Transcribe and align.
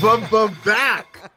bum 0.00 0.24
bum 0.30 0.56
back. 0.64 1.30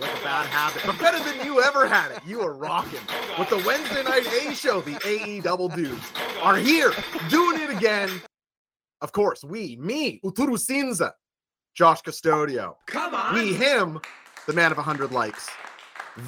Like 0.00 0.10
a 0.10 0.22
bad 0.22 0.46
habit, 0.46 0.82
but 0.86 0.98
better 0.98 1.18
than 1.22 1.44
you 1.46 1.62
ever 1.62 1.86
had 1.86 2.10
it. 2.12 2.20
You 2.26 2.40
are 2.42 2.52
rocking 2.52 3.00
with 3.38 3.48
the 3.48 3.58
Wednesday 3.66 4.02
night 4.02 4.26
A 4.26 4.54
show. 4.54 4.80
The 4.80 4.98
AE 5.06 5.40
Double 5.40 5.68
Dudes 5.68 6.12
are 6.42 6.56
here 6.56 6.92
doing 7.30 7.60
it 7.60 7.70
again. 7.70 8.10
Of 9.00 9.12
course, 9.12 9.42
we, 9.44 9.76
me, 9.76 10.20
Uturu 10.24 10.58
Sinza, 10.58 11.12
Josh 11.74 12.02
Custodio. 12.02 12.74
Come 12.86 13.14
on. 13.14 13.34
We, 13.34 13.54
him, 13.54 14.00
the 14.46 14.52
man 14.52 14.70
of 14.70 14.76
100 14.78 15.12
likes. 15.12 15.48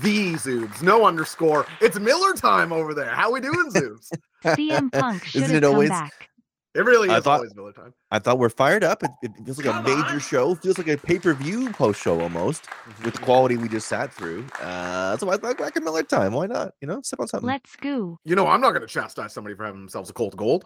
The 0.01 0.33
Zoobs, 0.35 0.83
no 0.83 1.05
underscore. 1.05 1.67
It's 1.81 1.99
Miller 2.01 2.33
time 2.33 2.73
over 2.73 2.95
there. 2.95 3.11
How 3.11 3.31
we 3.31 3.41
doing, 3.41 3.71
Zoobs? 3.71 4.11
CM 4.45 4.91
Punk 4.93 5.25
should 5.25 5.43
Isn't 5.43 5.57
it 5.57 5.61
come 5.63 5.73
always- 5.75 5.91
back. 5.91 6.31
It 6.75 6.85
really 6.85 7.09
I 7.09 7.19
is 7.19 7.25
thought- 7.25 7.37
always 7.37 7.55
Miller 7.55 7.73
time. 7.73 7.95
I 8.11 8.19
thought 8.19 8.39
we're 8.39 8.49
fired 8.49 8.83
up. 8.83 9.03
It, 9.03 9.11
it 9.23 9.31
feels 9.45 9.59
like 9.59 9.67
Come 9.67 9.85
a 9.87 9.89
major 9.89 10.15
on. 10.15 10.19
show. 10.21 10.55
Feels 10.57 10.77
like 10.79 10.89
a 10.89 10.97
pay 10.97 11.19
per 11.19 11.33
view 11.35 11.71
post 11.71 12.01
show 12.03 12.21
almost 12.21 12.67
with 13.05 13.15
the 13.15 13.21
quality 13.21 13.57
we 13.57 13.69
just 13.69 13.87
sat 13.89 14.13
through. 14.13 14.45
Uh, 14.61 15.17
so 15.17 15.31
I 15.31 15.37
thought 15.37 15.57
back 15.59 15.77
in 15.77 15.85
Miller 15.85 16.03
time. 16.03 16.33
Why 16.33 16.47
not? 16.47 16.73
You 16.81 16.89
know, 16.89 17.01
step 17.03 17.21
on 17.21 17.29
something. 17.29 17.47
Let's 17.47 17.77
go. 17.77 18.19
You 18.25 18.35
know, 18.35 18.47
I'm 18.49 18.61
not 18.61 18.71
going 18.71 18.83
to 18.83 18.87
chastise 18.89 19.33
somebody 19.33 19.55
for 19.57 19.65
having 19.65 19.81
themselves 19.83 20.11
a 20.11 20.13
cold 20.13 20.37
gold. 20.37 20.65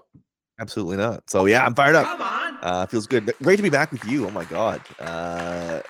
Absolutely 0.60 0.96
not. 0.96 1.28
So 1.30 1.44
yeah, 1.46 1.64
I'm 1.64 1.74
fired 1.74 1.94
up. 1.94 2.04
Come 2.06 2.22
on. 2.22 2.58
Uh, 2.62 2.86
feels 2.86 3.06
good. 3.06 3.32
Great 3.42 3.56
to 3.56 3.62
be 3.62 3.70
back 3.70 3.92
with 3.92 4.04
you. 4.06 4.26
Oh 4.26 4.30
my 4.30 4.44
god. 4.46 4.80
Uh, 4.98 5.80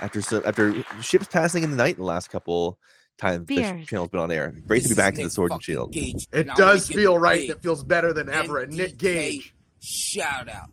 after 0.00 0.20
so, 0.20 0.42
after 0.44 0.74
ships 1.02 1.26
passing 1.28 1.62
in 1.64 1.70
the 1.70 1.76
night 1.76 1.96
the 1.96 2.04
last 2.04 2.28
couple 2.30 2.78
times 3.18 3.46
the 3.46 3.84
channel's 3.86 4.08
been 4.10 4.20
on 4.20 4.30
air. 4.30 4.54
Great 4.66 4.82
to 4.82 4.88
be 4.88 4.94
back 4.94 5.14
to 5.14 5.24
the 5.24 5.30
Sword 5.30 5.50
and 5.52 5.62
Shield. 5.62 5.90
It 5.96 6.46
does 6.56 6.86
feel 6.88 7.18
right. 7.18 7.48
It 7.48 7.62
feels 7.62 7.82
better 7.82 8.12
than 8.12 8.28
ever. 8.28 8.58
And 8.58 8.72
Nick 8.76 8.98
Gage. 8.98 9.54
Shout 9.80 10.48
out 10.48 10.70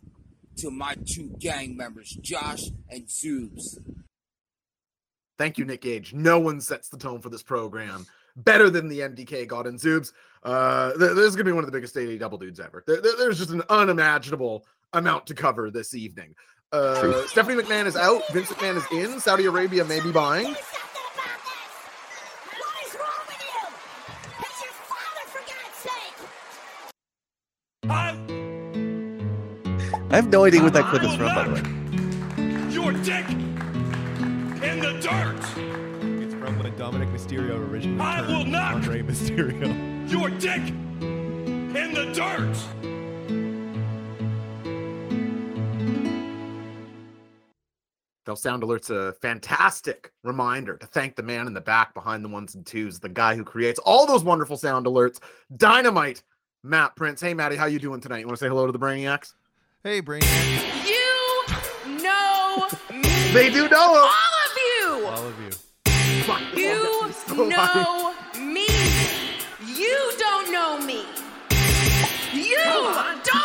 to 0.58 0.70
my 0.70 0.96
two 1.06 1.34
gang 1.38 1.76
members, 1.76 2.10
Josh 2.22 2.62
and 2.90 3.06
Zoobs. 3.06 3.78
Thank 5.38 5.58
you, 5.58 5.64
Nick 5.66 5.82
Gage. 5.82 6.14
No 6.14 6.38
one 6.38 6.60
sets 6.60 6.88
the 6.88 6.96
tone 6.96 7.20
for 7.20 7.28
this 7.28 7.42
program 7.42 8.06
better 8.36 8.70
than 8.70 8.88
the 8.88 9.00
MDK 9.00 9.46
God 9.46 9.66
and 9.66 9.78
Zoobs. 9.78 10.12
Uh, 10.42 10.88
th- 10.96 11.14
this 11.14 11.26
is 11.26 11.36
going 11.36 11.44
to 11.44 11.50
be 11.50 11.52
one 11.52 11.62
of 11.64 11.70
the 11.70 11.76
biggest 11.76 11.96
80 11.96 12.18
double 12.18 12.38
dudes 12.38 12.58
ever. 12.60 12.82
There- 12.86 13.00
there- 13.00 13.16
there's 13.16 13.38
just 13.38 13.50
an 13.50 13.62
unimaginable 13.68 14.66
amount 14.94 15.26
to 15.26 15.34
cover 15.34 15.70
this 15.70 15.94
evening. 15.94 16.34
Uh, 16.72 17.26
Stephanie 17.26 17.62
McMahon 17.62 17.86
is 17.86 17.96
out. 17.96 18.22
Vince 18.32 18.48
McMahon 18.48 18.76
is 18.76 18.84
in. 19.12 19.20
Saudi 19.20 19.44
Arabia 19.46 19.84
may 19.84 20.00
be 20.00 20.10
buying. 20.10 20.46
What 20.46 20.56
is 22.86 22.94
wrong 22.94 23.26
with 23.28 23.42
you? 23.42 23.68
It's 24.40 24.62
your 24.62 24.72
father, 24.72 25.26
for 25.28 25.42
God's 25.46 25.76
sake! 28.16 28.25
I, 30.16 30.18
I 30.18 30.22
have 30.22 30.30
no 30.30 30.44
idea 30.46 30.62
what 30.62 30.72
that 30.72 30.86
clip 30.86 31.02
is 31.02 31.14
from, 31.14 31.26
by 31.26 31.46
the 31.46 31.52
way. 31.52 32.72
your 32.72 32.90
dick 32.92 33.28
in 33.28 34.80
the 34.80 34.98
dirt. 35.02 35.36
It's 36.22 36.32
from 36.32 36.58
when 36.58 36.72
Dominik 36.72 37.12
Mysterio 37.12 37.58
originally 37.70 38.00
I 38.00 38.22
turned 38.22 38.28
will 38.28 38.44
not- 38.46 38.76
Andre 38.76 39.02
Mysterio. 39.02 40.10
Your 40.10 40.30
dick 40.30 40.62
in 40.70 41.92
the 41.92 42.06
dirt. 42.14 42.56
Those 48.24 48.40
sound 48.40 48.62
alerts 48.62 48.88
a 48.88 49.12
fantastic 49.20 50.12
reminder 50.24 50.78
to 50.78 50.86
thank 50.86 51.14
the 51.14 51.22
man 51.22 51.46
in 51.46 51.52
the 51.52 51.60
back 51.60 51.92
behind 51.92 52.24
the 52.24 52.30
ones 52.30 52.54
and 52.54 52.64
twos, 52.64 52.98
the 52.98 53.10
guy 53.10 53.36
who 53.36 53.44
creates 53.44 53.78
all 53.80 54.06
those 54.06 54.24
wonderful 54.24 54.56
sound 54.56 54.86
alerts. 54.86 55.20
Dynamite, 55.54 56.22
Matt 56.64 56.96
Prince. 56.96 57.20
Hey, 57.20 57.34
Matty, 57.34 57.56
how 57.56 57.66
you 57.66 57.78
doing 57.78 58.00
tonight? 58.00 58.20
You 58.20 58.26
want 58.26 58.38
to 58.38 58.42
say 58.42 58.48
hello 58.48 58.64
to 58.64 58.72
the 58.72 58.78
Brainiacs? 58.78 59.34
Hey, 59.84 60.00
Brain. 60.00 60.22
You 60.84 61.44
know 62.02 62.66
me. 62.90 63.02
They 63.32 63.50
do 63.50 63.68
know 63.68 63.78
All 63.78 64.06
of 64.06 64.56
you. 64.56 65.06
All 65.06 65.26
of 65.28 65.40
you. 65.40 65.50
You 66.60 66.72
oh 66.74 67.02
one 67.08 67.10
gets 67.10 67.28
me 67.30 67.34
so 67.34 67.34
hyped. 67.36 67.48
know 67.48 68.14
me. 68.42 68.66
You 69.64 70.12
don't 70.18 70.50
know 70.52 70.78
me. 70.84 71.04
You 72.32 72.58
Come 72.64 72.86
on. 72.86 73.18
don't 73.24 73.35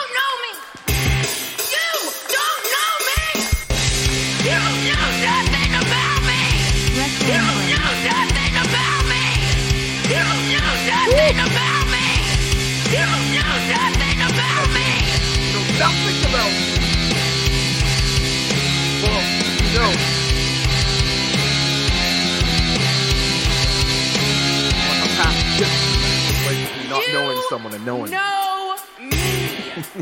knowing 27.13 27.41
someone 27.49 27.73
and 27.73 27.85
knowing. 27.85 28.11
know 28.11 28.75
me. 28.99 29.11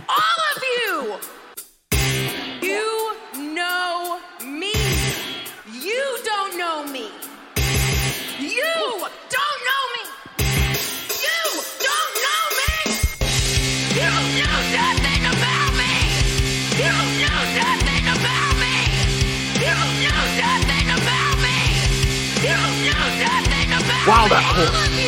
All 0.08 0.40
of 0.52 0.64
you. 0.76 1.18
You 2.62 3.16
know 3.38 4.20
me. 4.44 4.74
You 5.72 6.18
don't 6.24 6.58
know 6.58 6.84
me. 6.86 7.10
You 8.40 8.74
don't 9.36 9.60
know 9.70 9.84
me. 9.96 10.04
You 11.26 11.42
don't 11.88 12.14
know 12.26 12.44
me. 12.60 12.74
You 13.98 14.10
know 14.40 14.60
nothing 14.78 15.24
about 15.34 15.72
me. 15.82 15.94
You 16.82 16.94
know 17.22 17.42
nothing 17.60 18.06
about 18.16 18.54
me. 18.62 18.76
You 19.64 19.74
know 20.06 20.24
nothing 20.44 20.88
about 20.98 21.36
me. 21.46 21.58
You 22.46 22.58
know 22.88 23.06
nothing 23.26 23.70
about 23.74 24.04
me. 24.04 24.08
Wow, 24.08 24.28
that 24.30 24.44
horse. 24.56 24.99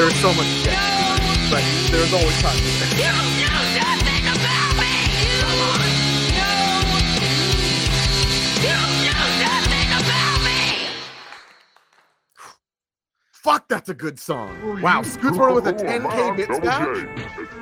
There's 0.00 0.16
so 0.16 0.32
much 0.32 0.46
shit, 0.46 0.72
know 0.72 1.18
but 1.50 1.62
there's 1.90 2.12
always 2.14 2.40
time 2.40 2.56
for 2.56 2.62
this. 2.62 2.90
you 2.96 3.04
know 3.04 3.20
nothing 3.76 4.24
about 4.32 4.72
me. 4.80 4.88
You 5.20 5.44
know 5.44 5.76
You 8.64 8.72
know 9.12 9.28
nothing 9.44 9.92
about 10.00 10.40
me. 10.42 10.88
Fuck, 13.30 13.68
that's 13.68 13.90
a 13.90 13.94
good 13.94 14.18
song. 14.18 14.80
Wow, 14.80 15.02
Scoots 15.02 15.36
Runner 15.36 15.52
with 15.52 15.66
a 15.66 15.74
10k 15.74 16.34
bits 16.34 16.58
patch. 16.60 16.96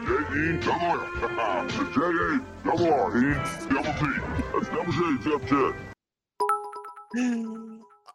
J-E 0.06 0.58
double 0.64 1.00
R. 1.40 1.66
J-E 1.66 2.38
double 2.64 2.94
R. 2.94 3.18
E 3.18 3.34
double 3.68 3.94
T. 3.98 4.06
That's 4.52 4.68
double 4.68 4.92
J, 4.92 5.00
Jeff 5.24 5.42
Jet. 5.50 5.74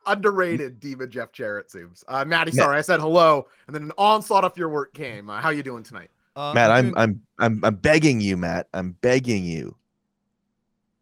Underrated 0.06 0.80
diva 0.80 1.08
Jeff 1.08 1.32
Jarrett 1.32 1.72
seems. 1.72 2.04
Uh, 2.08 2.26
Maddie, 2.26 2.52
sorry, 2.52 2.78
I 2.78 2.82
said 2.82 3.00
hello, 3.00 3.48
and 3.68 3.76
then 3.76 3.84
an 3.84 3.92
onslaught 3.98 4.44
of 4.44 4.58
your 4.58 4.70
work 4.70 4.94
came. 4.94 5.30
Uh, 5.30 5.40
how 5.40 5.50
you 5.50 5.64
doing 5.64 5.84
tonight? 5.84 6.10
Uh, 6.36 6.52
Matt, 6.54 6.72
I'm 6.72 6.94
I'm 6.98 7.22
I'm 7.40 7.64
I'm 7.64 7.76
begging 7.76 8.20
you, 8.22 8.36
Matt. 8.38 8.68
I'm 8.74 8.94
begging 9.02 9.44
you 9.44 9.76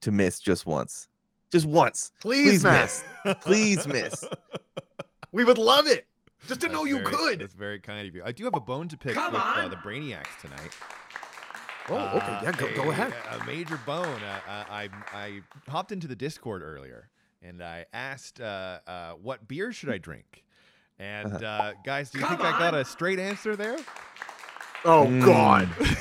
to 0.02 0.12
miss 0.12 0.40
just 0.40 0.66
once. 0.66 1.08
Just 1.52 1.66
once. 1.66 2.12
Please, 2.22 2.62
Please 2.62 2.64
miss. 2.64 3.04
Please 3.42 3.88
miss. 3.88 4.24
We 5.34 5.46
would 5.46 5.58
love 5.58 5.88
it. 5.88 6.08
Just 6.48 6.60
to 6.62 6.68
That's 6.68 6.74
know 6.74 6.84
you 6.84 6.98
very- 7.00 7.06
could. 7.16 7.40
That's 7.40 7.54
very 7.54 7.80
kind 7.80 8.06
of 8.06 8.14
you. 8.14 8.22
I 8.26 8.34
do 8.34 8.44
have 8.44 8.54
a 8.56 8.60
bone 8.60 8.90
to 8.90 8.98
pick 8.98 9.14
Come 9.14 9.32
with 9.32 9.42
uh, 9.42 9.46
on. 9.64 9.70
the 9.70 9.78
Brainiacs 9.78 10.42
tonight. 10.42 10.72
Oh, 11.90 12.18
okay, 12.18 12.40
yeah, 12.44 12.52
go, 12.52 12.68
go 12.76 12.92
ahead. 12.92 13.14
A 13.32 13.46
major 13.46 13.80
bone. 13.86 14.06
Uh, 14.06 14.40
uh, 14.50 14.64
I 14.70 14.90
I 15.14 15.42
hopped 15.70 15.94
into 15.94 16.08
the 16.08 16.16
Discord 16.18 16.62
earlier 16.64 17.08
and 17.42 17.62
I 17.64 17.86
asked 17.94 18.40
uh, 18.42 18.80
uh, 18.88 19.12
what 19.14 19.48
beer 19.48 19.72
should 19.72 19.90
I 19.90 19.98
drink. 19.98 20.44
And 21.00 21.34
Uh-huh. 21.34 21.46
uh, 21.46 21.74
guys, 21.86 22.12
do 22.12 22.20
you 22.20 22.26
Come 22.26 22.38
think 22.38 22.48
I 22.54 22.60
got 22.60 22.74
a 22.76 22.86
straight 22.86 23.20
answer 23.20 23.56
there? 23.56 23.78
Oh 24.86 25.06
Mm. 25.08 25.26
God. 25.26 25.70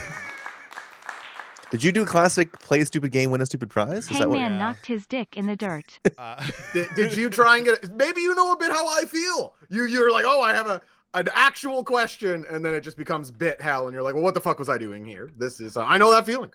Did 1.71 1.85
you 1.85 1.93
do 1.93 2.05
classic 2.05 2.59
play 2.59 2.81
a 2.81 2.87
stupid 2.87 3.13
game, 3.13 3.31
win 3.31 3.41
a 3.41 3.47
stupid 3.47 3.71
prize? 3.71 4.11
Is 4.11 4.19
that 4.19 4.29
what? 4.29 4.41
Yeah. 4.41 4.49
knocked 4.49 4.87
his 4.87 5.07
dick 5.07 5.37
in 5.37 5.47
the 5.47 5.55
dirt. 5.57 6.01
Uh, 6.19 6.45
did, 6.75 6.89
did 6.97 7.17
you 7.17 7.31
try 7.31 7.57
and 7.57 7.65
get 7.65 7.85
it? 7.85 7.95
Maybe 7.95 8.21
you 8.23 8.35
know 8.35 8.53
a 8.53 8.57
bit 8.57 8.73
how 8.73 8.87
I 8.89 9.05
feel. 9.05 9.55
You 9.69 9.87
you're 9.87 10.11
like, 10.11 10.25
oh, 10.27 10.41
I 10.43 10.53
have 10.53 10.67
a 10.67 10.81
an 11.15 11.29
actual 11.33 11.83
question, 11.85 12.45
and 12.51 12.65
then 12.65 12.75
it 12.75 12.81
just 12.83 12.97
becomes 12.97 13.31
bit 13.31 13.61
hell, 13.61 13.87
and 13.87 13.95
you're 13.95 14.03
like, 14.03 14.15
well, 14.15 14.23
what 14.25 14.35
the 14.35 14.41
fuck 14.41 14.59
was 14.59 14.69
I 14.69 14.79
doing 14.79 15.05
here? 15.05 15.31
This 15.37 15.61
is 15.61 15.77
uh, 15.77 15.85
I 15.85 15.97
know 15.99 16.11
that 16.13 16.27
feeling. 16.27 16.51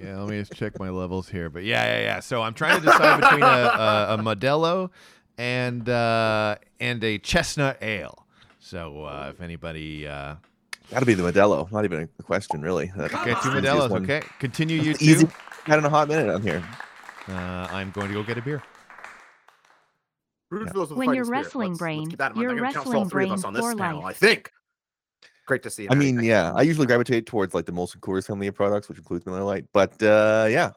Yeah, 0.00 0.18
let 0.20 0.28
me 0.28 0.38
just 0.38 0.52
check 0.54 0.78
my 0.78 0.90
levels 0.90 1.28
here. 1.28 1.48
But 1.50 1.64
yeah, 1.64 1.84
yeah, 1.84 2.00
yeah. 2.02 2.20
So 2.20 2.42
I'm 2.42 2.54
trying 2.54 2.78
to 2.80 2.86
decide 2.86 3.20
between 3.20 3.42
a, 3.42 3.46
a, 3.46 4.14
a 4.14 4.18
Modelo 4.18 4.90
and 5.36 5.88
uh, 5.88 6.56
and 6.80 7.02
a 7.02 7.18
chestnut 7.18 7.78
ale. 7.82 8.26
So 8.60 9.04
uh, 9.04 9.32
if 9.34 9.40
anybody, 9.40 10.06
uh, 10.06 10.36
Got 10.90 11.00
to 11.00 11.06
be 11.06 11.14
the 11.14 11.22
Modelo. 11.22 11.70
Not 11.72 11.84
even 11.84 12.08
a 12.18 12.22
question, 12.22 12.62
really. 12.62 12.90
That's 12.96 13.12
okay, 13.14 13.34
two 13.42 13.50
the 13.50 13.60
Modelos. 13.60 13.90
one. 13.90 14.04
Okay, 14.04 14.22
continue 14.38 14.80
you 14.80 14.94
That's 14.94 15.20
two. 15.22 15.30
had 15.64 15.78
in 15.78 15.84
a 15.84 15.90
hot 15.90 16.08
minute 16.08 16.32
on 16.32 16.40
here. 16.42 16.62
Uh, 17.28 17.32
I'm 17.70 17.90
going 17.90 18.08
to 18.08 18.14
go 18.14 18.22
get 18.22 18.38
a 18.38 18.42
beer. 18.42 18.62
Rooting 20.50 20.68
for 20.68 20.74
those 20.74 20.88
with 20.88 20.92
a 20.92 20.98
When 20.98 21.06
fighting 21.08 21.16
your 21.16 21.24
spirit. 21.26 21.38
wrestling 21.44 21.68
Let's- 21.72 21.72
let's 21.72 21.78
brain, 21.80 22.06
keep 22.08 22.18
that 22.20 22.30
in 22.32 22.36
mind. 22.36 22.42
your 22.42 22.50
I'm 22.52 22.56
gonna 22.58 22.72
count 22.72 22.86
for 22.86 22.94
all 22.96 23.02
wrestling 23.04 23.10
three 23.10 23.24
of 23.26 23.32
us 23.32 23.42
brain 23.42 23.46
on 23.48 23.52
this 23.52 23.62
for 23.62 23.74
life. 23.74 24.04
I 24.04 24.12
think. 24.14 24.50
Great 25.48 25.62
to 25.62 25.70
see 25.70 25.84
you. 25.84 25.88
I 25.90 25.94
mean, 25.94 26.22
yeah, 26.22 26.52
I 26.54 26.60
usually 26.60 26.86
gravitate 26.86 27.24
towards 27.26 27.54
like 27.54 27.64
the 27.64 27.72
Molson 27.72 27.96
Coors 28.00 28.26
family 28.26 28.46
of 28.46 28.54
products, 28.54 28.88
which 28.88 28.98
includes 28.98 29.24
Miller 29.24 29.42
Lite. 29.42 29.64
But 29.72 30.00
uh, 30.02 30.46
yeah, 30.48 30.72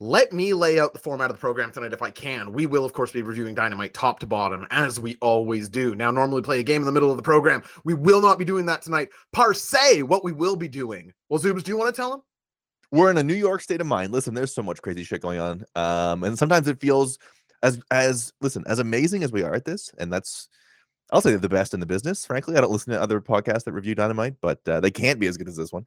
Let 0.00 0.32
me 0.32 0.54
lay 0.54 0.80
out 0.80 0.94
the 0.94 0.98
format 0.98 1.30
of 1.30 1.36
the 1.36 1.40
program 1.40 1.70
tonight 1.70 1.92
if 1.92 2.00
I 2.00 2.10
can. 2.10 2.52
We 2.54 2.64
will, 2.66 2.84
of 2.84 2.94
course, 2.94 3.12
be 3.12 3.22
reviewing 3.22 3.54
Dynamite 3.54 3.92
top 3.94 4.18
to 4.20 4.26
bottom, 4.26 4.66
as 4.70 4.98
we 4.98 5.16
always 5.20 5.68
do. 5.68 5.94
Now, 5.94 6.10
normally 6.10 6.40
play 6.40 6.58
a 6.58 6.62
game 6.62 6.80
in 6.80 6.86
the 6.86 6.92
middle 6.92 7.10
of 7.10 7.18
the 7.18 7.22
program. 7.22 7.62
We 7.84 7.94
will 7.94 8.22
not 8.22 8.38
be 8.38 8.46
doing 8.46 8.66
that 8.66 8.80
tonight. 8.80 9.10
Per 9.32 9.52
se, 9.52 10.02
what 10.02 10.24
we 10.24 10.32
will 10.32 10.56
be 10.56 10.68
doing. 10.68 11.12
Well, 11.28 11.38
Zoobs, 11.38 11.62
do 11.62 11.70
you 11.70 11.76
want 11.76 11.94
to 11.94 12.00
tell 12.00 12.10
them? 12.10 12.22
we're 12.90 13.10
in 13.10 13.18
a 13.18 13.24
New 13.24 13.34
York 13.34 13.60
state 13.60 13.80
of 13.80 13.86
mind. 13.86 14.12
Listen, 14.12 14.34
there's 14.34 14.54
so 14.54 14.62
much 14.62 14.80
crazy 14.80 15.04
shit 15.04 15.20
going 15.20 15.40
on, 15.40 15.64
um, 15.74 16.22
and 16.22 16.38
sometimes 16.38 16.68
it 16.68 16.80
feels 16.80 17.18
as 17.62 17.80
as 17.90 18.32
listen 18.40 18.64
as 18.66 18.78
amazing 18.78 19.24
as 19.24 19.32
we 19.32 19.42
are 19.42 19.54
at 19.54 19.64
this, 19.64 19.90
and 19.98 20.12
that's 20.12 20.48
I'll 21.14 21.20
say 21.20 21.30
they're 21.30 21.38
the 21.38 21.48
best 21.48 21.74
in 21.74 21.80
the 21.80 21.86
business. 21.86 22.26
Frankly, 22.26 22.56
I 22.56 22.60
don't 22.60 22.72
listen 22.72 22.92
to 22.92 23.00
other 23.00 23.20
podcasts 23.20 23.62
that 23.64 23.72
review 23.72 23.94
Dynamite, 23.94 24.34
but 24.40 24.58
uh, 24.68 24.80
they 24.80 24.90
can't 24.90 25.20
be 25.20 25.28
as 25.28 25.36
good 25.36 25.46
as 25.46 25.54
this 25.54 25.72
one. 25.72 25.86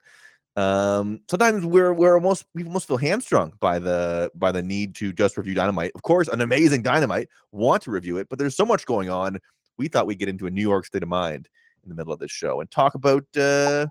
Um, 0.56 1.20
sometimes 1.30 1.66
we're 1.66 1.94
we're 1.94 2.16
almost 2.16 2.46
we 2.56 2.64
almost 2.64 2.88
feel 2.88 2.96
hamstrung 2.96 3.52
by 3.60 3.78
the 3.78 4.32
by 4.36 4.54
the 4.54 4.64
need 4.64 4.96
to 4.96 5.12
just 5.12 5.38
review 5.38 5.54
Dynamite. 5.54 5.92
Of 5.96 6.02
course, 6.02 6.30
an 6.30 6.40
amazing 6.40 6.82
Dynamite, 6.82 7.28
want 7.52 7.84
to 7.84 7.92
review 7.92 8.18
it, 8.18 8.30
but 8.30 8.40
there's 8.40 8.56
so 8.56 8.66
much 8.66 8.86
going 8.86 9.10
on. 9.10 9.38
We 9.78 9.90
thought 9.90 10.08
we'd 10.08 10.18
get 10.18 10.30
into 10.30 10.48
a 10.48 10.50
New 10.50 10.62
York 10.62 10.86
state 10.86 11.04
of 11.04 11.10
mind 11.10 11.50
in 11.84 11.90
the 11.90 11.96
middle 11.96 12.14
of 12.14 12.20
this 12.20 12.32
show 12.32 12.62
and 12.62 12.72
talk 12.72 12.96
about 12.96 13.26
uh, 13.36 13.86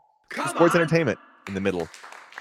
sports 0.49 0.75
entertainment 0.75 1.19
in 1.49 1.55
the 1.55 1.61
middle 1.61 1.87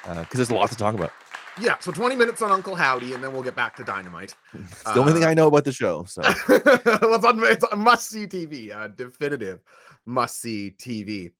because 0.03 0.37
there's 0.37 0.49
a 0.51 0.55
lot 0.55 0.69
to 0.69 0.77
talk 0.77 0.95
about. 0.95 1.11
Yeah, 1.59 1.77
so 1.79 1.91
20 1.91 2.15
minutes 2.15 2.41
on 2.41 2.51
Uncle 2.51 2.75
Howdy, 2.75 3.13
and 3.13 3.23
then 3.23 3.31
we'll 3.31 3.43
get 3.43 3.55
back 3.55 3.75
to 3.77 3.83
Dynamite. 3.83 4.35
It's 4.53 4.83
the 4.83 4.99
only 4.99 5.13
thing 5.13 5.23
Uh, 5.23 5.29
I 5.29 5.33
know 5.33 5.47
about 5.47 5.63
the 5.63 5.71
show. 5.71 6.03
So 6.03 6.21
well, 6.49 7.15
it's 7.15 7.25
on 7.25 7.43
it's 7.43 7.65
a 7.71 7.75
must 7.75 8.09
see 8.09 8.27
TV, 8.27 8.75
uh, 8.75 8.87
definitive 8.89 9.61
must 10.05 10.41
see 10.41 10.75
TV. 10.77 11.31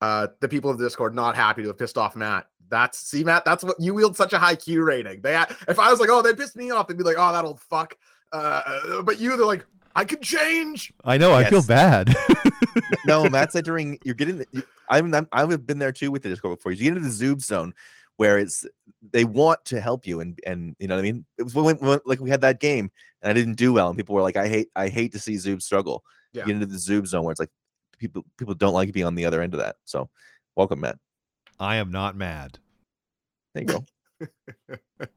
Uh, 0.00 0.28
the 0.40 0.48
people 0.48 0.70
of 0.70 0.78
the 0.78 0.84
Discord 0.84 1.14
not 1.14 1.36
happy 1.36 1.62
to 1.62 1.68
have 1.68 1.78
pissed 1.78 1.98
off 1.98 2.16
Matt. 2.16 2.46
That's 2.70 2.98
see, 2.98 3.24
Matt. 3.24 3.44
That's 3.44 3.64
what 3.64 3.78
you 3.78 3.94
wield 3.94 4.16
such 4.16 4.32
a 4.32 4.38
high 4.38 4.54
Q 4.54 4.82
rating. 4.82 5.20
They, 5.20 5.36
if 5.68 5.78
I 5.78 5.90
was 5.90 6.00
like, 6.00 6.10
oh, 6.10 6.22
they 6.22 6.34
pissed 6.34 6.56
me 6.56 6.70
off, 6.70 6.88
they'd 6.88 6.96
be 6.96 7.04
like, 7.04 7.16
oh, 7.18 7.32
that 7.32 7.44
old 7.44 7.60
fuck. 7.60 7.96
Uh, 8.32 9.02
but 9.02 9.18
you, 9.18 9.36
they're 9.36 9.46
like, 9.46 9.64
I 9.96 10.04
can 10.04 10.20
change. 10.20 10.92
I 11.04 11.18
know. 11.18 11.34
I 11.34 11.44
feel 11.44 11.62
bad. 11.62 12.14
no, 13.06 13.28
Matt's 13.28 13.56
entering. 13.56 13.98
You're 14.04 14.14
getting. 14.14 14.44
You, 14.52 14.62
I've 14.88 15.12
I'm, 15.12 15.28
I've 15.32 15.66
been 15.66 15.78
there 15.78 15.92
too 15.92 16.10
with 16.10 16.22
the 16.22 16.28
Discord 16.28 16.58
before. 16.58 16.72
You 16.72 16.78
get 16.78 16.96
into 16.96 17.08
the 17.08 17.08
Zoob 17.08 17.42
zone 17.42 17.74
where 18.18 18.36
it's 18.36 18.66
they 19.12 19.24
want 19.24 19.64
to 19.64 19.80
help 19.80 20.06
you 20.06 20.20
and 20.20 20.38
and 20.46 20.76
you 20.78 20.86
know 20.86 20.96
what 20.96 21.00
I 21.00 21.02
mean. 21.02 21.24
It 21.38 21.44
was 21.44 21.54
when, 21.54 21.76
when 21.76 22.00
like 22.04 22.20
we 22.20 22.28
had 22.28 22.42
that 22.42 22.60
game 22.60 22.90
and 23.22 23.30
I 23.30 23.32
didn't 23.32 23.54
do 23.54 23.72
well 23.72 23.88
and 23.88 23.96
people 23.96 24.14
were 24.14 24.22
like, 24.22 24.36
I 24.36 24.48
hate 24.48 24.68
I 24.76 24.88
hate 24.88 25.12
to 25.12 25.18
see 25.18 25.34
Zoob 25.34 25.62
struggle. 25.62 26.04
Yeah. 26.32 26.44
Get 26.44 26.56
into 26.56 26.66
the 26.66 26.76
Zoob 26.76 27.06
zone 27.06 27.24
where 27.24 27.32
it's 27.32 27.40
like 27.40 27.50
people 27.98 28.24
people 28.36 28.54
don't 28.54 28.74
like 28.74 28.92
being 28.92 29.06
on 29.06 29.14
the 29.14 29.24
other 29.24 29.40
end 29.40 29.54
of 29.54 29.60
that. 29.60 29.76
So 29.84 30.10
welcome, 30.56 30.80
Matt. 30.80 30.98
I 31.58 31.76
am 31.76 31.90
not 31.90 32.16
mad. 32.16 32.58
There 33.54 33.62
you 33.62 33.68
go. 33.68 33.84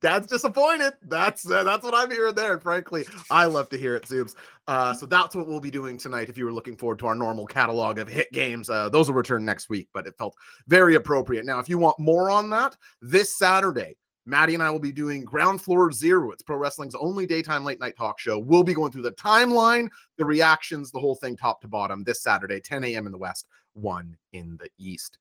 Dad's 0.00 0.26
disappointed. 0.26 0.94
That's 1.02 1.50
uh, 1.50 1.64
that's 1.64 1.82
what 1.84 1.94
I'm 1.94 2.10
hearing 2.10 2.34
there. 2.34 2.52
And 2.54 2.62
frankly, 2.62 3.06
I 3.30 3.46
love 3.46 3.68
to 3.70 3.78
hear 3.78 3.96
it, 3.96 4.04
Zoobs. 4.04 4.34
Uh, 4.66 4.92
so 4.94 5.06
that's 5.06 5.34
what 5.34 5.46
we'll 5.46 5.60
be 5.60 5.70
doing 5.70 5.96
tonight. 5.98 6.28
If 6.28 6.36
you 6.38 6.44
were 6.44 6.52
looking 6.52 6.76
forward 6.76 6.98
to 7.00 7.06
our 7.06 7.14
normal 7.14 7.46
catalog 7.46 7.98
of 7.98 8.08
hit 8.08 8.30
games, 8.32 8.68
uh, 8.70 8.88
those 8.88 9.08
will 9.08 9.16
return 9.16 9.44
next 9.44 9.68
week. 9.68 9.88
But 9.92 10.06
it 10.06 10.14
felt 10.18 10.34
very 10.66 10.94
appropriate. 10.94 11.44
Now, 11.44 11.58
if 11.58 11.68
you 11.68 11.78
want 11.78 11.98
more 11.98 12.30
on 12.30 12.50
that, 12.50 12.76
this 13.00 13.36
Saturday, 13.36 13.96
Maddie 14.26 14.54
and 14.54 14.62
I 14.62 14.70
will 14.70 14.78
be 14.78 14.92
doing 14.92 15.24
Ground 15.24 15.62
Floor 15.62 15.90
Zero. 15.90 16.30
It's 16.32 16.42
pro 16.42 16.56
wrestling's 16.58 16.94
only 16.94 17.26
daytime 17.26 17.64
late 17.64 17.80
night 17.80 17.96
talk 17.96 18.20
show. 18.20 18.38
We'll 18.38 18.62
be 18.62 18.74
going 18.74 18.92
through 18.92 19.02
the 19.02 19.12
timeline, 19.12 19.88
the 20.18 20.24
reactions, 20.24 20.90
the 20.90 21.00
whole 21.00 21.14
thing, 21.14 21.34
top 21.36 21.60
to 21.62 21.68
bottom, 21.68 22.04
this 22.04 22.22
Saturday, 22.22 22.60
10 22.60 22.84
a.m. 22.84 23.06
in 23.06 23.12
the 23.12 23.18
West, 23.18 23.46
1 23.72 24.14
in 24.34 24.58
the 24.58 24.68
East. 24.78 25.18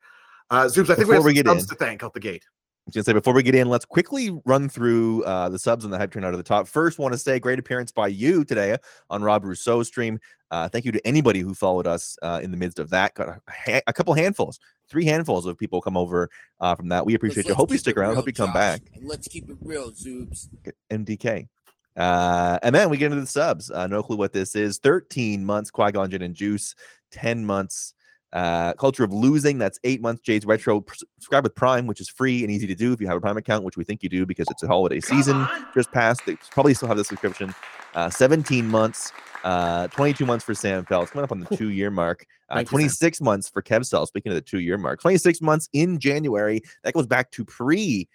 Uh, 0.50 0.66
Zoobs, 0.66 0.90
I 0.90 0.96
think 0.96 0.98
we 1.00 1.04
Before 1.04 1.16
have 1.16 1.26
we 1.26 1.34
get 1.34 1.46
subs 1.46 1.64
in- 1.64 1.70
to 1.70 1.76
thank 1.76 2.04
out 2.04 2.14
the 2.14 2.20
gate. 2.20 2.44
I 2.88 2.90
was 2.90 2.96
gonna 2.96 3.04
say 3.04 3.14
before 3.14 3.34
we 3.34 3.44
get 3.44 3.54
in, 3.54 3.68
let's 3.68 3.84
quickly 3.84 4.30
run 4.46 4.70
through 4.70 5.22
uh, 5.26 5.50
the 5.50 5.60
subs 5.60 5.84
and 5.84 5.92
the 5.94 5.98
hype 5.98 6.10
train 6.10 6.24
out 6.24 6.32
of 6.34 6.38
the 6.38 6.44
top. 6.44 6.70
First, 6.70 7.00
want 7.00 7.12
to 7.14 7.18
say 7.18 7.38
great 7.38 7.60
appearance 7.60 7.92
by 7.92 8.08
you 8.08 8.46
today 8.46 8.78
on 9.10 9.22
Rob 9.22 9.44
Rousseau's 9.44 9.90
stream. 9.90 10.20
Uh, 10.52 10.70
thank 10.70 10.86
you 10.86 10.94
to 10.94 11.06
anybody 11.06 11.42
who 11.42 11.54
followed 11.54 11.86
us 11.86 12.18
uh, 12.22 12.40
in 12.42 12.50
the 12.50 12.56
midst 12.56 12.80
of 12.80 12.90
that. 12.92 13.14
Got 13.14 13.28
a, 13.28 13.42
ha- 13.50 13.82
a 13.88 13.92
couple 13.92 14.14
handfuls, 14.14 14.58
three 14.90 15.04
handfuls 15.04 15.46
of 15.46 15.58
people 15.58 15.82
come 15.82 15.98
over 15.98 16.30
uh, 16.62 16.76
from 16.76 16.88
that. 16.88 17.06
We 17.06 17.14
appreciate 17.16 17.40
Let's- 17.40 17.48
you. 17.48 17.52
let's 17.56 17.58
Hope 17.60 17.72
you 17.72 17.78
stick 17.78 17.98
around. 17.98 18.12
real, 18.12 18.16
Hope 18.20 18.28
you 18.28 18.34
come 18.34 18.48
Josh, 18.52 18.54
back. 18.54 18.82
And 18.96 19.06
let's 19.06 19.28
keep 19.28 19.50
it 19.50 19.58
real, 19.62 19.92
Zoobs. 19.92 20.48
MDK. 20.90 21.50
Uh, 21.98 22.58
and 22.64 22.74
then 22.74 22.90
we 22.90 22.96
get 22.96 23.08
into 23.12 23.20
the 23.20 23.28
subs. 23.28 23.70
Uh, 23.70 23.88
no 23.88 24.02
clue 24.02 24.16
what 24.16 24.32
this 24.32 24.56
is. 24.56 24.78
13 24.78 25.44
months, 25.44 25.72
Qui 25.72 25.92
Gon 25.92 26.10
Jinn 26.10 26.22
and 26.22 26.36
Juice. 26.36 26.74
10 27.12 27.46
months, 27.46 27.94
uh, 28.34 28.74
Culture 28.74 29.04
of 29.04 29.14
Losing. 29.14 29.58
That's 29.58 29.80
eight 29.84 30.02
months, 30.02 30.22
Jade's 30.22 30.46
Retro. 30.46 30.84
Subscribe 31.16 31.44
with 31.44 31.56
Prime, 31.56 31.88
which 31.88 32.02
is 32.02 32.10
free 32.10 32.44
and 32.44 32.52
easy 32.52 32.68
to 32.68 32.76
do 32.76 32.94
if 32.94 33.02
you 33.02 33.08
have 33.08 33.18
a 33.18 33.22
Prime 33.22 33.38
account, 33.38 33.64
which 33.64 33.78
we 33.78 33.84
think 33.84 34.04
you 34.04 34.10
do 34.10 34.26
because 34.26 34.48
it's 34.50 34.64
a 34.64 34.68
holiday 34.68 35.00
season 35.00 35.48
just 35.74 35.92
passed. 35.92 36.26
They 36.26 36.36
probably 36.52 36.74
still 36.74 36.88
have 36.88 36.98
the 36.98 37.04
subscription. 37.04 37.54
Uh, 37.96 38.10
17 38.10 38.68
months, 38.68 39.12
uh, 39.44 39.88
22 39.88 40.26
months 40.26 40.46
for 40.46 40.54
Sam 40.54 40.86
Fells, 40.86 41.10
coming 41.10 41.24
up 41.24 41.32
on 41.32 41.40
the 41.40 41.56
two 41.56 41.70
year 41.70 41.90
mark. 41.90 42.26
Uh, 42.50 42.56
Thank 42.56 42.68
you, 42.68 42.78
26 42.78 43.22
months 43.22 43.50
for 43.50 43.62
Kev 43.62 43.86
Cell, 43.86 44.06
speaking 44.06 44.32
of 44.32 44.36
the 44.36 44.42
two 44.42 44.60
year 44.60 44.78
mark. 44.78 45.02
26 45.02 45.42
months 45.42 45.70
in 45.74 46.00
January. 46.00 46.62
That 46.84 46.94
goes 46.94 47.08
back 47.08 47.32
to 47.32 47.46
pre 47.46 48.08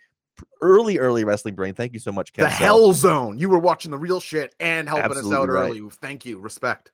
early, 0.60 0.98
early 0.98 1.24
wrestling 1.24 1.54
brain. 1.54 1.74
Thank 1.74 1.92
you 1.92 1.98
so 1.98 2.12
much, 2.12 2.32
Kev 2.32 2.44
the 2.44 2.50
Cell. 2.50 2.58
Hell 2.58 2.92
Zone. 2.92 3.38
You 3.38 3.48
were 3.48 3.58
watching 3.58 3.90
the 3.90 3.98
real 3.98 4.20
shit 4.20 4.54
and 4.60 4.88
helping 4.88 5.18
us 5.18 5.32
out 5.32 5.48
right. 5.48 5.70
early. 5.70 5.82
Thank 6.00 6.24
you. 6.24 6.38
Respect. 6.38 6.92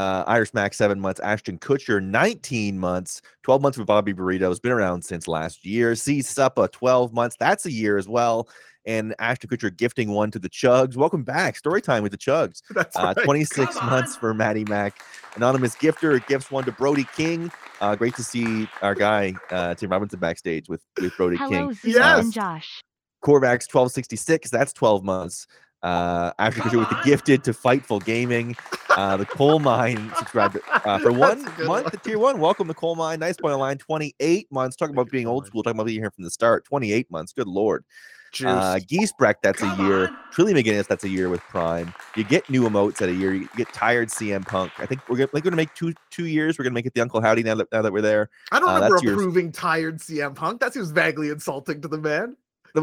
Uh, 0.00 0.24
Irish 0.26 0.54
Mac 0.54 0.72
seven 0.74 0.98
months, 1.00 1.20
Ashton 1.20 1.58
Kutcher 1.58 2.02
19 2.02 2.78
months, 2.78 3.20
12 3.42 3.60
months 3.62 3.76
for 3.78 3.84
Bobby 3.84 4.14
Burrito 4.14 4.48
has 4.48 4.58
been 4.60 4.72
around 4.72 5.04
since 5.04 5.28
last 5.28 5.64
year. 5.66 5.94
C 5.94 6.20
Suppa 6.20 6.70
12 6.72 7.12
months, 7.12 7.36
that's 7.38 7.66
a 7.66 7.72
year 7.72 7.98
as 7.98 8.08
well. 8.08 8.48
And 8.86 9.14
Ashton 9.18 9.50
Kutcher 9.50 9.76
gifting 9.76 10.10
one 10.12 10.30
to 10.30 10.38
the 10.38 10.48
Chugs. 10.48 10.96
Welcome 10.96 11.22
back, 11.22 11.56
story 11.58 11.82
time 11.82 12.02
with 12.02 12.12
the 12.12 12.18
Chugs. 12.18 12.62
That's 12.70 12.96
Uh, 12.96 13.12
right. 13.14 13.24
26 13.26 13.74
months 13.82 14.16
for 14.16 14.32
Maddie 14.32 14.64
Mac. 14.64 15.02
Anonymous 15.36 15.76
gifter 15.76 16.26
gifts 16.26 16.50
one 16.50 16.64
to 16.64 16.72
Brody 16.72 17.04
King. 17.14 17.52
Uh, 17.82 17.94
great 17.94 18.14
to 18.16 18.22
see 18.24 18.66
our 18.80 18.94
guy 18.94 19.34
uh, 19.50 19.74
Tim 19.74 19.90
Robinson 19.90 20.18
backstage 20.18 20.66
with 20.70 20.82
with 20.98 21.14
Brody 21.18 21.36
Hello, 21.36 21.50
King. 21.50 21.74
Zoom 21.74 21.92
Yes. 21.92 22.24
and 22.24 22.32
Josh. 22.32 22.80
Corvax 23.22 23.68
1266, 23.68 24.48
that's 24.50 24.72
12 24.72 25.04
months. 25.04 25.46
Uh, 25.82 26.32
Ashton 26.38 26.62
Kutcher 26.64 26.78
with 26.78 26.88
the 26.88 27.00
gifted 27.04 27.44
to 27.44 27.52
Fightful 27.52 28.04
Gaming. 28.04 28.56
Uh, 28.90 29.16
the 29.16 29.24
coal 29.24 29.60
mine 29.60 30.12
subscribed 30.18 30.58
uh, 30.68 30.98
for 30.98 31.12
one 31.12 31.38
That's 31.38 31.54
a 31.54 31.56
good 31.56 31.68
month 31.68 31.84
one. 31.84 31.92
to 31.92 31.96
tier 31.98 32.18
one. 32.18 32.40
Welcome 32.40 32.66
to 32.66 32.74
coal 32.74 32.96
mine. 32.96 33.20
Nice 33.20 33.36
point 33.36 33.54
of 33.54 33.60
line. 33.60 33.78
28 33.78 34.50
months. 34.50 34.74
Talking 34.74 34.96
about 34.96 35.08
being 35.10 35.28
old 35.28 35.46
school. 35.46 35.62
Talking 35.62 35.78
about 35.78 35.86
being 35.86 36.00
here 36.00 36.10
from 36.10 36.24
the 36.24 36.30
start. 36.30 36.64
28 36.64 37.08
months. 37.08 37.32
Good 37.32 37.46
lord. 37.46 37.84
Juice. 38.32 38.48
Uh, 38.48 38.78
Giesbrecht, 38.80 39.36
that's 39.42 39.62
a 39.62 39.76
year. 39.78 40.10
Trilly 40.32 40.54
McGinnis, 40.54 40.86
that's 40.86 41.04
a 41.04 41.08
year 41.08 41.28
with 41.28 41.40
Prime. 41.42 41.92
You 42.16 42.24
get 42.24 42.48
new 42.48 42.68
emotes 42.68 43.00
at 43.02 43.08
a 43.08 43.12
year. 43.12 43.32
You 43.32 43.48
get 43.56 43.72
tired 43.72 44.08
CM 44.08 44.46
Punk. 44.46 44.72
I 44.78 44.86
think 44.86 45.08
we're 45.08 45.16
gonna, 45.16 45.30
like, 45.32 45.44
going 45.44 45.52
to 45.52 45.56
make 45.56 45.74
two 45.74 45.94
two 46.10 46.26
years. 46.26 46.58
We're 46.58 46.64
going 46.64 46.72
to 46.72 46.74
make 46.74 46.86
it 46.86 46.94
the 46.94 47.00
Uncle 47.00 47.20
Howdy 47.20 47.42
now 47.42 47.56
that, 47.56 47.70
now 47.72 47.82
that 47.82 47.92
we're 47.92 48.02
there. 48.02 48.30
I 48.52 48.60
don't 48.60 48.68
uh, 48.68 48.74
remember 48.74 48.96
approving 48.96 49.52
tired 49.52 49.98
CM 49.98 50.34
Punk. 50.34 50.60
That 50.60 50.74
seems 50.74 50.90
vaguely 50.90 51.30
insulting 51.30 51.80
to 51.82 51.88
the 51.88 51.98
man. 51.98 52.36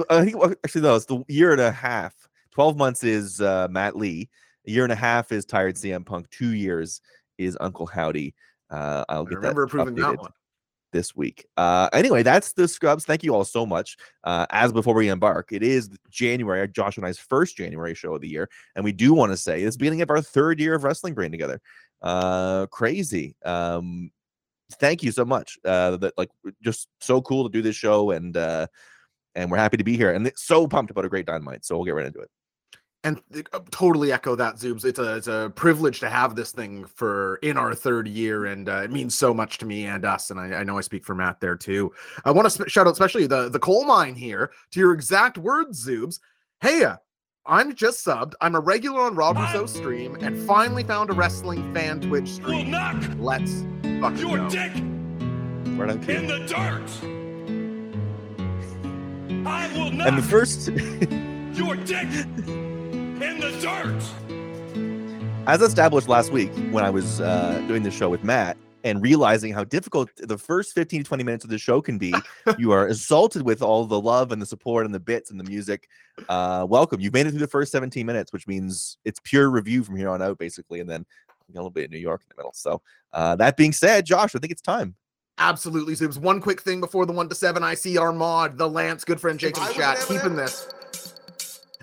I 0.09 0.25
think 0.25 0.35
actually 0.63 0.81
no, 0.81 0.95
it's 0.95 1.05
the 1.05 1.23
year 1.27 1.51
and 1.51 1.61
a 1.61 1.71
half. 1.71 2.26
Twelve 2.57 2.75
months 2.75 3.03
is 3.03 3.39
uh, 3.39 3.67
Matt 3.69 3.95
Lee. 3.95 4.31
A 4.65 4.71
year 4.71 4.81
and 4.81 4.91
a 4.91 4.95
half 4.95 5.31
is 5.31 5.45
tired 5.45 5.75
CM 5.75 6.03
Punk. 6.03 6.27
Two 6.31 6.55
years 6.55 7.01
is 7.37 7.55
Uncle 7.61 7.85
Howdy. 7.85 8.33
Uh, 8.71 9.05
I'll 9.09 9.21
I 9.21 9.29
get 9.29 9.35
remember 9.35 9.67
that 9.67 9.67
approving 9.67 9.93
that 9.93 10.17
one. 10.17 10.31
this 10.91 11.15
week. 11.15 11.45
Uh, 11.55 11.87
anyway, 11.93 12.23
that's 12.23 12.53
the 12.53 12.67
scrubs. 12.67 13.05
Thank 13.05 13.23
you 13.23 13.35
all 13.35 13.43
so 13.45 13.63
much. 13.63 13.95
Uh, 14.23 14.47
as 14.49 14.73
before 14.73 14.95
we 14.95 15.09
embark, 15.09 15.51
it 15.51 15.61
is 15.61 15.91
January, 16.09 16.67
Josh 16.67 16.97
and 16.97 17.05
I's 17.05 17.19
first 17.19 17.57
January 17.57 17.93
show 17.93 18.15
of 18.15 18.21
the 18.21 18.27
year, 18.27 18.49
and 18.75 18.83
we 18.83 18.91
do 18.91 19.13
want 19.13 19.31
to 19.31 19.37
say 19.37 19.61
it's 19.61 19.75
the 19.75 19.81
beginning 19.81 20.01
of 20.01 20.09
our 20.09 20.23
third 20.23 20.59
year 20.59 20.73
of 20.73 20.83
wrestling 20.83 21.13
brain 21.13 21.29
together. 21.29 21.61
Uh, 22.01 22.65
crazy. 22.71 23.35
Um, 23.45 24.09
thank 24.79 25.03
you 25.03 25.11
so 25.11 25.25
much. 25.25 25.59
Uh, 25.63 25.97
that 25.97 26.17
like 26.17 26.31
just 26.63 26.87
so 27.01 27.21
cool 27.21 27.47
to 27.47 27.53
do 27.53 27.61
this 27.61 27.75
show, 27.75 28.09
and 28.09 28.35
uh, 28.35 28.65
and 29.35 29.51
we're 29.51 29.57
happy 29.57 29.77
to 29.77 29.83
be 29.83 29.95
here, 29.95 30.11
and 30.11 30.31
so 30.35 30.67
pumped 30.67 30.89
about 30.89 31.05
a 31.05 31.09
great 31.09 31.27
dynamite. 31.27 31.63
So 31.63 31.75
we'll 31.75 31.85
get 31.85 31.93
right 31.93 32.07
into 32.07 32.21
it. 32.21 32.31
And 33.03 33.21
uh, 33.53 33.59
totally 33.71 34.11
echo 34.11 34.35
that, 34.35 34.55
Zoobs. 34.55 34.83
It's 34.83 34.99
a 34.99 35.15
it's 35.15 35.27
a 35.27 35.51
privilege 35.55 35.99
to 36.01 36.09
have 36.09 36.35
this 36.35 36.51
thing 36.51 36.83
for 36.85 37.35
in 37.37 37.55
our 37.55 37.73
third 37.73 38.07
year, 38.07 38.45
and 38.45 38.67
uh, 38.67 38.81
it 38.83 38.91
means 38.91 39.15
so 39.15 39.33
much 39.33 39.59
to 39.59 39.65
me 39.65 39.85
and 39.85 40.03
us. 40.03 40.29
And 40.31 40.39
I, 40.39 40.55
I 40.57 40.63
know 40.63 40.77
I 40.77 40.81
speak 40.81 41.05
for 41.05 41.15
Matt 41.15 41.39
there 41.39 41.55
too. 41.55 41.93
I 42.25 42.31
want 42.31 42.47
to 42.47 42.49
sp- 42.51 42.67
shout 42.67 42.87
out 42.87 42.91
especially 42.93 43.27
the 43.27 43.49
the 43.49 43.59
coal 43.59 43.85
mine 43.85 44.15
here 44.15 44.51
to 44.71 44.79
your 44.79 44.93
exact 44.93 45.37
words, 45.37 45.87
Zoobs. 45.87 46.19
Hey, 46.59 46.83
uh, 46.83 46.97
I'm 47.45 47.75
just 47.75 48.05
subbed. 48.05 48.33
I'm 48.41 48.55
a 48.55 48.59
regular 48.59 49.01
on 49.01 49.15
Rob 49.15 49.37
Rousseau's 49.37 49.73
stream, 49.73 50.15
and 50.15 50.37
finally 50.45 50.83
found 50.83 51.09
a 51.09 51.13
wrestling 51.13 51.73
fan 51.73 52.01
Twitch 52.01 52.23
Will 52.23 52.33
stream. 52.33 52.71
knock 52.71 53.01
Let's 53.19 53.61
fucking 54.01 54.17
your 54.17 54.37
go. 54.37 54.49
dick 54.49 54.71
Right 55.77 55.91
on 55.91 56.09
in 56.09 56.27
the 56.27 56.39
dirt. 56.47 56.89
I 59.47 59.71
will 59.77 59.91
not. 59.91 60.07
And 60.07 60.17
the 60.17 60.21
knock 60.21 60.29
first, 60.29 60.67
your 61.57 61.75
dick 61.75 62.07
in 63.21 63.39
the 63.39 63.51
dirt. 63.59 65.47
as 65.47 65.61
established 65.61 66.07
last 66.07 66.31
week 66.31 66.51
when 66.71 66.83
I 66.83 66.89
was 66.89 67.21
uh, 67.21 67.63
doing 67.67 67.83
the 67.83 67.91
show 67.91 68.09
with 68.09 68.23
Matt 68.23 68.57
and 68.83 69.01
realizing 69.01 69.53
how 69.53 69.63
difficult 69.63 70.09
the 70.17 70.37
first 70.37 70.73
15 70.73 71.03
to 71.03 71.07
20 71.07 71.23
minutes 71.23 71.43
of 71.43 71.49
the 71.49 71.57
show 71.57 71.81
can 71.81 71.97
be, 71.97 72.13
you 72.59 72.71
are 72.71 72.87
assaulted 72.87 73.41
with 73.41 73.61
all 73.61 73.85
the 73.85 73.99
love 73.99 74.31
and 74.31 74.41
the 74.41 74.45
support 74.45 74.85
and 74.85 74.93
the 74.93 74.99
bits 74.99 75.31
and 75.31 75.39
the 75.39 75.43
music. 75.43 75.87
Uh, 76.29 76.65
welcome. 76.69 77.01
You've 77.01 77.13
made 77.13 77.27
it 77.27 77.31
through 77.31 77.39
the 77.39 77.47
first 77.47 77.71
17 77.71 78.05
minutes, 78.05 78.31
which 78.31 78.47
means 78.47 78.97
it's 79.03 79.19
pure 79.23 79.49
review 79.49 79.83
from 79.83 79.95
here 79.95 80.09
on 80.09 80.21
out, 80.21 80.37
basically. 80.37 80.79
And 80.79 80.89
then 80.89 81.05
a 81.49 81.53
little 81.53 81.69
bit 81.69 81.85
of 81.85 81.91
New 81.91 81.97
York 81.97 82.21
in 82.21 82.27
the 82.29 82.39
middle. 82.39 82.53
So, 82.53 82.81
uh, 83.13 83.35
that 83.37 83.57
being 83.57 83.71
said, 83.71 84.05
Josh, 84.05 84.35
I 84.35 84.39
think 84.39 84.51
it's 84.51 84.61
time. 84.61 84.95
Absolutely, 85.39 85.93
Zoobs. 85.93 86.17
One 86.17 86.41
quick 86.41 86.61
thing 86.61 86.81
before 86.81 87.05
the 87.05 87.13
one 87.13 87.29
to 87.29 87.35
seven. 87.35 87.63
I 87.63 87.75
see 87.75 87.97
our 87.97 88.11
mod, 88.11 88.57
the 88.57 88.67
Lance, 88.67 89.03
good 89.03 89.21
friend 89.21 89.39
Jake 89.39 89.57
in 89.57 89.63
the 89.65 89.73
chat, 89.73 90.03
keeping 90.07 90.35
this. 90.35 90.67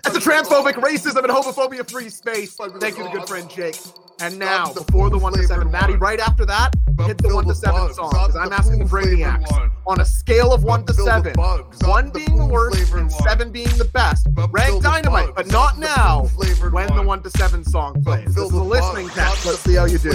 It's 0.05 0.15
a 0.15 0.19
transphobic, 0.19 0.73
racism, 0.73 1.23
and 1.23 1.27
homophobia 1.27 1.89
free 1.89 2.09
space. 2.09 2.55
Thank 2.55 2.97
you 2.97 3.03
to 3.03 3.09
good 3.09 3.27
friend 3.27 3.49
Jake. 3.49 3.77
And 4.19 4.39
now, 4.39 4.71
before 4.71 5.09
the 5.09 5.17
one 5.17 5.33
to 5.33 5.43
seven, 5.43 5.69
Maddie, 5.71 5.95
right 5.95 6.19
after 6.19 6.45
that, 6.45 6.73
hit 7.05 7.17
the 7.17 7.33
one 7.33 7.45
to 7.47 7.55
seven 7.55 7.93
song. 7.93 8.11
Because 8.11 8.35
I'm 8.35 8.53
asking 8.53 8.79
the 8.79 8.85
Brainiacs 8.85 9.71
on 9.85 9.99
a 9.99 10.05
scale 10.05 10.53
of 10.53 10.63
one 10.63 10.85
to 10.85 10.93
seven, 10.93 11.33
one 11.81 12.11
being 12.11 12.37
the 12.37 12.45
worst 12.45 12.93
and 12.93 13.11
seven 13.11 13.51
being 13.51 13.75
the 13.77 13.85
best. 13.85 14.27
Rank 14.51 14.81
dynamite, 14.83 15.35
but 15.35 15.47
not 15.47 15.79
now. 15.79 16.25
When 16.71 16.95
the 16.95 17.03
one 17.03 17.21
to 17.23 17.29
seven 17.31 17.63
song 17.63 18.01
plays, 18.03 18.33
this 18.35 18.45
is 18.45 18.51
a 18.51 18.63
listening 18.63 19.09
test. 19.09 19.45
Let's 19.45 19.59
see 19.59 19.75
how 19.75 19.85
you 19.85 19.97
do. 19.97 20.13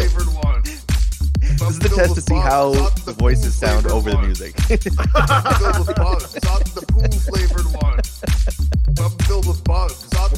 This 1.40 1.62
is 1.70 1.78
the 1.78 1.88
test 1.88 2.14
to 2.14 2.20
see 2.20 2.34
how 2.34 2.72
the 3.04 3.12
voices 3.12 3.54
sound 3.54 3.86
over 3.86 4.10
the 4.10 4.18
music. 4.22 4.54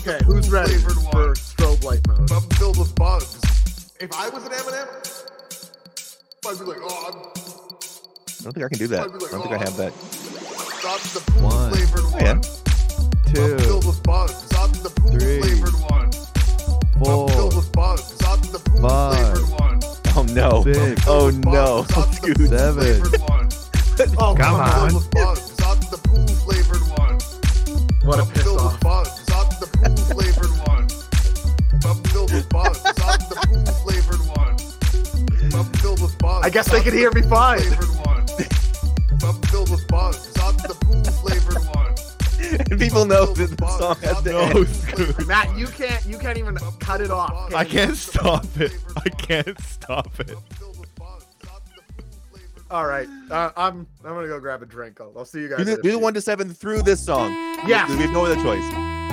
Okay, 0.04 0.18
who's 0.25 0.50
ready 0.50 0.75
for 0.78 1.35
strobe 1.35 1.85
light 1.85 2.06
mode? 2.09 2.30
I'm 2.32 2.40
filled 2.59 2.78
with 2.78 2.94
bugs. 2.97 3.38
If 4.00 4.12
I 4.12 4.28
was 4.30 4.44
an 4.47 4.52
M&M, 4.52 4.88
I'd 6.49 6.59
be 6.59 6.64
like, 6.64 6.78
oh, 6.80 7.06
I'm 7.06 7.18
I 8.42 8.44
don't 8.44 8.52
think 8.52 8.64
I 8.66 8.68
can 8.68 8.78
do 8.78 8.87
that. 8.88 9.00
I 9.02 9.06
don't 9.06 9.42
think 9.42 9.52
I 9.54 9.59
have 9.59 9.76
that. 9.76 9.92
That's 10.82 11.14
the 11.14 11.21
pool 11.30 11.42
One. 11.42 11.73
flavored 11.73 12.04
one. 12.11 12.21
Yeah. 12.21 12.32
I'm 13.44 13.59
filled 13.61 13.87
with 13.87 14.02
bugs. 14.02 14.49
The 14.49 14.90
pool 14.97 15.12
Three. 15.12 15.40
flavored 15.40 15.75
one. 15.88 16.11
I'm 16.97 17.28
filled 17.28 17.54
with 17.54 17.71
bugs. 17.73 18.11
The 18.18 18.59
pool 18.64 18.80
Five. 18.88 19.14
flavored 19.18 19.38
one. 19.38 19.40
Oh 19.40 19.41
no. 20.34 20.62
Six. 20.64 21.06
Oh 21.06 21.30
Filled 21.30 21.34
with 21.36 21.44
no. 21.44 21.52
bugs. 21.52 21.94
That's 21.94 22.20
the 22.20 22.34
Dude. 22.34 22.48
Seven. 22.48 23.02
Oh, 24.18 24.34
Come 24.34 24.54
on. 24.56 24.90
filled 24.90 24.94
with 24.94 25.10
bugs. 25.12 25.56
That's 25.56 25.88
the 25.90 25.98
pool 25.98 26.26
flavored 26.26 26.82
one. 26.98 27.18
What 28.04 28.18
a 28.18 28.22
I'm 28.22 28.28
piss 28.30 28.46
off. 28.48 28.72
with 28.82 29.60
the 29.60 29.66
pool 29.78 29.96
flavored 30.10 30.50
one. 30.66 30.88
I'm 31.84 32.02
filled 32.10 32.32
with 32.32 32.48
bugs. 32.48 32.82
That's 32.82 33.26
the 33.28 33.36
pool 33.46 33.66
flavored 33.84 34.22
one. 34.26 34.56
I'm 35.54 35.64
filled 35.74 36.00
with 36.00 36.18
bugs. 36.18 36.46
I 36.46 36.50
guess 36.50 36.66
they 36.66 36.72
That's 36.78 36.84
can 36.84 36.94
hear 36.98 37.12
me 37.12 37.22
fine. 37.22 37.60
flavored. 37.60 37.88
I'm 39.22 39.34
filled 39.42 39.70
with 39.70 39.86
bugs. 39.88 40.32
That's 40.32 40.62
the 40.62 40.74
pool 40.80 41.04
flavored 41.04 41.54
one. 41.54 41.62
And 42.71 42.78
people 42.80 43.04
know 43.04 43.26
that 43.26 43.56
the 43.56 43.66
song 43.78 43.97
has 44.02 44.23
to 44.23 44.32
No, 44.32 44.40
end. 44.40 44.68
Scoot. 44.68 45.26
Matt, 45.26 45.56
you 45.56 45.66
can't 45.66 46.04
you 46.06 46.18
can't 46.18 46.38
even 46.38 46.56
cut 46.78 47.00
it 47.00 47.11
off. 47.11 47.49
can 47.50 47.59
I 47.59 47.64
can't 47.64 47.97
stop 47.97 48.44
it. 48.61 48.73
I 48.97 49.09
can't 49.09 49.59
stop 49.61 50.18
it. 50.21 50.37
All 52.71 52.87
right, 52.87 53.06
uh, 53.30 53.50
I'm 53.54 53.87
I'm 54.02 54.14
gonna 54.14 54.28
go 54.28 54.40
grab 54.40 54.62
a 54.62 54.66
drink. 54.66 54.99
I'll, 55.00 55.12
I'll 55.14 55.25
see 55.26 55.40
you 55.40 55.49
guys. 55.49 55.59
Do 55.59 55.64
the, 55.64 55.73
in 55.75 55.78
a 55.80 55.82
do 55.82 55.90
the 55.92 55.99
one 55.99 56.14
to 56.14 56.23
seven 56.23 56.49
through 56.54 56.80
this 56.82 57.04
song. 57.04 57.30
Yeah, 57.66 57.87
We 57.88 57.97
have 58.02 58.12
no 58.12 58.25
other 58.25 58.37
choice. 58.37 58.64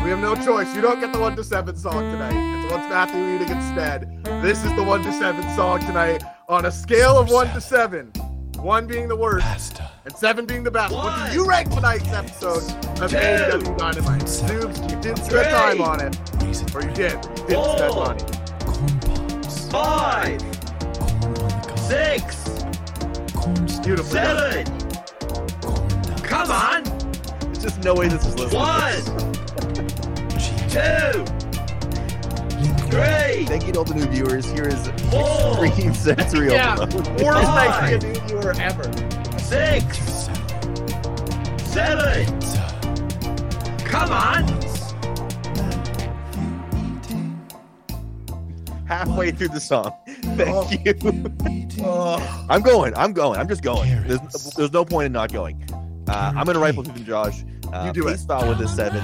We 0.01 0.09
have 0.11 0.19
no 0.19 0.33
choice. 0.35 0.73
You 0.73 0.79
don't 0.81 1.01
get 1.01 1.11
the 1.11 1.19
one 1.19 1.35
to 1.35 1.43
seven 1.43 1.75
song 1.75 2.09
tonight. 2.09 2.31
It's 2.63 2.71
what's 2.71 2.87
Matthew 2.87 3.35
eating 3.35 3.49
instead. 3.49 4.23
This 4.41 4.63
is 4.63 4.73
the 4.77 4.83
one 4.83 5.03
to 5.03 5.11
seven 5.11 5.43
song 5.57 5.81
tonight 5.81 6.23
on 6.47 6.65
a 6.67 6.71
scale 6.71 7.17
of 7.17 7.29
one 7.29 7.47
to 7.53 7.59
seven. 7.59 8.13
One 8.61 8.87
being 8.87 9.07
the 9.07 9.15
worst, 9.15 9.81
and 10.05 10.15
seven 10.15 10.45
being 10.45 10.63
the 10.63 10.71
best. 10.71 10.93
What 10.93 11.29
do 11.31 11.33
you 11.35 11.47
rank 11.47 11.69
tonight's 11.71 12.07
episode 12.09 12.63
of 13.01 13.11
AEW 13.11 13.77
Dynamite? 13.77 14.23
Zoobs, 14.23 14.81
you 14.91 14.99
didn't 15.01 15.23
spend 15.23 15.49
time 15.49 15.81
on 15.81 16.01
it, 16.01 16.17
or 16.75 16.81
you 16.81 16.91
did. 16.93 17.13
You 17.13 17.47
didn't 17.47 17.77
spend 17.77 17.95
money. 17.95 18.23
Five, 19.71 20.41
six, 21.79 22.45
Beautiful. 23.81 24.11
seven. 24.11 24.65
Come 26.23 26.51
on. 26.51 26.83
There's 27.39 27.59
just 27.63 27.83
no 27.83 27.93
way 27.95 28.07
this 28.09 28.25
is 28.25 28.35
listening. 28.37 28.59
One, 28.61 29.01
two, 30.69 31.25
three, 32.91 33.45
Thank 33.45 33.65
you 33.67 33.73
to 33.73 33.79
all 33.79 33.85
the 33.85 33.95
new 33.95 34.05
viewers. 34.05 34.45
Here 34.51 34.67
is 34.67 34.87
four, 35.11 35.65
Extreme 35.65 35.93
Sensory 35.93 36.51
Yeah, 36.51 36.75
Overload. 36.79 37.21
worst 37.21 37.43
night 37.43 37.91
to 37.91 37.99
be 37.99 38.07
a 38.07 38.13
new 38.13 38.19
viewer 38.27 38.53
ever. 38.59 38.83
six, 39.39 39.97
seven. 41.69 42.25
Come 43.85 44.11
on. 44.11 44.59
Halfway 48.85 49.29
through 49.31 49.49
the 49.49 49.59
song. 49.59 49.91
Thank 50.35 50.85
you. 50.85 51.85
I'm 52.49 52.61
going. 52.61 52.93
I'm 52.95 53.13
going. 53.13 53.39
I'm 53.39 53.47
just 53.47 53.61
going. 53.61 53.89
There's, 54.07 54.19
there's 54.57 54.71
no 54.73 54.83
point 54.83 55.07
in 55.07 55.11
not 55.11 55.31
going. 55.31 55.63
Uh, 56.07 56.33
I'm 56.35 56.45
gonna 56.45 56.59
rifle 56.59 56.83
through 56.83 56.95
them, 56.95 57.05
Josh. 57.05 57.43
Uh, 57.71 57.83
You 57.85 57.93
do 58.01 58.07
it. 58.07 58.13
Peace 58.13 58.25
Foul 58.25 58.49
with 58.49 58.61
a 58.61 58.67
seven. 58.67 59.03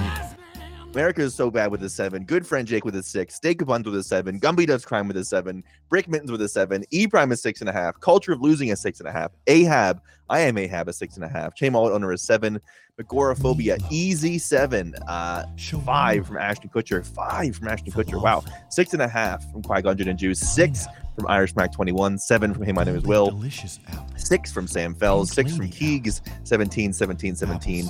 America 0.96 1.20
is 1.20 1.34
so 1.34 1.50
bad 1.50 1.70
with 1.70 1.82
a 1.82 1.90
seven. 1.90 2.24
Good 2.24 2.46
friend 2.46 2.66
Jake 2.66 2.86
with 2.86 2.96
a 2.96 3.02
six. 3.02 3.34
Steak 3.34 3.62
Buns 3.66 3.84
with 3.84 3.96
a 3.96 4.02
seven. 4.02 4.40
Gumby 4.40 4.66
does 4.66 4.82
crime 4.82 5.06
with 5.06 5.18
a 5.18 5.26
seven. 5.26 5.62
Brick 5.90 6.08
Mittens 6.08 6.30
with 6.30 6.40
a 6.40 6.48
seven. 6.48 6.84
E 6.90 7.06
Prime 7.06 7.30
is 7.32 7.42
six 7.42 7.60
and 7.60 7.68
a 7.68 7.72
half. 7.74 8.00
Culture 8.00 8.32
of 8.32 8.40
losing 8.40 8.72
a 8.72 8.76
six 8.76 8.98
and 8.98 9.06
a 9.06 9.12
half. 9.12 9.30
Ahab, 9.46 10.00
I 10.30 10.40
am 10.40 10.56
Ahab 10.56 10.88
a 10.88 10.94
six 10.94 11.16
and 11.16 11.24
a 11.26 11.28
half. 11.28 11.54
Chain 11.54 11.74
Wallet 11.74 11.92
owner 11.92 12.14
is 12.14 12.22
seven. 12.22 12.62
Agoraphobia, 12.98 13.76
easy 13.90 14.38
seven. 14.38 14.94
Uh, 15.06 15.44
five 15.84 16.26
from 16.26 16.38
Ashton 16.38 16.70
Kutcher. 16.70 17.04
Five 17.04 17.56
from 17.56 17.68
Ashton 17.68 17.92
Kutcher. 17.92 18.22
Wow. 18.22 18.42
Six 18.70 18.94
and 18.94 19.02
a 19.02 19.08
half 19.08 19.50
from 19.52 19.62
Qui 19.62 19.82
Gon 19.82 20.00
and 20.00 20.18
Juice. 20.18 20.40
Six 20.40 20.86
from 21.14 21.26
Irish 21.28 21.54
Mac 21.56 21.72
21. 21.72 22.18
Seven 22.18 22.54
from 22.54 22.62
Hey 22.62 22.72
My 22.72 22.84
Name 22.84 22.96
is 22.96 23.02
Will. 23.02 23.26
Delicious. 23.26 23.80
Six 24.16 24.50
from 24.50 24.66
Sam 24.66 24.94
Fells. 24.94 25.30
Six 25.30 25.54
from 25.54 25.68
Keegs. 25.68 26.22
17, 26.44 26.94
17, 26.94 27.36
17. 27.36 27.88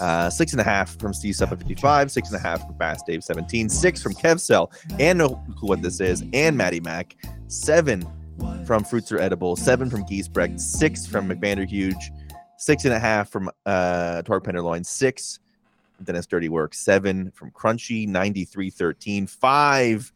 Uh, 0.00 0.28
six 0.28 0.52
and 0.52 0.60
a 0.60 0.64
half 0.64 0.98
from 0.98 1.12
Steve 1.12 1.36
Sup 1.36 1.52
at 1.52 1.58
55. 1.58 2.10
Six 2.10 2.28
and 2.30 2.36
a 2.36 2.42
half 2.42 2.66
from 2.66 2.76
Fast 2.78 3.06
Dave 3.06 3.22
17. 3.22 3.68
Six 3.68 4.02
from 4.02 4.12
Kev 4.14 4.40
Cell 4.40 4.72
and 4.98 5.18
no 5.18 5.40
clue 5.56 5.68
what 5.68 5.82
this 5.82 6.00
is. 6.00 6.24
And 6.32 6.56
Maddie 6.56 6.80
Mac. 6.80 7.16
Seven 7.46 8.04
from 8.66 8.82
Fruits 8.82 9.12
Are 9.12 9.20
Edible. 9.20 9.54
Seven 9.54 9.88
from 9.88 10.04
Giesbrecht. 10.04 10.60
Six 10.60 11.06
from 11.06 11.28
McVander 11.28 11.66
Huge. 11.66 12.10
Six 12.58 12.84
and 12.84 12.92
a 12.92 12.98
half 12.98 13.30
from 13.30 13.50
uh, 13.66 14.22
Torque 14.22 14.44
Penderloin. 14.44 14.84
Six 14.84 15.38
Dennis 16.02 16.26
Dirty 16.26 16.48
Work. 16.48 16.74
Seven 16.74 17.30
from 17.30 17.50
Crunchy. 17.52 18.06
93 18.06 18.70
13. 18.70 19.26
Five 19.26 20.12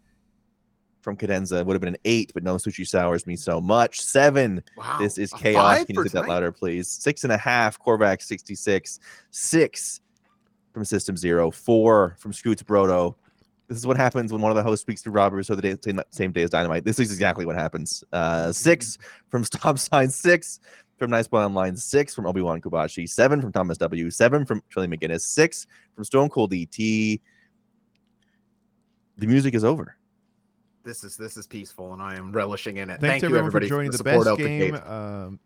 from 1.02 1.16
Cadenza. 1.16 1.64
Would 1.64 1.74
have 1.74 1.80
been 1.80 1.94
an 1.94 2.00
eight, 2.04 2.32
but 2.34 2.42
no 2.42 2.56
sushi 2.56 2.86
sours 2.86 3.26
me 3.26 3.36
so 3.36 3.60
much. 3.60 4.00
Seven 4.00 4.62
Wow. 4.76 4.98
this 5.00 5.18
is 5.18 5.32
chaos. 5.32 5.84
Can 5.84 5.96
you 5.96 6.08
say 6.08 6.20
that 6.20 6.28
louder, 6.28 6.52
please? 6.52 6.88
Six 6.88 7.24
and 7.24 7.32
a 7.32 7.38
half, 7.38 7.78
Korvac 7.78 8.22
66. 8.22 8.98
Six 9.30 10.00
from 10.72 10.84
System 10.84 11.16
Zero. 11.16 11.50
Four 11.50 12.16
from 12.18 12.32
Scoots 12.32 12.62
Brodo. 12.62 13.14
This 13.68 13.78
is 13.78 13.86
what 13.86 13.96
happens 13.96 14.32
when 14.32 14.42
one 14.42 14.50
of 14.50 14.56
the 14.56 14.62
hosts 14.62 14.82
speaks 14.82 15.00
to 15.02 15.10
Rob 15.10 15.32
Rousseau 15.32 15.54
the 15.54 15.62
day, 15.62 15.76
same, 15.82 16.00
same 16.10 16.30
day 16.32 16.42
as 16.42 16.50
Dynamite. 16.50 16.84
This 16.84 16.98
is 16.98 17.10
exactly 17.10 17.46
what 17.46 17.56
happens. 17.56 18.04
Uh, 18.12 18.52
six 18.52 18.98
from 19.30 19.44
Stop 19.44 19.78
Sign. 19.78 20.10
Six 20.10 20.60
from 21.02 21.10
Nice 21.10 21.26
Boy 21.26 21.40
Online. 21.40 21.76
Six 21.76 22.14
from 22.14 22.26
Obi 22.26 22.42
Wan 22.42 22.60
Kobashi. 22.60 23.08
Seven 23.08 23.40
from 23.40 23.50
Thomas 23.50 23.76
W. 23.78 24.08
Seven 24.08 24.46
from 24.46 24.62
Trilly 24.72 24.86
McGinnis. 24.86 25.22
Six 25.22 25.66
from 25.96 26.04
Stone 26.04 26.28
Cold 26.28 26.54
ET. 26.54 26.70
The 26.76 27.20
music 29.18 29.54
is 29.54 29.64
over. 29.64 29.96
This 30.84 31.02
is 31.02 31.16
this 31.16 31.36
is 31.36 31.48
peaceful, 31.48 31.92
and 31.92 32.00
I 32.00 32.14
am 32.14 32.32
relishing 32.32 32.76
in 32.76 32.88
it. 32.88 33.00
Thanks 33.00 33.06
Thank 33.06 33.22
you, 33.22 33.26
everyone 33.30 33.46
everybody, 33.48 33.66
for 33.66 33.70
joining 33.70 33.90
the, 33.90 33.98
the, 33.98 33.98
support 33.98 34.24
best 34.24 34.28
out 34.28 34.38
the 34.38 34.44
game. 34.44 34.74
Um, 34.76 35.40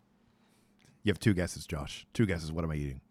you 1.03 1.11
have 1.11 1.19
two 1.19 1.33
guesses, 1.33 1.65
Josh. 1.65 2.05
Two 2.13 2.27
guesses. 2.27 2.51
What 2.51 2.63
am 2.63 2.71
I 2.71 2.75
eating? 2.75 3.01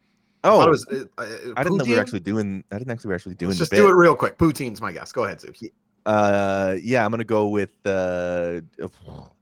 Oh, 0.45 0.61
I, 0.61 0.69
was, 0.69 0.87
uh, 0.87 1.05
uh, 1.19 1.27
I 1.57 1.65
didn't 1.65 1.79
know 1.79 1.85
we 1.85 1.95
were 1.95 2.01
actually 2.01 2.21
doing. 2.21 2.63
I 2.71 2.79
didn't 2.79 2.93
actually 2.93 3.09
we 3.09 3.13
were 3.13 3.17
actually 3.17 3.35
doing 3.35 3.51
Let's 3.51 3.59
just 3.59 3.73
bit. 3.73 3.79
do 3.79 3.89
it 3.89 3.95
real 3.95 4.15
quick. 4.15 4.39
Poutine's 4.39 4.81
my 4.81 4.93
guess. 4.93 5.11
Go 5.11 5.25
ahead, 5.25 5.41
Zeus. 5.41 5.65
Uh, 6.05 6.77
yeah, 6.81 7.05
I'm 7.05 7.11
gonna 7.11 7.25
go 7.25 7.49
with 7.49 7.71
uh, 7.85 8.61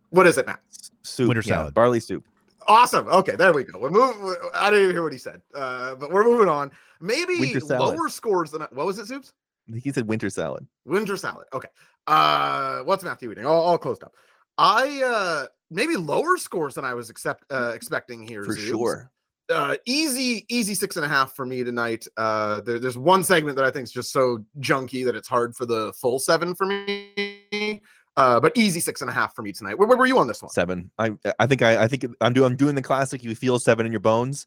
What 0.09 0.27
is 0.27 0.39
it, 0.39 0.47
Matt? 0.47 0.61
soup, 1.03 1.29
Winter 1.29 1.43
yeah, 1.45 1.57
salad. 1.57 1.75
barley 1.75 2.01
soup. 2.01 2.25
Awesome. 2.67 3.09
Okay, 3.09 3.37
there 3.37 3.53
we 3.53 3.65
go. 3.65 3.79
We're 3.79 3.91
moving. 3.91 4.37
I 4.55 4.71
didn't 4.71 4.85
even 4.85 4.97
hear 4.97 5.03
what 5.03 5.13
he 5.13 5.19
said, 5.19 5.41
uh, 5.55 5.95
but 5.95 6.11
we're 6.11 6.25
moving 6.25 6.49
on. 6.49 6.71
Maybe 7.01 7.59
lower 7.61 8.09
scores 8.09 8.51
than 8.51 8.63
what 8.73 8.87
was 8.87 8.99
it, 8.99 9.07
Soups? 9.07 9.33
He 9.75 9.93
said 9.93 10.07
winter 10.07 10.31
salad. 10.31 10.67
Winter 10.85 11.17
salad. 11.17 11.47
Okay. 11.53 11.69
Uh, 12.07 12.81
what's 12.81 13.03
Matthew 13.03 13.31
eating? 13.33 13.47
All, 13.47 13.63
all 13.63 13.79
closed 13.79 14.03
up. 14.05 14.13
I 14.59 15.03
uh 15.03 15.47
maybe 15.71 15.97
lower 15.97 16.37
scores 16.37 16.75
than 16.75 16.85
I 16.85 16.95
was 16.95 17.11
accept 17.11 17.45
uh, 17.51 17.73
expecting 17.75 18.27
here. 18.27 18.45
For 18.45 18.57
sure. 18.57 19.11
Uh, 19.51 19.77
easy, 19.85 20.47
easy 20.49 20.75
six 20.75 20.97
and 20.97 21.05
a 21.05 21.09
half 21.09 21.35
for 21.35 21.45
me 21.45 21.63
tonight. 21.63 22.07
Uh, 22.17 22.63
there, 22.63 22.79
there's 22.79 22.97
one 22.97 23.23
segment 23.23 23.57
that 23.57 23.67
I 23.67 23.71
think 23.71 23.85
is 23.85 23.93
just 23.93 24.11
so 24.11 24.43
junky 24.61 25.05
that 25.05 25.15
it's 25.15 25.29
hard 25.29 25.55
for 25.55 25.67
the 25.67 25.93
full 26.01 26.19
seven 26.19 26.55
for 26.55 26.65
me. 26.65 27.83
Uh, 28.17 28.39
but 28.39 28.57
easy 28.57 28.81
six 28.81 29.01
and 29.01 29.11
a 29.11 29.13
half 29.13 29.35
for 29.35 29.43
me 29.43 29.53
tonight. 29.53 29.77
Where, 29.77 29.89
where 29.89 29.99
were 29.99 30.07
you 30.07 30.19
on 30.19 30.29
this 30.29 30.43
one? 30.43 30.51
seven. 30.51 30.91
I 30.99 31.13
I 31.39 31.47
think 31.47 31.63
I 31.63 31.83
I 31.85 31.89
think 31.89 32.07
I'm 32.21 32.33
doing 32.33 32.53
I'm 32.53 32.57
doing 32.57 32.75
the 32.75 32.83
classic. 32.83 33.25
You 33.25 33.35
feel 33.35 33.59
seven 33.59 33.87
in 33.87 33.93
your 33.93 34.01
bones. 34.01 34.47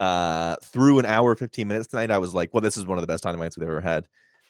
Uh, 0.00 0.56
through 0.64 0.98
an 0.98 1.06
hour 1.06 1.36
fifteen 1.36 1.68
minutes 1.68 1.86
tonight, 1.86 2.10
I 2.10 2.18
was 2.18 2.34
like, 2.34 2.52
well, 2.52 2.60
this 2.60 2.76
is 2.76 2.84
one 2.84 2.98
of 2.98 3.02
the 3.02 3.06
best 3.06 3.22
dynamites 3.22 3.56
we've 3.56 3.68
ever 3.68 3.80
had. 3.80 4.06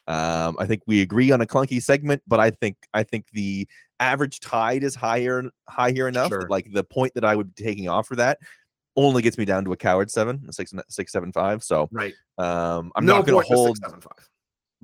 Um, 0.06 0.56
I 0.59 0.66
think 0.66 0.83
we 0.87 1.02
agree 1.02 1.30
on 1.30 1.40
a 1.40 1.47
clunky 1.47 1.83
segment, 1.83 2.23
but 2.26 2.40
I 2.40 2.50
think 2.50 2.76
I 2.94 3.02
think 3.02 3.26
the 3.33 3.68
average 4.00 4.40
tide 4.40 4.83
is 4.83 4.94
higher 4.94 5.50
high 5.68 5.92
here 5.92 6.09
enough. 6.09 6.30
Sure. 6.30 6.47
Like 6.49 6.73
the 6.73 6.85
point 6.85 7.12
that 7.14 7.25
I 7.25 7.37
would 7.37 7.54
be 7.54 7.64
taking 7.64 7.88
off 7.88 8.06
for 8.06 8.16
that 8.16 8.38
only 8.97 9.23
gets 9.23 9.37
me 9.37 9.44
down 9.44 9.64
to 9.64 9.73
a 9.73 9.76
coward 9.76 10.11
seven, 10.11 10.42
a 10.49 10.52
six 10.52 10.73
six 10.88 11.12
seven 11.12 11.33
five. 11.33 11.62
So 11.62 11.88
Right. 11.92 12.14
um, 12.38 12.92
I'm 12.97 13.04
no 13.04 13.16
not 13.16 13.26
going 13.26 13.42
to 13.42 13.54
hold 13.54 13.76
six, 13.76 13.87
seven, 13.87 14.00
five. 14.00 14.28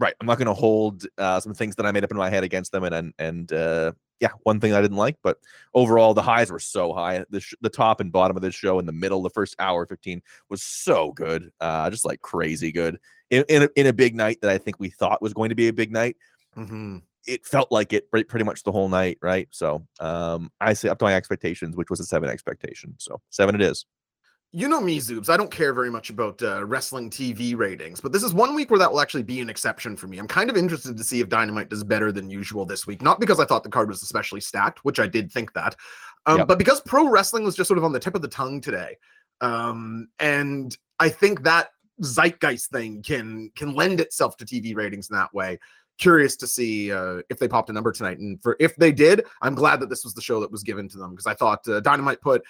Right. 0.01 0.15
I'm 0.21 0.27
not 0.27 0.39
going 0.39 0.47
to 0.47 0.55
hold 0.55 1.07
uh, 1.19 1.39
some 1.39 1.55
things 1.55 1.77
that 1.77 1.87
I 1.87 1.93
made 1.93 2.03
up 2.03 2.11
in 2.11 2.17
my 2.17 2.31
head 2.31 2.43
against 2.43 2.73
them, 2.73 2.85
and 2.85 2.95
and 2.95 3.15
and 3.19 3.53
uh, 3.53 3.93
yeah, 4.19 4.31
one 4.43 4.59
thing 4.61 4.73
I 4.73 4.81
didn't 4.81 4.97
like, 4.97 5.17
but 5.23 5.39
overall 5.75 6.13
the 6.15 6.23
highs 6.23 6.51
were 6.51 6.59
so 6.59 6.93
high. 6.93 7.25
The 7.31 7.41
sh- 7.41 7.55
the 7.61 7.71
top 7.71 8.01
and 8.01 8.11
bottom 8.11 8.37
of 8.37 8.43
this 8.43 8.55
show 8.55 8.79
in 8.79 8.87
the 8.87 8.93
middle, 8.93 9.23
the 9.23 9.31
first 9.31 9.55
hour 9.59 9.87
fifteen 9.87 10.23
was 10.49 10.63
so 10.63 11.13
good, 11.13 11.51
uh, 11.61 11.89
just 11.91 12.05
like 12.05 12.21
crazy 12.21 12.73
good. 12.73 12.99
In 13.31 13.45
in 13.49 13.63
a, 13.63 13.69
in 13.77 13.87
a 13.87 13.93
big 13.93 14.17
night 14.17 14.39
that 14.43 14.51
I 14.51 14.59
think 14.59 14.81
we 14.81 14.91
thought 14.91 15.23
was 15.23 15.35
going 15.35 15.51
to 15.51 15.55
be 15.55 15.69
a 15.69 15.73
big 15.73 15.93
night, 15.93 16.17
Mm-hmm. 16.57 16.99
it 17.27 17.47
felt 17.47 17.71
like 17.71 17.93
it 17.93 18.11
pretty 18.11 18.45
much 18.45 18.65
the 18.65 18.73
whole 18.73 18.89
night, 18.89 19.19
right? 19.23 19.47
So 19.53 19.87
um, 20.01 20.51
I 20.61 20.73
say 20.73 20.89
up 20.89 20.99
to 20.99 21.05
my 21.05 21.15
expectations, 21.15 21.77
which 21.77 21.89
was 21.89 22.01
a 22.01 22.05
seven 22.05 22.29
expectation. 22.29 22.95
So 22.99 23.21
seven 23.31 23.55
it 23.55 23.61
is. 23.63 23.87
You 24.53 24.69
know 24.69 24.81
me, 24.81 24.99
Zoobs. 24.99 25.29
I 25.29 25.37
don't 25.37 25.51
care 25.51 25.73
very 25.73 25.91
much 25.91 26.11
about 26.11 26.43
uh, 26.43 26.65
wrestling 26.65 27.09
TV 27.09 27.57
ratings, 27.57 28.01
but 28.01 28.11
this 28.11 28.25
is 28.25 28.35
one 28.35 28.57
week 28.57 28.69
where 28.71 28.81
that 28.81 28.91
will 28.91 29.01
actually 29.01 29.23
be 29.23 29.39
an 29.41 29.49
exception 29.49 29.97
for 29.97 30.09
me. 30.09 30.19
I'm 30.19 30.27
kind 30.27 30.51
of 30.51 30.57
interested 30.57 30.97
to 30.97 31.05
see 31.05 31.21
if 31.21 31.29
Dynamite 31.29 31.69
does 31.69 31.85
better 31.85 32.11
than 32.11 32.29
usual 32.29 32.67
this 32.67 32.85
week. 32.85 33.01
Not 33.01 33.21
because 33.21 33.39
I 33.39 33.45
thought 33.45 33.63
the 33.63 33.71
card 33.71 33.89
was 33.89 34.03
especially 34.03 34.41
stacked, 34.41 34.85
which 34.85 34.99
I 34.99 35.07
did 35.07 35.31
think 35.31 35.53
that, 35.53 35.77
um, 36.27 36.39
Yep. 36.39 36.49
but 36.49 36.59
because 36.59 36.81
pro 36.81 37.09
wrestling 37.09 37.45
was 37.45 37.55
just 37.55 37.69
sort 37.69 37.79
of 37.79 37.85
on 37.85 37.93
the 37.93 38.01
tip 38.01 38.17
of 38.17 38.23
the 38.23 38.29
tongue 38.29 38.61
today. 38.61 38.97
Um, 39.41 40.09
and 40.19 40.77
I 40.99 41.11
think 41.11 41.45
that 41.45 41.69
zeitgeist 42.03 42.71
thing 42.71 43.03
can 43.03 43.53
can 43.55 43.75
lend 43.75 44.01
itself 44.01 44.37
to 44.39 44.45
TV 44.45 44.75
ratings 44.75 45.11
in 45.11 45.17
that 45.17 45.33
way. 45.33 45.61
Curious 45.99 46.35
to 46.37 46.49
see 46.49 46.91
uh, 46.91 47.23
if 47.31 47.39
they 47.39 47.47
popped 47.47 47.71
a 47.71 47.73
number 47.73 47.93
tonight, 47.93 48.19
and 48.19 48.43
for 48.43 48.57
if 48.59 48.75
they 48.75 48.91
did, 48.91 49.25
I'm 49.43 49.55
glad 49.55 49.79
that 49.79 49.91
this 49.91 50.03
was 50.03 50.15
the 50.15 50.23
show 50.23 50.41
that 50.41 50.51
was 50.51 50.65
given 50.65 50.89
to 50.89 50.99
them 50.99 51.11
because 51.11 51.27
I 51.27 51.35
thought 51.35 51.67
uh, 51.69 51.79
Dynamite 51.81 52.21
put 52.21 52.43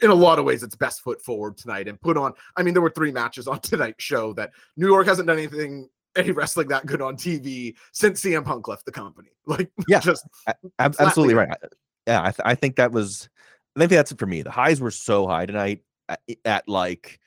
in 0.00 0.10
a 0.10 0.14
lot 0.14 0.38
of 0.38 0.44
ways 0.44 0.62
its 0.62 0.74
best 0.74 1.00
foot 1.02 1.20
forward 1.22 1.56
tonight 1.56 1.86
and 1.88 2.00
put 2.00 2.16
on 2.16 2.32
i 2.56 2.62
mean 2.62 2.72
there 2.74 2.82
were 2.82 2.90
three 2.90 3.12
matches 3.12 3.46
on 3.46 3.60
tonight's 3.60 4.02
show 4.02 4.32
that 4.32 4.50
new 4.76 4.88
york 4.88 5.06
hasn't 5.06 5.26
done 5.28 5.38
anything 5.38 5.88
any 6.16 6.30
wrestling 6.30 6.68
that 6.68 6.84
good 6.86 7.00
on 7.02 7.16
tv 7.16 7.74
since 7.92 8.22
cm 8.22 8.44
punk 8.44 8.66
left 8.68 8.84
the 8.84 8.92
company 8.92 9.28
like 9.46 9.70
Yeah. 9.88 10.00
just 10.00 10.26
Flatly 10.44 10.70
absolutely 10.78 11.34
right. 11.34 11.50
I- 11.50 11.68
Yeah, 12.06 12.20
I, 12.20 12.30
th- 12.32 12.40
I 12.44 12.54
think 12.56 12.76
that 12.76 12.90
was. 12.90 13.28
I 13.76 13.80
think 13.80 13.90
that's 13.92 14.10
it 14.12 14.18
for 14.18 14.26
me. 14.26 14.42
The 14.42 14.50
highs 14.50 14.80
were 14.80 14.90
so 14.90 15.26
high 15.26 15.46
tonight 15.46 15.82
at, 16.08 16.20
at 16.44 16.68
like 16.68 17.20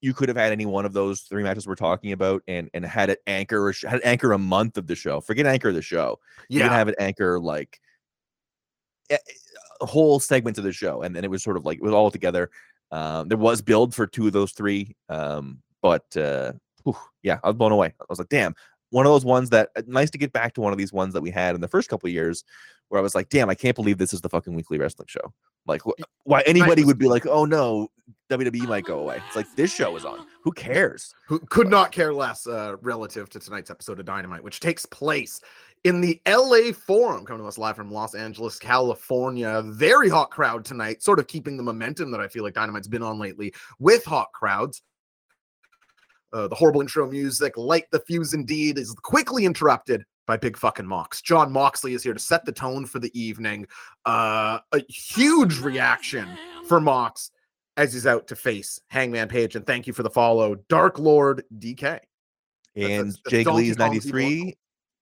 you 0.00 0.14
could 0.14 0.28
have 0.28 0.36
had 0.38 0.52
any 0.52 0.64
one 0.64 0.86
of 0.86 0.92
those 0.92 1.22
three 1.22 1.42
matches 1.42 1.66
we're 1.66 1.74
talking 1.74 2.12
about 2.12 2.42
and 2.46 2.70
and 2.72 2.84
had 2.86 3.10
it 3.10 3.18
anchor 3.26 3.66
or 3.66 3.72
sh- 3.72 3.84
had 3.86 4.00
anchor 4.04 4.32
a 4.32 4.38
month 4.38 4.78
of 4.78 4.86
the 4.86 4.94
show. 4.94 5.20
Forget 5.20 5.44
anchor 5.46 5.72
the 5.72 5.82
show. 5.82 6.18
You 6.48 6.60
yeah 6.60 6.68
can 6.68 6.76
have 6.76 6.88
it 6.88 6.94
anchor 7.00 7.40
like 7.40 7.80
whole 9.86 10.20
segment 10.20 10.58
of 10.58 10.64
the 10.64 10.72
show, 10.72 11.02
and 11.02 11.14
then 11.14 11.24
it 11.24 11.30
was 11.30 11.42
sort 11.42 11.56
of 11.56 11.64
like 11.64 11.78
it 11.78 11.82
was 11.82 11.92
all 11.92 12.10
together. 12.10 12.50
Um, 12.90 13.28
there 13.28 13.38
was 13.38 13.62
build 13.62 13.94
for 13.94 14.06
two 14.06 14.26
of 14.26 14.32
those 14.32 14.52
three, 14.52 14.94
um, 15.08 15.62
but 15.80 16.04
uh, 16.16 16.52
whew, 16.84 16.96
yeah, 17.22 17.38
I 17.42 17.48
was 17.48 17.56
blown 17.56 17.72
away. 17.72 17.94
I 18.00 18.04
was 18.08 18.18
like, 18.18 18.28
damn, 18.28 18.54
one 18.90 19.06
of 19.06 19.12
those 19.12 19.24
ones 19.24 19.50
that 19.50 19.70
uh, 19.76 19.82
nice 19.86 20.10
to 20.10 20.18
get 20.18 20.32
back 20.32 20.54
to 20.54 20.60
one 20.60 20.72
of 20.72 20.78
these 20.78 20.92
ones 20.92 21.14
that 21.14 21.22
we 21.22 21.30
had 21.30 21.54
in 21.54 21.60
the 21.60 21.68
first 21.68 21.88
couple 21.88 22.06
of 22.06 22.12
years, 22.12 22.44
where 22.88 22.98
I 22.98 23.02
was 23.02 23.14
like, 23.14 23.30
damn, 23.30 23.48
I 23.48 23.54
can't 23.54 23.74
believe 23.74 23.96
this 23.96 24.12
is 24.12 24.20
the 24.20 24.28
fucking 24.28 24.54
weekly 24.54 24.78
wrestling 24.78 25.08
show. 25.08 25.32
Like, 25.66 25.80
wh- 25.82 26.00
why 26.24 26.42
anybody 26.42 26.84
would 26.84 26.98
be 26.98 27.08
like, 27.08 27.26
oh 27.26 27.46
no, 27.46 27.90
WWE 28.30 28.68
might 28.68 28.84
go 28.84 28.98
away. 28.98 29.22
It's 29.26 29.36
like 29.36 29.46
this 29.56 29.74
show 29.74 29.96
is 29.96 30.04
on. 30.04 30.26
Who 30.44 30.52
cares? 30.52 31.14
who 31.26 31.38
could 31.38 31.68
not 31.68 31.92
care 31.92 32.12
less 32.12 32.46
uh, 32.46 32.76
relative 32.82 33.30
to 33.30 33.40
tonight's 33.40 33.70
episode 33.70 33.98
of 33.98 34.04
Dynamite, 34.04 34.44
which 34.44 34.60
takes 34.60 34.84
place 34.84 35.40
in 35.84 36.00
the 36.00 36.20
LA 36.26 36.72
Forum, 36.72 37.24
coming 37.24 37.42
to 37.42 37.48
us 37.48 37.58
live 37.58 37.76
from 37.76 37.90
Los 37.90 38.14
Angeles, 38.14 38.58
California. 38.58 39.62
Very 39.66 40.08
hot 40.08 40.30
crowd 40.30 40.64
tonight, 40.64 41.02
sort 41.02 41.18
of 41.18 41.26
keeping 41.26 41.56
the 41.56 41.62
momentum 41.62 42.10
that 42.12 42.20
I 42.20 42.28
feel 42.28 42.44
like 42.44 42.54
Dynamite's 42.54 42.88
been 42.88 43.02
on 43.02 43.18
lately 43.18 43.52
with 43.78 44.04
hot 44.04 44.32
crowds. 44.32 44.82
Uh, 46.32 46.48
the 46.48 46.54
horrible 46.54 46.80
intro 46.80 47.10
music, 47.10 47.56
light 47.56 47.84
the 47.90 48.00
fuse 48.00 48.32
indeed, 48.32 48.78
is 48.78 48.94
quickly 49.02 49.44
interrupted 49.44 50.04
by 50.26 50.36
Big 50.36 50.56
Fucking 50.56 50.86
Mox. 50.86 51.20
Jon 51.20 51.52
Moxley 51.52 51.94
is 51.94 52.02
here 52.02 52.14
to 52.14 52.18
set 52.18 52.44
the 52.44 52.52
tone 52.52 52.86
for 52.86 53.00
the 53.00 53.10
evening. 53.20 53.66
Uh, 54.06 54.60
a 54.72 54.82
huge 54.88 55.58
reaction 55.58 56.28
for 56.68 56.80
Mox 56.80 57.32
as 57.76 57.92
he's 57.92 58.06
out 58.06 58.28
to 58.28 58.36
face 58.36 58.80
Hangman 58.88 59.28
Page. 59.28 59.56
And 59.56 59.66
thank 59.66 59.86
you 59.86 59.92
for 59.92 60.04
the 60.04 60.10
follow, 60.10 60.54
Dark 60.68 60.98
Lord 60.98 61.44
DK. 61.58 61.98
And 62.76 63.08
that's 63.08 63.20
Jake 63.28 63.46
Donkey 63.46 63.64
Lee's 63.64 63.76
Kong 63.76 63.88
ninety 63.88 64.00
people. 64.00 64.10
three 64.10 64.56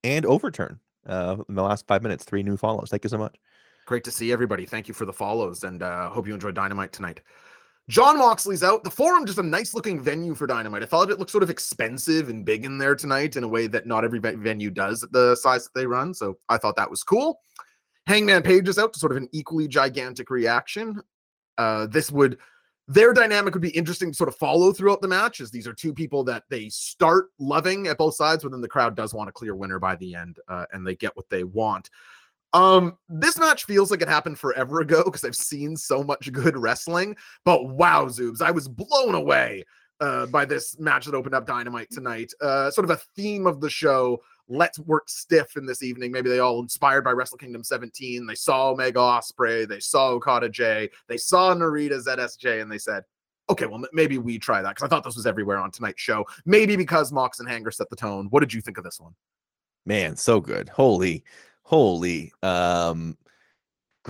and 0.04 0.26
overturn 0.26 0.80
uh, 1.06 1.36
in 1.48 1.54
the 1.54 1.62
last 1.62 1.86
five 1.86 2.02
minutes. 2.02 2.24
Three 2.24 2.42
new 2.42 2.56
follows. 2.56 2.88
Thank 2.90 3.04
you 3.04 3.10
so 3.10 3.18
much. 3.18 3.36
Great 3.86 4.04
to 4.04 4.10
see 4.10 4.32
everybody. 4.32 4.66
Thank 4.66 4.88
you 4.88 4.94
for 4.94 5.04
the 5.04 5.12
follows 5.12 5.64
and 5.64 5.82
uh, 5.82 6.10
hope 6.10 6.26
you 6.26 6.34
enjoyed 6.34 6.54
Dynamite 6.54 6.92
tonight. 6.92 7.20
Jon 7.88 8.18
Moxley's 8.18 8.62
out. 8.62 8.84
The 8.84 8.90
forum, 8.90 9.26
just 9.26 9.38
a 9.38 9.42
nice 9.42 9.74
looking 9.74 10.00
venue 10.00 10.34
for 10.34 10.46
Dynamite. 10.46 10.84
I 10.84 10.86
thought 10.86 11.10
it 11.10 11.18
looked 11.18 11.32
sort 11.32 11.42
of 11.42 11.50
expensive 11.50 12.28
and 12.28 12.44
big 12.44 12.64
in 12.64 12.78
there 12.78 12.94
tonight 12.94 13.34
in 13.34 13.42
a 13.42 13.48
way 13.48 13.66
that 13.66 13.86
not 13.86 14.04
every 14.04 14.20
venue 14.20 14.70
does 14.70 15.02
at 15.02 15.10
the 15.10 15.34
size 15.34 15.64
that 15.64 15.74
they 15.74 15.86
run. 15.86 16.14
So 16.14 16.38
I 16.48 16.56
thought 16.56 16.76
that 16.76 16.90
was 16.90 17.02
cool. 17.02 17.40
Hangman 18.06 18.42
Page 18.42 18.68
is 18.68 18.78
out 18.78 18.92
to 18.92 19.00
sort 19.00 19.10
of 19.12 19.18
an 19.18 19.28
equally 19.32 19.66
gigantic 19.66 20.30
reaction. 20.30 21.00
Uh, 21.58 21.86
this 21.86 22.12
would 22.12 22.38
their 22.90 23.12
dynamic 23.12 23.55
would 23.55 23.62
be 23.62 23.70
interesting 23.70 24.11
to 24.11 24.16
sort 24.16 24.29
of 24.29 24.35
follow 24.35 24.72
throughout 24.72 25.00
the 25.00 25.07
match 25.07 25.40
as 25.40 25.53
these 25.53 25.68
are 25.68 25.72
two 25.72 25.94
people 25.94 26.24
that 26.24 26.42
they 26.50 26.68
start 26.68 27.26
loving 27.38 27.87
at 27.87 27.96
both 27.96 28.16
sides, 28.16 28.42
but 28.42 28.50
then 28.50 28.61
the 28.61 28.66
crowd 28.66 28.96
does 28.96 29.14
want 29.14 29.29
a 29.29 29.33
clear 29.33 29.55
winner 29.55 29.79
by 29.79 29.94
the 29.94 30.12
end, 30.12 30.40
uh, 30.48 30.64
and 30.72 30.85
they 30.85 30.96
get 30.96 31.16
what 31.16 31.31
they 31.31 31.44
want. 31.44 31.88
Um, 32.53 32.98
this 33.09 33.38
match 33.38 33.64
feels 33.64 33.92
like 33.92 34.03
it 34.03 34.09
happened 34.09 34.40
forever 34.40 34.81
ago 34.81 35.05
because 35.05 35.24
I've 35.24 35.37
seen 35.37 35.76
so 35.76 36.03
much 36.03 36.33
good 36.33 36.57
wrestling, 36.57 37.16
but 37.44 37.68
wow, 37.68 38.07
Zoobs, 38.07 38.42
I 38.42 38.50
was 38.50 38.66
blown 38.66 39.14
away 39.14 39.64
uh, 40.00 40.26
by 40.26 40.44
this 40.44 40.76
match 40.81 41.07
that 41.07 41.14
opened 41.14 41.37
up 41.37 41.46
Dynamite 41.46 41.92
tonight. 41.92 42.33
Uh, 42.40 42.72
sort 42.72 42.87
of 42.87 42.90
a 42.90 43.00
theme 43.14 43.46
of 43.46 43.61
the 43.61 43.70
show. 43.70 44.20
Let's 44.50 44.78
work 44.80 45.08
stiff 45.08 45.56
in 45.56 45.64
this 45.64 45.82
evening. 45.82 46.10
Maybe 46.10 46.28
they 46.28 46.40
all 46.40 46.60
inspired 46.60 47.04
by 47.04 47.12
Wrestle 47.12 47.38
Kingdom 47.38 47.62
17. 47.62 48.26
They 48.26 48.34
saw 48.34 48.70
Omega 48.70 48.98
Ospreay, 48.98 49.66
they 49.66 49.80
saw 49.80 50.08
Okada 50.08 50.48
Jay, 50.48 50.90
they 51.08 51.16
saw 51.16 51.54
Narita 51.54 52.04
ZSJ, 52.04 52.60
and 52.60 52.70
they 52.70 52.78
said, 52.78 53.04
okay, 53.48 53.66
well, 53.66 53.82
maybe 53.92 54.18
we 54.18 54.38
try 54.38 54.60
that 54.60 54.70
because 54.70 54.84
I 54.84 54.88
thought 54.88 55.04
this 55.04 55.16
was 55.16 55.26
everywhere 55.26 55.58
on 55.58 55.70
tonight's 55.70 56.02
show. 56.02 56.26
Maybe 56.44 56.76
because 56.76 57.12
Mox 57.12 57.40
and 57.40 57.48
Hanger 57.48 57.70
set 57.70 57.90
the 57.90 57.96
tone. 57.96 58.26
What 58.30 58.40
did 58.40 58.52
you 58.52 58.60
think 58.60 58.76
of 58.76 58.84
this 58.84 59.00
one? 59.00 59.14
Man, 59.86 60.16
so 60.16 60.40
good. 60.40 60.68
Holy, 60.68 61.24
holy. 61.62 62.32
Um 62.42 63.16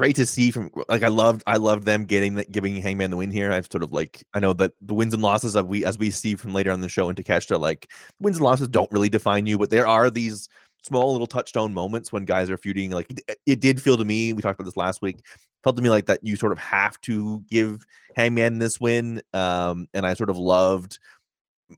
great 0.01 0.17
to 0.17 0.25
see 0.25 0.51
from 0.51 0.71
like 0.89 1.03
I 1.03 1.09
loved 1.09 1.43
I 1.47 1.59
loved 1.59 1.85
them 1.85 2.07
getting 2.07 2.43
giving 2.51 2.75
Hangman 2.81 3.11
the 3.11 3.19
win 3.19 3.31
here. 3.31 3.53
I've 3.53 3.69
sort 3.71 3.83
of 3.83 3.93
like 3.93 4.25
I 4.33 4.41
know 4.41 4.55
that 4.55 4.73
the 4.81 4.95
wins 4.95 5.13
and 5.13 5.23
losses 5.23 5.55
of 5.55 5.67
we 5.67 5.85
as 5.85 5.99
we 5.99 6.11
see 6.11 6.37
from 6.37 6.55
later 6.55 6.71
on 6.71 6.81
the 6.81 6.89
show 6.89 7.11
in 7.11 7.17
Takeshita, 7.17 7.61
like 7.61 7.91
wins 8.19 8.39
and 8.39 8.45
losses 8.45 8.69
don't 8.69 8.91
really 8.91 9.11
define 9.11 9.45
you, 9.45 9.59
but 9.59 9.69
there 9.69 9.87
are 9.87 10.09
these 10.09 10.49
small 10.83 11.13
little 11.13 11.27
touchstone 11.27 11.75
moments 11.75 12.13
when 12.13 12.25
guys 12.25 12.49
are 12.49 12.57
feuding. 12.57 12.93
Like 12.93 13.11
it, 13.11 13.39
it 13.45 13.61
did 13.61 13.83
feel 13.83 13.99
to 13.99 14.05
me, 14.07 14.33
we 14.33 14.41
talked 14.41 14.59
about 14.59 14.65
this 14.65 14.79
last 14.79 15.03
week, 15.03 15.21
felt 15.63 15.77
to 15.77 15.83
me 15.83 15.91
like 15.91 16.07
that 16.07 16.21
you 16.23 16.35
sort 16.35 16.53
of 16.53 16.59
have 16.59 16.99
to 17.03 17.45
give 17.51 17.85
Hangman 18.17 18.59
this 18.59 18.81
win. 18.81 19.21
Um, 19.35 19.87
and 19.93 20.07
I 20.07 20.15
sort 20.15 20.31
of 20.31 20.39
loved 20.39 20.99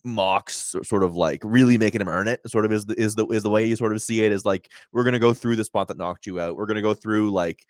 Mox 0.05 0.77
sort 0.85 1.03
of 1.03 1.17
like 1.17 1.41
really 1.43 1.77
making 1.77 2.01
him 2.01 2.09
earn 2.09 2.29
it. 2.29 2.41
Sort 2.47 2.67
of 2.67 2.71
is 2.71 2.87
the 2.87 2.95
is 2.95 3.17
the 3.17 3.27
is 3.27 3.43
the 3.43 3.51
way 3.51 3.67
you 3.67 3.75
sort 3.75 3.93
of 3.93 4.01
see 4.01 4.25
it 4.25 4.31
is 4.31 4.45
like 4.45 4.71
we're 4.93 5.03
gonna 5.03 5.19
go 5.19 5.35
through 5.35 5.57
the 5.57 5.65
spot 5.65 5.89
that 5.89 5.99
knocked 5.99 6.25
you 6.25 6.39
out. 6.39 6.55
We're 6.55 6.67
gonna 6.67 6.83
go 6.83 6.95
through 6.95 7.33
like 7.33 7.67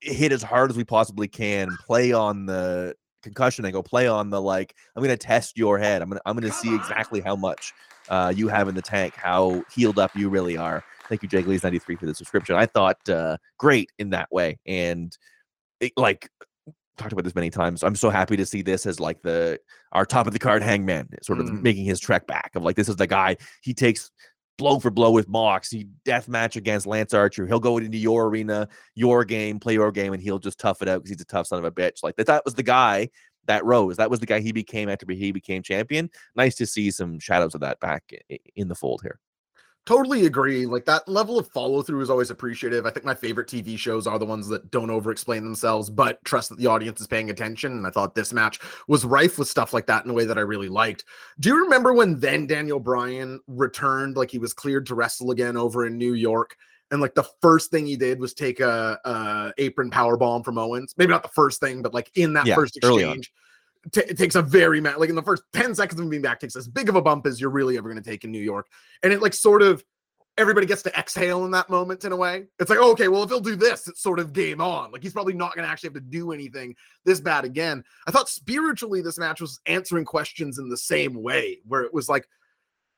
hit 0.00 0.32
as 0.32 0.42
hard 0.42 0.70
as 0.70 0.76
we 0.76 0.84
possibly 0.84 1.28
can, 1.28 1.76
play 1.86 2.12
on 2.12 2.46
the 2.46 2.94
concussion 3.22 3.64
angle, 3.64 3.82
play 3.82 4.06
on 4.06 4.30
the 4.30 4.40
like 4.40 4.74
I'm 4.94 5.02
gonna 5.02 5.16
test 5.16 5.56
your 5.56 5.78
head. 5.78 6.02
I'm 6.02 6.08
gonna 6.08 6.20
I'm 6.26 6.36
gonna 6.36 6.52
see 6.52 6.74
exactly 6.74 7.20
how 7.20 7.36
much 7.36 7.72
uh, 8.08 8.32
you 8.34 8.48
have 8.48 8.68
in 8.68 8.74
the 8.74 8.82
tank, 8.82 9.14
how 9.16 9.62
healed 9.74 9.98
up 9.98 10.10
you 10.16 10.28
really 10.28 10.56
are. 10.56 10.84
Thank 11.08 11.22
you, 11.22 11.28
Jake 11.28 11.46
Lee's 11.46 11.62
93 11.62 11.96
for 11.96 12.06
the 12.06 12.14
subscription. 12.14 12.56
I 12.56 12.66
thought 12.66 13.08
uh, 13.08 13.36
great 13.58 13.90
in 13.98 14.10
that 14.10 14.30
way. 14.30 14.58
And 14.66 15.16
it, 15.80 15.92
like 15.96 16.28
talked 16.96 17.12
about 17.12 17.24
this 17.24 17.34
many 17.34 17.50
times. 17.50 17.82
I'm 17.82 17.96
so 17.96 18.08
happy 18.10 18.36
to 18.36 18.46
see 18.46 18.62
this 18.62 18.86
as 18.86 19.00
like 19.00 19.22
the 19.22 19.58
our 19.92 20.06
top 20.06 20.26
of 20.26 20.32
the 20.32 20.38
card 20.38 20.62
hangman, 20.62 21.08
sort 21.22 21.40
of 21.40 21.46
Mm. 21.46 21.62
making 21.62 21.84
his 21.84 22.00
trek 22.00 22.26
back 22.26 22.52
of 22.54 22.62
like 22.62 22.76
this 22.76 22.88
is 22.88 22.96
the 22.96 23.06
guy 23.06 23.36
he 23.62 23.74
takes 23.74 24.10
blow 24.56 24.78
for 24.78 24.90
blow 24.90 25.10
with 25.10 25.28
Mox. 25.28 25.70
He 25.70 25.86
death 26.04 26.28
match 26.28 26.56
against 26.56 26.86
Lance 26.86 27.14
Archer. 27.14 27.46
He'll 27.46 27.60
go 27.60 27.78
into 27.78 27.98
your 27.98 28.26
arena, 28.26 28.68
your 28.94 29.24
game, 29.24 29.58
play 29.58 29.74
your 29.74 29.92
game, 29.92 30.12
and 30.12 30.22
he'll 30.22 30.38
just 30.38 30.58
tough 30.58 30.82
it 30.82 30.88
out 30.88 31.02
because 31.02 31.10
he's 31.10 31.22
a 31.22 31.26
tough 31.26 31.46
son 31.46 31.58
of 31.58 31.64
a 31.64 31.70
bitch. 31.70 32.02
Like 32.02 32.16
that, 32.16 32.26
that 32.26 32.44
was 32.44 32.54
the 32.54 32.62
guy 32.62 33.08
that 33.46 33.64
rose. 33.64 33.96
That 33.96 34.10
was 34.10 34.20
the 34.20 34.26
guy 34.26 34.40
he 34.40 34.52
became 34.52 34.88
after 34.88 35.06
he 35.10 35.32
became 35.32 35.62
champion. 35.62 36.10
Nice 36.34 36.54
to 36.56 36.66
see 36.66 36.90
some 36.90 37.18
shadows 37.18 37.54
of 37.54 37.60
that 37.60 37.80
back 37.80 38.10
in 38.56 38.68
the 38.68 38.74
fold 38.74 39.02
here. 39.02 39.20
Totally 39.86 40.24
agree. 40.24 40.64
Like 40.64 40.86
that 40.86 41.06
level 41.06 41.38
of 41.38 41.46
follow 41.48 41.82
through 41.82 42.00
is 42.00 42.08
always 42.08 42.30
appreciative. 42.30 42.86
I 42.86 42.90
think 42.90 43.04
my 43.04 43.14
favorite 43.14 43.48
TV 43.48 43.78
shows 43.78 44.06
are 44.06 44.18
the 44.18 44.24
ones 44.24 44.48
that 44.48 44.70
don't 44.70 44.88
over 44.88 45.10
explain 45.10 45.44
themselves, 45.44 45.90
but 45.90 46.24
trust 46.24 46.48
that 46.48 46.58
the 46.58 46.66
audience 46.66 47.02
is 47.02 47.06
paying 47.06 47.28
attention. 47.28 47.72
And 47.72 47.86
I 47.86 47.90
thought 47.90 48.14
this 48.14 48.32
match 48.32 48.60
was 48.88 49.04
rife 49.04 49.38
with 49.38 49.46
stuff 49.46 49.74
like 49.74 49.84
that 49.86 50.04
in 50.04 50.10
a 50.10 50.14
way 50.14 50.24
that 50.24 50.38
I 50.38 50.40
really 50.40 50.70
liked. 50.70 51.04
Do 51.38 51.50
you 51.50 51.62
remember 51.62 51.92
when 51.92 52.18
then 52.18 52.46
Daniel 52.46 52.80
Bryan 52.80 53.40
returned, 53.46 54.16
like 54.16 54.30
he 54.30 54.38
was 54.38 54.54
cleared 54.54 54.86
to 54.86 54.94
wrestle 54.94 55.32
again 55.32 55.54
over 55.54 55.84
in 55.84 55.98
New 55.98 56.14
York? 56.14 56.56
And 56.90 57.02
like 57.02 57.14
the 57.14 57.28
first 57.42 57.70
thing 57.70 57.84
he 57.84 57.96
did 57.96 58.18
was 58.18 58.32
take 58.32 58.60
a, 58.60 58.98
a 59.04 59.52
apron 59.58 59.90
power 59.90 60.16
bomb 60.16 60.44
from 60.44 60.56
Owens. 60.56 60.94
Maybe 60.96 61.10
not 61.10 61.22
the 61.22 61.28
first 61.28 61.60
thing, 61.60 61.82
but 61.82 61.92
like 61.92 62.10
in 62.14 62.32
that 62.34 62.46
Yeah, 62.46 62.54
first 62.54 62.78
exchange, 62.78 63.32
ta- 63.92 64.02
it 64.08 64.18
takes 64.18 64.34
a 64.34 64.42
very 64.42 64.80
ma- 64.80 64.96
like 64.96 65.10
in 65.10 65.16
the 65.16 65.22
first 65.22 65.42
10 65.52 65.74
seconds 65.74 66.00
of 66.00 66.08
being 66.08 66.22
back 66.22 66.40
takes 66.40 66.56
as 66.56 66.68
big 66.68 66.88
of 66.88 66.96
a 66.96 67.02
bump 67.02 67.26
as 67.26 67.40
you're 67.40 67.50
really 67.50 67.76
ever 67.76 67.88
going 67.88 68.02
to 68.02 68.10
take 68.10 68.24
in 68.24 68.30
New 68.30 68.42
York. 68.42 68.66
And 69.02 69.12
it 69.12 69.22
like 69.22 69.34
sort 69.34 69.62
of 69.62 69.84
everybody 70.36 70.66
gets 70.66 70.82
to 70.82 70.98
exhale 70.98 71.44
in 71.44 71.52
that 71.52 71.70
moment 71.70 72.04
in 72.04 72.12
a 72.12 72.16
way. 72.16 72.44
It's 72.58 72.68
like, 72.68 72.80
okay, 72.80 73.08
well, 73.08 73.22
if 73.22 73.30
he'll 73.30 73.40
do 73.40 73.56
this, 73.56 73.86
it's 73.86 74.02
sort 74.02 74.18
of 74.18 74.32
game 74.32 74.60
on. 74.60 74.90
Like 74.90 75.02
he's 75.02 75.12
probably 75.12 75.34
not 75.34 75.54
going 75.54 75.64
to 75.64 75.70
actually 75.70 75.88
have 75.88 75.94
to 75.94 76.00
do 76.00 76.32
anything 76.32 76.74
this 77.04 77.20
bad 77.20 77.44
again. 77.44 77.84
I 78.06 78.10
thought 78.10 78.28
spiritually 78.28 79.00
this 79.00 79.18
match 79.18 79.40
was 79.40 79.60
answering 79.66 80.04
questions 80.04 80.58
in 80.58 80.68
the 80.68 80.76
same 80.76 81.22
way, 81.22 81.58
where 81.66 81.82
it 81.82 81.94
was 81.94 82.08
like, 82.08 82.26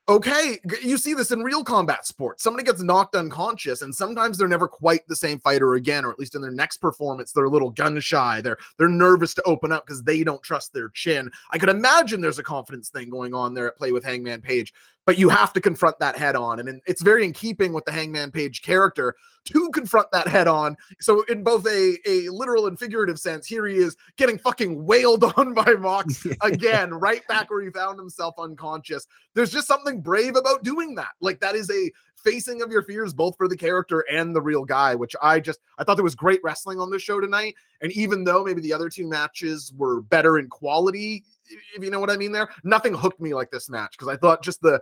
okay, 0.09 0.59
you 0.81 0.97
see 0.97 1.13
this 1.13 1.31
in 1.31 1.41
real 1.41 1.63
combat 1.63 2.05
sports. 2.05 2.43
Somebody 2.43 2.65
gets 2.65 2.81
knocked 2.81 3.15
unconscious, 3.15 3.81
and 3.81 3.93
sometimes 3.93 4.37
they're 4.37 4.47
never 4.47 4.67
quite 4.67 5.07
the 5.07 5.15
same 5.15 5.39
fighter 5.39 5.75
again, 5.75 6.05
or 6.05 6.11
at 6.11 6.19
least 6.19 6.35
in 6.35 6.41
their 6.41 6.51
next 6.51 6.77
performance, 6.77 7.31
they're 7.31 7.45
a 7.45 7.49
little 7.49 7.71
gun 7.71 7.99
shy. 7.99 8.41
They're 8.41 8.57
they're 8.77 8.87
nervous 8.87 9.33
to 9.35 9.43
open 9.43 9.71
up 9.71 9.85
because 9.85 10.03
they 10.03 10.23
don't 10.23 10.41
trust 10.41 10.73
their 10.73 10.89
chin. 10.89 11.29
I 11.51 11.57
could 11.57 11.69
imagine 11.69 12.21
there's 12.21 12.39
a 12.39 12.43
confidence 12.43 12.89
thing 12.89 13.09
going 13.09 13.33
on 13.33 13.53
there 13.53 13.67
at 13.67 13.77
play 13.77 13.91
with 13.91 14.03
Hangman 14.03 14.41
Page, 14.41 14.73
but 15.07 15.17
you 15.17 15.29
have 15.29 15.53
to 15.53 15.61
confront 15.61 15.97
that 15.99 16.17
head 16.17 16.35
on, 16.35 16.59
and 16.59 16.81
it's 16.85 17.01
very 17.01 17.23
in 17.25 17.31
keeping 17.31 17.73
with 17.73 17.85
the 17.85 17.91
Hangman 17.93 18.29
Page 18.29 18.61
character 18.61 19.15
to 19.45 19.69
confront 19.69 20.11
that 20.11 20.27
head 20.27 20.49
on. 20.49 20.75
So 20.99 21.23
in 21.23 21.43
both 21.43 21.65
a 21.65 21.97
a 22.05 22.27
literal 22.29 22.67
and 22.67 22.77
figurative 22.77 23.17
sense, 23.17 23.47
here 23.47 23.65
he 23.65 23.77
is 23.77 23.95
getting 24.17 24.37
fucking 24.37 24.85
wailed 24.85 25.23
on 25.37 25.53
by 25.53 25.73
Mox 25.79 26.27
again, 26.41 26.93
right 26.93 27.25
back 27.27 27.49
where 27.49 27.63
he 27.63 27.71
found 27.71 27.97
himself 27.97 28.35
unconscious 28.37 29.07
there's 29.37 29.51
just 29.51 29.67
something 29.67 30.01
brave 30.01 30.35
about 30.35 30.63
doing 30.63 30.95
that. 30.95 31.11
Like 31.21 31.39
that 31.41 31.55
is 31.55 31.69
a 31.69 31.91
facing 32.15 32.63
of 32.63 32.71
your 32.71 32.81
fears, 32.81 33.13
both 33.13 33.37
for 33.37 33.47
the 33.47 33.55
character 33.55 34.03
and 34.11 34.35
the 34.35 34.41
real 34.41 34.65
guy, 34.65 34.95
which 34.95 35.15
I 35.21 35.39
just 35.39 35.59
I 35.77 35.83
thought 35.83 35.93
there 35.93 36.03
was 36.03 36.15
great 36.15 36.39
wrestling 36.43 36.79
on 36.79 36.89
this 36.89 37.03
show 37.03 37.21
tonight. 37.21 37.53
And 37.81 37.91
even 37.91 38.23
though 38.23 38.43
maybe 38.43 38.61
the 38.61 38.73
other 38.73 38.89
two 38.89 39.07
matches 39.07 39.71
were 39.77 40.01
better 40.01 40.39
in 40.39 40.49
quality, 40.49 41.23
if 41.75 41.83
you 41.83 41.91
know 41.91 41.99
what 41.99 42.09
I 42.09 42.17
mean, 42.17 42.31
there 42.31 42.49
nothing 42.63 42.95
hooked 42.95 43.21
me 43.21 43.35
like 43.35 43.51
this 43.51 43.69
match 43.69 43.91
because 43.91 44.07
I 44.07 44.17
thought 44.17 44.41
just 44.41 44.59
the 44.61 44.81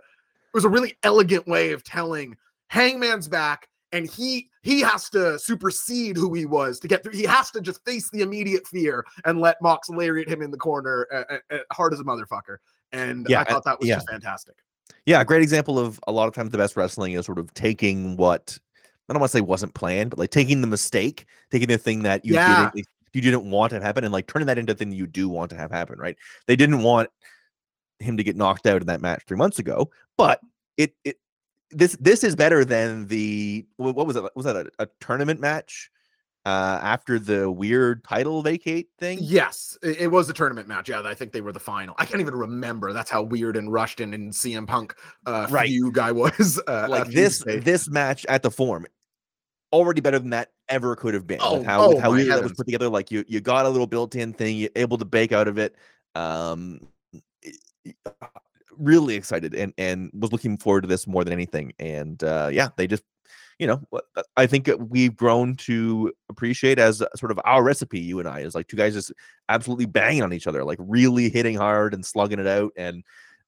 was 0.56 0.64
a 0.64 0.68
really 0.68 0.96
elegant 1.04 1.46
way 1.46 1.70
of 1.70 1.84
telling 1.84 2.36
Hangman's 2.68 3.28
back. 3.28 3.68
And 3.92 4.10
he 4.10 4.50
he 4.62 4.80
has 4.80 5.08
to 5.10 5.38
supersede 5.38 6.16
who 6.16 6.34
he 6.34 6.44
was 6.44 6.80
to 6.80 6.88
get 6.88 7.04
through. 7.04 7.12
He 7.12 7.22
has 7.22 7.52
to 7.52 7.60
just 7.60 7.84
face 7.84 8.10
the 8.10 8.22
immediate 8.22 8.66
fear 8.66 9.06
and 9.24 9.40
let 9.40 9.62
Mox 9.62 9.88
lariat 9.88 10.28
him 10.28 10.42
in 10.42 10.50
the 10.50 10.56
corner, 10.56 11.06
uh, 11.14 11.36
uh, 11.54 11.58
hard 11.72 11.92
as 11.92 12.00
a 12.00 12.04
motherfucker. 12.04 12.56
And 12.90 13.26
Yeah, 13.28 13.42
I 13.42 13.44
thought 13.44 13.64
that 13.64 13.78
was 13.78 13.88
yeah. 13.88 13.94
just 13.96 14.10
fantastic. 14.10 14.56
Yeah, 15.06 15.22
great 15.22 15.42
example 15.42 15.78
of 15.78 16.00
a 16.08 16.12
lot 16.12 16.26
of 16.26 16.34
times 16.34 16.50
the 16.50 16.58
best 16.58 16.76
wrestling 16.76 17.12
is 17.12 17.24
sort 17.26 17.38
of 17.38 17.54
taking 17.54 18.16
what 18.16 18.58
I 19.08 19.12
don't 19.12 19.20
want 19.20 19.30
to 19.30 19.38
say 19.38 19.40
wasn't 19.40 19.74
planned, 19.74 20.10
but 20.10 20.18
like 20.18 20.30
taking 20.30 20.62
the 20.62 20.66
mistake, 20.66 21.26
taking 21.52 21.68
the 21.68 21.78
thing 21.78 22.02
that 22.02 22.24
you 22.24 22.34
Yeah. 22.34 22.70
didn't 22.74 22.88
you 23.12 23.22
didn't 23.22 23.48
want 23.48 23.70
to 23.70 23.80
happen, 23.80 24.04
and 24.04 24.12
like 24.12 24.26
turning 24.26 24.46
that 24.46 24.58
into 24.58 24.72
a 24.72 24.74
thing 24.74 24.90
that 24.90 24.96
you 24.96 25.06
do 25.06 25.28
want 25.28 25.48
to 25.50 25.56
have 25.56 25.70
happen. 25.70 25.98
Right? 25.98 26.16
They 26.46 26.56
didn't 26.56 26.82
want 26.82 27.08
him 27.98 28.16
to 28.16 28.24
get 28.24 28.36
knocked 28.36 28.66
out 28.66 28.80
in 28.80 28.86
that 28.86 29.00
match 29.00 29.22
three 29.26 29.36
months 29.36 29.58
ago, 29.58 29.90
but 30.16 30.40
it 30.76 30.94
it 31.04 31.18
this 31.70 31.96
this 32.00 32.22
is 32.22 32.36
better 32.36 32.64
than 32.64 33.06
the 33.08 33.66
what 33.76 34.06
was 34.06 34.16
it 34.16 34.24
was 34.36 34.44
that 34.44 34.56
a, 34.56 34.70
a 34.78 34.88
tournament 35.00 35.40
match 35.40 35.90
uh 36.44 36.78
after 36.80 37.18
the 37.18 37.50
weird 37.50 38.04
title 38.04 38.40
vacate 38.42 38.88
thing 39.00 39.18
Yes, 39.20 39.76
it, 39.82 40.02
it 40.02 40.06
was 40.08 40.28
a 40.30 40.32
tournament 40.32 40.68
match. 40.68 40.88
Yeah, 40.88 41.02
I 41.04 41.14
think 41.14 41.32
they 41.32 41.40
were 41.40 41.52
the 41.52 41.58
final. 41.58 41.94
I 41.98 42.04
can't 42.04 42.20
even 42.20 42.36
remember. 42.36 42.92
That's 42.92 43.10
how 43.10 43.22
weird 43.22 43.56
and 43.56 43.72
rushed 43.72 44.00
and, 44.00 44.14
and 44.14 44.32
CM 44.32 44.66
Punk 44.66 44.94
uh 45.26 45.48
Right. 45.50 45.66
feud 45.68 45.94
guy 45.94 46.12
was. 46.22 46.60
Uh, 46.66 46.86
like 46.88 47.10
this 47.10 47.42
this 47.44 47.88
match 47.88 48.24
at 48.26 48.42
the 48.42 48.50
form 48.50 48.86
already 49.72 50.00
better 50.00 50.18
than 50.18 50.30
that 50.30 50.52
ever 50.68 50.94
could 50.94 51.14
have 51.14 51.26
been 51.26 51.38
Oh, 51.42 51.58
with 51.58 51.66
how, 51.66 51.88
with 51.88 51.98
oh 51.98 52.00
how 52.00 52.10
weird 52.12 52.28
that 52.30 52.42
was 52.42 52.52
put 52.52 52.66
together 52.66 52.88
like 52.88 53.10
you 53.10 53.24
you 53.26 53.40
got 53.40 53.66
a 53.66 53.68
little 53.68 53.86
built-in 53.86 54.32
thing 54.32 54.56
you're 54.56 54.70
able 54.76 54.98
to 54.98 55.04
bake 55.04 55.32
out 55.32 55.48
of 55.48 55.58
it 55.58 55.74
um 56.14 56.80
really 58.76 59.14
excited 59.14 59.54
and 59.54 59.72
and 59.78 60.10
was 60.14 60.32
looking 60.32 60.56
forward 60.58 60.82
to 60.82 60.88
this 60.88 61.06
more 61.06 61.24
than 61.24 61.32
anything 61.32 61.72
and 61.78 62.22
uh 62.24 62.48
yeah 62.52 62.68
they 62.76 62.86
just 62.86 63.02
you 63.58 63.66
know 63.66 63.80
uh, 63.92 64.22
i 64.36 64.46
think 64.46 64.68
we've 64.90 65.16
grown 65.16 65.56
to 65.56 66.12
appreciate 66.28 66.78
as 66.78 67.02
sort 67.16 67.32
of 67.32 67.40
our 67.44 67.62
recipe 67.62 67.98
you 67.98 68.18
and 68.18 68.28
i 68.28 68.40
is 68.40 68.54
like 68.54 68.66
two 68.68 68.76
guys 68.76 68.92
just 68.92 69.12
absolutely 69.48 69.86
banging 69.86 70.22
on 70.22 70.32
each 70.32 70.46
other 70.46 70.62
like 70.62 70.78
really 70.80 71.30
hitting 71.30 71.56
hard 71.56 71.94
and 71.94 72.04
slugging 72.04 72.38
it 72.38 72.46
out 72.46 72.70
and 72.76 73.02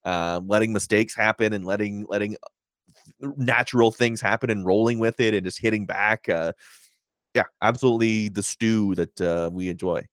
um, 0.04 0.48
letting 0.48 0.72
mistakes 0.72 1.14
happen 1.14 1.52
and 1.52 1.66
letting 1.66 2.06
letting 2.08 2.36
natural 3.20 3.90
things 3.90 4.20
happen 4.20 4.50
and 4.50 4.64
rolling 4.64 4.98
with 4.98 5.20
it 5.20 5.34
and 5.34 5.44
just 5.44 5.60
hitting 5.60 5.86
back. 5.86 6.28
Uh, 6.28 6.52
yeah, 7.34 7.44
absolutely 7.62 8.28
the 8.28 8.42
stew 8.42 8.94
that 8.94 9.20
uh, 9.20 9.50
we 9.52 9.68
enjoy. 9.68 10.04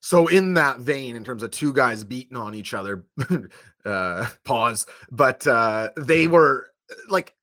So 0.00 0.28
in 0.28 0.54
that 0.54 0.78
vein, 0.78 1.16
in 1.16 1.24
terms 1.24 1.42
of 1.42 1.50
two 1.50 1.72
guys 1.72 2.04
beating 2.04 2.36
on 2.36 2.54
each 2.54 2.74
other, 2.74 3.04
uh 3.84 4.26
pause, 4.44 4.86
but 5.10 5.46
uh 5.46 5.90
they 5.96 6.26
were 6.26 6.68
uh, 6.90 6.94
like 7.08 7.34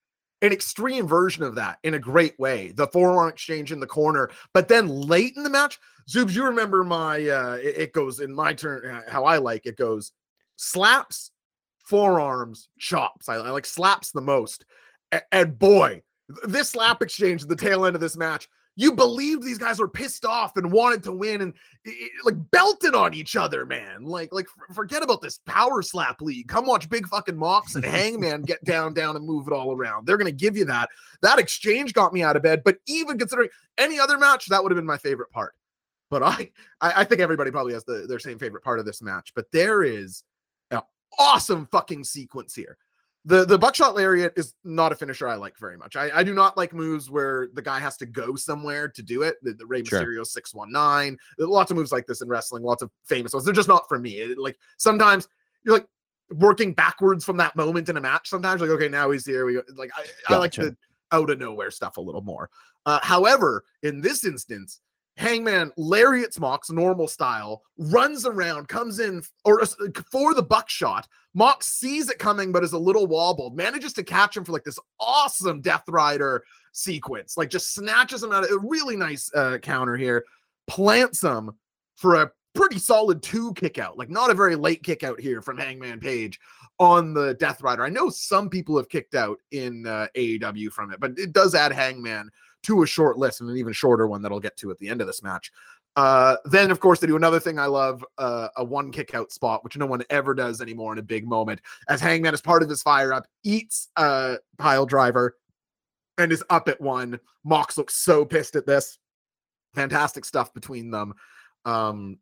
an 0.42 0.52
extreme 0.52 1.08
version 1.08 1.44
of 1.44 1.56
that 1.56 1.80
in 1.84 1.94
a 1.94 2.00
great 2.00 2.38
way. 2.40 2.72
The 2.72 2.88
forearm 2.88 3.30
exchange 3.30 3.72
in 3.72 3.80
the 3.80 3.88
corner, 3.88 4.30
but 4.54 4.68
then 4.68 4.88
late 4.88 5.36
in 5.36 5.44
the 5.44 5.50
match, 5.50 5.80
Zoobs, 6.10 6.36
you 6.36 6.46
remember 6.46 6.84
my 6.84 7.28
uh 7.28 7.56
it, 7.56 7.78
it 7.78 7.94
goes 7.94 8.20
in 8.20 8.34
my 8.34 8.54
turn 8.54 8.90
uh, 8.90 9.02
how 9.10 9.26
I 9.26 9.38
like 9.38 9.66
it 9.66 9.78
goes 9.78 10.12
slaps, 10.58 11.32
forearms, 11.86 12.70
chops. 12.80 13.30
I, 13.30 13.36
I 13.36 13.50
like 13.50 13.66
slaps 13.66 14.12
the 14.12 14.22
most. 14.22 14.66
A- 15.12 15.34
and 15.34 15.58
boy, 15.58 16.02
this 16.44 16.70
slap 16.70 17.02
exchange 17.02 17.44
at 17.44 17.50
the 17.50 17.56
tail 17.56 17.86
end 17.86 17.96
of 17.96 18.02
this 18.02 18.18
match, 18.18 18.48
you 18.76 18.92
believed 18.92 19.44
these 19.44 19.58
guys 19.58 19.80
were 19.80 19.88
pissed 19.88 20.26
off 20.26 20.58
and 20.58 20.72
wanted 20.72 21.02
to 21.04 21.12
win 21.12 21.42
and 21.42 21.54
like 22.26 22.36
belted 22.52 22.94
on 22.94 23.14
each 23.14 23.36
other, 23.36 23.66
man. 23.66 24.04
Like, 24.04 24.34
like 24.34 24.48
forget 24.74 25.02
about 25.02 25.22
this 25.22 25.40
power 25.46 25.82
slap 25.82 26.22
league. 26.22 26.48
Come 26.48 26.66
watch 26.66 26.90
Big 26.90 27.08
fucking 27.08 27.38
Mox 27.38 27.76
and 27.76 27.86
Hangman 27.86 28.42
get 28.42 28.64
down, 28.66 28.94
down, 28.94 29.16
and 29.16 29.26
move 29.26 29.48
it 29.48 29.54
all 29.54 29.72
around. 29.72 30.06
They're 30.06 30.18
gonna 30.18 30.32
give 30.32 30.58
you 30.58 30.66
that. 30.66 30.90
That 31.22 31.40
exchange 31.40 31.94
got 31.94 32.14
me 32.14 32.22
out 32.22 32.36
of 32.36 32.44
bed. 32.44 32.64
But 32.66 32.78
even 32.86 33.18
considering 33.18 33.50
any 33.78 34.00
other 34.00 34.18
match, 34.18 34.48
that 34.48 34.62
would 34.62 34.72
have 34.72 34.78
been 34.78 34.86
my 34.86 34.98
favorite 34.98 35.32
part. 35.32 35.54
But 36.10 36.24
I, 36.24 36.52
I, 36.82 36.94
I 36.98 37.04
think 37.06 37.22
everybody 37.22 37.52
probably 37.52 37.74
has 37.74 37.86
the, 37.86 38.06
their 38.08 38.20
same 38.20 38.38
favorite 38.38 38.64
part 38.64 38.80
of 38.80 38.86
this 38.86 39.02
match. 39.02 39.32
But 39.36 39.52
there 39.52 39.84
is 39.84 40.24
an 40.72 40.82
awesome 41.18 41.68
fucking 41.72 42.04
sequence 42.04 42.54
here. 42.54 42.78
The 43.28 43.44
the 43.44 43.58
buckshot 43.58 43.96
lariat 43.96 44.34
is 44.38 44.54
not 44.64 44.92
a 44.92 44.96
finisher 44.96 45.28
I 45.28 45.36
like 45.36 45.58
very 45.58 45.78
much. 45.78 45.96
I, 45.96 46.12
I 46.20 46.24
do 46.24 46.34
not 46.34 46.56
like 46.58 46.74
moves 46.74 47.10
where 47.10 47.50
the 47.54 47.62
guy 47.62 47.80
has 47.80 47.98
to 47.98 48.06
go 48.06 48.36
somewhere 48.36 48.88
to 48.88 49.02
do 49.02 49.24
it. 49.24 49.38
The, 49.42 49.54
the 49.54 49.66
Rey 49.66 49.84
Sure. 49.84 50.02
Mysterio 50.02 50.26
619. 50.26 51.18
Lots 51.40 51.72
of 51.72 51.78
moves 51.78 51.92
like 51.92 52.06
this 52.06 52.22
in 52.22 52.28
wrestling, 52.28 52.62
lots 52.64 52.84
of 52.84 52.92
famous 53.04 53.34
ones. 53.34 53.44
They're 53.44 53.54
just 53.54 53.68
not 53.68 53.88
for 53.88 53.98
me. 53.98 54.12
It- 54.20 54.38
like 54.38 54.58
sometimes 54.78 55.28
you're 55.64 55.74
like 55.74 55.88
working 56.30 56.74
backwards 56.74 57.26
from 57.26 57.38
that 57.38 57.56
moment 57.56 57.90
in 57.90 57.98
a 57.98 58.02
match. 58.02 58.30
Sometimes 58.30 58.62
like, 58.62 58.70
okay, 58.70 58.90
now 58.90 59.10
he's 59.10 59.26
here. 59.26 59.46
We 59.46 59.54
go. 59.56 59.64
Like 59.76 59.92
I, 59.98 60.34
I 60.34 60.38
like 60.38 60.52
Gotcha. 60.56 60.70
the 60.70 60.78
out 61.12 61.30
of 61.30 61.40
nowhere 61.40 61.72
stuff 61.72 61.98
a 61.98 62.02
little 62.02 62.22
more. 62.22 62.50
Uh, 62.86 63.00
however, 63.02 63.64
in 63.82 64.02
this 64.02 64.24
instance, 64.24 64.82
Hangman 65.18 65.72
lariats 65.78 66.40
Mox 66.40 66.70
normal 66.70 67.08
style, 67.08 67.64
runs 67.78 68.26
around, 68.26 68.68
comes 68.68 69.00
in 69.00 69.22
or 69.46 69.62
uh, 69.62 69.68
for 70.12 70.34
the 70.34 70.44
buckshot. 70.44 71.08
Mox 71.34 71.68
sees 71.68 72.10
it 72.10 72.20
coming, 72.20 72.52
but 72.52 72.64
is 72.64 72.74
a 72.74 72.78
little 72.78 73.08
wobbled, 73.08 73.56
manages 73.56 73.94
to 73.94 74.04
catch 74.04 74.36
him 74.36 74.44
for 74.44 74.52
like 74.52 74.64
this 74.64 74.80
awesome 75.00 75.62
Death 75.62 75.84
Rider 75.88 76.44
sequence, 76.72 77.38
like 77.38 77.50
just 77.50 77.74
snatches 77.74 78.24
him 78.24 78.32
out 78.32 78.44
of 78.44 78.52
a 78.52 78.60
really 78.60 78.96
nice 78.96 79.32
uh, 79.34 79.58
counter 79.58 79.96
here, 79.96 80.26
plants 80.68 81.24
him 81.24 81.52
for 81.96 82.16
a 82.16 82.32
pretty 82.54 82.80
solid 82.80 83.22
two 83.22 83.54
kick 83.54 83.78
out, 83.78 83.98
like 83.98 84.10
not 84.10 84.32
a 84.32 84.34
very 84.34 84.56
late 84.56 84.84
kick 84.84 85.04
out 85.04 85.20
here 85.20 85.42
from 85.42 85.58
Hangman 85.58 86.00
Page 86.00 86.40
on 86.80 87.14
the 87.14 87.34
Death 87.36 87.62
Rider. 87.62 87.84
I 87.84 87.90
know 87.90 88.10
some 88.10 88.50
people 88.50 88.76
have 88.78 88.90
kicked 88.90 89.16
out 89.16 89.40
in 89.52 89.88
uh, 89.88 90.08
AEW 90.16 90.72
from 90.72 90.92
it, 90.92 91.00
but 91.00 91.18
it 91.18 91.32
does 91.32 91.56
add 91.56 91.72
Hangman 91.72 92.30
to 92.66 92.84
a 92.84 92.88
short 92.88 93.18
list 93.18 93.42
and 93.42 93.50
an 93.50 93.58
even 93.58 93.74
shorter 93.74 94.08
one 94.08 94.22
that 94.22 94.32
I'll 94.32 94.40
get 94.40 94.58
to 94.58 94.72
at 94.72 94.80
the 94.80 94.90
end 94.90 95.02
of 95.02 95.08
this 95.08 95.24
match. 95.24 95.52
Uh, 95.96 96.36
then, 96.46 96.72
of 96.72 96.80
course, 96.80 97.00
they 97.00 97.08
do 97.08 97.16
another 97.16 97.40
thing 97.40 97.58
I 97.58 97.68
love 97.68 98.04
uh, 98.18 98.50
a 98.58 98.64
one 98.64 98.92
kick 98.92 99.16
out 99.16 99.32
spot, 99.32 99.64
which 99.64 99.78
no 99.78 99.86
one 99.86 100.04
ever 100.10 100.34
does 100.34 100.60
anymore 100.60 100.92
in 100.92 101.00
a 101.00 101.04
big 101.04 101.26
moment. 101.26 101.62
As 101.88 102.02
Hangman, 102.02 102.34
as 102.34 102.42
part 102.42 102.64
of 102.64 102.70
his 102.70 102.84
fire 102.84 103.14
up, 103.14 103.28
eats 103.44 103.90
a 103.96 104.38
pile 104.58 104.86
driver 104.86 105.38
and 106.18 106.32
is 106.32 106.44
up 106.50 106.68
at 106.68 106.82
one. 106.82 107.20
Mox 107.46 107.78
looks 107.78 107.96
so 107.96 108.26
pissed 108.26 108.56
at 108.56 108.66
this. 108.66 109.00
Fantastic 109.74 110.26
stuff 110.26 110.54
between 110.54 110.92
them. 110.92 111.14
Um, 111.64 112.18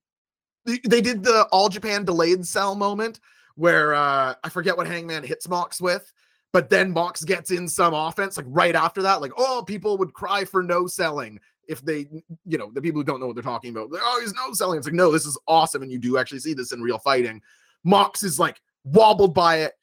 they, 0.65 0.79
they 0.88 1.01
did 1.01 1.23
the 1.23 1.47
All 1.51 1.69
Japan 1.69 2.06
delayed 2.06 2.45
sell 2.45 2.75
moment 2.75 3.19
where 3.56 3.93
uh, 3.93 4.36
I 4.43 4.49
forget 4.49 4.77
what 4.77 4.88
Hangman 4.88 5.23
hits 5.23 5.47
Mox 5.47 5.79
with, 5.79 6.12
but 6.53 6.69
then 6.69 6.91
Mox 6.91 7.23
gets 7.23 7.51
in 7.51 7.67
some 7.67 7.93
offense 7.93 8.37
like 8.37 8.45
right 8.47 8.75
after 8.75 9.01
that. 9.01 9.19
Like, 9.21 9.33
oh, 9.37 9.63
people 9.65 9.97
would 9.97 10.13
cry 10.13 10.45
for 10.45 10.63
no 10.63 10.85
selling 10.87 11.39
if 11.67 11.83
they, 11.83 12.07
you 12.45 12.57
know, 12.57 12.69
the 12.71 12.81
people 12.81 13.01
who 13.01 13.03
don't 13.03 13.19
know 13.19 13.25
what 13.25 13.35
they're 13.35 13.43
talking 13.43 13.71
about. 13.71 13.91
Like, 13.91 14.03
oh, 14.03 14.19
he's 14.21 14.35
no 14.35 14.53
selling. 14.53 14.77
It's 14.77 14.87
like, 14.87 14.93
no, 14.93 15.11
this 15.11 15.25
is 15.25 15.37
awesome, 15.47 15.81
and 15.81 15.91
you 15.91 15.97
do 15.97 16.17
actually 16.17 16.39
see 16.39 16.53
this 16.53 16.71
in 16.71 16.81
real 16.81 16.99
fighting. 16.99 17.41
Mox 17.83 18.21
is 18.21 18.39
like 18.39 18.61
wobbled 18.83 19.33
by 19.33 19.61
it, 19.61 19.73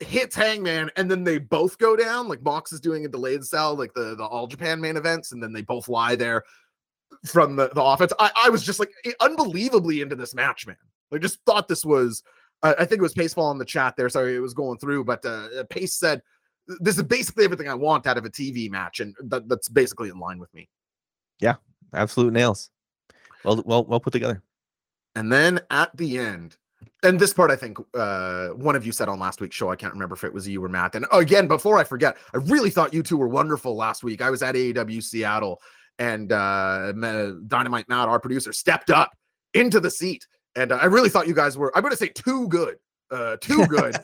hits 0.00 0.34
Hangman, 0.34 0.90
and 0.96 1.08
then 1.08 1.22
they 1.22 1.38
both 1.38 1.78
go 1.78 1.94
down. 1.94 2.26
Like 2.26 2.42
Mox 2.42 2.72
is 2.72 2.80
doing 2.80 3.04
a 3.04 3.08
delayed 3.08 3.44
sell, 3.44 3.76
like 3.76 3.94
the 3.94 4.16
the 4.16 4.24
All 4.24 4.48
Japan 4.48 4.80
main 4.80 4.96
events, 4.96 5.30
and 5.30 5.40
then 5.40 5.52
they 5.52 5.62
both 5.62 5.88
lie 5.88 6.16
there 6.16 6.42
from 7.24 7.54
the, 7.54 7.68
the 7.68 7.82
offense. 7.82 8.12
I, 8.18 8.32
I 8.36 8.50
was 8.50 8.64
just 8.64 8.80
like 8.80 8.90
unbelievably 9.20 10.00
into 10.00 10.16
this 10.16 10.34
match, 10.34 10.66
man. 10.66 10.76
I 11.12 11.18
just 11.18 11.38
thought 11.46 11.68
this 11.68 11.84
was. 11.84 12.24
Uh, 12.62 12.74
I 12.78 12.84
think 12.84 13.00
it 13.00 13.02
was 13.02 13.14
Pacefall 13.14 13.52
in 13.52 13.58
the 13.58 13.64
chat 13.64 13.94
there. 13.96 14.08
Sorry, 14.08 14.36
it 14.36 14.40
was 14.40 14.54
going 14.54 14.78
through, 14.78 15.04
but 15.04 15.24
uh, 15.24 15.64
Pace 15.70 15.94
said 15.94 16.22
this 16.80 16.96
is 16.96 17.02
basically 17.04 17.44
everything 17.44 17.68
I 17.68 17.74
want 17.74 18.06
out 18.06 18.18
of 18.18 18.24
a 18.24 18.30
TV 18.30 18.70
match, 18.70 19.00
and 19.00 19.14
that, 19.24 19.48
that's 19.48 19.68
basically 19.68 20.08
in 20.08 20.18
line 20.18 20.38
with 20.38 20.52
me. 20.54 20.68
Yeah, 21.38 21.56
absolute 21.92 22.32
nails. 22.32 22.70
Well, 23.44 23.62
well, 23.64 23.84
well 23.84 24.00
put 24.00 24.12
together. 24.12 24.42
And 25.14 25.32
then 25.32 25.60
at 25.70 25.96
the 25.96 26.18
end, 26.18 26.56
and 27.02 27.18
this 27.18 27.32
part 27.32 27.50
I 27.50 27.56
think 27.56 27.78
uh, 27.94 28.48
one 28.48 28.76
of 28.76 28.84
you 28.84 28.92
said 28.92 29.08
on 29.08 29.18
last 29.18 29.40
week's 29.40 29.56
show. 29.56 29.70
I 29.70 29.76
can't 29.76 29.92
remember 29.92 30.14
if 30.14 30.24
it 30.24 30.32
was 30.32 30.48
you 30.48 30.62
or 30.64 30.68
Matt. 30.68 30.94
And 30.94 31.06
again, 31.12 31.46
before 31.46 31.78
I 31.78 31.84
forget, 31.84 32.16
I 32.34 32.38
really 32.38 32.70
thought 32.70 32.92
you 32.92 33.02
two 33.02 33.16
were 33.16 33.28
wonderful 33.28 33.76
last 33.76 34.02
week. 34.02 34.20
I 34.20 34.30
was 34.30 34.42
at 34.42 34.54
AEW 34.54 35.02
Seattle, 35.02 35.60
and 35.98 36.32
uh, 36.32 36.92
Dynamite 37.46 37.88
Matt, 37.88 38.08
our 38.08 38.20
producer, 38.20 38.52
stepped 38.52 38.90
up 38.90 39.12
into 39.54 39.80
the 39.80 39.90
seat, 39.90 40.26
and 40.56 40.72
uh, 40.72 40.76
I 40.76 40.86
really 40.86 41.08
thought 41.08 41.28
you 41.28 41.34
guys 41.34 41.56
were. 41.56 41.70
I'm 41.76 41.82
going 41.82 41.92
to 41.92 41.96
say 41.96 42.08
too 42.08 42.48
good. 42.48 42.76
Uh, 43.08 43.36
too 43.40 43.64
good 43.68 43.96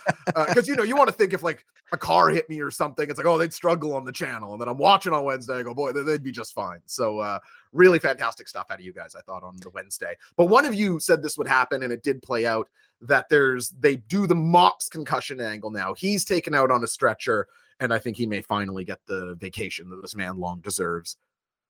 because 0.47 0.69
you 0.69 0.77
know 0.77 0.85
you 0.85 0.95
want 0.95 1.09
to 1.09 1.12
think 1.12 1.33
if 1.33 1.43
like 1.43 1.67
a 1.93 1.99
car 1.99 2.29
hit 2.29 2.49
me 2.49 2.61
or 2.61 2.71
something 2.71 3.11
it's 3.11 3.19
like 3.19 3.27
oh 3.27 3.37
they'd 3.37 3.53
struggle 3.53 3.95
on 3.97 4.05
the 4.05 4.12
channel 4.12 4.53
and 4.53 4.61
then 4.61 4.69
i'm 4.69 4.79
watching 4.79 5.12
on 5.12 5.25
wednesday 5.25 5.55
i 5.57 5.62
go 5.65 5.75
boy 5.75 5.91
they- 5.91 6.05
they'd 6.05 6.23
be 6.23 6.31
just 6.31 6.55
fine 6.55 6.79
so 6.87 7.19
uh 7.19 7.37
really 7.73 7.99
fantastic 7.99 8.47
stuff 8.47 8.67
out 8.71 8.79
of 8.79 8.85
you 8.85 8.93
guys 8.93 9.17
i 9.17 9.21
thought 9.23 9.43
on 9.43 9.57
the 9.57 9.71
wednesday 9.71 10.15
but 10.37 10.45
one 10.47 10.65
of 10.65 10.73
you 10.73 11.01
said 11.01 11.21
this 11.21 11.37
would 11.37 11.49
happen 11.49 11.83
and 11.83 11.93
it 11.93 12.05
did 12.05 12.23
play 12.23 12.47
out 12.47 12.69
that 13.01 13.29
there's 13.29 13.71
they 13.71 13.97
do 13.97 14.29
the 14.29 14.37
mox 14.37 14.88
concussion 14.88 15.41
angle 15.41 15.73
now 15.73 15.93
he's 15.95 16.25
taken 16.25 16.55
out 16.55 16.71
on 16.71 16.85
a 16.85 16.87
stretcher 16.87 17.49
and 17.81 17.93
i 17.93 17.99
think 17.99 18.17
he 18.17 18.25
may 18.25 18.41
finally 18.41 18.85
get 18.85 19.01
the 19.07 19.35
vacation 19.41 19.91
that 19.91 20.01
this 20.01 20.15
man 20.15 20.38
long 20.38 20.61
deserves 20.61 21.17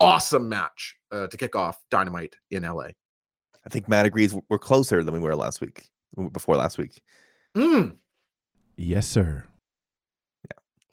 awesome 0.00 0.50
match 0.50 0.96
uh, 1.12 1.26
to 1.28 1.38
kick 1.38 1.56
off 1.56 1.82
dynamite 1.90 2.36
in 2.50 2.62
la 2.62 2.88
I 3.66 3.68
think 3.68 3.88
Matt 3.88 4.06
agrees 4.06 4.34
we're 4.48 4.58
closer 4.58 5.02
than 5.04 5.14
we 5.14 5.20
were 5.20 5.36
last 5.36 5.60
week, 5.60 5.88
before 6.32 6.56
last 6.56 6.78
week. 6.78 7.00
Mm. 7.56 7.96
Yes, 8.76 9.06
sir. 9.06 9.44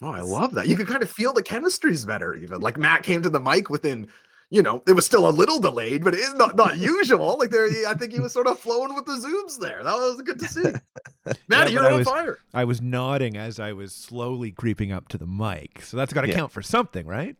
Oh, 0.01 0.12
I 0.12 0.21
love 0.21 0.53
that. 0.53 0.67
You 0.67 0.77
can 0.77 0.86
kind 0.86 1.03
of 1.03 1.10
feel 1.10 1.34
the 1.34 1.43
chemistry's 1.43 2.05
better, 2.05 2.34
even. 2.36 2.62
Like 2.62 2.77
Matt 2.77 3.03
came 3.03 3.21
to 3.21 3.29
the 3.29 3.39
mic 3.39 3.69
within, 3.69 4.08
you 4.49 4.62
know, 4.62 4.82
it 4.88 4.93
was 4.93 5.05
still 5.05 5.27
a 5.27 5.32
little 5.32 5.60
delayed, 5.60 6.05
but 6.05 6.13
it 6.13 6.21
is 6.21 6.34
not 6.36 6.55
not 6.55 6.77
usual. 6.77 7.38
Like 7.38 7.49
there, 7.49 7.67
I 7.86 7.93
think 7.95 8.13
he 8.13 8.21
was 8.21 8.32
sort 8.32 8.47
of 8.47 8.58
flowing 8.60 8.95
with 8.95 9.05
the 9.05 9.12
zooms 9.13 9.60
there. 9.60 9.84
That 9.84 9.95
was 9.95 10.21
good 10.21 10.39
to 10.39 10.47
see. 10.47 10.63
Matt, 11.49 11.67
Yeah, 11.67 11.67
you're 11.67 11.82
but 11.84 11.89
I 11.89 11.91
on 11.91 11.97
was- 11.99 12.08
fire. 12.08 12.38
I 12.53 12.63
was 12.63 12.82
nodding 12.82 13.36
as 13.36 13.60
I 13.60 13.73
was 13.73 13.93
slowly 13.93 14.51
creeping 14.51 14.93
up 14.93 15.10
to 15.10 15.17
the 15.17 15.27
mic. 15.27 15.82
So 15.82 15.97
that's 15.97 16.13
got 16.13 16.21
to 16.21 16.29
Yeah. 16.29 16.36
count 16.36 16.53
for 16.53 16.62
something, 16.62 17.05
right? 17.05 17.36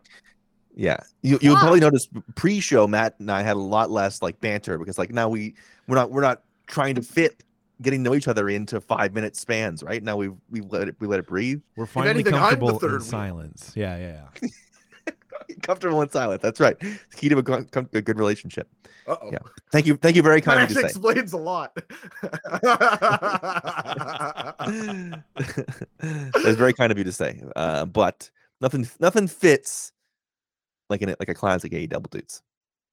Yeah, 0.80 0.96
you 1.24 1.38
you 1.42 1.50
would 1.50 1.60
probably 1.60 1.82
notice 1.82 2.08
pre-show 2.36 2.88
Matt 2.88 3.16
and 3.20 3.30
I 3.30 3.42
had 3.42 3.58
a 3.58 3.60
lot 3.60 3.92
less 3.92 4.22
like 4.22 4.40
banter 4.40 4.78
because 4.78 4.98
like 4.98 5.12
now 5.12 5.28
we 5.28 5.54
we're 5.90 5.98
not 5.98 6.10
we're 6.10 6.22
not 6.22 6.44
trying 6.68 6.96
to 6.96 7.02
fit 7.02 7.44
getting 7.82 8.02
to 8.02 8.10
know 8.10 8.16
each 8.16 8.30
other 8.30 8.48
into 8.48 8.80
five 8.80 9.14
minute 9.14 9.36
spans. 9.36 9.84
Right 9.84 10.02
now 10.02 10.16
we 10.16 10.30
we 10.50 10.62
let 10.62 10.88
it 10.88 10.96
we 11.02 11.08
let 11.08 11.20
it 11.20 11.28
breathe. 11.28 11.60
We're 11.76 11.86
finally 11.86 12.12
anything, 12.12 12.34
I'm 12.34 12.40
the 12.40 12.48
comfortable 12.48 12.80
third 12.80 12.92
in 12.92 12.98
wheel. 13.00 13.02
silence. 13.02 13.74
Yeah, 13.76 13.98
yeah, 13.98 14.22
yeah. 14.42 14.50
Comfortable 15.64 16.02
in 16.02 16.10
silence. 16.10 16.42
That's 16.42 16.62
right. 16.62 16.78
Key 17.18 17.28
to 17.28 17.38
a, 17.40 17.44
com- 17.44 17.90
a 17.94 18.02
good 18.02 18.18
relationship. 18.18 18.70
Uh 19.06 19.18
oh. 19.22 19.30
Yeah. 19.34 19.40
Thank 19.74 19.86
you. 19.86 19.98
Thank 19.98 20.16
you 20.16 20.22
very 20.22 20.40
That 20.40 20.46
kind 20.46 20.60
of 20.60 20.64
actually 20.64 20.84
to 20.84 20.90
say. 20.90 20.98
explains 20.98 21.34
a 21.34 21.38
lot. 21.38 21.78
That's 26.00 26.56
very 26.58 26.72
kind 26.72 26.90
of 26.92 26.98
you 26.98 27.04
to 27.04 27.12
say. 27.12 27.42
Uh, 27.58 27.84
but 27.86 28.30
nothing 28.62 28.88
nothing 29.02 29.28
fits 29.28 29.92
like 30.90 31.02
in 31.02 31.10
it 31.10 31.20
like 31.20 31.30
a 31.30 31.34
classic 31.34 31.74
A 31.74 31.88
double 31.88 32.10
dudes. 32.10 32.42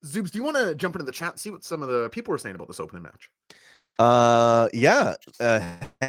Zoobs, 0.04 0.30
do 0.30 0.38
you 0.38 0.44
want 0.44 0.56
to 0.56 0.74
jump 0.74 0.94
into 0.94 1.04
the 1.04 1.12
chat 1.12 1.32
and 1.32 1.40
see 1.40 1.50
what 1.50 1.64
some 1.64 1.82
of 1.82 1.88
the 1.88 2.09
people 2.11 2.32
were 2.32 2.38
saying 2.38 2.54
about 2.54 2.68
this 2.68 2.80
opening 2.80 3.02
match? 3.02 3.30
Uh, 3.98 4.68
yeah. 4.74 5.14
Uh, 5.40 5.61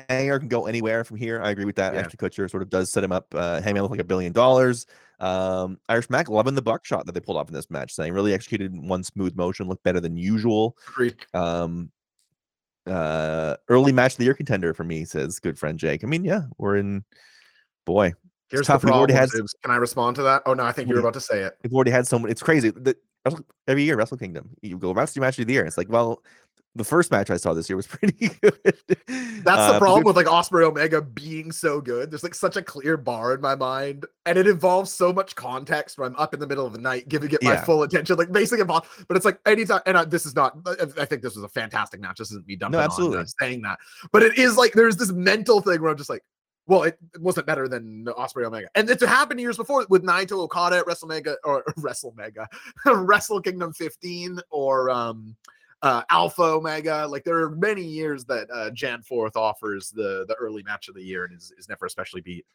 Hanger 0.10 0.40
can 0.40 0.50
go 0.50 0.66
anywhere 0.66 1.04
from 1.04 1.18
here. 1.18 1.42
I 1.42 1.52
agree 1.52 1.66
with 1.66 1.78
that. 1.78 1.94
Yeah. 1.94 2.02
Ashton 2.02 2.18
Kutcher 2.18 2.50
sort 2.50 2.64
of 2.64 2.70
does 2.70 2.92
set 2.92 3.04
him 3.04 3.12
up. 3.12 3.34
Uh, 3.34 3.62
Hangman 3.62 3.84
looked 3.84 3.94
like 3.94 4.02
a 4.02 4.06
billion 4.06 4.34
dollars. 4.34 4.86
Um, 5.20 5.80
Irish 5.88 6.10
Mac 6.10 6.30
loving 6.30 6.54
the 6.54 6.62
buckshot 6.62 7.06
that 7.06 7.14
they 7.14 7.22
pulled 7.22 7.38
off 7.38 7.48
in 7.48 7.54
this 7.54 7.72
match, 7.72 7.94
saying 7.94 8.14
really 8.14 8.34
executed 8.34 8.74
in 8.74 8.88
one 8.88 9.04
smooth 9.04 9.36
motion, 9.36 9.68
looked 9.68 9.84
better 9.84 10.00
than 10.02 10.18
usual. 10.18 10.78
Agreed. 10.90 11.16
Um, 11.34 11.92
uh, 12.86 13.56
early 13.70 13.92
match 13.92 14.14
of 14.14 14.18
the 14.18 14.26
year 14.26 14.34
contender 14.34 14.74
for 14.74 14.84
me, 14.84 15.06
says 15.06 15.40
good 15.40 15.58
friend 15.58 15.80
Jake. 15.80 16.04
I 16.04 16.08
mean, 16.08 16.24
yeah, 16.24 16.42
we're 16.58 16.78
in. 16.78 17.04
Boy, 17.86 18.14
Here's 18.50 18.68
tough. 18.68 18.82
the 18.82 18.88
problem. 18.88 19.10
had-. 19.16 19.30
Can 19.32 19.46
I 19.72 19.76
respond 19.76 20.16
to 20.18 20.24
that? 20.24 20.44
Oh 20.46 20.54
no, 20.54 20.64
I 20.64 20.72
think 20.72 20.88
you 20.90 20.96
were 20.96 21.02
about 21.02 21.14
to 21.14 21.22
say 21.22 21.42
it. 21.42 21.58
we've 21.64 21.74
already 21.74 21.92
had 21.92 22.08
so 22.08 22.18
many. 22.20 22.32
It's 22.32 22.42
crazy. 22.44 22.70
The, 22.72 22.96
every 23.68 23.84
year, 23.84 23.98
Wrestle 23.98 24.18
Kingdom, 24.18 24.50
you 24.62 24.78
go 24.78 24.94
wrestling 24.94 25.22
match 25.22 25.38
of 25.40 25.48
the 25.48 25.54
year. 25.54 25.66
It's 25.66 25.78
like, 25.78 25.90
well, 25.90 26.24
the 26.76 26.84
first 26.84 27.10
match 27.12 27.30
I 27.32 27.38
saw 27.38 27.54
this 27.56 27.68
year 27.70 27.76
was 27.76 27.88
pretty 27.88 28.30
good. 28.42 28.60
That's 29.44 29.60
Uh, 29.60 29.74
the 29.74 29.80
problem 29.80 30.04
with 30.04 30.16
like 30.16 30.28
Ospreay 30.28 30.64
Omega 30.64 31.02
being 31.02 31.52
so 31.52 31.82
good. 31.82 32.12
There's 32.12 32.24
like 32.24 32.36
such 32.36 32.56
a 32.56 32.62
clear 32.62 32.96
bar 32.98 33.34
in 33.34 33.42
my 33.42 33.56
mind, 33.56 34.06
and 34.26 34.38
it 34.38 34.48
involves 34.48 34.94
so 34.94 35.12
much 35.12 35.36
context. 35.36 35.98
Where 35.98 36.08
I'm 36.08 36.16
up 36.18 36.34
in 36.34 36.40
the 36.40 36.48
middle 36.48 36.66
of 36.66 36.74
the 36.74 36.80
night, 36.80 37.10
giving 37.10 37.32
it 37.32 37.42
my 37.44 37.54
Yeah. 37.54 37.64
full 37.66 37.84
attention, 37.84 38.16
like 38.16 38.32
basically 38.32 38.62
involved. 38.62 38.88
But 39.08 39.18
it's 39.18 39.26
like 39.26 39.40
anytime, 39.46 39.82
and 39.88 39.98
I, 39.98 40.06
this 40.06 40.26
is 40.26 40.36
not. 40.36 40.56
I- 40.66 41.06
think 41.06 41.22
this 41.24 41.36
was 41.36 41.44
a 41.44 41.50
fantastic 41.50 42.00
match. 42.00 42.18
This 42.20 42.30
isn't 42.32 42.48
me 42.48 42.56
dumping 42.56 42.80
on 42.80 42.86
absolutely. 42.86 43.18
uh, 43.20 43.26
saying 43.42 43.62
that, 43.64 43.80
but 44.12 44.22
it 44.24 44.38
is 44.38 44.56
like 44.56 44.74
there's 44.74 44.96
this 44.98 45.12
mental 45.12 45.60
thing 45.62 45.82
where 45.82 45.90
I'm 45.92 45.98
just 45.98 46.10
like, 46.10 46.24
well, 46.68 46.84
it 46.84 46.98
it 47.16 47.22
wasn't 47.22 47.48
better 47.48 47.68
than 47.68 48.06
Ospreay 48.06 48.46
Omega, 48.46 48.68
and 48.76 48.90
it's 48.90 49.04
happened 49.04 49.40
years 49.40 49.58
before 49.58 49.86
with 49.90 50.04
Naito 50.04 50.34
Okada 50.34 50.78
at 50.78 50.86
WrestleMega 50.86 51.36
or 51.44 51.64
WrestleMega, 51.80 52.46
Wrestle 52.86 53.42
Kingdom 53.42 53.74
15 53.74 54.40
or 54.50 54.90
um 54.90 55.36
uh 55.82 56.04
Alpha 56.10 56.44
Omega. 56.44 57.08
Like 57.08 57.24
there 57.24 57.40
are 57.40 57.52
many 57.52 57.84
years 57.84 58.26
that 58.26 58.50
uh 58.54 58.70
Jan 58.72 59.02
Fourth 59.02 59.38
offers 59.38 59.92
the 59.92 60.26
the 60.28 60.36
early 60.36 60.62
match 60.64 60.90
of 60.90 60.96
the 60.96 61.04
year 61.04 61.24
and 61.24 61.36
is, 61.36 61.54
is 61.58 61.70
never 61.70 61.86
especially 61.86 62.22
beat. 62.22 62.46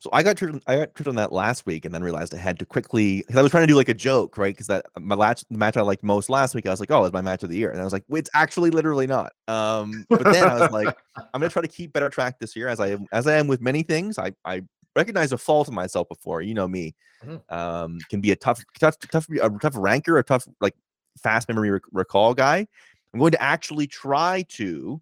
So 0.00 0.10
I 0.12 0.22
got 0.22 0.36
tripped. 0.36 0.54
on- 0.54 0.62
I 0.66 0.76
got 0.76 0.94
tripped 0.94 1.08
on 1.08 1.14
that 1.16 1.32
last 1.32 1.64
week, 1.64 1.84
and 1.86 1.94
then 1.94 2.02
realized 2.02 2.34
I 2.34 2.38
had 2.38 2.58
to 2.58 2.66
quickly 2.66 3.18
because 3.18 3.36
I 3.36 3.42
was 3.42 3.50
trying 3.50 3.62
to 3.62 3.66
do 3.72 3.76
like 3.76 3.88
a 3.88 3.94
joke, 3.94 4.36
right? 4.36 4.54
Because 4.54 4.66
that 4.66 4.84
my 5.00 5.14
last 5.14 5.46
the 5.50 5.56
match 5.56 5.76
I 5.78 5.80
liked 5.82 6.02
most 6.02 6.28
last 6.28 6.54
week, 6.54 6.66
I 6.66 6.70
was 6.70 6.80
like, 6.80 6.90
"Oh, 6.90 7.04
it's 7.04 7.12
my 7.12 7.22
match 7.22 7.42
of 7.42 7.48
the 7.48 7.56
year," 7.56 7.70
and 7.70 7.80
I 7.80 7.84
was 7.84 7.92
like, 7.92 8.04
"Wait, 8.08 8.20
"It's 8.20 8.30
actually 8.34 8.70
literally 8.70 9.06
not." 9.06 9.32
Um, 9.48 10.04
but 10.10 10.24
then 10.24 10.44
I 10.44 10.58
was 10.60 10.70
like, 10.72 10.94
"I'm 11.16 11.40
gonna 11.40 11.48
try 11.48 11.62
to 11.62 11.68
keep 11.68 11.92
better 11.94 12.10
track 12.10 12.38
this 12.38 12.54
year, 12.54 12.68
as 12.68 12.80
I 12.80 12.88
am, 12.88 13.06
as 13.12 13.26
I 13.26 13.36
am 13.36 13.46
with 13.46 13.62
many 13.62 13.82
things. 13.82 14.18
I 14.18 14.32
I 14.44 14.62
recognize 14.94 15.32
a 15.32 15.38
fault 15.38 15.68
in 15.68 15.74
myself 15.74 16.06
before. 16.08 16.42
You 16.42 16.52
know 16.54 16.68
me, 16.68 16.94
Mhm. 17.24 17.40
um, 17.52 17.98
can 18.10 18.20
be 18.20 18.30
a 18.30 18.36
tough, 18.36 18.62
tough, 18.78 18.98
tough, 18.98 19.26
a 19.30 19.48
tough 19.58 19.74
ranker, 19.76 20.18
a 20.18 20.22
tough 20.22 20.46
like 20.60 20.74
fast 21.22 21.48
memory 21.48 21.70
rec- 21.70 21.82
recall 21.92 22.34
guy. 22.34 22.66
I'm 23.14 23.20
going 23.20 23.32
to 23.32 23.42
actually 23.42 23.86
try 23.86 24.44
to 24.50 25.00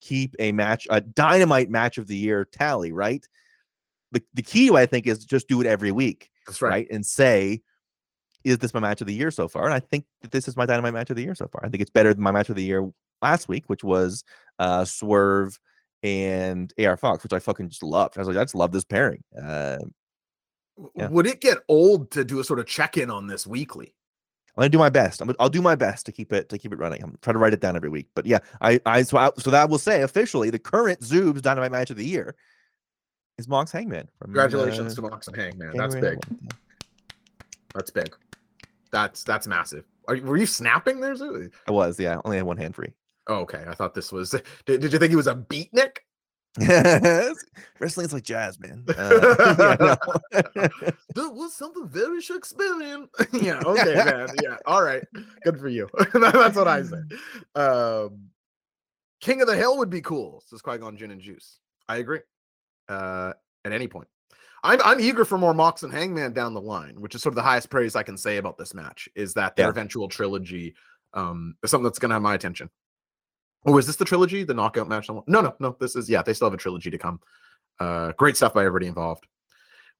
keep 0.00 0.34
a 0.38 0.50
match, 0.52 0.86
a 0.88 1.00
dynamite 1.00 1.68
match 1.68 1.98
of 1.98 2.06
the 2.06 2.16
year 2.16 2.44
tally, 2.44 2.90
right? 2.92 3.26
The, 4.12 4.22
the 4.34 4.42
key, 4.42 4.70
I 4.74 4.86
think, 4.86 5.06
is 5.06 5.24
just 5.24 5.48
do 5.48 5.60
it 5.60 5.66
every 5.66 5.92
week, 5.92 6.30
That's 6.46 6.60
right? 6.62 6.70
right? 6.70 6.86
And 6.90 7.04
say, 7.04 7.60
is 8.44 8.58
this 8.58 8.74
my 8.74 8.80
match 8.80 9.00
of 9.00 9.06
the 9.06 9.14
year 9.14 9.30
so 9.30 9.48
far? 9.48 9.64
And 9.66 9.74
I 9.74 9.80
think 9.80 10.04
that 10.22 10.30
this 10.30 10.48
is 10.48 10.56
my 10.56 10.66
dynamite 10.66 10.94
match 10.94 11.10
of 11.10 11.16
the 11.16 11.22
year 11.22 11.34
so 11.34 11.46
far. 11.46 11.64
I 11.64 11.68
think 11.68 11.80
it's 11.80 11.90
better 11.90 12.12
than 12.14 12.22
my 12.22 12.32
match 12.32 12.48
of 12.48 12.56
the 12.56 12.64
year 12.64 12.88
last 13.22 13.48
week, 13.48 13.64
which 13.68 13.84
was 13.84 14.24
uh, 14.58 14.84
Swerve 14.84 15.58
and 16.02 16.72
AR 16.82 16.96
Fox, 16.96 17.22
which 17.22 17.32
I 17.32 17.38
fucking 17.38 17.68
just 17.68 17.82
loved. 17.82 18.16
I 18.16 18.20
was 18.22 18.28
like, 18.28 18.36
I 18.36 18.44
just 18.44 18.54
love 18.54 18.72
this 18.72 18.84
pairing. 18.84 19.22
Uh, 19.40 19.78
Yeah. 20.96 21.08
Would 21.08 21.26
it 21.26 21.40
get 21.40 21.58
old 21.68 22.10
to 22.12 22.24
do 22.24 22.40
a 22.40 22.44
sort 22.44 22.58
of 22.58 22.66
check 22.66 22.96
in 22.96 23.10
on 23.10 23.26
this 23.26 23.46
weekly? 23.46 23.94
I'm 24.56 24.62
gonna 24.62 24.70
do 24.70 24.78
my 24.78 24.90
best. 24.90 25.20
I'm 25.20 25.28
gonna, 25.28 25.36
I'll 25.38 25.48
do 25.48 25.62
my 25.62 25.74
best 25.74 26.06
to 26.06 26.12
keep 26.12 26.32
it 26.32 26.48
to 26.48 26.58
keep 26.58 26.72
it 26.72 26.78
running. 26.78 27.02
I'm 27.02 27.16
trying 27.22 27.34
to 27.34 27.38
write 27.38 27.52
it 27.52 27.60
down 27.60 27.76
every 27.76 27.88
week. 27.88 28.08
But 28.14 28.26
yeah, 28.26 28.38
I 28.60 28.80
I 28.84 29.02
so 29.02 29.16
I, 29.16 29.30
so 29.38 29.50
that 29.50 29.70
will 29.70 29.78
say 29.78 30.02
officially 30.02 30.50
the 30.50 30.58
current 30.58 31.00
Zoob's 31.00 31.42
Dynamite 31.42 31.70
match 31.70 31.90
of 31.90 31.96
the 31.96 32.04
year 32.04 32.34
is 33.40 33.48
Mox 33.48 33.72
Hangman. 33.72 34.08
Congratulations 34.22 34.92
uh, 34.92 35.02
to 35.02 35.08
Mox 35.08 35.26
and 35.26 35.36
Hangman. 35.36 35.76
That's 35.76 35.94
big. 35.94 36.18
That's 37.74 37.90
big. 37.90 38.14
That's 38.92 39.24
that's 39.24 39.46
massive. 39.46 39.84
Are 40.08 40.16
you, 40.16 40.22
were 40.22 40.36
you 40.36 40.46
snapping 40.46 41.00
there? 41.00 41.14
Zoo? 41.16 41.50
I 41.66 41.72
was 41.72 41.98
yeah, 41.98 42.20
only 42.24 42.36
had 42.36 42.46
one 42.46 42.56
hand 42.56 42.74
free. 42.74 42.92
Oh, 43.26 43.36
okay. 43.40 43.64
I 43.66 43.74
thought 43.74 43.94
this 43.94 44.12
was. 44.12 44.30
Did, 44.66 44.80
did 44.80 44.92
you 44.92 44.98
think 44.98 45.10
he 45.10 45.16
was 45.16 45.26
a 45.26 45.34
beatnik? 45.34 45.98
Yes. 46.58 47.44
Wrestling's 47.78 48.12
like 48.12 48.24
jazz, 48.24 48.58
man. 48.58 48.84
Uh, 48.88 49.36
yeah. 50.32 50.68
That 51.14 51.32
was 51.32 51.54
something 51.54 51.88
very 51.88 52.20
Shakespearean. 52.20 53.08
yeah. 53.32 53.62
Okay, 53.64 53.94
man. 53.94 54.28
Yeah. 54.42 54.56
All 54.66 54.82
right. 54.82 55.04
Good 55.44 55.60
for 55.60 55.68
you. 55.68 55.88
That's 56.12 56.56
what 56.56 56.66
I 56.66 56.82
said. 56.82 57.12
Um, 57.54 58.30
King 59.20 59.42
of 59.42 59.46
the 59.46 59.54
Hill 59.54 59.78
would 59.78 59.90
be 59.90 60.00
cool. 60.00 60.42
Says 60.46 60.60
Qui 60.60 60.78
Gon 60.78 60.96
Gin 60.96 61.12
and 61.12 61.20
Juice. 61.20 61.60
I 61.88 61.98
agree. 61.98 62.20
Uh, 62.90 63.32
at 63.64 63.72
any 63.72 63.86
point. 63.86 64.08
I'm 64.62 64.80
I'm 64.82 65.00
eager 65.00 65.24
for 65.24 65.38
more 65.38 65.54
Mox 65.54 65.84
and 65.84 65.92
Hangman 65.92 66.32
down 66.32 66.52
the 66.54 66.60
line, 66.60 67.00
which 67.00 67.14
is 67.14 67.22
sort 67.22 67.32
of 67.32 67.36
the 67.36 67.42
highest 67.42 67.70
praise 67.70 67.94
I 67.96 68.02
can 68.02 68.16
say 68.16 68.36
about 68.38 68.58
this 68.58 68.74
match. 68.74 69.08
Is 69.14 69.32
that 69.34 69.56
their 69.56 69.66
Yeah. 69.66 69.70
eventual 69.70 70.08
trilogy 70.08 70.74
um 71.14 71.56
is 71.62 71.70
something 71.70 71.84
that's 71.84 71.98
gonna 71.98 72.14
have 72.14 72.22
my 72.22 72.34
attention. 72.34 72.68
Oh, 73.64 73.78
is 73.78 73.86
this 73.86 73.96
the 73.96 74.04
trilogy? 74.04 74.42
The 74.42 74.54
knockout 74.54 74.88
match? 74.88 75.08
No, 75.08 75.22
no, 75.26 75.54
no. 75.60 75.76
This 75.78 75.94
is 75.96 76.10
yeah. 76.10 76.22
They 76.22 76.32
still 76.34 76.46
have 76.48 76.54
a 76.54 76.58
trilogy 76.58 76.90
to 76.90 76.98
come. 76.98 77.20
Uh, 77.78 78.12
great 78.12 78.36
stuff 78.36 78.52
by 78.54 78.60
everybody 78.64 78.86
involved. 78.86 79.26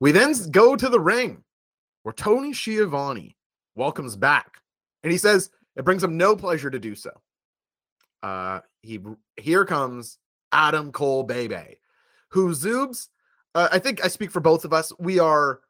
We 0.01 0.13
then 0.13 0.35
go 0.51 0.77
to 0.77 0.89
the 0.89 1.01
ring 1.01 1.45
where 2.03 2.13
Tony 2.15 2.53
Schiavone 2.53 3.37
welcomes 3.75 4.17
back, 4.17 4.51
and 5.03 5.13
he 5.13 5.19
says 5.19 5.51
it 5.77 5.85
brings 5.85 6.03
him 6.03 6.17
no 6.17 6.35
pleasure 6.37 6.71
to 6.71 6.79
do 6.79 6.95
so. 6.95 7.11
Uh, 8.23 8.61
he 8.83 9.01
here 9.37 9.65
comes 9.65 10.19
Adam 10.53 10.93
Cole, 10.93 11.23
baby, 11.23 11.80
who 12.31 12.51
Zoobs. 12.51 13.09
Uh, 13.55 13.69
I 13.71 13.79
think 13.79 14.05
I 14.05 14.09
speak 14.09 14.31
for 14.31 14.41
both 14.41 14.65
of 14.65 14.73
us. 14.73 14.93
We 14.99 15.19
are 15.19 15.61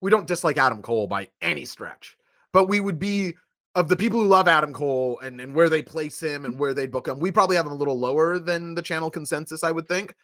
we 0.00 0.10
don't 0.10 0.26
dislike 0.26 0.58
Adam 0.58 0.82
Cole 0.82 1.06
by 1.06 1.28
any 1.42 1.64
stretch, 1.64 2.16
but 2.52 2.66
we 2.66 2.80
would 2.80 2.98
be 2.98 3.34
of 3.74 3.88
the 3.88 3.96
people 3.96 4.20
who 4.20 4.26
love 4.26 4.48
Adam 4.48 4.72
Cole 4.72 5.20
and, 5.22 5.40
and 5.40 5.54
where 5.54 5.68
they 5.68 5.82
place 5.82 6.20
him 6.20 6.44
and 6.44 6.58
where 6.58 6.74
they 6.74 6.86
book 6.86 7.06
him. 7.06 7.18
We 7.18 7.30
probably 7.30 7.56
have 7.56 7.66
him 7.66 7.72
a 7.72 7.76
little 7.76 7.98
lower 7.98 8.38
than 8.38 8.74
the 8.74 8.82
channel 8.82 9.10
consensus, 9.10 9.62
I 9.62 9.70
would 9.70 9.86
think. 9.86 10.14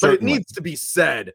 But 0.00 0.14
it 0.14 0.22
needs 0.22 0.52
to 0.52 0.62
be 0.62 0.74
said. 0.74 1.32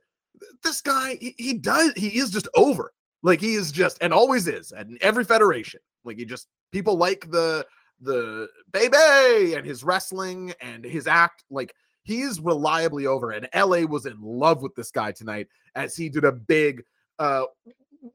This 0.64 0.82
guy, 0.82 1.18
he, 1.22 1.36
he 1.38 1.54
does, 1.54 1.94
he 1.96 2.18
is 2.18 2.30
just 2.30 2.48
over. 2.56 2.92
Like 3.24 3.40
he 3.40 3.54
is 3.54 3.72
just, 3.72 3.98
and 4.02 4.14
always 4.14 4.48
is, 4.48 4.72
at 4.74 4.88
every 5.00 5.24
federation. 5.24 5.80
Like 6.04 6.18
he 6.18 6.26
just, 6.26 6.48
people 6.72 6.98
like 6.98 7.30
the 7.32 7.66
the 8.02 8.50
baby 8.72 9.54
and 9.54 9.66
his 9.66 9.84
wrestling 9.84 10.54
and 10.60 10.84
his 10.84 11.08
act. 11.08 11.44
Like 11.50 11.74
he 12.04 12.22
is 12.22 12.40
reliably 12.40 13.06
over. 13.06 13.32
And 13.32 13.48
LA 13.56 13.82
was 13.82 14.06
in 14.06 14.18
love 14.22 14.62
with 14.62 14.76
this 14.76 14.92
guy 14.92 15.12
tonight 15.12 15.48
as 15.76 15.96
he 15.96 16.10
did 16.10 16.26
a 16.26 16.32
big 16.32 16.84
uh 17.20 17.44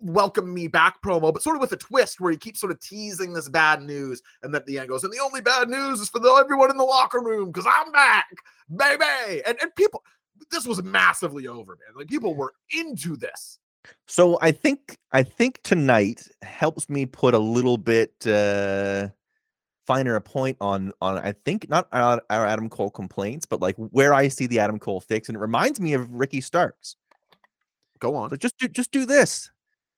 welcome 0.01 0.53
me 0.53 0.67
back 0.69 1.01
promo, 1.03 1.33
but 1.33 1.43
sort 1.43 1.57
of 1.57 1.61
with 1.61 1.73
a 1.73 1.77
twist 1.77 2.21
where 2.21 2.33
he 2.33 2.37
keeps 2.37 2.61
sort 2.61 2.73
of 2.73 2.81
teasing 2.81 3.33
this 3.33 3.49
bad 3.49 3.83
news, 3.83 4.21
and 4.43 4.53
then 4.53 4.61
at 4.61 4.67
the 4.67 4.79
end 4.79 4.89
goes, 4.89 5.05
and 5.05 5.13
the 5.13 5.21
only 5.21 5.41
bad 5.41 5.69
news 5.69 6.01
is 6.01 6.09
for 6.09 6.19
the, 6.19 6.29
everyone 6.33 6.71
in 6.71 6.77
the 6.77 6.85
locker 6.85 7.21
room 7.21 7.51
because 7.51 7.67
I'm 7.71 7.93
back, 7.93 8.27
baby. 8.75 9.43
And 9.47 9.57
and 9.63 9.75
people, 9.77 10.03
this 10.51 10.67
was 10.67 10.83
massively 10.83 11.47
over, 11.47 11.73
man. 11.73 11.97
Like 11.97 12.09
people 12.09 12.35
were 12.35 12.55
into 12.71 13.17
this. 13.17 13.59
So 14.07 14.39
I 14.43 14.51
think 14.51 14.99
I 15.13 15.23
think 15.23 15.61
tonight 15.63 16.29
helps 16.43 16.89
me 16.89 17.07
put 17.07 17.35
a 17.35 17.39
little 17.39 17.79
bit 17.79 18.13
uh 18.27 19.09
finer 19.87 20.17
a 20.17 20.21
point 20.21 20.57
on 20.61 20.93
on 21.01 21.19
I 21.19 21.33
think 21.45 21.69
not 21.69 21.89
our, 21.93 22.21
our 22.31 22.47
Adam 22.47 22.69
Cole 22.69 22.91
complaints, 22.91 23.47
but 23.47 23.61
like 23.61 23.77
where 23.77 24.13
I 24.13 24.29
see 24.29 24.47
the 24.47 24.59
Adam 24.59 24.79
Cole 24.79 25.01
fix, 25.01 25.29
and 25.29 25.37
it 25.37 25.41
reminds 25.41 25.81
me 25.81 25.95
of 25.95 26.11
Ricky 26.11 26.41
Starks. 26.41 26.97
Go 27.99 28.15
on. 28.15 28.31
So 28.31 28.37
just 28.37 28.59
do 28.59 28.69
just 28.69 28.93
do 28.93 29.07
this. 29.07 29.51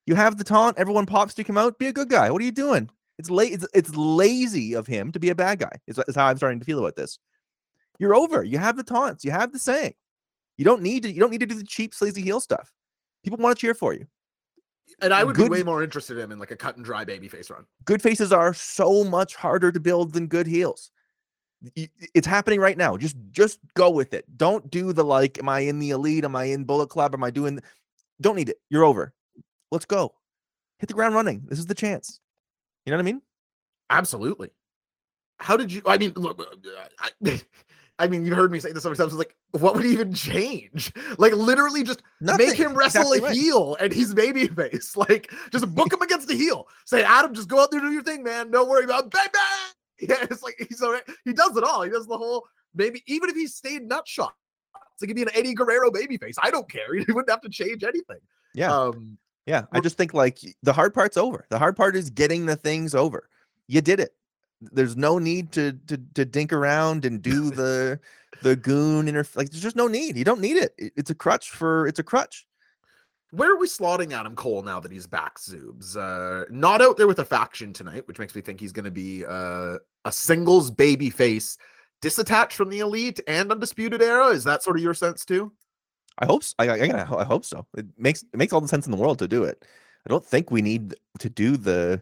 You 0.07 0.15
have 0.15 0.39
the 0.39 0.45
taunt, 0.45 0.79
everyone 0.79 1.05
pops 1.07 1.35
to 1.35 1.45
come 1.45 1.59
out, 1.59 1.79
be 1.79 1.87
a 1.87 1.93
good 1.93 2.09
guy. 2.09 2.31
What 2.31 2.41
are 2.41 2.45
you 2.45 2.53
doing? 2.53 2.89
It's 3.19 3.31
late. 3.31 3.53
It's, 3.53 3.67
it's 3.75 3.95
lazy 3.95 4.75
of 4.75 4.87
him 4.87 5.13
to 5.13 5.19
be 5.19 5.31
a 5.31 5.35
bad 5.35 5.59
guy. 5.59 5.73
Is, 5.87 5.99
is 6.09 6.15
how 6.15 6.27
I'm 6.27 6.37
starting 6.37 6.61
to 6.61 6.65
feel 6.65 6.79
about 6.79 6.97
this. 6.97 7.19
You're 7.99 8.15
over. 8.15 8.45
You 8.45 8.59
have 8.59 8.77
the 8.77 8.85
taunts. 8.85 9.25
You 9.25 9.33
have 9.33 9.53
the 9.53 9.59
saying. 9.59 9.95
You 10.57 10.65
don't 10.65 10.83
need 10.83 11.03
to. 11.03 11.13
You 11.13 11.21
don't 11.21 11.31
need 11.31 11.41
to 11.41 11.47
do 11.47 11.57
the 11.57 11.65
cheap, 11.65 11.95
sleazy 11.95 12.23
heel 12.23 12.41
stuff. 12.41 12.73
People 13.25 13.39
want 13.39 13.57
to 13.57 13.61
cheer 13.61 13.75
for 13.75 13.93
you. 13.93 14.07
And 15.01 15.13
I 15.15 15.23
would 15.25 15.37
Good- 15.37 15.51
be 15.51 15.59
way 15.59 15.63
more 15.63 15.83
interested 15.83 16.17
in 16.17 16.25
him 16.25 16.33
in 16.33 16.39
like 16.39 16.51
a 16.51 16.57
cut 16.57 16.77
and 16.77 16.85
dry 16.85 17.05
babyface 17.05 17.51
run. 17.51 17.65
good 17.85 18.03
faces 18.03 18.33
are 18.33 18.53
so 18.55 19.05
much 19.05 19.35
harder 19.37 19.71
to 19.73 19.81
build 19.81 20.13
than 20.13 20.27
good 20.27 20.47
heels. 20.47 20.91
It's 21.75 22.27
happening 22.27 22.61
right 22.61 22.79
now. 22.79 22.97
Just 22.97 23.17
just 23.31 23.59
go 23.75 23.91
with 23.91 24.15
it. 24.15 24.25
Don't 24.37 24.71
do 24.71 24.93
the 24.93 25.05
like, 25.05 25.39
am 25.39 25.49
I 25.49 25.61
in 25.61 25.79
the 25.81 25.91
elite? 25.91 26.25
Am 26.25 26.37
I 26.37 26.45
in 26.45 26.65
Bullet 26.65 26.89
Club? 26.89 27.15
Am 27.15 27.25
I 27.25 27.31
doing 27.31 27.61
don't 28.21 28.37
need 28.37 28.49
it. 28.49 28.59
You're 28.71 28.85
over. 28.85 29.13
Let's 29.71 29.85
go. 29.85 30.15
Hit 30.79 30.87
the 30.89 30.95
ground 30.95 31.15
running. 31.15 31.43
This 31.47 31.59
is 31.59 31.67
the 31.67 31.75
chance. 31.75 32.21
You 32.87 32.91
know 32.93 32.97
what 32.97 33.03
I 33.03 33.05
mean? 33.05 33.23
Absolutely. 33.91 34.51
How 35.41 35.57
did 35.57 35.73
you? 35.73 35.83
I 35.87 35.99
mean, 35.99 36.13
look, 36.17 36.41
uh, 36.41 36.45
I, 37.01 37.11
I 37.99 38.07
mean, 38.07 38.25
you've 38.25 38.37
heard 38.37 38.53
me 38.53 38.61
say 38.61 38.71
this 38.73 38.85
so 38.85 38.91
many 38.91 38.99
times. 38.99 39.13
Like, 39.15 39.35
what 39.53 39.75
would 39.75 39.85
even 39.87 40.13
change? 40.15 40.93
Like, 41.19 41.33
literally, 41.33 41.83
just 41.83 42.03
Nothing. 42.21 42.49
make 42.49 42.57
him 42.57 42.75
wrestle 42.75 43.13
Exactly 43.13 43.19
a 43.19 43.23
right. 43.23 43.35
heel, 43.37 43.77
and 43.81 43.93
he's 43.93 44.15
babyface. 44.15 44.97
Like, 45.09 45.33
just 45.51 45.75
book 45.75 45.93
him 45.93 46.01
against 46.03 46.29
the 46.29 46.35
heel. 46.37 46.69
Say, 46.85 47.03
Adam, 47.03 47.35
just 47.35 47.49
go 47.49 47.61
out 47.61 47.71
there 47.71 47.81
and 47.81 47.89
do 47.89 47.93
your 47.93 48.03
thing, 48.05 48.23
man. 48.23 48.51
Don't 48.51 48.69
worry 48.69 48.85
about 48.85 49.11
baby. 49.11 49.29
Yeah, 50.01 50.15
it's 50.31 50.45
like 50.45 50.55
he's 50.69 50.81
already, 50.81 51.13
he 51.25 51.33
does 51.33 51.57
it 51.57 51.65
all. 51.65 51.83
He 51.83 51.91
does 51.91 52.07
the 52.07 52.17
whole 52.17 52.47
maybe 52.73 53.03
even 53.09 53.29
if 53.31 53.35
he 53.35 53.49
stayed 53.49 53.89
nutshot. 53.89 54.31
It's 54.93 55.03
like 55.03 55.09
he'd 55.09 55.15
be 55.15 55.23
an 55.23 55.31
Eddie 55.35 55.55
Guerrero 55.55 55.91
babyface. 55.91 56.37
I 56.41 56.53
don't 56.53 56.71
care. 56.71 56.95
He 56.95 57.05
wouldn't 57.09 57.29
have 57.31 57.41
to 57.41 57.49
change 57.49 57.83
anything. 57.83 58.19
Yeah. 58.55 58.73
Um, 58.73 59.19
Yeah, 59.47 59.65
I 59.73 59.81
just 59.81 59.97
think 59.97 60.15
like 60.15 60.39
the 60.63 60.73
hard 60.73 60.95
part's 60.95 61.17
over. 61.17 61.47
The 61.51 61.59
hard 61.59 61.75
part 61.75 61.97
is 61.97 62.11
getting 62.11 62.47
the 62.47 62.55
things 62.55 62.95
over. 62.95 63.29
You 63.67 63.81
did 63.81 63.99
it. 63.99 64.15
There's 64.61 64.97
no 64.97 65.19
need 65.19 65.53
to 65.53 65.73
to 65.87 65.99
to 66.15 66.25
dink 66.25 66.53
around 66.53 67.05
and 67.05 67.23
do 67.23 67.51
the 67.51 68.01
the 68.43 68.57
goon 68.57 69.07
interf- 69.07 69.37
like 69.37 69.51
there's 69.51 69.63
just 69.63 69.77
no 69.77 69.87
need. 69.87 70.17
You 70.17 70.25
don't 70.25 70.41
need 70.41 70.57
it. 70.57 70.75
It- 70.79 70.93
It's 70.97 71.11
a 71.11 71.15
crutch 71.15 71.51
for 71.51 71.87
it's 71.87 71.99
a 71.99 72.03
crutch. 72.05 72.47
Where 73.31 73.53
are 73.53 73.59
we 73.59 73.67
slotting 73.69 74.13
Adam 74.13 74.35
Cole 74.35 74.63
now 74.63 74.81
that 74.81 74.91
he's 74.91 75.07
back, 75.07 75.39
Zoobs? 75.39 75.97
Uh, 75.97 76.47
not 76.51 76.81
out 76.81 76.97
there 76.97 77.07
with 77.07 77.19
a 77.19 77.25
faction 77.27 77.75
tonight, 77.75 78.09
which 78.09 78.19
makes 78.19 78.35
me 78.35 78.41
think 78.41 78.59
he's 78.59 78.73
going 78.73 78.87
to 78.87 78.91
be 78.91 79.23
uh, 79.27 79.77
a 80.07 80.11
singles 80.13 80.71
baby 80.71 81.11
face, 81.11 81.59
disattached 82.01 82.53
from 82.55 82.71
the 82.71 82.79
elite 82.81 83.21
and 83.29 83.53
undisputed 83.53 84.01
era. 84.01 84.29
Is 84.29 84.45
that 84.45 84.63
sort 84.63 84.77
of 84.79 84.83
your 84.83 84.95
sense 84.95 85.27
too? 85.27 85.53
I 86.19 86.25
hope 86.27 86.43
s- 86.43 86.55
I, 86.59 86.69
I, 86.71 87.03
I 87.21 87.25
hope 87.25 87.45
so. 87.45 87.67
It 87.77 87.87
makes 87.99 88.23
it 88.23 88.37
makes 88.39 88.53
all 88.55 88.63
the 88.63 88.69
sense 88.69 88.87
in 88.87 88.93
the 88.93 88.97
world 88.99 89.19
to 89.19 89.29
do 89.29 89.45
it. 89.45 89.63
I 90.07 90.09
don't 90.09 90.25
think 90.25 90.51
we 90.51 90.63
need 90.63 90.95
to 91.19 91.29
do 91.29 91.59
the 91.59 92.01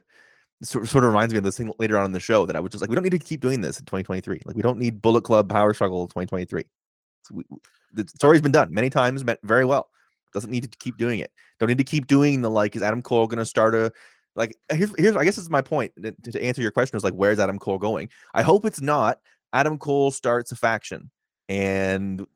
sort 0.62 0.86
of 0.86 1.04
reminds 1.04 1.32
me 1.32 1.38
of 1.38 1.44
this 1.44 1.56
thing 1.56 1.72
later 1.78 1.98
on 1.98 2.06
in 2.06 2.12
the 2.12 2.20
show 2.20 2.46
that 2.46 2.56
I 2.56 2.60
was 2.60 2.70
just 2.70 2.80
like 2.80 2.90
we 2.90 2.96
don't 2.96 3.04
need 3.04 3.10
to 3.10 3.18
keep 3.18 3.40
doing 3.40 3.60
this 3.60 3.78
in 3.78 3.84
2023. 3.84 4.42
Like 4.44 4.56
we 4.56 4.62
don't 4.62 4.78
need 4.78 5.02
Bullet 5.02 5.22
Club 5.22 5.48
Power 5.48 5.74
Struggle 5.74 6.06
2023. 6.06 6.64
So 7.22 7.34
we, 7.34 7.44
the 7.92 8.06
story's 8.08 8.40
been 8.40 8.52
done 8.52 8.72
many 8.72 8.90
times, 8.90 9.24
very 9.42 9.64
well. 9.64 9.88
Doesn't 10.32 10.50
need 10.50 10.70
to 10.70 10.78
keep 10.78 10.96
doing 10.96 11.20
it. 11.20 11.30
Don't 11.58 11.68
need 11.68 11.78
to 11.78 11.84
keep 11.84 12.06
doing 12.06 12.42
the 12.42 12.50
like. 12.50 12.76
Is 12.76 12.82
Adam 12.82 13.02
Cole 13.02 13.26
going 13.26 13.38
to 13.38 13.46
start 13.46 13.74
a 13.74 13.92
like? 14.34 14.56
Here's, 14.70 14.92
here's 14.98 15.16
I 15.16 15.24
guess 15.24 15.36
this 15.36 15.44
is 15.44 15.50
my 15.50 15.62
point 15.62 15.92
to, 16.02 16.12
to 16.32 16.42
answer 16.42 16.62
your 16.62 16.70
question. 16.70 16.96
Is 16.96 17.04
like 17.04 17.14
where's 17.14 17.38
Adam 17.38 17.58
Cole 17.58 17.78
going? 17.78 18.08
I 18.34 18.42
hope 18.42 18.64
it's 18.64 18.80
not 18.80 19.18
Adam 19.52 19.78
Cole 19.78 20.10
starts 20.10 20.52
a 20.52 20.56
faction 20.56 21.10
and 21.48 22.26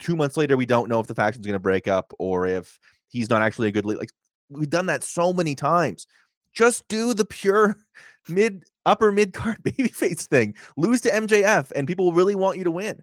two 0.00 0.16
months 0.16 0.36
later 0.36 0.56
we 0.56 0.66
don't 0.66 0.88
know 0.88 1.00
if 1.00 1.06
the 1.06 1.14
faction's 1.14 1.46
going 1.46 1.54
to 1.54 1.58
break 1.58 1.88
up 1.88 2.12
or 2.18 2.46
if 2.46 2.78
he's 3.08 3.30
not 3.30 3.42
actually 3.42 3.68
a 3.68 3.72
good 3.72 3.84
lead. 3.84 3.98
Like 3.98 4.10
we've 4.48 4.70
done 4.70 4.86
that 4.86 5.04
so 5.04 5.32
many 5.32 5.54
times. 5.54 6.06
Just 6.54 6.86
do 6.88 7.14
the 7.14 7.24
pure 7.24 7.76
mid 8.28 8.64
upper 8.86 9.12
mid 9.12 9.32
card 9.32 9.58
babyface 9.62 10.26
thing. 10.26 10.54
Lose 10.76 11.00
to 11.02 11.10
MJF 11.10 11.72
and 11.74 11.86
people 11.86 12.06
will 12.06 12.12
really 12.12 12.34
want 12.34 12.58
you 12.58 12.64
to 12.64 12.70
win. 12.70 13.02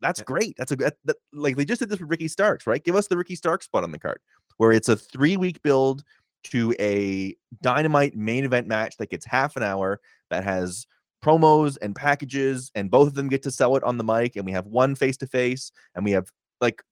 That's 0.00 0.20
great. 0.20 0.56
That's 0.58 0.72
a 0.72 0.76
good 0.76 0.92
that, 1.04 1.16
like 1.32 1.56
they 1.56 1.64
just 1.64 1.78
did 1.78 1.88
this 1.88 2.00
with 2.00 2.10
Ricky 2.10 2.28
Starks, 2.28 2.66
right? 2.66 2.82
Give 2.82 2.96
us 2.96 3.06
the 3.06 3.16
Ricky 3.16 3.36
Starks 3.36 3.66
spot 3.66 3.84
on 3.84 3.92
the 3.92 3.98
card 3.98 4.18
where 4.56 4.72
it's 4.72 4.88
a 4.88 4.96
three 4.96 5.36
week 5.36 5.62
build 5.62 6.02
to 6.44 6.74
a 6.80 7.36
dynamite 7.62 8.16
main 8.16 8.44
event 8.44 8.66
match 8.66 8.96
that 8.96 9.10
gets 9.10 9.24
half 9.24 9.56
an 9.56 9.62
hour 9.62 10.00
that 10.30 10.42
has 10.42 10.86
promos 11.24 11.78
and 11.80 11.94
packages 11.94 12.72
and 12.74 12.90
both 12.90 13.06
of 13.06 13.14
them 13.14 13.28
get 13.28 13.42
to 13.44 13.50
sell 13.50 13.76
it 13.76 13.84
on 13.84 13.96
the 13.96 14.04
mic 14.04 14.34
and 14.34 14.44
we 14.44 14.50
have 14.50 14.66
one 14.66 14.96
face 14.96 15.16
to 15.16 15.26
face 15.26 15.70
and 15.94 16.04
we 16.04 16.10
have 16.10 16.28
like 16.60 16.82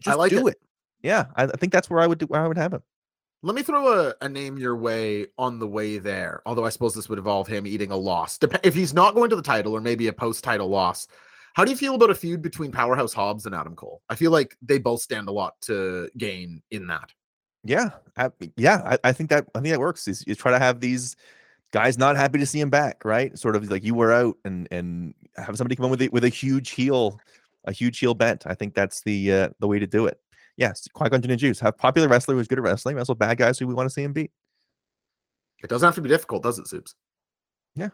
just 0.00 0.18
like 0.18 0.30
do 0.30 0.46
it. 0.46 0.52
it. 0.52 0.60
Yeah, 1.02 1.26
I, 1.36 1.44
I 1.44 1.56
think 1.56 1.72
that's 1.72 1.90
where 1.90 2.00
I 2.00 2.06
would 2.06 2.18
do 2.18 2.26
where 2.26 2.42
I 2.42 2.48
would 2.48 2.58
have 2.58 2.72
him. 2.72 2.82
Let 3.42 3.56
me 3.56 3.62
throw 3.62 4.08
a, 4.08 4.14
a 4.20 4.28
name 4.28 4.58
your 4.58 4.76
way 4.76 5.26
on 5.38 5.58
the 5.58 5.66
way 5.66 5.96
there. 5.96 6.42
Although 6.44 6.66
I 6.66 6.68
suppose 6.68 6.94
this 6.94 7.08
would 7.08 7.18
involve 7.18 7.48
him 7.48 7.66
eating 7.66 7.90
a 7.90 7.96
loss. 7.96 8.36
Dep- 8.36 8.64
if 8.64 8.74
he's 8.74 8.92
not 8.92 9.14
going 9.14 9.30
to 9.30 9.36
the 9.36 9.42
title 9.42 9.74
or 9.74 9.80
maybe 9.80 10.08
a 10.08 10.12
post 10.12 10.44
title 10.44 10.68
loss, 10.68 11.08
how 11.54 11.64
do 11.64 11.70
you 11.70 11.76
feel 11.76 11.94
about 11.94 12.10
a 12.10 12.14
feud 12.14 12.42
between 12.42 12.70
Powerhouse 12.70 13.14
Hobbs 13.14 13.46
and 13.46 13.54
Adam 13.54 13.74
Cole? 13.74 14.02
I 14.10 14.14
feel 14.14 14.30
like 14.30 14.56
they 14.60 14.78
both 14.78 15.00
stand 15.00 15.28
a 15.28 15.32
lot 15.32 15.54
to 15.62 16.10
gain 16.18 16.62
in 16.70 16.86
that. 16.88 17.10
Yeah, 17.64 17.90
I, 18.16 18.30
yeah, 18.56 18.82
I, 18.84 19.08
I 19.08 19.12
think 19.12 19.30
that 19.30 19.46
I 19.54 19.60
think 19.60 19.72
that 19.72 19.80
works. 19.80 20.08
Is 20.08 20.24
you 20.26 20.34
try 20.34 20.50
to 20.52 20.58
have 20.58 20.80
these 20.80 21.16
guys 21.72 21.98
not 21.98 22.16
happy 22.16 22.38
to 22.38 22.46
see 22.46 22.60
him 22.60 22.70
back, 22.70 23.04
right? 23.04 23.38
Sort 23.38 23.56
of 23.56 23.70
like 23.70 23.84
you 23.84 23.94
were 23.94 24.12
out, 24.12 24.36
and 24.44 24.68
and 24.70 25.14
have 25.36 25.56
somebody 25.56 25.76
come 25.76 25.86
in 25.86 25.90
with 25.90 26.02
a, 26.02 26.08
with 26.08 26.24
a 26.24 26.28
huge 26.28 26.70
heel, 26.70 27.20
a 27.64 27.72
huge 27.72 27.98
heel 27.98 28.14
bent. 28.14 28.46
I 28.46 28.54
think 28.54 28.74
that's 28.74 29.02
the 29.02 29.32
uh, 29.32 29.48
the 29.58 29.66
way 29.66 29.78
to 29.78 29.86
do 29.86 30.06
it. 30.06 30.18
Yes, 30.60 30.86
Qui 30.92 31.08
Gon 31.08 31.22
Jinn 31.22 31.30
and 31.30 31.40
Juice 31.40 31.58
have 31.60 31.78
popular 31.78 32.06
wrestler 32.06 32.34
who's 32.34 32.46
good 32.46 32.58
at 32.58 32.64
wrestling, 32.64 32.94
wrestle 32.94 33.14
bad 33.14 33.38
guys 33.38 33.58
who 33.58 33.66
we 33.66 33.72
want 33.72 33.88
to 33.88 33.92
see 33.92 34.02
him 34.02 34.12
beat. 34.12 34.30
It 35.64 35.70
doesn't 35.70 35.86
have 35.86 35.94
to 35.94 36.02
be 36.02 36.08
difficult, 36.10 36.42
does 36.42 36.58
it, 36.58 36.68
Soups? 36.68 36.94
Yeah. 37.74 37.88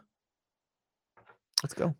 Let's 1.62 1.74
go. 1.74 1.94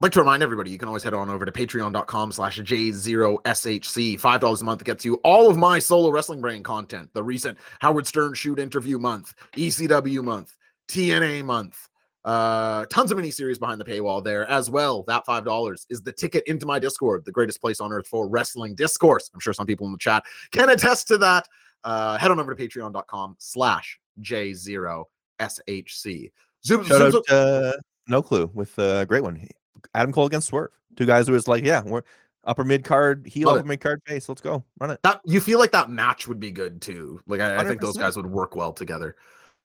like 0.00 0.12
to 0.12 0.20
remind 0.20 0.42
everybody 0.42 0.70
you 0.70 0.78
can 0.78 0.88
always 0.88 1.02
head 1.02 1.12
on 1.12 1.28
over 1.28 1.44
to 1.44 1.52
patreon.com 1.52 2.32
slash 2.32 2.58
j0shc 2.58 4.18
five 4.18 4.40
dollars 4.40 4.62
a 4.62 4.64
month 4.64 4.82
gets 4.84 5.04
you 5.04 5.14
all 5.16 5.50
of 5.50 5.56
my 5.56 5.78
solo 5.78 6.10
wrestling 6.10 6.40
brain 6.40 6.62
content 6.62 7.08
the 7.12 7.22
recent 7.22 7.56
howard 7.80 8.06
stern 8.06 8.34
shoot 8.34 8.58
interview 8.58 8.98
month 8.98 9.34
ecw 9.56 10.24
month 10.24 10.56
tna 10.88 11.44
month 11.44 11.88
Uh, 12.24 12.86
tons 12.86 13.10
of 13.10 13.18
mini 13.18 13.30
series 13.30 13.58
behind 13.58 13.80
the 13.80 13.84
paywall 13.84 14.24
there 14.24 14.48
as 14.48 14.70
well. 14.70 15.04
That 15.06 15.26
five 15.26 15.44
dollars 15.44 15.86
is 15.90 16.02
the 16.02 16.12
ticket 16.12 16.44
into 16.46 16.64
my 16.64 16.78
Discord, 16.78 17.24
the 17.24 17.32
greatest 17.32 17.60
place 17.60 17.80
on 17.80 17.92
earth 17.92 18.06
for 18.06 18.28
wrestling 18.28 18.74
discourse. 18.74 19.30
I'm 19.34 19.40
sure 19.40 19.52
some 19.52 19.66
people 19.66 19.86
in 19.86 19.92
the 19.92 19.98
chat 19.98 20.24
can 20.50 20.70
attest 20.70 21.08
to 21.08 21.18
that. 21.18 21.46
Uh, 21.84 22.16
head 22.16 22.30
on 22.30 22.40
over 22.40 22.54
to 22.54 22.68
patreon.com 22.68 23.36
slash 23.38 23.98
J0SHC. 24.22 26.30
Zoom, 26.64 26.84
Shout 26.84 27.12
zoom, 27.12 27.22
out 27.28 27.30
uh, 27.30 27.72
No 28.08 28.22
Clue 28.22 28.50
with 28.54 28.78
uh, 28.78 29.00
a 29.00 29.06
great 29.06 29.22
one. 29.22 29.46
Adam 29.94 30.12
Cole 30.12 30.24
against 30.24 30.48
Swerve. 30.48 30.70
Two 30.96 31.04
guys 31.04 31.26
who 31.26 31.34
was 31.34 31.46
like, 31.46 31.62
yeah, 31.62 31.82
we're 31.84 32.00
upper 32.44 32.64
mid 32.64 32.84
card, 32.84 33.26
heel, 33.26 33.48
Love 33.48 33.58
upper 33.58 33.68
mid 33.68 33.82
card 33.82 34.00
face. 34.06 34.30
Let's 34.30 34.40
go. 34.40 34.64
Run 34.80 34.90
it. 34.90 35.00
that 35.02 35.20
you 35.26 35.40
feel 35.40 35.58
like 35.58 35.72
that 35.72 35.90
match 35.90 36.26
would 36.26 36.40
be 36.40 36.50
good 36.50 36.80
too. 36.80 37.20
Like 37.26 37.40
I, 37.40 37.58
I 37.58 37.64
think 37.64 37.82
those 37.82 37.98
guys 37.98 38.16
would 38.16 38.26
work 38.26 38.56
well 38.56 38.72
together. 38.72 39.16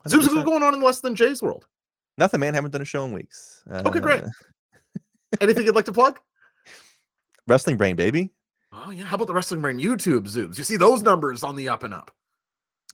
Zoom, 0.08 0.22
what's 0.22 0.34
100%. 0.34 0.46
going 0.46 0.64
on 0.64 0.74
in 0.74 0.82
less 0.82 1.00
than 1.00 1.16
Jay's 1.16 1.42
world? 1.42 1.68
Nothing, 2.20 2.42
man. 2.42 2.54
Haven't 2.54 2.72
done 2.72 2.82
a 2.82 2.86
show 2.86 3.06
in 3.06 3.14
weeks. 3.14 3.64
Okay, 3.72 4.02
great. 4.02 4.24
Uh, 4.24 4.28
Anything 5.42 5.66
you'd 5.66 5.76
like 5.76 5.86
to 5.86 5.94
plug? 5.94 6.20
Wrestling 7.48 7.78
Brain, 7.78 7.96
baby. 7.96 8.32
Oh 8.74 8.92
yeah, 8.92 9.06
how 9.06 9.16
about 9.16 9.28
the 9.28 9.34
Wrestling 9.34 9.62
Brain 9.62 9.80
YouTube 9.80 10.28
zooms? 10.28 10.58
You 10.58 10.66
see 10.66 10.76
those 10.76 11.02
numbers 11.02 11.44
on 11.44 11.56
the 11.56 11.70
up 11.70 11.84
and 11.84 11.94
up. 11.94 12.12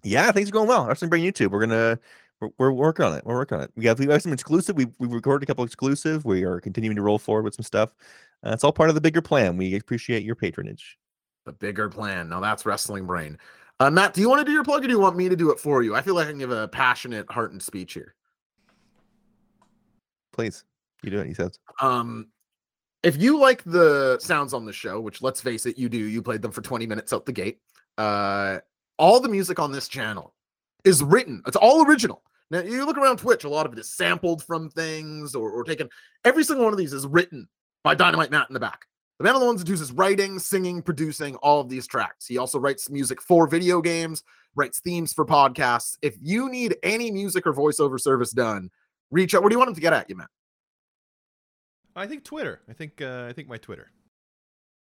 Yeah, 0.03 0.31
things 0.31 0.49
are 0.49 0.51
going 0.51 0.67
well. 0.67 0.85
Wrestling 0.85 1.09
Brain 1.09 1.25
YouTube. 1.25 1.49
We're 1.49 1.65
gonna 1.65 1.99
we're, 2.39 2.49
we're 2.59 2.71
working 2.71 3.03
on 3.03 3.17
it. 3.17 3.25
We're 3.25 3.35
working 3.35 3.57
on 3.57 3.63
it. 3.63 3.71
We 3.75 3.85
have 3.85 3.97
we 3.99 4.05
have 4.07 4.21
some 4.21 4.31
exclusive. 4.31 4.75
We 4.75 4.85
we 4.99 5.07
recorded 5.07 5.43
a 5.43 5.47
couple 5.47 5.65
exclusive. 5.65 6.23
We 6.23 6.43
are 6.43 6.61
continuing 6.61 6.95
to 6.95 7.01
roll 7.01 7.17
forward 7.17 7.45
with 7.45 7.55
some 7.55 7.65
stuff. 7.65 7.89
Uh, 8.45 8.51
it's 8.51 8.63
all 8.63 8.71
part 8.71 8.89
of 8.89 8.95
the 8.95 9.01
bigger 9.01 9.21
plan. 9.21 9.57
We 9.57 9.75
appreciate 9.75 10.23
your 10.23 10.35
patronage. 10.35 10.97
The 11.45 11.53
bigger 11.53 11.89
plan. 11.89 12.29
Now 12.29 12.41
that's 12.41 12.63
Wrestling 12.63 13.07
Brain. 13.07 13.39
Uh, 13.79 13.89
Matt, 13.89 14.13
do 14.13 14.21
you 14.21 14.29
want 14.29 14.39
to 14.39 14.45
do 14.45 14.53
your 14.53 14.63
plug 14.63 14.83
or 14.83 14.87
do 14.87 14.93
you 14.93 14.99
want 14.99 15.17
me 15.17 15.29
to 15.29 15.35
do 15.35 15.51
it 15.51 15.59
for 15.59 15.81
you? 15.81 15.95
I 15.95 16.01
feel 16.01 16.13
like 16.13 16.27
I 16.27 16.29
can 16.29 16.39
give 16.39 16.51
a 16.51 16.67
passionate 16.67 17.29
heart 17.29 17.51
and 17.51 17.61
speech 17.61 17.93
here. 17.93 18.15
Please, 20.35 20.65
you 21.01 21.09
do 21.09 21.19
it. 21.19 21.27
He 21.27 21.33
says. 21.33 21.57
Um, 21.81 22.27
if 23.03 23.21
you 23.21 23.39
like 23.39 23.63
the 23.63 24.17
sounds 24.19 24.53
on 24.53 24.65
the 24.65 24.73
show, 24.73 24.99
which 24.99 25.21
let's 25.21 25.39
face 25.39 25.65
it, 25.65 25.77
you 25.77 25.87
do, 25.87 25.97
you 25.97 26.21
played 26.21 26.41
them 26.41 26.51
for 26.51 26.61
20 26.61 26.85
minutes 26.85 27.13
out 27.13 27.25
the 27.25 27.31
gate. 27.31 27.59
Uh, 27.97 28.59
all 28.97 29.19
the 29.19 29.29
music 29.29 29.59
on 29.59 29.71
this 29.71 29.87
channel 29.87 30.33
is 30.83 31.01
written, 31.01 31.41
it's 31.47 31.55
all 31.55 31.85
original. 31.85 32.21
Now, 32.51 32.59
you 32.59 32.85
look 32.85 32.97
around 32.97 33.17
Twitch, 33.17 33.43
a 33.43 33.49
lot 33.49 33.65
of 33.65 33.73
it 33.73 33.79
is 33.79 33.95
sampled 33.95 34.43
from 34.43 34.69
things 34.69 35.33
or, 35.33 35.49
or 35.51 35.63
taken. 35.63 35.89
Every 36.25 36.43
single 36.43 36.65
one 36.65 36.73
of 36.73 36.77
these 36.77 36.93
is 36.93 37.07
written 37.07 37.47
by 37.83 37.95
Dynamite 37.95 38.31
Matt 38.31 38.49
in 38.49 38.53
the 38.53 38.59
back. 38.59 38.85
The 39.17 39.23
man 39.23 39.35
on 39.35 39.39
the 39.39 39.47
ones 39.47 39.63
that 39.63 39.71
does 39.71 39.81
is 39.81 39.93
writing, 39.93 40.37
singing, 40.39 40.81
producing 40.81 41.35
all 41.37 41.61
of 41.61 41.69
these 41.69 41.87
tracks. 41.87 42.27
He 42.27 42.37
also 42.37 42.59
writes 42.59 42.89
music 42.89 43.21
for 43.21 43.47
video 43.47 43.81
games, 43.81 44.23
writes 44.55 44.79
themes 44.79 45.13
for 45.13 45.25
podcasts. 45.25 45.97
If 46.01 46.17
you 46.21 46.49
need 46.49 46.75
any 46.83 47.11
music 47.11 47.47
or 47.47 47.53
voiceover 47.53 47.99
service 47.99 48.31
done, 48.31 48.69
reach 49.11 49.35
out. 49.35 49.43
What 49.43 49.49
do 49.49 49.53
you 49.53 49.59
want 49.59 49.69
him 49.69 49.75
to 49.75 49.81
get 49.81 49.93
at 49.93 50.09
you, 50.09 50.15
Matt? 50.15 50.29
I 51.95 52.07
think 52.07 52.23
Twitter. 52.23 52.61
I 52.69 52.73
think 52.73 53.01
uh, 53.01 53.25
I 53.29 53.33
think 53.33 53.47
my 53.47 53.57
Twitter. 53.57 53.91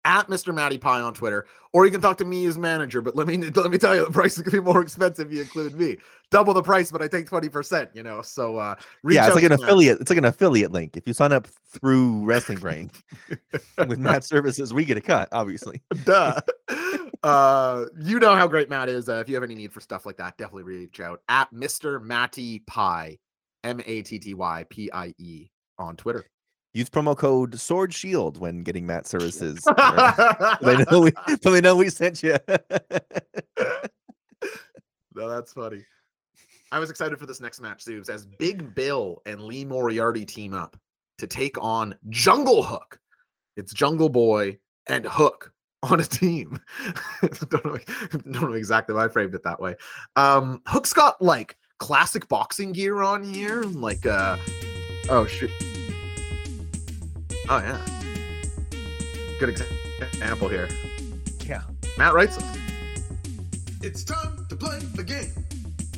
at 0.05 0.29
Mr. 0.29 0.55
Matty 0.55 0.79
Pie 0.79 1.01
on 1.01 1.13
Twitter, 1.15 1.47
or 1.73 1.85
you 1.85 1.91
can 1.91 2.01
talk 2.01 2.17
to 2.19 2.25
me 2.25 2.47
as 2.47 2.57
manager. 2.59 3.01
But 3.01 3.17
let 3.17 3.27
me 3.27 3.37
let 3.55 3.71
me 3.71 3.79
tell 3.79 3.95
you, 3.97 4.05
the 4.05 4.11
price 4.11 4.37
is 4.37 4.43
gonna 4.43 4.63
be 4.63 4.65
more 4.73 4.83
expensive 4.83 5.29
if 5.29 5.33
you 5.35 5.41
include 5.43 5.75
me. 5.75 5.97
Double 6.31 6.53
the 6.53 6.63
price, 6.63 6.91
but 6.93 7.01
I 7.01 7.09
take 7.09 7.27
twenty 7.27 7.49
percent. 7.49 7.91
You 7.95 8.03
know, 8.03 8.21
so 8.23 8.59
uh, 8.59 8.75
reach 9.03 9.17
yeah, 9.17 9.27
it's 9.27 9.31
out 9.31 9.35
like 9.37 9.45
an 9.45 9.51
to 9.51 9.57
Matt. 9.59 9.65
affiliate. 9.65 10.01
It's 10.01 10.11
like 10.11 10.19
an 10.19 10.27
affiliate 10.27 10.73
link. 10.73 10.97
If 10.99 11.07
you 11.07 11.15
sign 11.15 11.33
up 11.33 11.47
through 11.73 12.25
Wrestling 12.27 12.59
Brain 12.59 12.91
with 13.79 13.99
Matt 13.99 14.25
Services, 14.25 14.75
we 14.75 14.85
get 14.85 14.99
a 14.99 15.01
cut. 15.03 15.29
Obviously. 15.33 15.81
Duh. 16.05 16.39
uh, 17.23 17.87
you 18.03 18.19
know 18.19 18.35
how 18.35 18.47
great 18.47 18.69
Matt 18.69 18.91
is. 18.91 19.09
Uh, 19.09 19.15
if 19.21 19.29
you 19.31 19.35
have 19.35 19.45
any 19.45 19.55
need 19.55 19.73
for 19.73 19.81
stuff 19.81 20.05
like 20.05 20.19
that, 20.19 20.37
definitely 20.37 20.65
reach 20.65 21.01
out 21.01 21.23
at 21.31 21.51
Mr. 21.55 22.03
Matty 22.03 22.59
Pie, 22.61 23.19
M 23.69 23.81
A 23.85 24.03
T 24.03 24.19
T 24.19 24.35
Y 24.35 24.65
P 24.71 24.91
I 24.93 25.15
E 25.19 25.49
on 25.79 25.97
Twitter. 25.97 26.25
Use 26.75 26.89
promo 26.89 27.17
code 27.17 27.59
Sword 27.59 27.93
Shield 27.93 28.39
when 28.39 28.63
getting 28.63 28.87
Matt 28.87 29.07
Services. 29.07 29.65
they 30.63 30.85
know 30.91 31.01
we. 31.01 31.13
So 31.43 31.51
they 31.51 31.61
know 31.61 31.77
we 31.77 31.91
sent 31.91 32.23
you. 32.23 32.37
No, 35.15 35.29
that's 35.29 35.53
funny. 35.53 35.85
I 36.71 36.79
was 36.79 36.91
excited 36.91 37.19
for 37.19 37.27
this 37.27 37.41
next 37.41 37.61
match, 37.61 37.85
Zoobs, 37.85 38.09
as 38.09 38.25
Big 38.39 38.73
Bill 38.77 39.21
and 39.27 39.41
Lee 39.41 39.65
Moriarty 39.65 40.25
team 40.25 40.55
up 40.55 40.77
to 41.19 41.27
take 41.27 41.61
on 41.61 41.97
Jungle 42.09 42.63
Hook. 42.63 43.01
It's 43.57 43.73
Jungle 43.73 44.11
Boy 44.11 44.59
and 44.87 45.05
Hook 45.05 45.53
on 45.83 45.99
a 45.99 46.05
team. 46.05 46.61
don't, 47.21 47.65
know, 47.65 47.79
don't 48.13 48.51
know 48.51 48.53
exactly 48.53 48.95
why 48.95 49.07
I 49.07 49.09
framed 49.09 49.35
it 49.35 49.43
that 49.43 49.59
way. 49.61 49.75
Um, 50.15 50.63
Hook's 50.69 50.93
got 50.93 51.21
like 51.21 51.57
classic 51.79 52.29
boxing 52.29 52.73
gear 52.73 53.03
on 53.03 53.23
here, 53.25 53.63
like 53.63 54.05
uh 54.07 54.37
oh 55.09 55.27
shoot. 55.27 55.51
Oh 57.49 57.59
yeah. 57.59 57.81
Good 59.41 59.55
exa- 59.55 60.03
example 60.13 60.49
here. 60.49 60.69
Yeah. 61.47 61.63
Matt 61.97 62.13
writes 62.15 62.37
us. 62.39 62.59
It's 63.83 64.03
time 64.05 64.47
to 64.49 64.57
play 64.57 64.79
a 64.99 65.03
game 65.03 65.33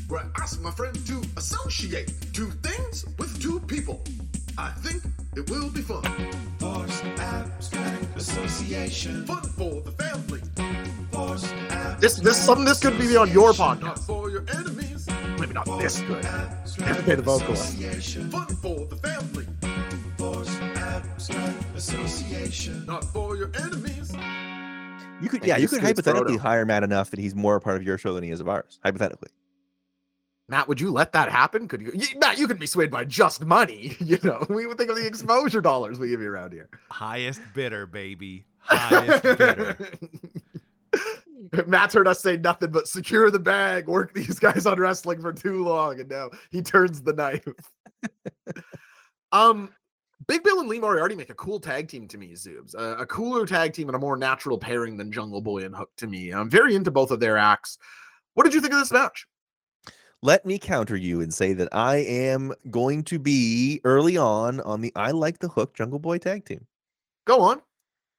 where 0.09 0.21
I 0.21 0.43
ask 0.43 0.61
my 0.61 0.71
friend 0.71 0.95
to 1.07 1.23
associate 1.37 2.13
two 2.33 2.51
things 2.51 3.07
with 3.19 3.41
two 3.41 3.61
people. 3.61 4.03
I 4.61 4.73
think 4.77 5.03
it 5.37 5.49
will 5.49 5.71
be 5.71 5.81
fun. 5.81 6.03
Force 6.59 7.03
abstract 7.19 8.15
association. 8.15 9.25
Fun 9.25 9.43
for 9.43 9.81
the 9.81 9.91
family. 9.93 10.43
Force 11.13 11.51
This 11.99 12.17
this 12.17 12.37
something 12.37 12.67
this 12.67 12.79
could 12.79 12.99
be 12.99 13.17
on 13.17 13.31
your 13.31 13.53
podcast. 13.53 14.01
For 14.01 14.29
your 14.29 14.45
enemies. 14.53 15.09
Maybe 15.39 15.55
not 15.55 15.65
this 15.79 16.03
good. 16.03 16.23
Never 16.79 17.03
pay 17.03 17.15
the 17.15 17.23
vocalist. 17.23 17.79
Fun 18.31 18.49
for 18.57 18.85
the 18.85 18.97
family. 18.97 19.47
Force 20.19 20.55
abstract 20.77 21.65
association. 21.75 22.85
Not 22.85 23.03
for 23.05 23.37
your 23.37 23.51
enemies. 23.65 24.13
You 25.23 25.31
could, 25.31 25.43
yeah, 25.45 25.57
you, 25.57 25.63
you 25.63 25.69
could 25.69 25.81
hypothetically 25.81 26.37
Frodo. 26.37 26.41
hire 26.41 26.67
Matt 26.67 26.83
enough 26.83 27.11
that 27.11 27.19
he's 27.19 27.35
more 27.35 27.57
a 27.57 27.61
part 27.61 27.77
of 27.77 27.83
your 27.83 27.97
show 27.97 28.13
than 28.13 28.25
he 28.25 28.31
is 28.31 28.41
of 28.41 28.49
ours. 28.49 28.79
Hypothetically. 28.83 29.31
Matt, 30.51 30.67
would 30.67 30.81
you 30.81 30.91
let 30.91 31.13
that 31.13 31.31
happen? 31.31 31.69
Could 31.69 31.81
you, 31.81 31.93
you 31.95 32.19
Matt? 32.19 32.37
You 32.37 32.49
could 32.49 32.59
be 32.59 32.67
swayed 32.67 32.91
by 32.91 33.05
just 33.05 33.45
money. 33.45 33.97
You 34.11 34.19
know, 34.25 34.45
we 34.51 34.67
would 34.67 34.77
think 34.77 34.91
of 34.91 34.97
the 34.97 35.07
exposure 35.07 35.61
dollars 35.61 36.01
we 36.01 36.09
give 36.09 36.21
you 36.21 36.29
around 36.29 36.53
here. 36.53 36.69
Highest 36.91 37.41
bidder, 37.55 37.87
baby. 37.87 38.45
Highest 38.59 39.23
bidder. 39.23 39.79
Matt's 41.67 41.95
heard 41.95 42.09
us 42.09 42.21
say 42.21 42.37
nothing 42.37 42.73
but 42.73 42.89
secure 42.89 43.31
the 43.31 43.39
bag, 43.39 43.87
work 43.87 44.13
these 44.13 44.41
guys 44.41 44.67
on 44.67 44.81
wrestling 44.81 45.21
for 45.21 45.33
too 45.33 45.63
long, 45.63 46.01
and 46.01 46.09
now 46.09 46.31
he 46.51 46.61
turns 46.61 47.03
the 47.03 47.13
knife. 47.13 47.47
um, 49.31 49.71
Big 50.27 50.43
Bill 50.43 50.59
and 50.59 50.69
Lee 50.69 50.81
Moriarty 50.81 51.15
make 51.15 51.31
a 51.31 51.35
cool 51.35 51.61
tag 51.61 51.87
team 51.87 52.09
to 52.09 52.19
me, 52.19 52.33
Zoobs. 52.33 52.75
Uh, 52.75 52.97
a 52.99 53.07
cooler 53.07 53.47
tag 53.47 53.75
team 53.75 53.89
and 53.89 53.97
a 53.97 54.01
more 54.01 54.17
natural 54.17 54.59
pairing 54.59 54.97
than 54.97 55.13
Jungle 55.13 55.41
Boy 55.41 55.65
and 55.65 55.77
Hook 55.77 55.91
to 55.99 56.09
me. 56.09 56.31
I'm 56.33 56.51
very 56.51 56.75
into 56.75 56.91
both 56.91 57.13
of 57.13 57.21
their 57.21 57.37
acts. 57.39 57.79
What 58.35 58.45
did 58.45 58.55
you 58.55 58.61
think 58.61 58.73
of 58.73 58.81
this 58.81 58.93
match? 58.93 59.27
Let 60.23 60.45
me 60.45 60.59
counter 60.59 60.97
you 60.97 61.23
and 61.23 61.33
say 61.33 61.55
that 61.55 61.69
I 61.73 61.97
am 61.99 62.53
going 62.71 63.05
to 63.05 63.19
be 63.19 63.81
early 63.85 64.17
on 64.19 64.61
on 64.61 64.81
the 64.83 64.93
I 64.95 65.13
like 65.13 65.39
the 65.39 65.49
Hook 65.49 65.75
Jungle 65.75 65.99
Boy 65.99 66.19
tag 66.19 66.45
team. 66.45 66.67
Go 67.27 67.41
on. 67.41 67.63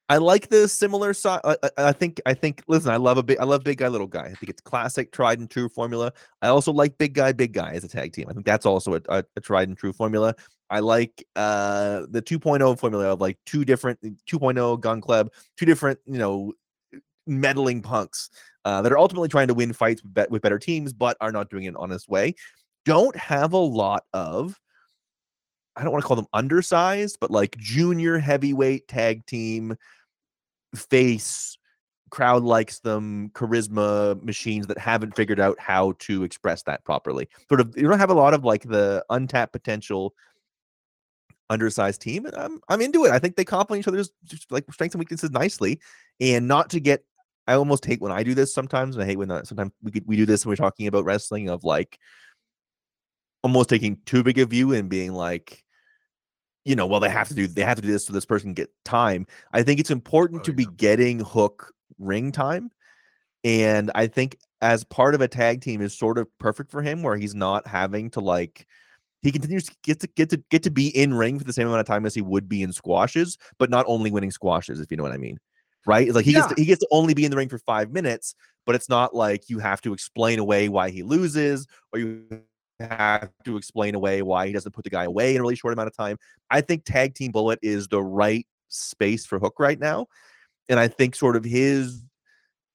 I 0.09 0.17
like 0.17 0.49
the 0.49 0.67
similar 0.67 1.13
side. 1.13 1.39
I, 1.43 1.55
I- 1.63 1.69
I 1.77 1.91
think. 1.93 2.19
I 2.25 2.33
think. 2.33 2.63
Listen, 2.67 2.91
I 2.91 2.97
love 2.97 3.17
a 3.17 3.23
big. 3.23 3.37
I 3.39 3.43
love 3.45 3.63
big 3.63 3.77
guy, 3.77 3.87
little 3.87 4.07
guy. 4.07 4.23
I 4.25 4.33
think 4.33 4.49
it's 4.49 4.61
classic, 4.61 5.11
tried 5.11 5.39
and 5.39 5.49
true 5.49 5.69
formula. 5.69 6.11
I 6.41 6.47
also 6.47 6.73
like 6.73 6.97
big 6.97 7.13
guy, 7.13 7.31
big 7.31 7.53
guy 7.53 7.71
as 7.73 7.83
a 7.83 7.87
tag 7.87 8.11
team. 8.13 8.25
I 8.29 8.33
think 8.33 8.45
that's 8.45 8.65
also 8.65 8.95
a, 8.95 9.01
a, 9.07 9.23
a 9.37 9.39
tried 9.39 9.69
and 9.69 9.77
true 9.77 9.93
formula. 9.93 10.35
I 10.69 10.79
like 10.79 11.23
uh 11.35 12.07
the 12.09 12.21
2.0 12.21 12.77
formula 12.79 13.05
of 13.13 13.21
like 13.21 13.37
two 13.45 13.63
different 13.63 14.01
2.0 14.01 14.79
Gunn 14.81 15.01
Club, 15.01 15.31
two 15.57 15.65
different 15.65 15.99
you 16.05 16.17
know 16.17 16.53
meddling 17.27 17.81
punks 17.81 18.29
uh, 18.65 18.81
that 18.81 18.91
are 18.91 18.97
ultimately 18.97 19.29
trying 19.29 19.47
to 19.47 19.53
win 19.53 19.73
fights 19.73 20.03
with, 20.03 20.13
bet- 20.13 20.31
with 20.31 20.41
better 20.41 20.59
teams, 20.59 20.93
but 20.93 21.17
are 21.21 21.31
not 21.31 21.49
doing 21.49 21.63
it 21.63 21.69
in 21.69 21.75
an 21.75 21.81
honest 21.81 22.09
way. 22.09 22.35
Don't 22.85 23.15
have 23.15 23.53
a 23.53 23.57
lot 23.57 24.03
of. 24.13 24.59
I 25.75 25.83
don't 25.83 25.91
want 25.91 26.03
to 26.03 26.07
call 26.07 26.17
them 26.17 26.27
undersized, 26.33 27.17
but 27.21 27.31
like 27.31 27.57
junior 27.57 28.19
heavyweight 28.19 28.87
tag 28.87 29.25
team 29.25 29.75
face 30.75 31.57
crowd 32.11 32.43
likes 32.43 32.79
them 32.79 33.29
charisma 33.29 34.21
machines 34.21 34.67
that 34.67 34.77
haven't 34.77 35.15
figured 35.15 35.39
out 35.39 35.57
how 35.59 35.93
to 35.97 36.23
express 36.23 36.61
that 36.63 36.83
properly 36.83 37.27
sort 37.47 37.61
of 37.61 37.73
you 37.75 37.87
don't 37.87 37.99
have 37.99 38.09
a 38.09 38.13
lot 38.13 38.33
of 38.33 38.43
like 38.43 38.63
the 38.63 39.03
untapped 39.09 39.53
potential 39.53 40.13
undersized 41.49 42.01
team 42.01 42.25
and 42.25 42.35
i'm 42.35 42.59
i'm 42.67 42.81
into 42.81 43.05
it 43.05 43.11
i 43.11 43.17
think 43.17 43.35
they 43.35 43.45
complement 43.45 43.81
each 43.81 43.87
other's 43.87 44.11
like 44.49 44.65
strengths 44.71 44.93
and 44.93 44.99
weaknesses 44.99 45.31
nicely 45.31 45.79
and 46.19 46.47
not 46.47 46.69
to 46.69 46.79
get 46.79 47.03
i 47.47 47.53
almost 47.53 47.85
hate 47.85 48.01
when 48.01 48.11
i 48.11 48.23
do 48.23 48.33
this 48.33 48.53
sometimes 48.53 48.95
and 48.95 49.03
i 49.03 49.05
hate 49.05 49.17
when 49.17 49.31
uh, 49.31 49.43
sometimes 49.43 49.71
we 49.81 49.91
could, 49.91 50.05
we 50.07 50.15
do 50.15 50.25
this 50.25 50.45
when 50.45 50.51
we're 50.51 50.55
talking 50.55 50.87
about 50.87 51.05
wrestling 51.05 51.49
of 51.49 51.63
like 51.63 51.99
almost 53.43 53.69
taking 53.69 53.97
too 54.05 54.23
big 54.23 54.37
a 54.37 54.45
view 54.45 54.73
and 54.73 54.89
being 54.89 55.13
like 55.13 55.63
you 56.63 56.75
know, 56.75 56.85
well, 56.85 56.99
they 56.99 57.09
have 57.09 57.27
to 57.27 57.33
do 57.33 57.47
they 57.47 57.63
have 57.63 57.77
to 57.77 57.81
do 57.81 57.91
this 57.91 58.05
so 58.05 58.13
this 58.13 58.25
person 58.25 58.49
can 58.49 58.53
get 58.53 58.69
time. 58.85 59.25
I 59.51 59.63
think 59.63 59.79
it's 59.79 59.91
important 59.91 60.41
Oh, 60.41 60.45
to 60.45 60.53
be 60.53 60.65
getting 60.65 61.19
Hook 61.19 61.73
ring 61.97 62.31
time, 62.31 62.69
and 63.43 63.91
I 63.95 64.07
think 64.07 64.37
as 64.61 64.83
part 64.83 65.15
of 65.15 65.21
a 65.21 65.27
tag 65.27 65.61
team 65.61 65.81
is 65.81 65.97
sort 65.97 66.17
of 66.19 66.27
perfect 66.37 66.71
for 66.71 66.81
him, 66.83 67.01
where 67.03 67.17
he's 67.17 67.33
not 67.35 67.67
having 67.67 68.11
to 68.11 68.19
like 68.19 68.67
he 69.23 69.31
continues 69.31 69.65
to 69.65 69.75
get 69.83 69.99
to 70.01 70.07
get 70.07 70.29
to 70.31 70.37
get 70.51 70.63
to 70.63 70.71
be 70.71 70.89
in 70.89 71.13
ring 71.13 71.39
for 71.39 71.45
the 71.45 71.53
same 71.53 71.67
amount 71.67 71.81
of 71.81 71.87
time 71.87 72.05
as 72.05 72.13
he 72.15 72.21
would 72.21 72.47
be 72.47 72.61
in 72.63 72.71
squashes, 72.73 73.37
but 73.57 73.69
not 73.71 73.85
only 73.87 74.11
winning 74.11 74.31
squashes, 74.31 74.79
if 74.79 74.91
you 74.91 74.97
know 74.97 75.03
what 75.03 75.13
I 75.13 75.17
mean. 75.17 75.39
Right? 75.85 76.07
It's 76.07 76.15
Like 76.15 76.25
he 76.25 76.33
gets 76.33 76.47
to, 76.47 76.55
he 76.55 76.65
gets 76.65 76.79
to 76.79 76.87
only 76.91 77.13
be 77.13 77.25
in 77.25 77.31
the 77.31 77.37
ring 77.37 77.49
for 77.49 77.57
five 77.59 77.91
minutes, 77.91 78.35
but 78.65 78.75
it's 78.75 78.89
not 78.89 79.15
like 79.15 79.49
you 79.49 79.59
have 79.59 79.81
to 79.81 79.93
explain 79.93 80.39
away 80.39 80.69
why 80.69 80.89
he 80.89 81.03
loses 81.03 81.67
or 81.91 81.99
you 81.99 82.25
have 82.79 83.29
to 83.45 83.57
explain 83.57 83.95
away 83.95 84.21
why 84.21 84.47
he 84.47 84.53
doesn't 84.53 84.73
put 84.73 84.83
the 84.83 84.89
guy 84.89 85.05
away 85.05 85.35
in 85.35 85.39
a 85.39 85.41
really 85.41 85.55
short 85.55 85.73
amount 85.73 85.87
of 85.87 85.95
time. 85.95 86.17
I 86.49 86.61
think 86.61 86.83
tag 86.85 87.15
team 87.15 87.31
bullet 87.31 87.59
is 87.61 87.87
the 87.87 88.01
right 88.01 88.45
space 88.69 89.25
for 89.25 89.39
Hook 89.39 89.55
right 89.59 89.79
now. 89.79 90.07
And 90.69 90.79
I 90.79 90.87
think 90.87 91.15
sort 91.15 91.35
of 91.35 91.43
his 91.43 92.03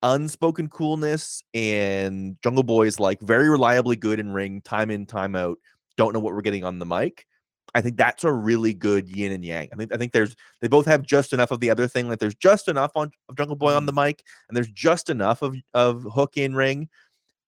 unspoken 0.02 0.68
coolness 0.68 1.42
and 1.54 2.36
Jungle 2.42 2.62
Boy 2.62 2.86
is 2.86 3.00
like 3.00 3.20
very 3.20 3.48
reliably 3.48 3.96
good 3.96 4.20
in 4.20 4.32
ring, 4.32 4.60
time 4.62 4.90
in, 4.90 5.06
time 5.06 5.34
out. 5.34 5.58
Don't 5.96 6.12
know 6.12 6.20
what 6.20 6.34
we're 6.34 6.42
getting 6.42 6.64
on 6.64 6.78
the 6.78 6.86
mic. 6.86 7.26
I 7.74 7.80
think 7.80 7.96
that's 7.96 8.24
a 8.24 8.32
really 8.32 8.72
good 8.72 9.08
yin 9.08 9.32
and 9.32 9.44
yang. 9.44 9.68
I 9.72 9.76
think 9.76 9.92
I 9.92 9.96
think 9.96 10.12
there's 10.12 10.34
they 10.60 10.68
both 10.68 10.86
have 10.86 11.02
just 11.02 11.32
enough 11.32 11.50
of 11.50 11.60
the 11.60 11.70
other 11.70 11.88
thing. 11.88 12.08
Like 12.08 12.18
there's 12.18 12.34
just 12.34 12.68
enough 12.68 12.92
on 12.94 13.10
of 13.28 13.36
Jungle 13.36 13.56
Boy 13.56 13.74
on 13.74 13.86
the 13.86 13.92
mm-hmm. 13.92 14.06
mic, 14.06 14.24
and 14.48 14.56
there's 14.56 14.68
just 14.68 15.10
enough 15.10 15.42
of 15.42 15.56
of 15.74 16.02
Hook 16.02 16.36
in 16.36 16.54
ring 16.54 16.88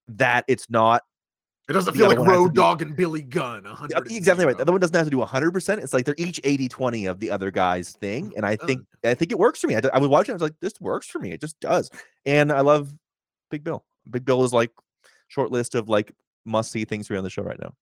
that 0.09 0.45
it's 0.49 0.69
not 0.71 1.03
It 1.69 1.75
doesn't 1.75 1.95
feel 1.95 2.09
like 2.09 2.19
one 2.19 2.27
has 2.27 2.35
to 2.35 2.41
Road 2.41 2.55
Dog 2.55 2.83
and 2.83 2.97
Billy 2.97 3.23
Gunn. 3.23 3.66
Exactly 4.07 4.47
right. 4.47 4.57
The 4.57 4.62
other 4.62 4.73
one 4.73 4.81
doesn't 4.81 4.97
have 4.97 5.07
to 5.07 5.11
do 5.11 5.19
100%. 5.19 5.79
It's 5.79 5.93
like 5.93 6.07
they're 6.07 6.14
each 6.16 6.41
80 6.45 6.69
20 6.69 7.07
of 7.07 7.21
the 7.21 7.31
other 7.31 7.51
guy's 7.51 7.93
thing. 7.93 8.33
And 8.37 8.47
I 8.47 8.55
uh, 8.55 8.66
think 8.66 8.87
I 9.05 9.14
think 9.14 9.33
it 9.33 9.39
works 9.39 9.61
for 9.61 9.66
me. 9.66 9.77
I 9.77 9.99
was 9.99 10.09
watching, 10.09 10.33
I 10.33 10.37
was 10.37 10.43
like, 10.43 10.57
this 10.61 10.81
works 10.81 11.07
for 11.07 11.19
me. 11.19 11.33
It 11.33 11.41
just 11.41 11.61
does. 11.61 11.91
And 12.25 12.51
I 12.53 12.61
love 12.61 12.93
Big 13.51 13.64
Bill. 13.64 13.85
Big 14.11 14.25
Bill 14.25 14.45
is 14.45 14.53
like 14.53 14.71
short 15.29 15.51
list 15.53 15.75
of 15.75 15.89
like 15.89 16.12
must 16.45 16.73
see 16.73 16.85
things 16.85 17.07
for 17.07 17.14
you 17.14 17.19
on 17.19 17.25
the 17.25 17.31
show 17.31 17.43
right 17.43 17.61
now. 17.61 17.75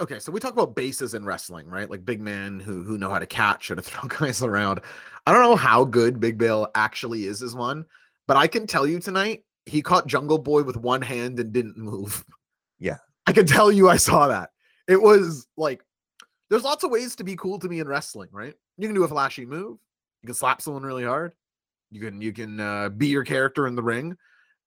Okay, 0.00 0.18
so 0.18 0.30
we 0.30 0.40
talk 0.40 0.52
about 0.52 0.74
bases 0.74 1.14
in 1.14 1.24
wrestling, 1.24 1.66
right? 1.68 1.90
Like 1.90 2.04
big 2.04 2.20
men 2.20 2.60
who 2.60 2.82
who 2.82 2.98
know 2.98 3.10
how 3.10 3.18
to 3.18 3.26
catch 3.26 3.70
and 3.70 3.78
to 3.78 3.82
throw 3.90 4.08
guys 4.08 4.42
around. 4.42 4.80
I 5.26 5.32
don't 5.32 5.42
know 5.42 5.56
how 5.56 5.84
good 5.84 6.20
Big 6.20 6.38
Bill 6.38 6.68
actually 6.74 7.24
is 7.24 7.42
as 7.42 7.54
one, 7.54 7.84
but 8.28 8.36
I 8.36 8.46
can 8.46 8.66
tell 8.66 8.86
you 8.86 9.00
tonight 9.00 9.44
he 9.66 9.82
caught 9.82 10.06
Jungle 10.06 10.38
Boy 10.38 10.62
with 10.62 10.76
one 10.76 11.02
hand 11.02 11.40
and 11.40 11.52
didn't 11.52 11.76
move. 11.76 12.24
Yeah. 12.78 12.98
I 13.26 13.32
can 13.32 13.46
tell 13.46 13.72
you 13.72 13.88
I 13.88 13.96
saw 13.96 14.28
that. 14.28 14.50
It 14.86 15.00
was 15.00 15.46
like 15.56 15.82
there's 16.50 16.62
lots 16.62 16.84
of 16.84 16.90
ways 16.90 17.16
to 17.16 17.24
be 17.24 17.34
cool 17.34 17.58
to 17.58 17.68
me 17.70 17.80
in 17.80 17.88
wrestling, 17.88 18.28
right? 18.32 18.52
You 18.76 18.86
can 18.86 18.94
do 18.94 19.04
a 19.04 19.08
flashy 19.08 19.46
move. 19.46 19.78
You 20.22 20.26
can 20.26 20.34
slap 20.34 20.60
someone 20.60 20.82
really 20.82 21.04
hard. 21.04 21.32
You 21.90 22.02
can 22.02 22.20
you 22.20 22.34
can 22.34 22.60
uh, 22.60 22.90
be 22.90 23.06
your 23.06 23.24
character 23.24 23.66
in 23.66 23.76
the 23.76 23.82
ring. 23.82 24.14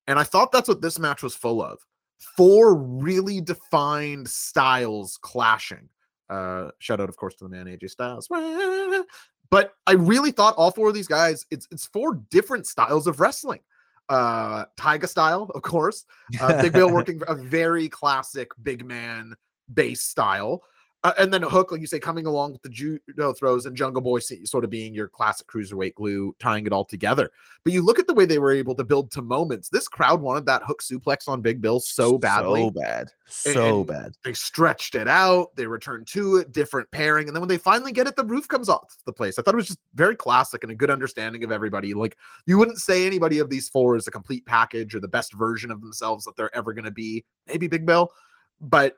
And 0.08 0.18
I 0.18 0.24
thought 0.24 0.52
that's 0.52 0.68
what 0.68 0.82
this 0.82 0.98
match 0.98 1.22
was 1.22 1.36
full 1.36 1.62
of. 1.62 1.78
Four 2.20 2.76
really 2.76 3.42
defined 3.42 4.28
styles 4.30 5.18
clashing. 5.22 5.90
Uh 6.30 6.70
shout 6.80 7.00
out 7.00 7.10
of 7.10 7.18
course 7.18 7.36
to 7.36 7.46
the 7.46 7.50
man 7.50 7.66
AJ 7.66 7.90
Styles. 7.92 8.28
But 9.52 9.74
I 9.88 9.94
really 9.94 10.30
thought 10.30 10.54
all 10.58 10.70
four 10.70 10.90
of 10.90 10.94
these 10.94 11.08
guys 11.08 11.46
it's 11.50 11.68
it's 11.72 11.88
four 11.88 12.22
different 12.30 12.68
styles 12.68 13.08
of 13.08 13.20
wrestling. 13.20 13.62
Uh 14.08 14.66
Tyga 14.78 15.08
style, 15.08 15.50
of 15.56 15.62
course. 15.62 16.06
Uh, 16.40 16.62
Big 16.62 16.74
Bill 16.74 16.92
working 16.94 17.22
a 17.28 17.36
very 17.36 17.90
classic 17.90 18.52
big 18.62 18.86
man 18.86 19.36
base 19.74 20.02
style. 20.02 20.64
Uh, 21.04 21.14
and 21.18 21.34
then 21.34 21.42
Hook, 21.42 21.72
like 21.72 21.80
you 21.80 21.88
say, 21.88 22.00
coming 22.00 22.26
along 22.26 22.52
with 22.52 22.62
the 22.62 22.70
judo 22.70 23.32
throws 23.32 23.66
and 23.66 23.76
Jungle 23.76 24.02
Boy 24.02 24.20
sort 24.20 24.66
of 24.66 24.70
being 24.70 24.94
your 24.94 25.08
classic 25.08 25.48
cruiserweight 25.48 25.94
glue, 25.94 26.36
tying 26.40 26.66
it 26.66 26.74
all 26.74 26.84
together. 26.84 27.32
But 27.64 27.72
you 27.72 27.82
look 27.82 28.00
at 28.00 28.08
the 28.08 28.14
way 28.14 28.26
they 28.26 28.40
were 28.40 28.52
able 28.52 28.76
to 28.76 28.84
build 28.84 29.10
to 29.12 29.22
moments. 29.22 29.70
This 29.70 29.88
crowd 29.88 30.20
wanted 30.20 30.46
that 30.48 30.64
Hook 30.64 30.82
suplex 30.84 31.30
on 31.30 31.42
Big 31.42 31.62
Bill 31.62 31.80
so 31.80 32.18
badly. 32.18 32.64
So 32.64 32.72
bad. 32.72 33.12
So 33.28 33.78
and 33.80 33.88
bad. 33.88 34.14
They 34.26 34.34
stretched 34.34 34.96
it 34.96 35.08
out. 35.08 35.56
They 35.56 35.68
returned 35.68 36.08
to 36.08 36.38
it, 36.38 36.52
different 36.52 36.92
pairing, 36.92 37.28
and 37.28 37.36
then 37.36 37.42
when 37.42 37.50
they 37.50 37.58
finally 37.58 37.94
get 37.94 38.08
it, 38.08 38.18
the 38.18 38.26
roof 38.26 38.50
comes 38.50 38.68
off 38.68 38.98
the 39.06 39.14
place. 39.14 39.40
I 39.40 39.42
thought 39.42 39.54
it 39.54 39.58
was 39.58 39.68
just 39.68 39.80
very 39.96 40.18
classic 40.18 40.64
and 40.64 40.72
a 40.72 40.76
good 40.76 40.92
understanding 40.92 41.46
of 41.46 41.52
everybody. 41.52 41.94
Like 41.94 42.18
you 42.46 42.58
wouldn't 42.58 42.80
say 42.80 43.08
anybody 43.08 43.40
of 43.40 43.50
these 43.50 43.70
four 43.70 43.96
is 43.96 44.08
a 44.08 44.12
complete 44.12 44.46
package 44.46 44.94
or 44.94 45.00
the 45.00 45.08
best 45.08 45.34
version 45.34 45.72
of 45.72 45.80
themselves 45.80 46.26
that 46.26 46.36
they're 46.36 46.54
ever 46.54 46.74
going 46.74 46.86
to 46.86 46.92
be. 46.92 47.24
Maybe 47.48 47.68
Big 47.68 47.86
Bill, 47.86 48.12
but 48.60 48.96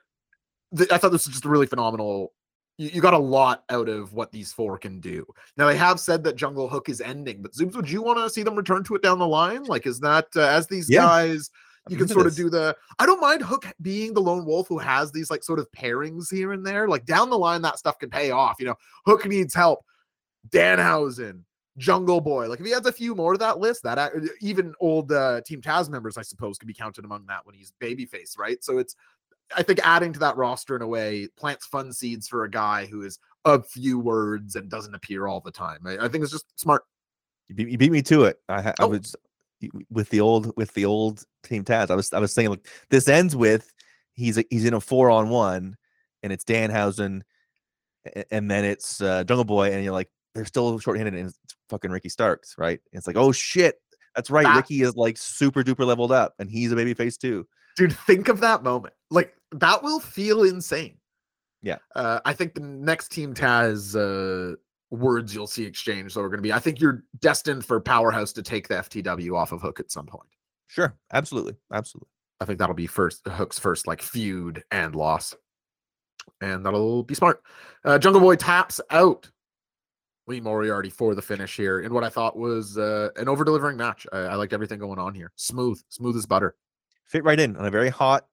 th- 0.78 0.92
I 0.92 0.98
thought 0.98 1.12
this 1.12 1.26
was 1.26 1.34
just 1.34 1.46
a 1.46 1.50
really 1.50 1.68
phenomenal. 1.68 2.34
You, 2.78 2.90
you 2.94 3.02
got 3.02 3.14
a 3.14 3.18
lot 3.18 3.64
out 3.70 3.90
of 3.90 4.14
what 4.14 4.32
these 4.32 4.54
four 4.54 4.78
can 4.78 5.00
do. 5.00 5.26
Now 5.58 5.68
they 5.68 5.78
have 5.78 6.00
said 6.00 6.24
that 6.24 6.36
Jungle 6.36 6.68
Hook 6.70 6.90
is 6.90 7.02
ending, 7.02 7.42
but 7.42 7.54
Zooms, 7.54 7.76
would 7.76 7.90
you 7.90 8.02
want 8.02 8.18
to 8.20 8.30
see 8.30 8.44
them 8.44 8.56
return 8.56 8.84
to 8.86 8.96
it 8.96 9.02
down 9.02 9.20
the 9.20 9.28
line? 9.28 9.64
Like, 9.64 9.86
is 9.86 10.00
that 10.00 10.28
uh, 10.36 10.42
as 10.42 10.68
these 10.68 10.90
Yeah. 10.90 11.02
guys? 11.02 11.50
You 11.90 11.98
can 11.98 12.08
sort 12.08 12.28
of 12.28 12.36
do 12.36 12.48
the. 12.48 12.76
I 13.00 13.08
don't 13.08 13.20
mind 13.20 13.42
Hook 13.42 13.66
being 13.82 14.14
the 14.14 14.22
lone 14.22 14.46
wolf 14.46 14.68
who 14.68 14.78
has 14.78 15.12
these 15.12 15.32
like 15.32 15.44
sort 15.44 15.58
of 15.58 15.68
pairings 15.72 16.32
here 16.32 16.52
and 16.54 16.64
there. 16.64 16.88
Like 16.88 17.06
down 17.06 17.32
the 17.32 17.40
line, 17.40 17.64
that 17.64 17.80
stuff 17.80 17.98
can 17.98 18.12
pay 18.12 18.30
off. 18.30 18.58
You 18.60 18.68
know, 18.68 18.76
Hook 19.08 19.26
needs 19.26 19.56
help. 19.56 19.84
Danhausen, 20.50 21.42
Jungle 21.78 22.22
Boy. 22.22 22.48
Like 22.48 22.60
if 22.60 22.66
he 22.66 22.74
adds 22.74 22.86
a 22.86 22.92
few 22.92 23.16
more 23.16 23.34
to 23.34 23.40
that 23.40 23.58
list, 23.60 23.82
that 23.84 24.14
even 24.42 24.76
old 24.80 25.12
uh, 25.12 25.42
Team 25.42 25.60
Taz 25.60 25.90
members, 25.90 26.18
I 26.18 26.22
suppose, 26.22 26.58
could 26.60 26.68
be 26.68 26.74
counted 26.74 27.04
among 27.04 27.26
that 27.28 27.46
when 27.46 27.56
he's 27.56 27.74
babyface, 27.82 28.38
right? 28.38 28.64
So 28.64 28.78
it's, 28.78 28.96
I 29.56 29.64
think, 29.64 29.80
adding 29.84 30.14
to 30.14 30.20
that 30.20 30.38
roster 30.38 30.76
in 30.76 30.82
a 30.82 30.88
way 30.88 31.28
plants 31.38 31.66
fun 31.66 31.92
seeds 31.94 32.28
for 32.28 32.44
a 32.44 32.50
guy 32.50 32.86
who 32.86 33.04
is 33.04 33.20
a 33.46 33.62
few 33.62 34.00
words 34.00 34.56
and 34.56 34.70
doesn't 34.70 34.94
appear 34.96 35.28
all 35.28 35.40
the 35.42 35.52
time. 35.52 35.80
I, 35.86 36.06
I 36.06 36.08
think 36.08 36.24
it's 36.24 36.32
just 36.32 36.60
smart. 36.60 36.84
You 37.48 37.56
beat, 37.56 37.70
you 37.70 37.78
beat 37.78 37.92
me 37.92 38.02
to 38.04 38.24
it. 38.26 38.40
I, 38.50 38.74
Oh. 38.80 38.88
was 38.88 39.16
with 39.90 40.10
the 40.10 40.22
old 40.22 40.56
with 40.58 40.74
the 40.74 40.86
old 40.86 41.24
team 41.44 41.64
Taz. 41.64 41.90
I 41.92 41.96
was 41.96 42.12
I 42.14 42.20
was 42.20 42.34
saying 42.34 42.50
like 42.50 42.68
this 42.90 43.08
ends 43.08 43.36
with 43.36 43.72
he's 44.14 44.38
a, 44.38 44.46
he's 44.50 44.66
in 44.66 44.74
a 44.74 44.82
four 44.82 45.10
on 45.10 45.30
one, 45.30 45.76
and 46.24 46.32
it's 46.34 46.44
Danhausen, 46.46 47.22
and 48.32 48.50
then 48.50 48.66
it's 48.66 49.02
uh, 49.02 49.24
Jungle 49.24 49.44
Boy, 49.46 49.72
and 49.74 49.84
you're 49.84 49.94
like 49.94 50.10
they're 50.34 50.46
still 50.46 50.80
shorthanded, 50.80 51.14
and 51.14 51.28
it's 51.28 51.38
fucking 51.70 51.92
Ricky 51.92 52.10
Starks, 52.10 52.56
right? 52.58 52.80
And 52.92 52.98
it's 53.00 53.06
like 53.08 53.18
oh 53.18 53.32
shit, 53.32 53.76
that's 54.16 54.30
right. 54.30 54.44
That- 54.46 54.56
Ricky 54.56 54.82
is 54.82 54.96
like 54.96 55.18
super 55.18 55.64
duper 55.64 55.86
leveled 55.86 56.12
up, 56.12 56.34
and 56.40 56.50
he's 56.50 56.72
a 56.72 56.76
babyface 56.76 57.18
too. 57.18 57.48
Dude, 57.78 57.94
think 57.94 58.28
of 58.30 58.40
that 58.42 58.64
moment. 58.64 58.94
Like 59.12 59.36
that 59.52 59.84
will 59.84 60.00
feel 60.00 60.44
insane. 60.44 60.98
Yeah. 61.62 61.78
Uh, 61.96 62.20
I 62.26 62.34
think 62.34 62.54
the 62.54 62.62
next 62.62 63.10
Team 63.10 63.34
Taz 63.34 63.96
uh, 63.96 64.56
words 64.90 65.34
you'll 65.34 65.48
see 65.48 65.66
exchanged 65.66 66.18
are 66.18 66.28
going 66.28 66.40
to 66.40 66.44
be. 66.44 66.54
I 66.54 66.60
think 66.60 66.80
you're 66.80 67.04
destined 67.20 67.66
for 67.66 67.80
Powerhouse 67.80 68.34
to 68.34 68.44
take 68.44 68.68
the 68.68 68.76
FTW 68.76 69.36
off 69.36 69.52
of 69.52 69.62
Hook 69.62 69.80
at 69.80 69.92
some 69.92 70.06
point. 70.06 70.30
Sure, 70.68 70.96
absolutely, 71.12 71.56
absolutely. 71.74 72.08
I 72.40 72.46
think 72.46 72.60
that'll 72.60 72.76
be 72.76 72.88
first 72.88 73.28
Hook's 73.28 73.60
first 73.60 73.88
like 73.88 74.02
feud 74.02 74.64
and 74.72 74.96
loss, 74.96 75.36
and 76.40 76.66
that'll 76.66 77.04
be 77.04 77.14
smart. 77.14 77.44
Uh, 77.86 78.00
Jungle 78.00 78.22
Boy 78.22 78.36
taps 78.36 78.82
out 78.90 79.30
Lee 80.28 80.42
Moriarty 80.42 80.90
for 80.90 81.14
the 81.14 81.22
finish 81.22 81.56
here 81.56 81.82
in 81.82 81.94
what 81.94 82.04
I 82.04 82.10
thought 82.10 82.38
was 82.38 82.78
uh, 82.78 83.10
an 83.18 83.28
over 83.28 83.44
delivering 83.44 83.78
match. 83.78 84.08
I, 84.12 84.20
I 84.20 84.36
liked 84.36 84.54
everything 84.54 84.80
going 84.80 84.98
on 84.98 85.14
here. 85.14 85.32
Smooth, 85.36 85.82
smooth 85.90 86.16
as 86.16 86.26
butter. 86.26 86.56
Fit 87.06 87.24
right 87.24 87.40
in 87.40 87.58
on 87.58 87.66
a 87.66 87.72
very 87.72 87.90
hot 87.90 88.26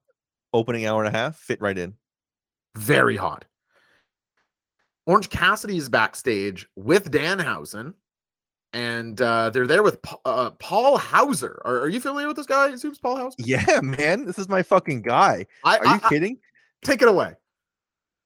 opening 0.53 0.85
hour 0.85 1.03
and 1.03 1.13
a 1.13 1.17
half. 1.17 1.37
Fit 1.37 1.61
right 1.61 1.77
in. 1.77 1.93
very 2.77 3.15
hot. 3.17 3.45
Orange 5.05 5.29
Cassidy 5.29 5.77
is 5.77 5.89
backstage 5.89 6.67
with 6.75 7.09
Danhausen, 7.11 7.93
and 8.73 9.19
uh, 9.19 9.49
they're 9.49 9.65
there 9.65 9.81
with 9.81 9.97
uh, 10.25 10.51
Paul 10.51 10.97
Hauser. 10.99 11.59
Are, 11.65 11.79
are 11.79 11.89
you 11.89 11.99
familiar 11.99 12.27
with 12.27 12.37
this 12.37 12.45
guy? 12.45 12.69
Who's 12.69 12.99
Paul 12.99 13.17
Hauser? 13.17 13.35
Yeah, 13.39 13.79
man, 13.81 14.25
this 14.25 14.37
is 14.37 14.47
my 14.47 14.61
fucking 14.61 15.01
guy. 15.01 15.47
I, 15.63 15.77
Are 15.77 15.85
you 15.85 15.91
I- 15.91 15.99
I- 16.03 16.09
kidding? 16.09 16.37
take 16.83 17.01
it 17.01 17.07
away. 17.07 17.33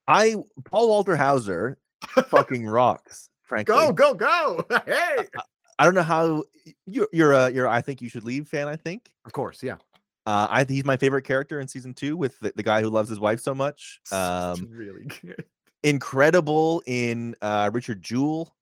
I 0.08 0.36
Paul 0.66 0.90
Walter 0.90 1.16
Hauser 1.16 1.78
fucking 2.28 2.66
rocks. 2.68 3.30
Frankly, 3.44 3.74
Go, 3.74 3.94
go, 3.94 4.14
go! 4.16 4.66
hey, 4.86 5.26
I 5.80 5.86
don't 5.86 5.96
know 5.96 6.04
how 6.04 6.44
you're 6.86 7.08
you're 7.14 7.32
a 7.32 7.50
you're 7.50 7.68
I 7.70 7.82
think 7.82 8.02
you 8.02 8.10
should 8.10 8.24
leave 8.26 8.48
fan. 8.50 8.68
I 8.68 8.76
think 8.76 9.10
of 9.26 9.32
course, 9.32 9.64
yeah. 9.64 9.76
Uh, 10.26 10.48
I 10.50 10.66
he's 10.68 10.86
my 10.86 10.98
favorite 10.98 11.24
character 11.24 11.60
in 11.60 11.68
season 11.68 11.94
two 11.94 12.16
with 12.16 12.40
the, 12.40 12.54
the 12.56 12.64
guy 12.64 12.82
who 12.82 12.90
loves 12.90 13.10
his 13.10 13.20
wife 13.20 13.40
so 13.42 13.54
much. 13.54 14.00
Um, 14.12 14.68
really 14.72 15.06
good. 15.22 15.46
incredible 15.84 16.82
in 16.86 17.36
uh, 17.42 17.70
Richard 17.74 18.02
Jewell. 18.02 18.56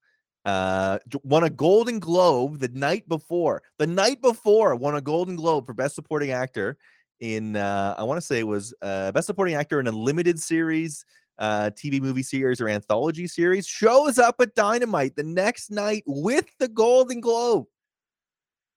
Uh, 0.44 0.98
won 1.22 1.44
a 1.44 1.50
Golden 1.50 2.00
Globe 2.00 2.58
the 2.58 2.68
night 2.68 3.08
before. 3.08 3.62
The 3.78 3.86
night 3.86 4.20
before, 4.20 4.74
won 4.74 4.96
a 4.96 5.00
Golden 5.00 5.36
Globe 5.36 5.66
for 5.66 5.72
Best 5.72 5.94
Supporting 5.94 6.32
Actor 6.32 6.78
in. 7.20 7.54
Uh, 7.54 7.94
I 7.96 8.02
want 8.02 8.18
to 8.18 8.26
say 8.26 8.40
it 8.40 8.46
was 8.46 8.74
uh, 8.82 9.12
Best 9.12 9.26
Supporting 9.26 9.54
Actor 9.54 9.78
in 9.78 9.86
a 9.86 9.92
limited 9.92 10.40
series, 10.40 11.04
uh, 11.38 11.70
TV 11.76 12.00
movie 12.00 12.24
series 12.24 12.60
or 12.60 12.68
anthology 12.68 13.28
series. 13.28 13.68
Shows 13.68 14.18
up 14.18 14.34
at 14.40 14.56
Dynamite 14.56 15.14
the 15.14 15.22
next 15.22 15.70
night 15.70 16.02
with 16.06 16.46
the 16.58 16.66
Golden 16.66 17.20
Globe 17.20 17.66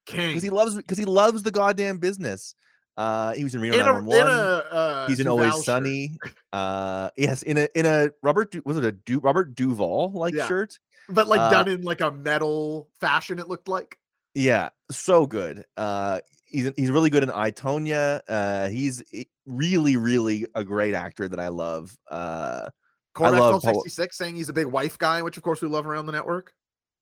King. 0.05 0.29
because 0.29 0.43
he 0.43 0.51
loves 0.51 0.75
because 0.75 0.99
he 0.99 1.05
loves 1.05 1.41
the 1.41 1.51
goddamn 1.51 1.97
business. 1.97 2.53
Uh, 2.97 3.33
he 3.33 3.43
was 3.43 3.53
in 3.55 3.61
Reno 3.61 3.75
in 3.75 3.81
a, 3.81 3.97
in 3.99 4.05
911. 4.05 4.33
a 4.33 4.75
uh, 4.75 5.07
He's 5.07 5.19
in 5.19 5.27
Always 5.27 5.53
shirt. 5.53 5.63
Sunny. 5.65 6.17
Uh, 6.53 7.09
yes, 7.17 7.43
in 7.43 7.57
a 7.57 7.67
in 7.75 7.85
a 7.85 8.11
Robert 8.23 8.51
Du- 8.51 8.61
was 8.65 8.77
it 8.77 8.85
a 8.85 8.91
du- 8.93 9.19
Robert 9.19 9.53
Duvall 9.55 10.11
like 10.13 10.33
Yeah. 10.33 10.47
shirt? 10.47 10.79
but 11.09 11.27
like 11.27 11.39
uh, 11.39 11.49
done 11.51 11.67
in 11.67 11.81
like 11.83 12.01
a 12.01 12.11
metal 12.11 12.89
fashion. 12.99 13.37
It 13.39 13.47
looked 13.49 13.67
like. 13.67 13.97
Yeah, 14.33 14.69
so 14.91 15.25
good. 15.25 15.65
Uh, 15.77 16.19
he's 16.45 16.71
he's 16.77 16.89
really 16.91 17.09
good 17.09 17.23
in 17.23 17.29
I 17.31 17.51
Tonya. 17.51 18.21
Uh, 18.27 18.69
he's 18.69 19.03
really 19.45 19.97
really 19.97 20.47
a 20.55 20.63
great 20.63 20.93
actor 20.93 21.27
that 21.27 21.39
I 21.39 21.49
love. 21.49 21.95
Uh, 22.09 22.69
Paul- 23.13 23.59
66 23.61 24.17
saying 24.17 24.35
he's 24.35 24.49
a 24.49 24.53
big 24.53 24.65
wife 24.67 24.97
guy, 24.97 25.21
which 25.21 25.37
of 25.37 25.43
course 25.43 25.61
we 25.61 25.67
love 25.69 25.85
around 25.87 26.05
the 26.05 26.11
network. 26.11 26.53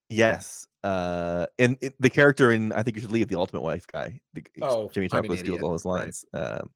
Yes, 0.09 0.67
uh, 0.83 1.45
and 1.59 1.77
it, 1.81 1.95
the 1.99 2.09
character 2.09 2.51
in 2.51 2.71
I 2.73 2.83
think 2.83 2.95
you 2.97 3.01
should 3.01 3.11
leave 3.11 3.27
the 3.27 3.37
Ultimate 3.37 3.61
Wife 3.61 3.85
guy. 3.87 4.19
the- 4.33 4.43
Oh, 4.61 4.89
Jimmy 4.93 5.09
I'm 5.11 5.25
an 5.25 5.37
steals 5.37 5.61
all 5.61 5.73
his 5.73 5.85
Right. 5.85 6.01
lines. 6.01 6.25
Um, 6.33 6.69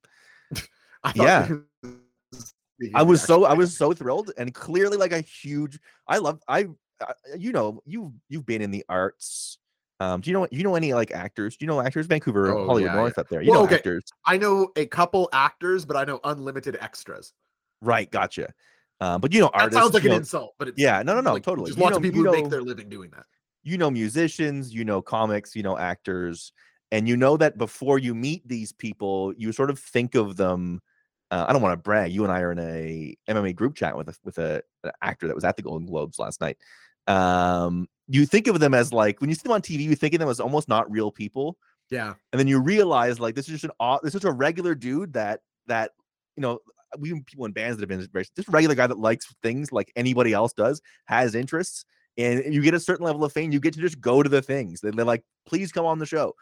I 1.04 1.12
Yeah. 1.16 1.48
he 1.48 1.54
was 2.32 2.54
speaking 2.78 2.96
I 2.96 3.04
was 3.04 3.22
so 3.22 3.46
I 3.46 3.54
was 3.54 3.76
so 3.78 3.94
thrilled 3.94 4.32
and 4.38 4.54
clearly 4.54 4.98
like 4.98 5.12
a 5.12 5.22
huge 5.22 5.80
I 6.08 6.18
love 6.18 6.42
I, 6.48 6.68
I 7.02 7.14
you 7.38 7.52
know 7.52 7.82
you 7.86 8.14
you've 8.30 8.46
been 8.46 8.62
in 8.62 8.72
the 8.72 8.86
arts 8.90 9.58
um 10.00 10.22
do 10.22 10.30
you 10.30 10.34
know 10.38 10.48
you 10.52 10.64
know 10.64 10.76
any 10.76 10.94
like 10.94 11.12
actors 11.12 11.58
do 11.58 11.66
you 11.66 11.68
know 11.68 11.82
actors 11.82 12.06
Vancouver 12.08 12.52
Oh, 12.52 12.68
Hollywood 12.68 12.92
yeah, 12.92 12.98
North 12.98 13.18
up 13.18 13.28
there 13.30 13.42
you 13.42 13.50
Well, 13.52 13.62
know 13.62 13.66
okay. 13.66 13.76
actors 13.76 14.04
I 14.26 14.38
know 14.38 14.72
a 14.76 14.86
couple 14.86 15.30
actors, 15.34 15.86
but 15.86 15.96
I 15.96 16.04
know 16.04 16.20
unlimited 16.24 16.78
extras. 16.82 17.34
right 17.82 18.10
gotcha 18.12 18.54
um 19.02 19.22
but 19.22 19.34
you 19.34 19.40
know 19.40 19.50
artists 19.54 19.76
That 19.76 19.82
sounds 19.82 19.94
like 19.94 20.04
an 20.04 20.10
know, 20.12 20.16
insult, 20.18 20.54
but 20.60 20.68
it's 20.70 20.80
yeah 20.80 21.04
no 21.04 21.14
no 21.16 21.22
no 21.22 21.34
like, 21.34 21.44
totally 21.44 21.70
Just 21.70 21.78
You 21.78 21.84
lots 21.84 21.92
know- 21.94 21.98
of 21.98 22.04
people 22.04 22.20
you 22.20 22.26
who 22.26 22.32
know- 22.36 22.42
make 22.42 22.50
their 22.50 22.62
living 22.62 22.90
doing 22.90 23.12
that. 23.12 23.26
you 23.64 23.78
know 23.78 23.90
musicians 23.92 24.74
you 24.74 24.84
know 24.86 25.02
comics 25.02 25.56
you 25.56 25.64
know 25.64 25.78
actors 25.78 26.52
and 26.92 27.08
you 27.08 27.18
know 27.18 27.36
that 27.38 27.58
before 27.58 28.00
you 28.00 28.16
meet 28.16 28.48
these 28.48 28.72
people 28.72 29.34
you 29.38 29.52
sort 29.52 29.70
of 29.70 29.78
think 29.80 30.16
of 30.16 30.36
them 30.38 30.82
uh, 31.30 31.46
I 31.46 31.52
don't 31.52 31.62
want 31.62 31.74
to 31.74 31.84
brag. 31.84 32.14
You 32.14 32.24
and 32.24 32.32
I 32.32 32.40
are 32.40 32.54
in 32.54 32.60
a 32.60 33.14
MMA 33.30 33.54
group 33.54 33.76
chat 33.76 33.98
with 33.98 34.08
a 34.08 34.16
with 34.24 34.38
a 34.38 34.62
an 34.86 34.92
actor 35.02 35.28
that 35.28 35.36
was 35.36 35.44
at 35.44 35.58
the 35.58 35.62
Golden 35.62 35.86
Globes 35.86 36.18
last 36.18 36.40
night. 36.40 36.58
Um, 37.06 37.88
you 38.08 38.26
think 38.26 38.48
of 38.48 38.62
them 38.62 38.74
as 38.74 38.94
like 38.94 39.20
when 39.20 39.30
you 39.30 39.36
see 39.36 39.42
them 39.44 39.52
on 39.52 39.62
TV, 39.62 39.82
you 39.82 39.96
think 39.96 40.14
of 40.14 40.22
them 40.22 40.30
as 40.30 40.40
almost 40.40 40.70
not 40.70 40.90
real 40.90 41.12
people, 41.12 41.58
Yeah. 41.90 42.14
and 42.32 42.40
then 42.40 42.48
you 42.48 42.60
realize 42.62 43.20
like 43.20 43.36
this 43.36 43.50
is 43.50 43.60
just 43.60 43.66
an 43.66 43.72
this 44.04 44.16
is 44.16 44.22
just 44.22 44.26
a 44.26 44.32
regular 44.32 44.74
dude 44.74 45.14
that 45.14 45.42
that 45.68 45.92
you 46.38 46.42
know 46.42 46.60
we 46.98 47.22
people 47.26 47.46
in 47.46 47.52
bands 47.52 47.78
that 47.78 47.82
have 47.82 47.90
been 47.90 48.08
very- 48.12 48.26
just 48.36 48.48
a 48.48 48.52
regular 48.52 48.76
guy 48.76 48.88
that 48.88 48.98
likes 49.00 49.26
things 49.44 49.72
like 49.72 49.92
anybody 49.96 50.34
else 50.34 50.54
does, 50.54 50.82
has 51.06 51.36
interests, 51.36 51.86
and 52.18 52.54
you 52.54 52.62
get 52.62 52.74
a 52.74 52.80
certain 52.80 53.06
level 53.06 53.24
of 53.24 53.32
fame. 53.34 53.52
You 53.52 53.60
get 53.60 53.74
to 53.74 53.82
just 53.82 54.00
go 54.02 54.24
to 54.24 54.30
the 54.30 54.42
things. 54.42 54.82
They- 54.82 54.92
They're 54.92 55.06
like, 55.06 55.24
please 55.46 55.72
come 55.72 55.86
on 55.86 56.00
the 56.00 56.06
show. 56.06 56.34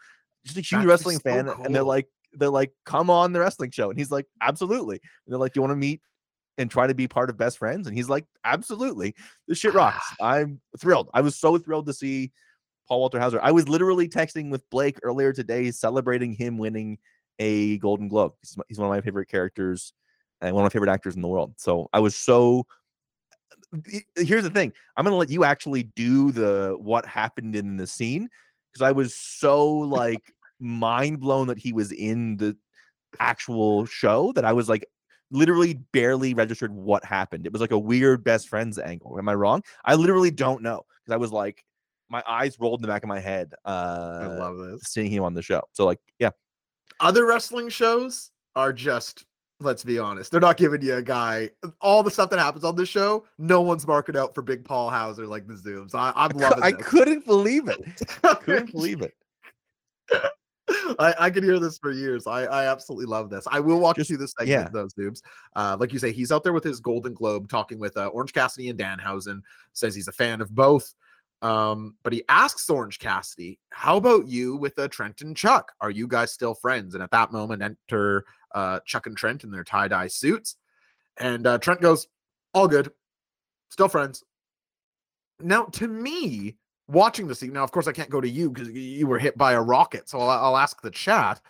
Just 0.44 0.56
a 0.56 0.60
huge 0.60 0.70
That's 0.70 0.86
wrestling 0.86 1.16
so 1.16 1.22
fan, 1.22 1.48
and 1.48 1.74
they're 1.74 1.82
like, 1.82 2.08
they're 2.32 2.50
like, 2.50 2.72
come 2.84 3.10
on 3.10 3.32
the 3.32 3.40
wrestling 3.40 3.70
show, 3.70 3.90
and 3.90 3.98
he's 3.98 4.10
like, 4.10 4.26
absolutely. 4.40 4.96
And 4.96 5.32
they're 5.32 5.38
like, 5.38 5.52
do 5.54 5.58
you 5.58 5.62
want 5.62 5.72
to 5.72 5.76
meet 5.76 6.00
and 6.58 6.70
try 6.70 6.86
to 6.86 6.94
be 6.94 7.08
part 7.08 7.30
of 7.30 7.36
best 7.36 7.58
friends? 7.58 7.86
And 7.86 7.96
he's 7.96 8.08
like, 8.08 8.24
absolutely. 8.44 9.14
This 9.48 9.58
shit 9.58 9.74
rocks. 9.74 10.06
Ah. 10.20 10.26
I'm 10.34 10.60
thrilled. 10.78 11.08
I 11.14 11.20
was 11.22 11.36
so 11.36 11.58
thrilled 11.58 11.86
to 11.86 11.92
see 11.92 12.32
Paul 12.88 13.00
Walter 13.00 13.18
Hauser. 13.18 13.40
I 13.42 13.50
was 13.50 13.68
literally 13.68 14.08
texting 14.08 14.50
with 14.50 14.68
Blake 14.70 14.98
earlier 15.02 15.32
today, 15.32 15.70
celebrating 15.70 16.32
him 16.32 16.58
winning 16.58 16.98
a 17.38 17.78
Golden 17.78 18.08
Globe. 18.08 18.32
He's 18.68 18.78
one 18.78 18.88
of 18.88 18.94
my 18.94 19.00
favorite 19.00 19.28
characters 19.28 19.92
and 20.40 20.54
one 20.54 20.64
of 20.64 20.66
my 20.66 20.70
favorite 20.70 20.90
actors 20.90 21.16
in 21.16 21.22
the 21.22 21.28
world. 21.28 21.54
So 21.56 21.88
I 21.92 22.00
was 22.00 22.16
so. 22.16 22.66
Here's 24.16 24.44
the 24.44 24.50
thing: 24.50 24.72
I'm 24.96 25.04
gonna 25.04 25.16
let 25.16 25.30
you 25.30 25.44
actually 25.44 25.84
do 25.94 26.32
the 26.32 26.76
what 26.78 27.06
happened 27.06 27.56
in 27.56 27.76
the 27.76 27.86
scene 27.86 28.28
because 28.72 28.86
I 28.86 28.92
was 28.92 29.14
so 29.14 29.66
like 29.66 30.32
mind 30.60 31.20
blown 31.20 31.48
that 31.48 31.58
he 31.58 31.72
was 31.72 31.92
in 31.92 32.36
the 32.36 32.56
actual 33.20 33.86
show 33.86 34.32
that 34.32 34.44
I 34.44 34.52
was 34.52 34.68
like 34.68 34.86
literally 35.30 35.74
barely 35.92 36.34
registered 36.34 36.72
what 36.72 37.04
happened. 37.04 37.46
It 37.46 37.52
was 37.52 37.60
like 37.60 37.72
a 37.72 37.78
weird 37.78 38.22
best 38.22 38.48
friends 38.48 38.78
angle. 38.78 39.18
Am 39.18 39.28
I 39.28 39.34
wrong? 39.34 39.62
I 39.84 39.94
literally 39.94 40.30
don't 40.30 40.62
know 40.62 40.82
because 41.04 41.14
I 41.14 41.18
was 41.18 41.32
like, 41.32 41.64
my 42.08 42.22
eyes 42.26 42.56
rolled 42.60 42.80
in 42.80 42.82
the 42.82 42.88
back 42.88 43.02
of 43.02 43.08
my 43.08 43.18
head. 43.18 43.52
Uh, 43.64 44.20
I 44.22 44.26
love 44.26 44.58
this. 44.58 44.82
seeing 44.84 45.10
him 45.10 45.24
on 45.24 45.34
the 45.34 45.42
show. 45.42 45.62
So 45.72 45.84
like, 45.84 45.98
yeah, 46.18 46.30
Other 47.00 47.26
wrestling 47.26 47.68
shows 47.68 48.30
are 48.54 48.72
just, 48.72 49.24
let's 49.60 49.84
be 49.84 49.98
honest, 49.98 50.30
they're 50.30 50.40
not 50.40 50.56
giving 50.56 50.82
you 50.82 50.94
a 50.94 51.02
guy. 51.02 51.50
All 51.80 52.02
the 52.02 52.10
stuff 52.10 52.30
that 52.30 52.38
happens 52.38 52.64
on 52.64 52.76
this 52.76 52.88
show, 52.88 53.24
no 53.38 53.60
one's 53.62 53.86
marking 53.86 54.16
out 54.16 54.34
for 54.34 54.42
Big 54.42 54.64
Paul 54.64 54.90
Hauser 54.90 55.26
like 55.26 55.46
the 55.46 55.54
Zooms. 55.54 55.94
I, 55.94 56.12
I'm 56.14 56.30
loving 56.36 56.62
I 56.62 56.72
this. 56.72 56.86
couldn't 56.86 57.26
believe 57.26 57.68
it. 57.68 57.80
Couldn't 58.42 58.72
believe 58.72 59.02
it. 59.02 59.14
I, 60.98 61.14
I 61.18 61.30
could 61.30 61.44
hear 61.44 61.58
this 61.60 61.78
for 61.78 61.90
years. 61.92 62.26
I, 62.26 62.44
I 62.44 62.66
absolutely 62.66 63.06
love 63.06 63.30
this. 63.30 63.46
I 63.50 63.60
will 63.60 63.78
walk 63.78 63.96
Just- 63.96 64.10
you 64.10 64.16
through 64.16 64.24
this 64.24 64.34
segment, 64.38 64.66
yeah. 64.66 64.68
those 64.72 64.94
noobs. 64.94 65.20
Uh, 65.54 65.76
like 65.78 65.92
you 65.92 65.98
say, 65.98 66.12
he's 66.12 66.32
out 66.32 66.42
there 66.42 66.52
with 66.52 66.64
his 66.64 66.80
Golden 66.80 67.14
Globe 67.14 67.48
talking 67.48 67.78
with 67.78 67.96
uh, 67.96 68.08
Orange 68.08 68.32
Cassidy 68.32 68.68
and 68.68 68.78
Danhausen. 68.78 69.40
Says 69.72 69.94
he's 69.94 70.08
a 70.08 70.12
fan 70.12 70.40
of 70.40 70.54
both. 70.54 70.92
Um, 71.42 71.96
but 72.02 72.12
he 72.12 72.24
asks 72.28 72.68
Orange 72.70 72.98
Cassidy, 72.98 73.58
"How 73.70 73.96
about 73.96 74.26
you 74.26 74.56
with 74.56 74.78
uh, 74.78 74.88
Trent 74.88 75.20
and 75.20 75.36
Chuck? 75.36 75.72
Are 75.80 75.90
you 75.90 76.08
guys 76.08 76.32
still 76.32 76.54
friends?" 76.54 76.94
And 76.94 77.02
at 77.02 77.10
that 77.10 77.32
moment, 77.32 77.62
enter 77.62 78.24
uh, 78.54 78.80
Chuck 78.86 79.06
and 79.06 79.16
Trent 79.16 79.44
in 79.44 79.50
their 79.50 79.64
tie 79.64 79.88
dye 79.88 80.08
suits, 80.08 80.56
and 81.18 81.46
uh, 81.46 81.58
Trent 81.58 81.80
goes, 81.80 82.06
"All 82.54 82.68
good, 82.68 82.90
still 83.70 83.88
friends." 83.88 84.24
Now, 85.40 85.64
to 85.64 85.86
me, 85.86 86.56
watching 86.88 87.32
scene, 87.34 87.52
now, 87.52 87.64
of 87.64 87.72
course, 87.72 87.86
I 87.86 87.92
can't 87.92 88.10
go 88.10 88.20
to 88.20 88.28
you 88.28 88.50
because 88.50 88.70
you 88.70 89.06
were 89.06 89.18
hit 89.18 89.36
by 89.36 89.52
a 89.52 89.60
rocket. 89.60 90.08
So 90.08 90.18
I'll, 90.18 90.30
I'll 90.30 90.56
ask 90.56 90.80
the 90.80 90.90
chat. 90.90 91.40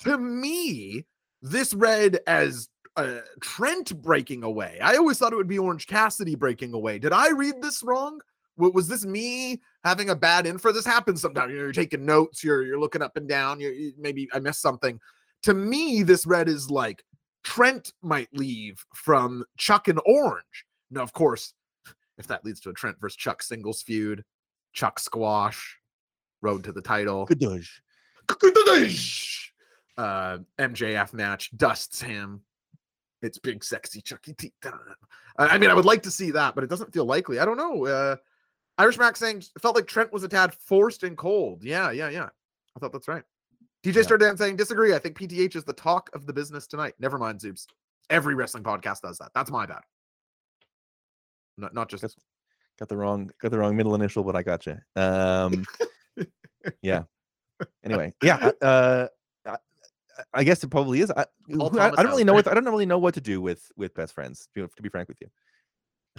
To 0.00 0.18
me, 0.18 1.06
this 1.40 1.72
read 1.72 2.18
as 2.26 2.68
uh, 2.96 3.20
Trent 3.40 4.00
breaking 4.02 4.42
away. 4.42 4.78
I 4.82 4.96
always 4.96 5.18
thought 5.18 5.32
it 5.32 5.36
would 5.36 5.46
be 5.48 5.58
Orange 5.58 5.86
Cassidy 5.86 6.34
breaking 6.34 6.74
away. 6.74 6.98
Did 6.98 7.12
I 7.12 7.30
read 7.30 7.62
this 7.62 7.82
wrong? 7.82 8.20
Wa- 8.56 8.70
Was 8.70 8.88
this 8.88 9.04
me 9.04 9.60
having 9.84 10.10
a 10.10 10.16
bad 10.16 10.46
info? 10.46 10.72
This 10.72 10.86
happens 10.86 11.20
sometimes. 11.20 11.52
You're 11.52 11.72
taking 11.72 12.04
notes. 12.04 12.42
You're 12.44 12.64
you're 12.64 12.80
looking 12.80 13.02
up 13.02 13.16
and 13.16 13.28
down. 13.28 13.60
you 13.60 13.70
you- 13.70 13.92
maybe 13.98 14.28
I 14.32 14.38
missed 14.38 14.60
something. 14.62 15.00
To 15.42 15.54
me, 15.54 16.02
this 16.02 16.26
red 16.26 16.48
is 16.48 16.70
like 16.70 17.02
Trent 17.42 17.92
might 18.02 18.28
leave 18.32 18.82
from 18.94 19.44
Chuck 19.58 19.88
and 19.88 20.00
Orange. 20.06 20.64
Now, 20.90 21.02
of 21.02 21.12
course, 21.12 21.52
if 22.18 22.26
that 22.28 22.44
leads 22.44 22.60
to 22.60 22.70
a 22.70 22.72
Trent 22.72 22.96
versus 23.00 23.16
Chuck 23.16 23.42
singles 23.42 23.82
feud, 23.82 24.24
Chuck 24.72 24.98
squash, 24.98 25.78
road 26.40 26.64
to 26.64 26.72
the 26.72 26.80
title, 26.80 27.26
uh, 29.98 30.38
MJF 30.58 31.12
match 31.12 31.50
dusts 31.56 32.00
him. 32.00 32.40
It's 33.22 33.38
big, 33.38 33.64
sexy 33.64 34.00
Chucky 34.00 34.34
T 34.34 34.52
time. 34.62 34.72
I 35.38 35.46
I 35.48 35.58
mean, 35.58 35.70
I 35.70 35.74
would 35.74 35.84
like 35.86 36.02
to 36.02 36.10
see 36.10 36.30
that, 36.32 36.54
but 36.54 36.62
it 36.64 36.70
doesn't 36.70 36.92
feel 36.92 37.04
likely. 37.06 37.38
I 37.38 37.44
don't 37.44 37.56
know. 37.56 37.86
Uh, 37.86 38.16
Irish 38.78 38.98
Mac 38.98 39.16
saying 39.16 39.38
it 39.38 39.62
felt 39.62 39.76
like 39.76 39.86
Trent 39.86 40.12
was 40.12 40.24
a 40.24 40.28
tad 40.28 40.54
forced 40.54 41.02
and 41.02 41.16
cold. 41.16 41.62
Yeah, 41.62 41.90
yeah, 41.90 42.08
yeah. 42.08 42.28
I 42.76 42.80
thought 42.80 42.92
that's 42.92 43.08
right. 43.08 43.22
DJ 43.84 43.96
Yeah. 43.96 44.02
Stardan 44.02 44.38
saying 44.38 44.56
disagree. 44.56 44.94
I 44.94 44.98
think 44.98 45.16
PTH 45.16 45.56
is 45.56 45.64
the 45.64 45.72
talk 45.72 46.10
of 46.14 46.26
the 46.26 46.32
business 46.32 46.66
tonight. 46.66 46.94
Never 46.98 47.18
mind, 47.18 47.40
Zoops. 47.40 47.66
Every 48.10 48.34
wrestling 48.34 48.64
podcast 48.64 49.00
does 49.02 49.18
that. 49.18 49.30
That's 49.34 49.50
my 49.50 49.66
bad. 49.66 49.80
Not 51.56 51.74
not 51.74 51.88
just 51.88 52.02
Guess- 52.02 52.16
Got 52.78 52.88
the 52.88 52.96
wrong 52.96 53.30
got 53.40 53.52
the 53.52 53.58
wrong 53.58 53.76
middle 53.76 53.94
initial, 53.94 54.24
but 54.24 54.34
I 54.34 54.42
got 54.42 54.66
you. 54.66 54.76
Um, 54.96 55.64
yeah. 56.82 57.04
Anyway, 57.84 58.12
yeah. 58.20 58.50
Uh, 58.60 59.06
I, 59.46 59.56
I 60.32 60.42
guess 60.44 60.64
it 60.64 60.70
probably 60.70 61.00
is. 61.00 61.10
I, 61.12 61.20
I, 61.20 61.24
I 61.52 62.02
don't 62.02 62.06
really 62.08 62.24
know 62.24 62.34
what 62.34 62.48
I 62.48 62.54
don't 62.54 62.64
really 62.64 62.84
know 62.86 62.98
what 62.98 63.14
to 63.14 63.20
do 63.20 63.40
with 63.40 63.70
with 63.76 63.94
best 63.94 64.12
friends. 64.12 64.48
To 64.54 64.62
be, 64.62 64.74
to 64.74 64.82
be 64.82 64.88
frank 64.88 65.08
with 65.08 65.18
you. 65.20 65.28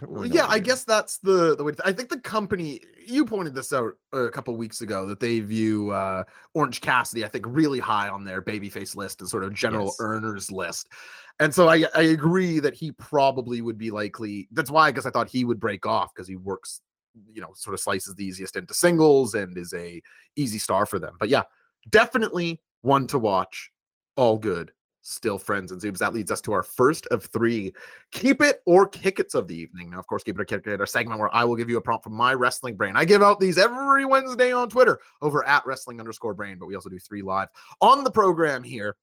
I 0.01 0.05
Well, 0.13 0.25
really 0.25 0.29
yeah, 0.29 0.45
I 0.47 0.59
guess 0.59 0.83
that's 0.83 1.17
the 1.19 1.55
the 1.55 1.63
way. 1.63 1.73
I 1.83 1.91
think 1.91 2.09
the 2.09 2.19
company 2.19 2.81
you 3.05 3.25
pointed 3.25 3.53
this 3.55 3.71
out 3.73 3.93
a 4.13 4.29
couple 4.29 4.55
weeks 4.57 4.81
ago 4.81 5.05
that 5.07 5.19
they 5.19 5.39
view 5.39 5.91
uh, 5.91 6.23
Orange 6.53 6.81
Cassidy, 6.81 7.23
I 7.25 7.27
think, 7.27 7.45
really 7.47 7.79
high 7.79 8.09
on 8.09 8.23
their 8.23 8.41
babyface 8.41 8.95
list 8.95 9.21
and 9.21 9.29
sort 9.29 9.43
of 9.43 9.53
general 9.53 9.85
Yes. 9.87 9.97
earners 9.99 10.51
list. 10.51 10.89
And 11.39 11.53
so 11.53 11.69
I 11.69 11.85
I 11.95 12.01
agree 12.03 12.59
that 12.59 12.73
he 12.73 12.91
probably 12.93 13.61
would 13.61 13.77
be 13.77 13.91
likely. 13.91 14.47
That's 14.51 14.71
why 14.71 14.87
I 14.87 14.91
guess 14.91 15.05
I 15.05 15.11
thought 15.11 15.29
he 15.29 15.45
would 15.45 15.59
break 15.59 15.85
off 15.85 16.13
because 16.13 16.27
he 16.27 16.35
works, 16.37 16.81
you 17.31 17.41
know, 17.41 17.53
sort 17.55 17.73
of 17.73 17.79
slices 17.79 18.15
the 18.15 18.25
easiest 18.25 18.55
into 18.57 18.73
singles 18.73 19.33
and 19.33 19.57
is 19.57 19.73
a 19.73 20.01
easy 20.35 20.59
star 20.59 20.85
for 20.85 20.99
them. 20.99 21.15
But 21.19 21.29
yeah, 21.29 21.43
definitely 21.89 22.61
one 22.81 23.07
to 23.07 23.19
watch. 23.19 23.71
All 24.17 24.37
good. 24.37 24.71
Still 25.07 25.37
friends 25.37 25.71
and 25.71 25.79
zooms. 25.79 25.99
That 25.99 26.15
leads 26.15 26.31
us 26.31 26.41
to 26.41 26.51
our 26.51 26.63
first 26.63 27.05
of 27.11 27.25
three 27.25 27.71
keep 28.11 28.41
it 28.41 28.63
or 28.65 28.87
kick 28.87 29.19
it's 29.19 29.35
of 29.35 29.47
the 29.47 29.55
evening. 29.55 29.91
Now, 29.91 29.99
of 29.99 30.07
course, 30.07 30.23
keep 30.23 30.35
it 30.35 30.41
or 30.41 30.45
kick 30.45 30.65
it, 30.65 30.79
our 30.79 30.87
segment 30.87 31.19
where 31.19 31.33
I 31.33 31.43
will 31.43 31.55
give 31.55 31.69
you 31.69 31.77
a 31.77 31.81
prompt 31.81 32.03
from 32.03 32.13
my 32.13 32.33
wrestling 32.33 32.75
brain. 32.75 32.97
I 32.97 33.05
give 33.05 33.21
out 33.21 33.39
these 33.39 33.59
every 33.59 34.03
Wednesday 34.05 34.51
on 34.51 34.67
Twitter 34.67 34.99
over 35.21 35.47
at 35.47 35.63
wrestling 35.63 35.99
underscore 35.99 36.33
brain, 36.33 36.57
but 36.57 36.65
we 36.65 36.73
also 36.73 36.89
do 36.89 36.97
three 36.97 37.21
live 37.21 37.49
on 37.81 38.03
the 38.03 38.09
program 38.09 38.63
here. 38.63 38.95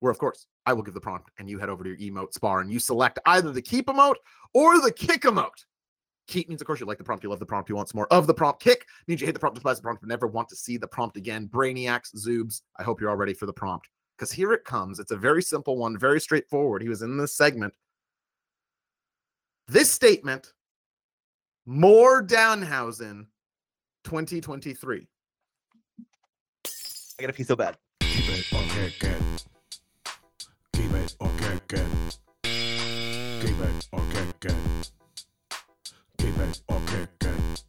Where, 0.00 0.10
of 0.10 0.18
course, 0.18 0.48
I 0.66 0.72
will 0.72 0.82
give 0.82 0.94
the 0.94 1.00
prompt 1.00 1.30
and 1.38 1.48
you 1.48 1.60
head 1.60 1.68
over 1.68 1.84
to 1.84 1.90
your 1.90 2.12
emote 2.12 2.32
spar 2.32 2.60
and 2.60 2.72
you 2.72 2.80
select 2.80 3.20
either 3.26 3.52
the 3.52 3.62
keep 3.62 3.86
emote 3.86 4.16
or 4.52 4.80
the 4.80 4.90
kick 4.90 5.22
emote. 5.22 5.64
Keep 6.26 6.48
means, 6.48 6.60
of 6.60 6.66
course, 6.66 6.80
you 6.80 6.86
like 6.86 6.98
the 6.98 7.04
prompt, 7.04 7.22
you 7.22 7.30
love 7.30 7.38
the 7.38 7.46
prompt, 7.46 7.68
you 7.68 7.76
want 7.76 7.88
some 7.88 7.98
more 7.98 8.12
of 8.12 8.26
the 8.26 8.34
prompt. 8.34 8.60
Kick 8.60 8.84
means 9.06 9.20
you 9.20 9.28
hate 9.28 9.34
the 9.34 9.38
prompt, 9.38 9.54
despise 9.54 9.76
the 9.76 9.82
prompt, 9.82 10.02
but 10.02 10.08
never 10.08 10.26
want 10.26 10.48
to 10.48 10.56
see 10.56 10.76
the 10.76 10.88
prompt 10.88 11.16
again. 11.16 11.46
Brainiacs, 11.46 12.16
Zoobs, 12.16 12.62
I 12.76 12.82
hope 12.82 13.00
you're 13.00 13.10
all 13.10 13.16
ready 13.16 13.32
for 13.32 13.46
the 13.46 13.52
prompt 13.52 13.88
because 14.20 14.30
here 14.30 14.52
it 14.52 14.66
comes. 14.66 14.98
It's 14.98 15.12
a 15.12 15.16
very 15.16 15.42
simple 15.42 15.78
one, 15.78 15.96
very 15.96 16.20
straightforward. 16.20 16.82
He 16.82 16.90
was 16.90 17.00
in 17.00 17.16
this 17.16 17.32
segment. 17.34 17.72
This 19.66 19.90
statement, 19.90 20.52
more 21.64 22.22
Danhausen 22.22 23.28
2023. 24.04 25.06
I 26.66 27.22
gotta 27.22 27.32
pee 27.32 27.44
so 27.44 27.56
bad. 27.56 27.78
Keep 28.00 28.28
it 28.28 28.52
or 28.52 28.62
get 28.74 28.98
get. 28.98 29.44
Keep 30.74 30.92
it 30.92 31.16
or 31.18 31.30
get 31.38 31.68
get. 31.68 31.86
Keep 32.42 33.60
it 33.60 33.88
or 33.90 34.02
get 34.12 34.40
get. 34.40 34.54
Keep 36.18 36.36
it 36.36 36.60
or 36.68 36.80
get 36.80 37.18
get. 37.20 37.64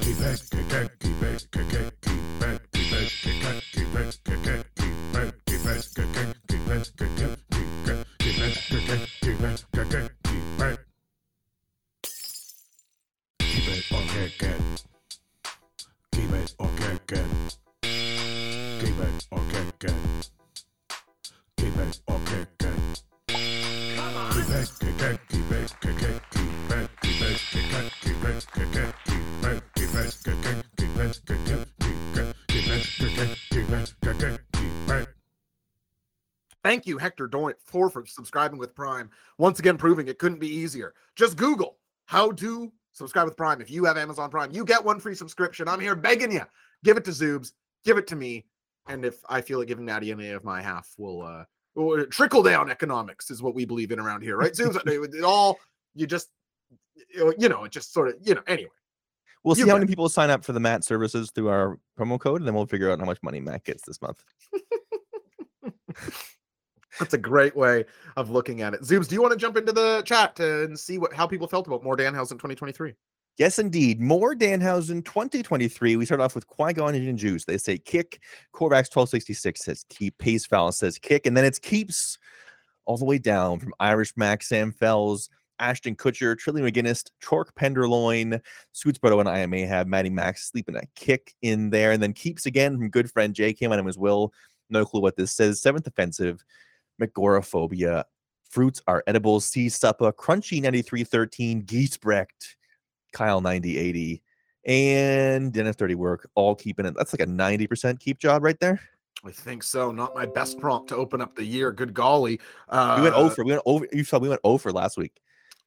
Keep 0.00 0.20
it, 0.22 0.48
get 0.50 0.68
get, 0.68 0.98
keep 0.98 1.22
it, 1.22 1.48
get 1.52 1.68
get, 1.70 2.00
keep 2.00 2.42
it, 2.42 2.72
keep 2.72 2.82
it, 2.82 2.89
Thank 36.70 36.86
you, 36.86 36.98
Hector 36.98 37.26
Doint, 37.26 37.56
for, 37.64 37.90
for 37.90 38.06
subscribing 38.06 38.56
with 38.56 38.76
Prime. 38.76 39.10
Once 39.38 39.58
again, 39.58 39.76
proving 39.76 40.06
it 40.06 40.20
couldn't 40.20 40.38
be 40.38 40.46
easier. 40.46 40.94
Just 41.16 41.36
Google 41.36 41.78
how 42.06 42.30
to 42.30 42.70
subscribe 42.92 43.24
with 43.24 43.36
Prime. 43.36 43.60
If 43.60 43.72
you 43.72 43.84
have 43.86 43.96
Amazon 43.96 44.30
Prime, 44.30 44.52
you 44.52 44.64
get 44.64 44.84
one 44.84 45.00
free 45.00 45.16
subscription. 45.16 45.66
I'm 45.66 45.80
here 45.80 45.96
begging 45.96 46.30
you. 46.30 46.42
Give 46.84 46.96
it 46.96 47.04
to 47.06 47.10
Zoobs. 47.10 47.54
Give 47.84 47.98
it 47.98 48.06
to 48.06 48.14
me. 48.14 48.46
And 48.86 49.04
if 49.04 49.16
I 49.28 49.40
feel 49.40 49.58
like 49.58 49.66
giving 49.66 49.84
Natty 49.84 50.12
any 50.12 50.28
of 50.28 50.44
my 50.44 50.62
half, 50.62 50.94
will 50.96 51.22
uh 51.22 51.42
will 51.74 52.06
trickle 52.06 52.44
down 52.44 52.70
economics 52.70 53.32
is 53.32 53.42
what 53.42 53.56
we 53.56 53.64
believe 53.64 53.90
in 53.90 53.98
around 53.98 54.22
here, 54.22 54.36
right? 54.36 54.52
Zoobs, 54.52 54.76
it, 54.86 55.12
it 55.12 55.24
all 55.24 55.58
you 55.96 56.06
just 56.06 56.28
you 57.12 57.48
know, 57.48 57.64
it 57.64 57.72
just 57.72 57.92
sort 57.92 58.10
of 58.10 58.14
you 58.22 58.36
know. 58.36 58.42
Anyway, 58.46 58.70
We'll 59.42 59.56
see 59.56 59.62
You 59.62 59.66
how 59.66 59.72
bet. 59.72 59.80
many 59.80 59.88
people 59.88 60.08
sign 60.08 60.30
up 60.30 60.44
for 60.44 60.52
the 60.52 60.60
Matt 60.60 60.84
services 60.84 61.32
through 61.32 61.48
our 61.48 61.80
promo 61.98 62.20
code, 62.20 62.42
and 62.42 62.46
then 62.46 62.54
we'll 62.54 62.66
figure 62.66 62.92
out 62.92 63.00
how 63.00 63.06
much 63.06 63.18
money 63.24 63.40
Matt 63.40 63.64
gets 63.64 63.84
this 63.84 64.00
month. 64.00 64.22
that's 67.00 67.14
a 67.14 67.18
great 67.18 67.56
way 67.56 67.84
of 68.16 68.30
looking 68.30 68.62
at 68.62 68.74
it. 68.74 68.82
Zoobs, 68.82 69.08
do 69.08 69.16
you 69.16 69.22
want 69.22 69.32
to 69.32 69.38
jump 69.38 69.56
into 69.56 69.72
the 69.72 70.02
chat 70.04 70.38
and 70.38 70.78
see 70.78 70.98
what 70.98 71.12
how 71.12 71.26
people 71.26 71.48
felt 71.48 71.66
about 71.66 71.82
more 71.82 71.96
Danhausen 71.96 72.32
2023? 72.32 72.94
Yes, 73.38 73.58
indeed. 73.58 74.00
More 74.00 74.34
Danhausen 74.34 75.04
2023. 75.04 75.96
We 75.96 76.04
start 76.04 76.20
off 76.20 76.34
with 76.34 76.46
Qui 76.46 76.74
Gon 76.74 76.94
and 76.94 77.18
Juice. 77.18 77.44
They 77.44 77.56
say 77.56 77.78
kick. 77.78 78.20
Corvax 78.54 78.94
1266 78.94 79.64
says 79.64 79.84
keep. 79.88 80.18
Pace 80.18 80.44
Foul 80.44 80.72
says 80.72 80.98
kick. 80.98 81.26
And 81.26 81.36
then 81.36 81.44
it's 81.44 81.58
keeps 81.58 82.18
all 82.84 82.98
the 82.98 83.04
way 83.04 83.18
down 83.18 83.58
from 83.58 83.72
Irish 83.80 84.12
Mac, 84.16 84.42
Sam 84.42 84.72
Fells, 84.72 85.30
Ashton 85.58 85.94
Kutcher, 85.94 86.36
Trilly 86.36 86.60
McGinnis, 86.60 87.04
Chork 87.22 87.54
Penderloin, 87.54 88.40
Scootsbro, 88.74 89.20
and 89.20 89.28
I 89.28 89.46
may 89.46 89.62
have 89.62 89.86
Maddie 89.86 90.10
Max 90.10 90.50
sleeping 90.50 90.76
a 90.76 90.82
kick 90.94 91.34
in 91.40 91.70
there. 91.70 91.92
And 91.92 92.02
then 92.02 92.12
keeps 92.12 92.46
again 92.46 92.76
from 92.76 92.90
good 92.90 93.10
friend 93.10 93.34
JK. 93.34 93.68
My 93.68 93.76
name 93.76 93.88
is 93.88 93.98
Will. 93.98 94.32
No 94.70 94.84
clue 94.84 95.00
what 95.00 95.16
this 95.16 95.32
says. 95.32 95.60
Seventh 95.60 95.86
offensive, 95.86 96.44
Megoraphobia. 97.00 98.04
Fruits 98.48 98.82
are 98.86 99.02
edible. 99.06 99.40
Sea 99.40 99.66
Suppa, 99.66 100.12
Crunchy 100.12 100.60
9313, 100.62 101.62
Geesbrecht. 101.62 102.56
Kyle 103.12 103.40
9080 103.40 104.22
and 104.66 105.52
Dennis 105.52 105.76
30 105.76 105.94
work 105.94 106.28
all 106.34 106.54
keeping 106.54 106.86
it. 106.86 106.94
That's 106.96 107.12
like 107.12 107.20
a 107.20 107.30
90% 107.30 107.98
keep 108.00 108.18
job 108.18 108.42
right 108.44 108.58
there. 108.60 108.80
I 109.24 109.30
think 109.30 109.62
so. 109.62 109.90
Not 109.90 110.14
my 110.14 110.26
best 110.26 110.58
prompt 110.58 110.88
to 110.88 110.96
open 110.96 111.20
up 111.20 111.34
the 111.34 111.44
year. 111.44 111.72
Good 111.72 111.92
golly. 111.92 112.40
Uh, 112.68 112.94
we 112.96 113.02
went 113.02 113.14
over. 113.14 113.44
We 113.44 113.52
went 113.52 113.62
over. 113.66 113.86
You 113.92 114.04
saw 114.04 114.18
we 114.18 114.28
went 114.30 114.40
over 114.44 114.72
last 114.72 114.96
week. 114.96 115.12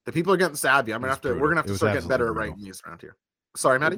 The 0.05 0.11
people 0.11 0.33
are 0.33 0.37
getting 0.37 0.55
savvy. 0.55 0.91
I'm 0.91 1.01
gonna 1.01 1.13
have 1.13 1.21
to. 1.21 1.33
We're 1.33 1.49
gonna 1.49 1.57
have 1.57 1.65
to 1.65 1.73
was 1.73 1.79
start 1.79 1.93
getting 1.93 2.09
better 2.09 2.29
at 2.29 2.35
writing 2.35 2.63
these 2.63 2.81
around 2.85 3.01
here. 3.01 3.15
Sorry, 3.55 3.77
Maddie. 3.77 3.97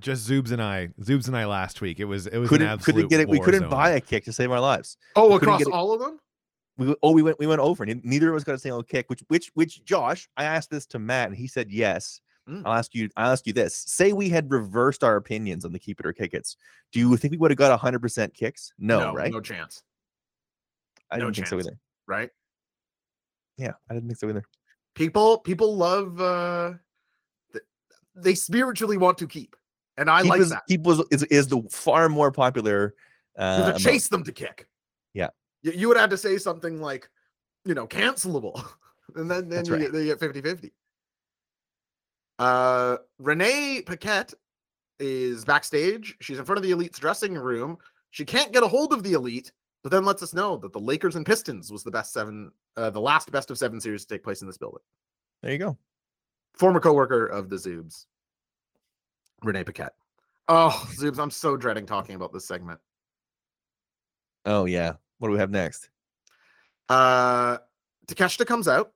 We- 0.00 0.12
Just 0.12 0.28
Zoobs 0.28 0.50
and 0.50 0.62
I, 0.62 0.88
Zoobs 1.00 1.26
and 1.28 1.36
I 1.36 1.46
last 1.46 1.80
week. 1.80 2.00
It 2.00 2.04
was 2.06 2.26
it 2.26 2.38
was 2.38 2.48
couldn't 2.48 2.66
absolute 2.66 2.94
couldn't 2.94 3.08
get 3.10 3.20
it. 3.20 3.28
We 3.28 3.38
couldn't 3.40 3.60
zone. 3.60 3.70
buy 3.70 3.90
a 3.90 4.00
kick 4.00 4.24
to 4.24 4.32
save 4.32 4.50
our 4.50 4.60
lives. 4.60 4.96
Oh, 5.16 5.28
we 5.28 5.36
across 5.36 5.64
all 5.66 5.92
of 5.92 6.00
them. 6.00 6.18
We 6.78 6.94
oh 7.02 7.12
we 7.12 7.22
went 7.22 7.38
we 7.38 7.46
went 7.46 7.60
over. 7.60 7.84
and 7.84 8.02
Neither 8.04 8.30
of 8.30 8.36
us 8.36 8.44
got 8.44 8.54
a 8.54 8.58
single 8.58 8.82
kick. 8.82 9.10
Which 9.10 9.22
which 9.28 9.50
which 9.54 9.84
Josh? 9.84 10.28
I 10.36 10.44
asked 10.44 10.70
this 10.70 10.86
to 10.86 10.98
Matt 10.98 11.28
and 11.28 11.36
he 11.36 11.46
said 11.46 11.70
yes. 11.70 12.20
Mm. 12.48 12.62
I'll 12.64 12.72
ask 12.72 12.94
you. 12.94 13.10
I'll 13.18 13.30
ask 13.32 13.46
you 13.46 13.52
this. 13.52 13.76
Say 13.76 14.12
we 14.14 14.30
had 14.30 14.50
reversed 14.50 15.04
our 15.04 15.16
opinions 15.16 15.64
on 15.66 15.72
the 15.72 15.78
keep 15.78 16.00
it 16.00 16.06
or 16.06 16.12
kick 16.14 16.32
it's. 16.32 16.56
Do 16.92 16.98
you 16.98 17.14
think 17.18 17.32
we 17.32 17.36
would 17.36 17.50
have 17.50 17.58
got 17.58 17.78
hundred 17.78 18.00
percent 18.00 18.32
kicks? 18.32 18.72
No, 18.78 19.12
right? 19.12 19.30
No 19.30 19.40
chance. 19.40 19.82
I 21.10 21.18
no 21.18 21.24
didn't 21.26 21.36
think 21.36 21.46
so 21.48 21.58
either. 21.58 21.78
Right. 22.06 22.30
Yeah, 23.58 23.72
I 23.90 23.94
didn't 23.94 24.08
think 24.08 24.18
so 24.18 24.28
either. 24.30 24.44
People. 24.94 25.38
People 25.38 25.76
love. 25.76 26.18
uh 26.20 26.72
th- 27.52 27.64
They 28.16 28.34
spiritually 28.34 28.96
want 28.96 29.18
to 29.18 29.26
keep, 29.26 29.54
and 29.96 30.10
I 30.10 30.22
keep 30.22 30.30
like 30.30 30.38
was, 30.40 30.50
that. 30.50 30.62
Keep 30.68 30.82
was 30.82 31.04
is, 31.10 31.22
is 31.24 31.48
the 31.48 31.62
far 31.70 32.08
more 32.08 32.30
popular. 32.30 32.94
Uh, 33.38 33.72
to 33.72 33.78
chase 33.78 34.08
them 34.08 34.24
to 34.24 34.32
kick. 34.32 34.66
Yeah. 35.14 35.28
You, 35.62 35.72
you 35.72 35.88
would 35.88 35.96
have 35.96 36.10
to 36.10 36.16
say 36.16 36.36
something 36.36 36.80
like, 36.80 37.08
you 37.64 37.74
know, 37.74 37.86
cancelable, 37.86 38.62
and 39.16 39.30
then 39.30 39.48
then 39.48 39.64
you, 39.64 39.72
right. 39.72 39.80
get, 39.82 39.94
you 39.94 40.04
get 40.06 40.20
50 40.20 40.40
50. 40.40 40.72
Uh, 42.38 42.96
Renee 43.18 43.82
Paquette 43.84 44.32
is 44.98 45.44
backstage. 45.44 46.16
She's 46.20 46.38
in 46.38 46.44
front 46.44 46.58
of 46.58 46.62
the 46.62 46.70
Elite's 46.70 46.98
dressing 46.98 47.34
room. 47.34 47.76
She 48.10 48.24
can't 48.24 48.52
get 48.52 48.62
a 48.62 48.68
hold 48.68 48.92
of 48.92 49.02
the 49.02 49.12
Elite, 49.12 49.52
but 49.82 49.92
then 49.92 50.04
lets 50.04 50.22
us 50.22 50.34
know 50.34 50.56
that 50.58 50.72
the 50.72 50.80
Lakers 50.80 51.16
and 51.16 51.24
Pistons 51.24 51.70
was 51.70 51.84
the 51.84 51.90
best 51.90 52.12
seven, 52.12 52.50
uh, 52.76 52.90
the 52.90 53.00
last 53.00 53.30
best 53.30 53.50
of 53.50 53.58
seven 53.58 53.80
series 53.80 54.04
to 54.04 54.14
take 54.14 54.24
place 54.24 54.40
in 54.40 54.46
this 54.46 54.58
building. 54.58 54.80
There 55.42 55.52
you 55.52 55.58
go. 55.58 55.76
Former 56.54 56.80
coworker 56.80 57.26
of 57.26 57.48
the 57.48 57.56
Zoobs, 57.56 58.06
Renee 59.42 59.64
Paquette. 59.64 59.94
Oh, 60.48 60.88
Zoobs, 60.96 61.18
I'm 61.18 61.30
so 61.30 61.56
dreading 61.56 61.86
talking 61.86 62.16
about 62.16 62.32
this 62.32 62.46
segment. 62.46 62.80
Oh 64.44 64.64
yeah. 64.64 64.94
What 65.18 65.28
do 65.28 65.32
we 65.32 65.38
have 65.38 65.50
next? 65.50 65.90
Uh 66.88 67.58
Takeshita 68.06 68.46
comes 68.46 68.68
out. 68.68 68.92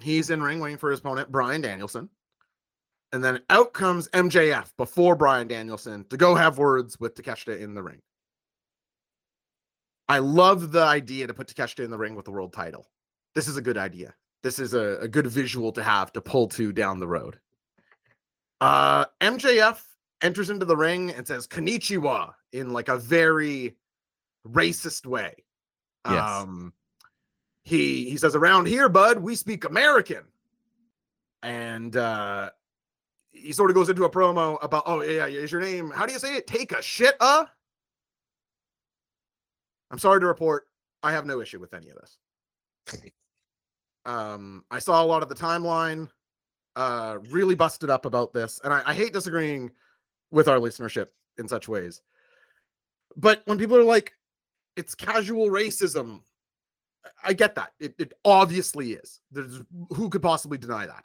He's 0.00 0.30
in 0.30 0.42
ring 0.42 0.60
waiting 0.60 0.78
for 0.78 0.90
his 0.90 1.00
opponent, 1.00 1.30
Brian 1.30 1.60
Danielson. 1.60 2.08
And 3.12 3.22
then 3.22 3.40
out 3.50 3.72
comes 3.72 4.08
MJF 4.08 4.70
before 4.76 5.14
Brian 5.14 5.46
Danielson 5.46 6.04
to 6.10 6.16
go 6.16 6.34
have 6.34 6.58
words 6.58 6.98
with 6.98 7.14
Takeshita 7.14 7.60
in 7.60 7.74
the 7.74 7.82
ring. 7.82 8.00
I 10.08 10.18
love 10.18 10.72
the 10.72 10.82
idea 10.82 11.26
to 11.26 11.34
put 11.34 11.48
Takeshita 11.48 11.84
in 11.84 11.90
the 11.90 11.98
ring 11.98 12.14
with 12.14 12.24
the 12.24 12.32
world 12.32 12.52
title. 12.52 12.88
This 13.34 13.48
is 13.48 13.56
a 13.56 13.62
good 13.62 13.78
idea. 13.78 14.14
This 14.42 14.58
is 14.58 14.74
a, 14.74 14.98
a 15.00 15.08
good 15.08 15.26
visual 15.26 15.72
to 15.72 15.82
have 15.82 16.12
to 16.12 16.20
pull 16.20 16.48
to 16.48 16.72
down 16.72 16.98
the 16.98 17.06
road. 17.06 17.38
Uh 18.64 19.04
MJF 19.20 19.78
enters 20.22 20.48
into 20.48 20.64
the 20.64 20.74
ring 20.74 21.10
and 21.10 21.26
says 21.26 21.46
Konnichiwa 21.46 22.32
in 22.54 22.72
like 22.72 22.88
a 22.88 22.96
very 22.96 23.76
racist 24.48 25.04
way. 25.04 25.34
Yes. 26.08 26.30
Um 26.40 26.72
he 27.64 28.08
he 28.08 28.16
says 28.16 28.34
around 28.34 28.66
here 28.66 28.88
bud 28.88 29.18
we 29.18 29.34
speak 29.34 29.66
american. 29.66 30.24
And 31.42 31.94
uh 31.94 32.50
he 33.32 33.52
sort 33.52 33.68
of 33.68 33.74
goes 33.76 33.90
into 33.90 34.04
a 34.04 34.10
promo 34.10 34.56
about 34.62 34.84
oh 34.86 35.02
yeah 35.02 35.26
is 35.26 35.52
your 35.52 35.60
name 35.60 35.90
how 35.90 36.06
do 36.06 36.14
you 36.14 36.18
say 36.18 36.34
it? 36.36 36.46
Take 36.46 36.72
a 36.72 36.80
shit 36.80 37.16
uh 37.20 37.44
i'm 39.90 39.98
sorry 39.98 40.20
to 40.20 40.26
report 40.26 40.68
i 41.02 41.12
have 41.12 41.26
no 41.26 41.42
issue 41.42 41.60
with 41.60 41.74
any 41.74 41.90
of 41.90 41.96
this. 41.96 43.02
Um 44.06 44.64
i 44.70 44.78
saw 44.78 45.02
a 45.02 45.06
lot 45.12 45.22
of 45.22 45.28
the 45.28 45.34
timeline 45.34 46.08
uh 46.76 47.18
really 47.30 47.54
busted 47.54 47.90
up 47.90 48.04
about 48.04 48.32
this 48.32 48.60
and 48.64 48.72
I, 48.72 48.82
I 48.86 48.94
hate 48.94 49.12
disagreeing 49.12 49.70
with 50.30 50.48
our 50.48 50.58
listenership 50.58 51.08
in 51.38 51.48
such 51.48 51.68
ways 51.68 52.02
but 53.16 53.42
when 53.44 53.58
people 53.58 53.76
are 53.76 53.84
like 53.84 54.12
it's 54.76 54.94
casual 54.94 55.48
racism 55.48 56.20
I 57.22 57.32
get 57.32 57.54
that. 57.54 57.72
It, 57.80 57.94
it 57.98 58.12
obviously 58.24 58.92
is. 58.92 59.20
There's 59.30 59.62
who 59.90 60.08
could 60.08 60.22
possibly 60.22 60.58
deny 60.58 60.86
that? 60.86 61.04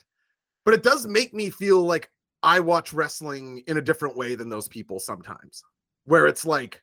But 0.66 0.74
it 0.74 0.84
does 0.84 1.08
make 1.08 1.34
me 1.34 1.50
feel 1.50 1.82
like 1.82 2.10
I 2.44 2.60
watch 2.60 2.94
wrestling 2.94 3.64
in 3.68 3.78
a 3.78 3.82
different 3.82 4.16
way 4.16 4.36
than 4.36 4.50
those 4.50 4.68
people 4.68 5.00
sometimes. 5.00 5.64
Where 6.06 6.28
it's 6.28 6.46
like, 6.46 6.82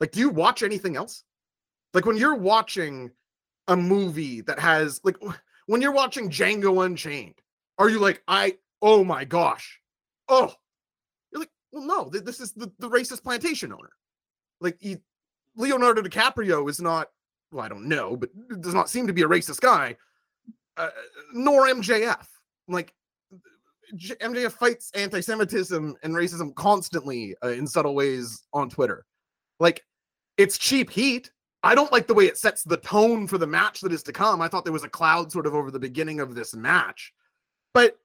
like, 0.00 0.12
do 0.12 0.20
you 0.20 0.30
watch 0.30 0.62
anything 0.62 0.96
else? 0.96 1.24
Like 1.94 2.06
when 2.06 2.16
you're 2.16 2.36
watching 2.36 3.10
a 3.68 3.76
movie 3.76 4.40
that 4.42 4.58
has 4.58 5.00
like 5.04 5.16
when 5.66 5.80
you're 5.80 5.92
watching 5.92 6.28
Django 6.28 6.84
Unchained, 6.84 7.34
are 7.84 7.90
you 7.90 7.98
like, 7.98 8.22
I 8.28 8.56
oh 8.80 9.04
my 9.04 9.24
gosh. 9.24 9.80
Oh, 10.28 10.52
you're 11.32 11.40
like, 11.40 11.50
well, 11.72 11.84
no, 11.84 12.10
th- 12.10 12.24
this 12.24 12.40
is 12.40 12.52
the, 12.52 12.70
the 12.78 12.88
racist 12.88 13.22
plantation 13.22 13.72
owner. 13.72 13.92
Like 14.60 14.76
he, 14.80 14.98
Leonardo 15.56 16.02
DiCaprio 16.02 16.68
is 16.68 16.80
not 16.80 17.08
well, 17.52 17.64
I 17.64 17.68
don't 17.68 17.86
know, 17.86 18.16
but 18.16 18.30
does 18.60 18.74
not 18.74 18.88
seem 18.88 19.06
to 19.06 19.12
be 19.12 19.22
a 19.22 19.28
racist 19.28 19.60
guy, 19.60 19.96
uh, 20.76 20.88
nor 21.32 21.66
MJF. 21.66 22.26
Like, 22.66 22.94
MJF 23.94 24.52
fights 24.52 24.90
anti-Semitism 24.94 25.96
and 26.02 26.14
racism 26.14 26.54
constantly 26.54 27.36
uh, 27.44 27.48
in 27.48 27.66
subtle 27.66 27.94
ways 27.94 28.42
on 28.54 28.70
Twitter. 28.70 29.04
Like, 29.60 29.84
it's 30.38 30.56
cheap 30.56 30.90
heat. 30.90 31.30
I 31.62 31.74
don't 31.74 31.92
like 31.92 32.06
the 32.06 32.14
way 32.14 32.24
it 32.24 32.38
sets 32.38 32.64
the 32.64 32.78
tone 32.78 33.26
for 33.26 33.38
the 33.38 33.46
match 33.46 33.82
that 33.82 33.92
is 33.92 34.02
to 34.04 34.12
come. 34.12 34.40
I 34.40 34.48
thought 34.48 34.64
there 34.64 34.72
was 34.72 34.82
a 34.82 34.88
cloud 34.88 35.30
sort 35.30 35.46
of 35.46 35.54
over 35.54 35.70
the 35.70 35.78
beginning 35.78 36.20
of 36.20 36.34
this 36.34 36.54
match, 36.54 37.12
but 37.74 37.98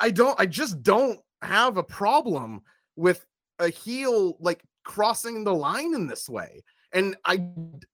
I, 0.00 0.10
don't. 0.10 0.38
I 0.40 0.46
just 0.46 0.82
don't 0.82 1.20
have 1.42 1.76
a 1.76 1.82
problem 1.82 2.62
with 2.96 3.24
a 3.58 3.68
heel 3.68 4.36
like 4.40 4.62
crossing 4.84 5.44
the 5.44 5.54
line 5.54 5.94
in 5.94 6.06
this 6.06 6.28
way. 6.28 6.62
And 6.92 7.16
I, 7.24 7.46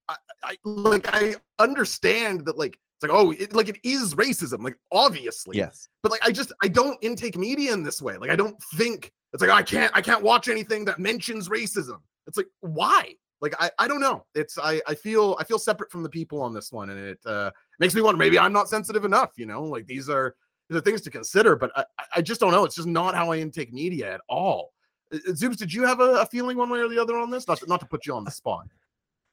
I, 0.08 0.16
I 0.42 0.56
like 0.64 1.06
I 1.12 1.34
understand 1.58 2.44
that 2.46 2.56
like 2.56 2.78
it's 2.96 3.02
like 3.02 3.12
oh 3.12 3.32
it, 3.32 3.52
like 3.52 3.68
it 3.68 3.78
is 3.82 4.14
racism 4.14 4.62
like 4.62 4.76
obviously 4.92 5.56
Yes. 5.56 5.88
but 6.02 6.12
like 6.12 6.20
I 6.24 6.30
just 6.30 6.52
I 6.62 6.68
don't 6.68 6.96
intake 7.02 7.36
media 7.36 7.72
in 7.72 7.82
this 7.82 8.00
way. 8.00 8.16
Like 8.16 8.30
I 8.30 8.36
don't 8.36 8.56
think 8.76 9.12
it's 9.32 9.42
like 9.42 9.50
I 9.50 9.62
can't 9.62 9.90
I 9.96 10.00
can't 10.00 10.22
watch 10.22 10.48
anything 10.48 10.84
that 10.84 11.00
mentions 11.00 11.48
racism. 11.48 11.98
It's 12.28 12.36
like 12.36 12.46
why? 12.60 13.14
Like 13.40 13.54
I 13.58 13.70
I 13.80 13.88
don't 13.88 14.00
know. 14.00 14.24
It's 14.36 14.58
I 14.58 14.80
I 14.86 14.94
feel 14.94 15.36
I 15.40 15.44
feel 15.44 15.58
separate 15.58 15.90
from 15.90 16.04
the 16.04 16.08
people 16.08 16.40
on 16.40 16.54
this 16.54 16.70
one, 16.70 16.90
and 16.90 16.98
it 17.00 17.18
uh 17.26 17.50
makes 17.80 17.94
me 17.94 18.00
wonder 18.00 18.18
maybe 18.18 18.38
I'm 18.38 18.52
not 18.52 18.68
sensitive 18.68 19.04
enough. 19.04 19.32
You 19.36 19.46
know, 19.46 19.64
like 19.64 19.86
these 19.86 20.08
are 20.08 20.36
are 20.70 20.80
things 20.80 21.02
to 21.02 21.10
consider, 21.10 21.56
but 21.56 21.70
I 21.76 21.84
I- 22.16 22.22
just 22.22 22.40
don't 22.40 22.52
know. 22.52 22.64
It's 22.64 22.76
just 22.76 22.88
not 22.88 23.14
how 23.14 23.32
I 23.32 23.38
intake 23.38 23.72
media 23.72 24.14
at 24.14 24.20
all. 24.28 24.72
Uh, 25.12 25.16
uh, 25.16 25.32
Zoobs, 25.32 25.56
did 25.56 25.72
you 25.72 25.84
have 25.84 26.00
a, 26.00 26.20
a 26.22 26.26
feeling 26.26 26.56
one 26.56 26.70
way 26.70 26.80
or 26.80 26.88
the 26.88 27.00
other 27.00 27.16
on 27.18 27.30
this? 27.30 27.46
Not 27.46 27.58
to, 27.58 27.66
not 27.66 27.80
to 27.80 27.86
put 27.86 28.06
you 28.06 28.14
on 28.14 28.24
the 28.24 28.30
spot. 28.30 28.66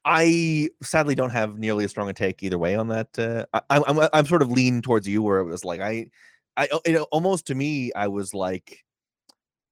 I 0.03 0.69
sadly 0.81 1.13
don't 1.15 1.29
have 1.29 1.59
nearly 1.59 1.85
as 1.85 1.91
strong 1.91 2.09
a 2.09 2.13
take 2.13 2.41
either 2.41 2.57
way 2.57 2.75
on 2.75 2.87
that. 2.87 3.07
Uh, 3.17 3.45
I, 3.53 3.61
I'm 3.69 3.99
I'm 3.99 4.09
I'm 4.13 4.25
sort 4.25 4.41
of 4.41 4.51
lean 4.51 4.81
towards 4.81 5.07
you, 5.07 5.21
where 5.21 5.39
it 5.39 5.45
was 5.45 5.63
like 5.63 5.79
I, 5.79 6.07
I 6.57 6.67
it 6.85 6.97
almost 7.11 7.47
to 7.47 7.55
me 7.55 7.93
I 7.93 8.07
was 8.07 8.33
like, 8.33 8.83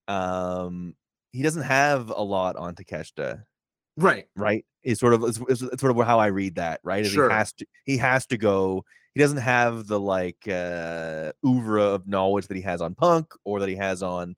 um, 0.08 0.96
he 1.32 1.42
doesn't 1.42 1.64
have 1.64 2.10
a 2.10 2.22
lot 2.22 2.56
on 2.58 2.76
Takeshita, 2.76 3.44
Right. 4.00 4.28
right? 4.36 4.66
It's 4.84 5.00
sort 5.00 5.14
of 5.14 5.24
it's, 5.24 5.40
it's, 5.50 5.62
it's 5.62 5.82
sort 5.82 5.96
of 5.96 6.08
how 6.08 6.20
I 6.20 6.28
read 6.28 6.56
that, 6.56 6.80
right? 6.84 7.06
Is 7.06 7.12
Sure. 7.12 7.30
He 7.30 7.36
has 7.36 7.54
to 7.54 7.66
he 7.86 7.98
has 7.98 8.26
to 8.28 8.38
go. 8.38 8.86
He 9.14 9.20
doesn't 9.20 9.40
have 9.40 9.88
the 9.88 10.00
like 10.00 10.48
uh 10.48 11.34
oeuvre 11.46 11.82
of 11.82 12.08
knowledge 12.08 12.48
that 12.48 12.56
he 12.56 12.64
has 12.64 12.82
on 12.82 12.96
Punk 12.96 13.28
or 13.44 13.60
that 13.60 13.70
he 13.70 13.76
has 13.76 14.02
on 14.02 14.36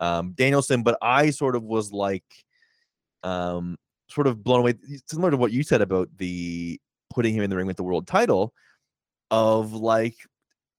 um 0.00 0.32
Danielson, 0.32 0.82
but 0.82 0.98
I 1.00 1.30
sort 1.30 1.54
of 1.54 1.62
was 1.62 1.92
like 1.92 2.24
um 3.22 3.76
sort 4.08 4.26
of 4.26 4.42
blown 4.42 4.60
away 4.60 4.74
similar 5.06 5.30
to 5.30 5.36
what 5.36 5.52
you 5.52 5.62
said 5.62 5.82
about 5.82 6.08
the 6.16 6.80
putting 7.10 7.34
him 7.34 7.42
in 7.42 7.50
the 7.50 7.56
ring 7.56 7.66
with 7.66 7.76
the 7.76 7.82
world 7.82 8.06
title 8.06 8.52
of 9.30 9.72
like 9.72 10.14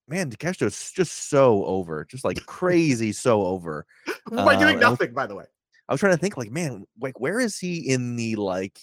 man 0.08 0.30
Takeshita 0.30 0.68
is 0.68 0.92
just 0.96 1.30
so 1.30 1.66
over 1.66 2.06
just 2.06 2.24
like 2.24 2.38
crazy 2.46 3.12
so 3.12 3.46
over 3.46 3.86
By 4.32 4.56
Uh, 4.56 4.60
doing 4.60 4.80
nothing, 4.80 5.14
by 5.14 5.28
the 5.28 5.36
way. 5.36 5.46
I 5.88 5.94
was 5.94 6.00
trying 6.00 6.14
to 6.14 6.20
think 6.20 6.38
like, 6.38 6.52
man, 6.52 6.86
like 7.00 7.20
where 7.20 7.40
is 7.40 7.58
he 7.58 7.90
in 7.90 8.16
the 8.16 8.36
like? 8.36 8.80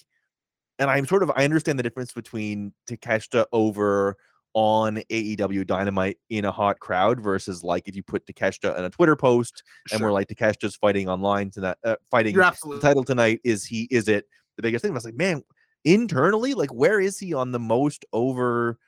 And 0.78 0.90
I'm 0.90 1.06
sort 1.06 1.22
of 1.22 1.30
I 1.36 1.44
understand 1.44 1.78
the 1.78 1.82
difference 1.82 2.12
between 2.12 2.72
Takeshita 2.88 3.46
over 3.52 4.16
on 4.54 5.02
AEW 5.10 5.66
Dynamite 5.66 6.16
in 6.30 6.44
a 6.44 6.52
hot 6.52 6.78
crowd 6.78 7.20
versus 7.20 7.62
like 7.62 7.88
if 7.88 7.96
you 7.96 8.02
put 8.02 8.24
Takeshita 8.26 8.78
in 8.78 8.84
a 8.84 8.90
Twitter 8.90 9.16
post 9.16 9.64
and 9.92 10.00
we're 10.00 10.12
like 10.12 10.28
Takeshita's 10.28 10.76
fighting 10.76 11.08
online 11.08 11.50
tonight, 11.50 11.76
uh, 11.84 11.96
fighting 12.10 12.34
the 12.34 12.78
title 12.80 13.04
tonight. 13.04 13.40
Is 13.44 13.64
he? 13.64 13.88
Is 13.90 14.08
it 14.08 14.26
the 14.56 14.62
biggest 14.62 14.82
thing? 14.82 14.92
I 14.92 14.94
was 14.94 15.04
like, 15.04 15.16
man, 15.16 15.42
internally, 15.84 16.54
like 16.54 16.72
where 16.72 17.00
is 17.00 17.18
he 17.18 17.34
on 17.34 17.52
the 17.52 17.58
most 17.58 18.04
over? 18.12 18.78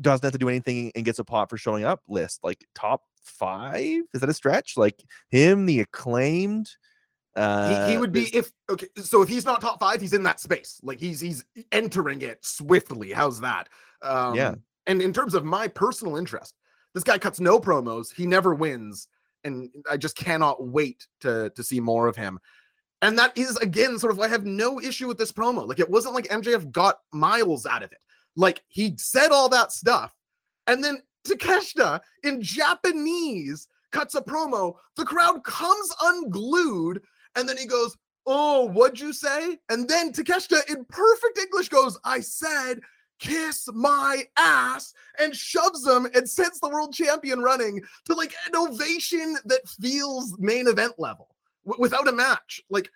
Doesn't 0.00 0.24
have 0.24 0.32
to 0.32 0.38
do 0.38 0.48
anything 0.48 0.92
and 0.94 1.04
gets 1.04 1.18
a 1.18 1.24
pot 1.24 1.50
for 1.50 1.58
showing 1.58 1.84
up 1.84 2.00
list. 2.08 2.40
Like 2.42 2.64
top 2.74 3.02
five? 3.22 4.02
Is 4.14 4.20
that 4.20 4.30
a 4.30 4.34
stretch? 4.34 4.76
Like 4.76 5.02
him, 5.30 5.66
the 5.66 5.80
acclaimed. 5.80 6.70
Uh, 7.36 7.86
he, 7.86 7.92
he 7.92 7.98
would 7.98 8.12
be 8.12 8.34
if 8.34 8.50
okay 8.68 8.88
so 8.96 9.22
if 9.22 9.28
he's 9.28 9.44
not 9.44 9.60
top 9.60 9.78
five 9.78 10.00
he's 10.00 10.12
in 10.12 10.22
that 10.24 10.40
space. 10.40 10.80
Like 10.82 10.98
he's 10.98 11.20
he's 11.20 11.44
entering 11.70 12.22
it 12.22 12.44
swiftly. 12.44 13.12
How's 13.12 13.40
that? 13.40 13.68
Um 14.02 14.34
Yeah. 14.34 14.54
and 14.86 15.00
in 15.00 15.12
terms 15.12 15.34
of 15.34 15.44
my 15.44 15.68
personal 15.68 16.16
interest 16.16 16.54
this 16.92 17.04
guy 17.04 17.18
cuts 17.18 17.38
no 17.38 17.60
promos. 17.60 18.12
He 18.12 18.26
never 18.26 18.54
wins 18.54 19.06
and 19.44 19.70
i 19.90 19.96
just 19.96 20.16
cannot 20.16 20.66
wait 20.66 21.06
to 21.20 21.50
to 21.50 21.62
see 21.62 21.80
more 21.80 22.06
of 22.08 22.16
him. 22.16 22.38
And 23.00 23.18
that 23.18 23.36
is 23.38 23.56
again 23.58 23.98
sort 23.98 24.12
of 24.12 24.20
i 24.20 24.28
have 24.28 24.44
no 24.44 24.80
issue 24.80 25.06
with 25.06 25.18
this 25.18 25.32
promo. 25.32 25.66
Like 25.66 25.80
it 25.80 25.88
wasn't 25.88 26.14
like 26.14 26.28
mjf 26.28 26.70
got 26.72 26.98
miles 27.12 27.64
out 27.64 27.82
of 27.82 27.92
it. 27.92 27.98
Like 28.36 28.62
he 28.68 28.94
said 28.98 29.30
all 29.30 29.48
that 29.50 29.72
stuff 29.72 30.14
and 30.66 30.82
then 30.82 31.02
Takeshita 31.26 32.00
in 32.24 32.42
Japanese 32.42 33.68
cuts 33.92 34.14
a 34.14 34.22
promo. 34.22 34.74
The 34.96 35.04
crowd 35.04 35.42
comes 35.44 35.94
unglued, 36.02 37.02
and 37.36 37.48
then 37.48 37.56
he 37.56 37.66
goes, 37.66 37.96
Oh, 38.26 38.66
what'd 38.66 39.00
you 39.00 39.12
say? 39.12 39.58
And 39.70 39.88
then 39.88 40.12
Takeshita 40.12 40.68
in 40.70 40.84
perfect 40.84 41.38
English 41.38 41.68
goes, 41.70 41.98
I 42.04 42.20
said, 42.20 42.80
kiss 43.18 43.68
my 43.72 44.24
ass, 44.38 44.92
and 45.18 45.34
shoves 45.34 45.86
him 45.86 46.06
and 46.14 46.28
sends 46.28 46.60
the 46.60 46.68
world 46.68 46.92
champion 46.92 47.40
running 47.40 47.80
to 48.06 48.14
like 48.14 48.34
an 48.48 48.56
ovation 48.56 49.36
that 49.44 49.66
feels 49.68 50.36
main 50.38 50.68
event 50.68 50.94
level 50.98 51.28
w- 51.66 51.80
without 51.80 52.08
a 52.08 52.12
match. 52.12 52.60
Like, 52.70 52.90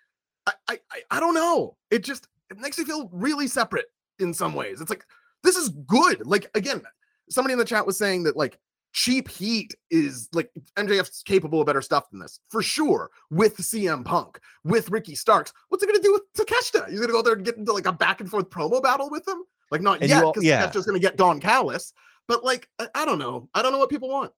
I, 0.45 0.53
I, 0.69 0.79
I- 1.11 1.19
don't 1.19 1.33
know. 1.33 1.75
It 1.91 2.03
just 2.03 2.27
it 2.49 2.59
makes 2.59 2.77
me 2.77 2.85
feel 2.85 3.09
really 3.11 3.47
separate 3.47 3.85
in 4.19 4.33
some 4.33 4.53
ways. 4.53 4.79
It's 4.81 4.89
like, 4.89 5.05
this 5.43 5.55
is 5.57 5.69
good. 5.69 6.25
Like, 6.25 6.49
again, 6.55 6.81
somebody 7.29 7.53
in 7.53 7.59
the 7.59 7.65
chat 7.65 7.85
was 7.85 7.97
saying 7.97 8.23
that 8.23 8.37
like 8.37 8.59
cheap 8.95 9.27
heat 9.27 9.75
is 9.91 10.29
like 10.31 10.49
MJF's 10.77 11.21
capable 11.21 11.59
of 11.59 11.67
better 11.67 11.81
stuff 11.81 12.09
than 12.09 12.19
this 12.19 12.39
for 12.49 12.63
sure. 12.63 13.11
With 13.29 13.57
CM 13.57 14.05
Punk, 14.05 14.39
with 14.63 14.89
Ricky 14.89 15.15
Starks, 15.15 15.51
what's 15.67 15.83
it 15.83 15.87
gonna 15.87 15.99
do 15.99 16.13
with 16.13 16.21
Takeshita? 16.33 16.89
He's 16.89 17.01
gonna 17.01 17.11
go 17.11 17.21
there 17.21 17.33
and 17.33 17.43
get 17.43 17.57
into 17.57 17.73
like 17.73 17.87
a 17.87 17.91
back 17.91 18.21
and 18.21 18.31
forth 18.31 18.49
promo 18.49 18.81
battle 18.81 19.09
with 19.11 19.27
him? 19.27 19.43
Like 19.69 19.81
not 19.81 19.99
And 19.99 20.09
yet, 20.09 20.21
because 20.21 20.43
yeah. 20.43 20.65
Takeshita's 20.65 20.85
gonna 20.85 20.99
get 20.99 21.17
Don 21.17 21.41
Callis. 21.41 21.93
But 22.27 22.45
like, 22.45 22.69
I, 22.79 22.87
I 22.95 23.05
don't 23.05 23.19
know. 23.19 23.49
I 23.53 23.61
don't 23.61 23.73
know 23.73 23.77
what 23.77 23.89
people 23.89 24.09
want. 24.09 24.31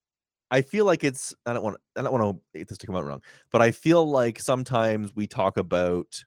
I 0.49 0.61
feel 0.61 0.85
like 0.85 1.03
it's 1.03 1.35
I 1.45 1.53
don't 1.53 1.63
want 1.63 1.77
I 1.95 2.01
don't 2.01 2.11
want 2.11 2.41
to 2.55 2.65
this 2.65 2.79
to 2.79 2.87
come 2.87 2.95
out 2.95 3.05
wrong, 3.05 3.21
but 3.51 3.61
I 3.61 3.69
feel 3.71 4.09
like 4.09 4.39
sometimes 4.39 5.15
we 5.15 5.27
talk 5.27 5.57
about 5.57 6.23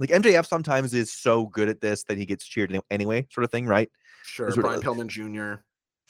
like 0.00 0.08
MJF 0.08 0.46
sometimes 0.46 0.94
is 0.94 1.12
so 1.12 1.46
good 1.46 1.68
at 1.68 1.82
this 1.82 2.04
that 2.04 2.16
he 2.16 2.24
gets 2.24 2.46
cheered 2.46 2.80
anyway, 2.90 3.26
sort 3.30 3.44
of 3.44 3.50
thing, 3.50 3.66
right? 3.66 3.90
Sure, 4.24 4.50
Brian 4.54 4.78
uh, 4.78 4.82
Pillman 4.82 5.08
Jr. 5.08 5.60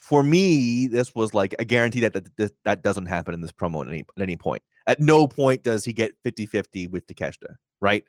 For 0.05 0.21
me, 0.21 0.85
this 0.85 1.15
was 1.15 1.33
like 1.33 1.55
a 1.57 1.65
guarantee 1.65 2.01
that 2.01 2.13
that, 2.13 2.51
that, 2.63 2.83
doesn't 2.83 3.07
happen 3.07 3.33
in 3.33 3.41
this 3.41 3.51
promo 3.51 3.81
at 3.81 3.87
any 3.87 4.05
at 4.15 4.21
any 4.21 4.35
point. 4.37 4.61
At 4.85 4.99
no 4.99 5.27
point 5.27 5.63
does 5.63 5.83
he 5.83 5.93
get 5.93 6.13
50-50 6.23 6.91
with 6.91 7.07
Takeshita, 7.07 7.55
right? 7.81 8.03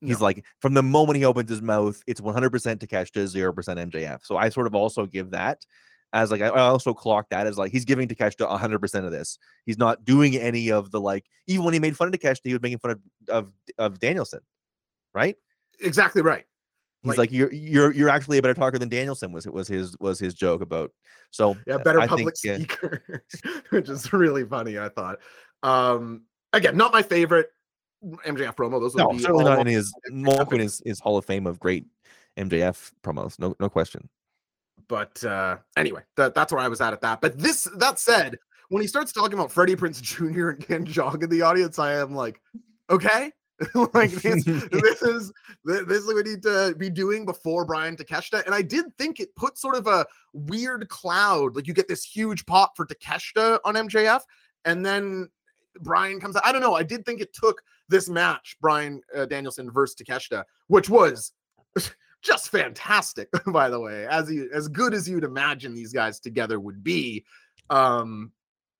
He's 0.00 0.20
No. 0.20 0.26
like 0.26 0.44
from 0.60 0.74
the 0.74 0.82
moment 0.84 1.16
he 1.16 1.24
opens 1.24 1.50
his 1.50 1.60
mouth, 1.60 2.00
it's 2.06 2.20
100% 2.20 2.50
Takeshita, 2.78 3.52
0% 3.52 3.90
MJF. 3.90 4.20
So 4.22 4.36
I 4.36 4.48
sort 4.48 4.68
of 4.68 4.76
also 4.76 5.06
give 5.06 5.30
that 5.32 5.66
as 6.12 6.30
like 6.30 6.40
I 6.40 6.46
I 6.50 6.60
also 6.60 6.94
clock 6.94 7.26
that 7.30 7.48
as 7.48 7.58
like 7.58 7.72
he's 7.72 7.84
giving 7.84 8.06
Takeshita 8.06 8.48
100% 8.48 9.04
of 9.04 9.10
this. 9.10 9.36
He's 9.66 9.78
not 9.78 10.04
doing 10.04 10.36
any 10.36 10.70
of 10.70 10.92
the 10.92 11.00
like 11.00 11.24
even 11.48 11.64
when 11.64 11.74
he 11.74 11.80
made 11.80 11.96
fun 11.96 12.06
of 12.06 12.14
Takeshita, 12.14 12.42
he 12.44 12.52
was 12.52 12.62
making 12.62 12.78
fun 12.78 12.92
of 12.92 13.00
of, 13.28 13.52
of 13.76 13.98
Danielson, 13.98 14.40
right? 15.12 15.34
Exactly 15.80 16.22
right. 16.22 16.44
He's 17.02 17.16
like, 17.16 17.32
you're 17.32 17.52
you're 17.52 17.92
you're 17.92 18.08
actually 18.10 18.38
a 18.38 18.42
better 18.42 18.54
talker 18.54 18.78
than 18.78 18.88
Danielson 18.88 19.32
was. 19.32 19.46
It 19.46 19.52
was 19.52 19.66
his 19.68 19.96
was 20.00 20.18
his 20.18 20.34
joke 20.34 20.60
about. 20.60 20.92
So 21.30 21.56
Yeah, 21.66 21.76
uh, 21.76 21.78
better 21.78 22.00
I 22.00 22.06
public 22.06 22.36
think, 22.36 22.70
speaker, 22.70 23.24
which 23.70 23.88
is 23.88 24.12
really 24.12 24.44
funny. 24.44 24.78
I 24.78 24.88
thought. 24.88 25.18
Um, 25.62 26.24
again, 26.52 26.76
not 26.76 26.92
my 26.92 27.02
favorite 27.02 27.48
MJF 28.04 28.54
promo. 28.54 28.80
Those 28.80 28.94
no, 28.94 29.08
be 29.08 29.18
certainly 29.18 29.44
not 29.44 29.60
in 29.60 29.66
his 29.66 29.92
won't 30.10 30.52
in 30.52 30.60
his, 30.60 30.82
his 30.84 31.00
Hall 31.00 31.16
of 31.16 31.24
Fame 31.24 31.46
of 31.46 31.58
great 31.58 31.86
MJF 32.36 32.92
promos. 33.02 33.38
No 33.38 33.54
no 33.60 33.68
question. 33.68 34.08
but 34.88 35.22
uh 35.24 35.56
anyway 35.76 36.02
that, 36.16 36.34
that's 36.34 36.52
where 36.52 36.60
i 36.60 36.66
was 36.66 36.80
at 36.80 36.92
at 36.92 37.00
that 37.00 37.20
but 37.20 37.38
this 37.38 37.68
that 37.76 37.98
said 37.98 38.36
when 38.70 38.80
he 38.82 38.88
starts 38.88 39.12
talking 39.12 39.34
about 39.34 39.52
freddie 39.52 39.76
prinze 39.76 40.00
jr 40.02 40.50
and 40.50 40.66
ken 40.66 40.84
jeong 40.84 41.22
in 41.22 41.30
the 41.30 41.42
audience 41.42 41.78
i 41.78 41.92
am 41.94 42.14
like 42.14 42.40
okay 42.88 43.30
like 43.94 44.10
this, 44.10 44.44
this 44.44 45.02
is 45.02 45.32
this 45.64 45.98
is 45.98 46.06
what 46.06 46.16
we 46.16 46.22
need 46.22 46.42
to 46.42 46.74
be 46.78 46.88
doing 46.88 47.26
before 47.26 47.64
brian 47.64 47.96
takeshita 47.96 48.44
and 48.46 48.54
i 48.54 48.62
did 48.62 48.86
think 48.96 49.20
it 49.20 49.34
put 49.36 49.58
sort 49.58 49.76
of 49.76 49.86
a 49.86 50.06
weird 50.32 50.88
cloud 50.88 51.54
like 51.56 51.66
you 51.66 51.74
get 51.74 51.88
this 51.88 52.02
huge 52.02 52.46
pop 52.46 52.76
for 52.76 52.86
takeshita 52.86 53.58
on 53.64 53.74
mjf 53.74 54.22
and 54.64 54.84
then 54.84 55.28
brian 55.80 56.18
comes 56.18 56.36
out 56.36 56.46
i 56.46 56.52
don't 56.52 56.62
know 56.62 56.74
i 56.74 56.82
did 56.82 57.04
think 57.04 57.20
it 57.20 57.34
took 57.34 57.62
this 57.88 58.08
match 58.08 58.56
brian 58.60 59.00
uh, 59.16 59.26
danielson 59.26 59.70
versus 59.70 59.96
takeshita 59.96 60.42
which 60.68 60.88
was 60.88 61.32
just 62.22 62.48
fantastic 62.48 63.28
by 63.48 63.68
the 63.68 63.78
way 63.78 64.06
as 64.06 64.30
you 64.30 64.48
as 64.54 64.68
good 64.68 64.94
as 64.94 65.08
you'd 65.08 65.24
imagine 65.24 65.74
these 65.74 65.92
guys 65.92 66.18
together 66.18 66.58
would 66.58 66.82
be 66.82 67.24
um 67.68 68.32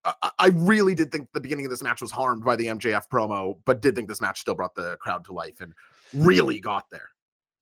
I, 0.05 0.49
really 0.49 0.95
did 0.95 1.13
think 1.13 1.29
the 1.33 1.41
beginning 1.41 1.67
of 1.67 1.71
this 1.71 1.83
match 1.83 2.01
was 2.01 2.11
harmed 2.11 2.45
by 2.45 2.57
the 2.57 2.67
MJF 2.67 3.09
promo, 3.13 3.59
but 3.65 3.83
did 3.83 3.95
think 3.95 4.09
this 4.09 4.21
match 4.21 4.41
still 4.41 4.55
brought 4.55 4.75
the 4.75 4.97
crowd 4.97 5.25
to 5.27 5.33
life 5.33 5.61
and 5.61 5.75
really 6.15 6.59
got 6.59 6.87
there. 6.91 7.11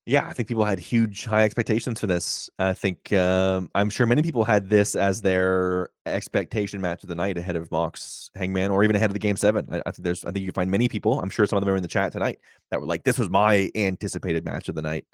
Yeah, 0.06 0.26
I 0.26 0.32
think 0.32 0.48
people 0.48 0.64
had 0.64 0.78
huge 0.78 1.26
high 1.26 1.42
expectations 1.42 2.00
for 2.00 2.06
this. 2.06 2.48
I 2.58 2.72
think 2.72 3.12
um, 3.12 3.70
I'm 3.74 3.90
sure 3.90 4.06
many 4.06 4.22
people 4.22 4.42
had 4.42 4.70
this 4.70 4.94
as 4.94 5.20
their 5.20 5.90
expectation 6.06 6.80
match 6.80 7.02
of 7.02 7.10
the 7.10 7.14
night 7.14 7.36
ahead 7.36 7.56
of 7.56 7.70
Mox 7.70 8.30
Hangman 8.34 8.70
or 8.70 8.84
even 8.84 8.96
ahead 8.96 9.10
of 9.10 9.12
the 9.12 9.18
game 9.18 9.36
seven. 9.36 9.68
I, 9.70 9.82
I 9.84 9.90
think 9.90 10.04
there's 10.04 10.24
I 10.24 10.30
think 10.30 10.46
you 10.46 10.52
find 10.52 10.70
many 10.70 10.88
people, 10.88 11.20
I'm 11.20 11.28
sure 11.28 11.44
some 11.44 11.58
of 11.58 11.60
them 11.60 11.74
are 11.74 11.76
in 11.76 11.82
the 11.82 11.88
chat 11.88 12.12
tonight, 12.12 12.38
that 12.70 12.80
were 12.80 12.86
like, 12.86 13.04
this 13.04 13.18
was 13.18 13.28
my 13.28 13.70
anticipated 13.74 14.46
match 14.46 14.70
of 14.70 14.76
the 14.76 14.82
night. 14.82 15.04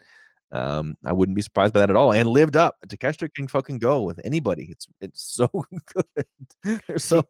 Um, 0.53 0.97
I 1.05 1.12
wouldn't 1.12 1.36
be 1.36 1.42
surprised 1.42 1.74
by 1.74 1.80
that 1.80 1.90
at 1.90 1.97
all. 1.97 2.12
And 2.12 2.28
lived 2.28 2.57
up. 2.57 2.76
Takeshita 2.86 3.34
can 3.34 3.49
fucking 3.49 3.78
go 3.78 4.03
with 4.03 4.20
anybody. 4.24 4.68
It's 4.70 4.86
it's 5.01 5.22
so 5.34 5.49
good. 5.68 6.80
They're 6.86 6.99
so 6.99 7.24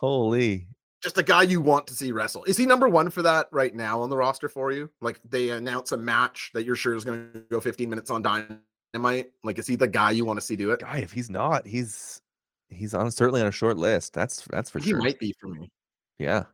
holy. 0.00 0.68
Just 1.02 1.18
a 1.18 1.22
guy 1.22 1.42
you 1.42 1.60
want 1.60 1.86
to 1.88 1.94
see 1.94 2.12
wrestle. 2.12 2.44
Is 2.44 2.56
he 2.56 2.64
number 2.64 2.88
one 2.88 3.10
for 3.10 3.22
that 3.22 3.48
right 3.50 3.74
now 3.74 4.00
on 4.02 4.10
the 4.10 4.16
roster 4.16 4.48
for 4.48 4.70
you? 4.70 4.88
Like 5.00 5.20
they 5.28 5.50
announce 5.50 5.92
a 5.92 5.96
match 5.96 6.50
that 6.54 6.64
you're 6.64 6.76
sure 6.76 6.94
is 6.94 7.04
going 7.04 7.28
to 7.32 7.40
go 7.50 7.60
15 7.60 7.90
minutes 7.90 8.10
on 8.10 8.22
Dynamite. 8.22 9.32
Like, 9.42 9.58
is 9.58 9.66
he 9.66 9.74
the 9.74 9.88
guy 9.88 10.12
you 10.12 10.24
want 10.24 10.38
to 10.38 10.44
see 10.44 10.54
do 10.54 10.70
it? 10.70 10.80
Guy, 10.80 10.98
if 10.98 11.10
he's 11.10 11.28
not, 11.28 11.66
he's 11.66 12.20
he's 12.70 12.94
on 12.94 13.10
certainly 13.10 13.40
on 13.40 13.48
a 13.48 13.52
short 13.52 13.76
list. 13.76 14.12
That's 14.12 14.46
that's 14.50 14.70
for 14.70 14.78
he 14.78 14.90
sure. 14.90 14.98
He 14.98 15.04
might 15.04 15.18
be 15.18 15.34
for 15.40 15.48
me. 15.48 15.70
Yeah. 16.18 16.44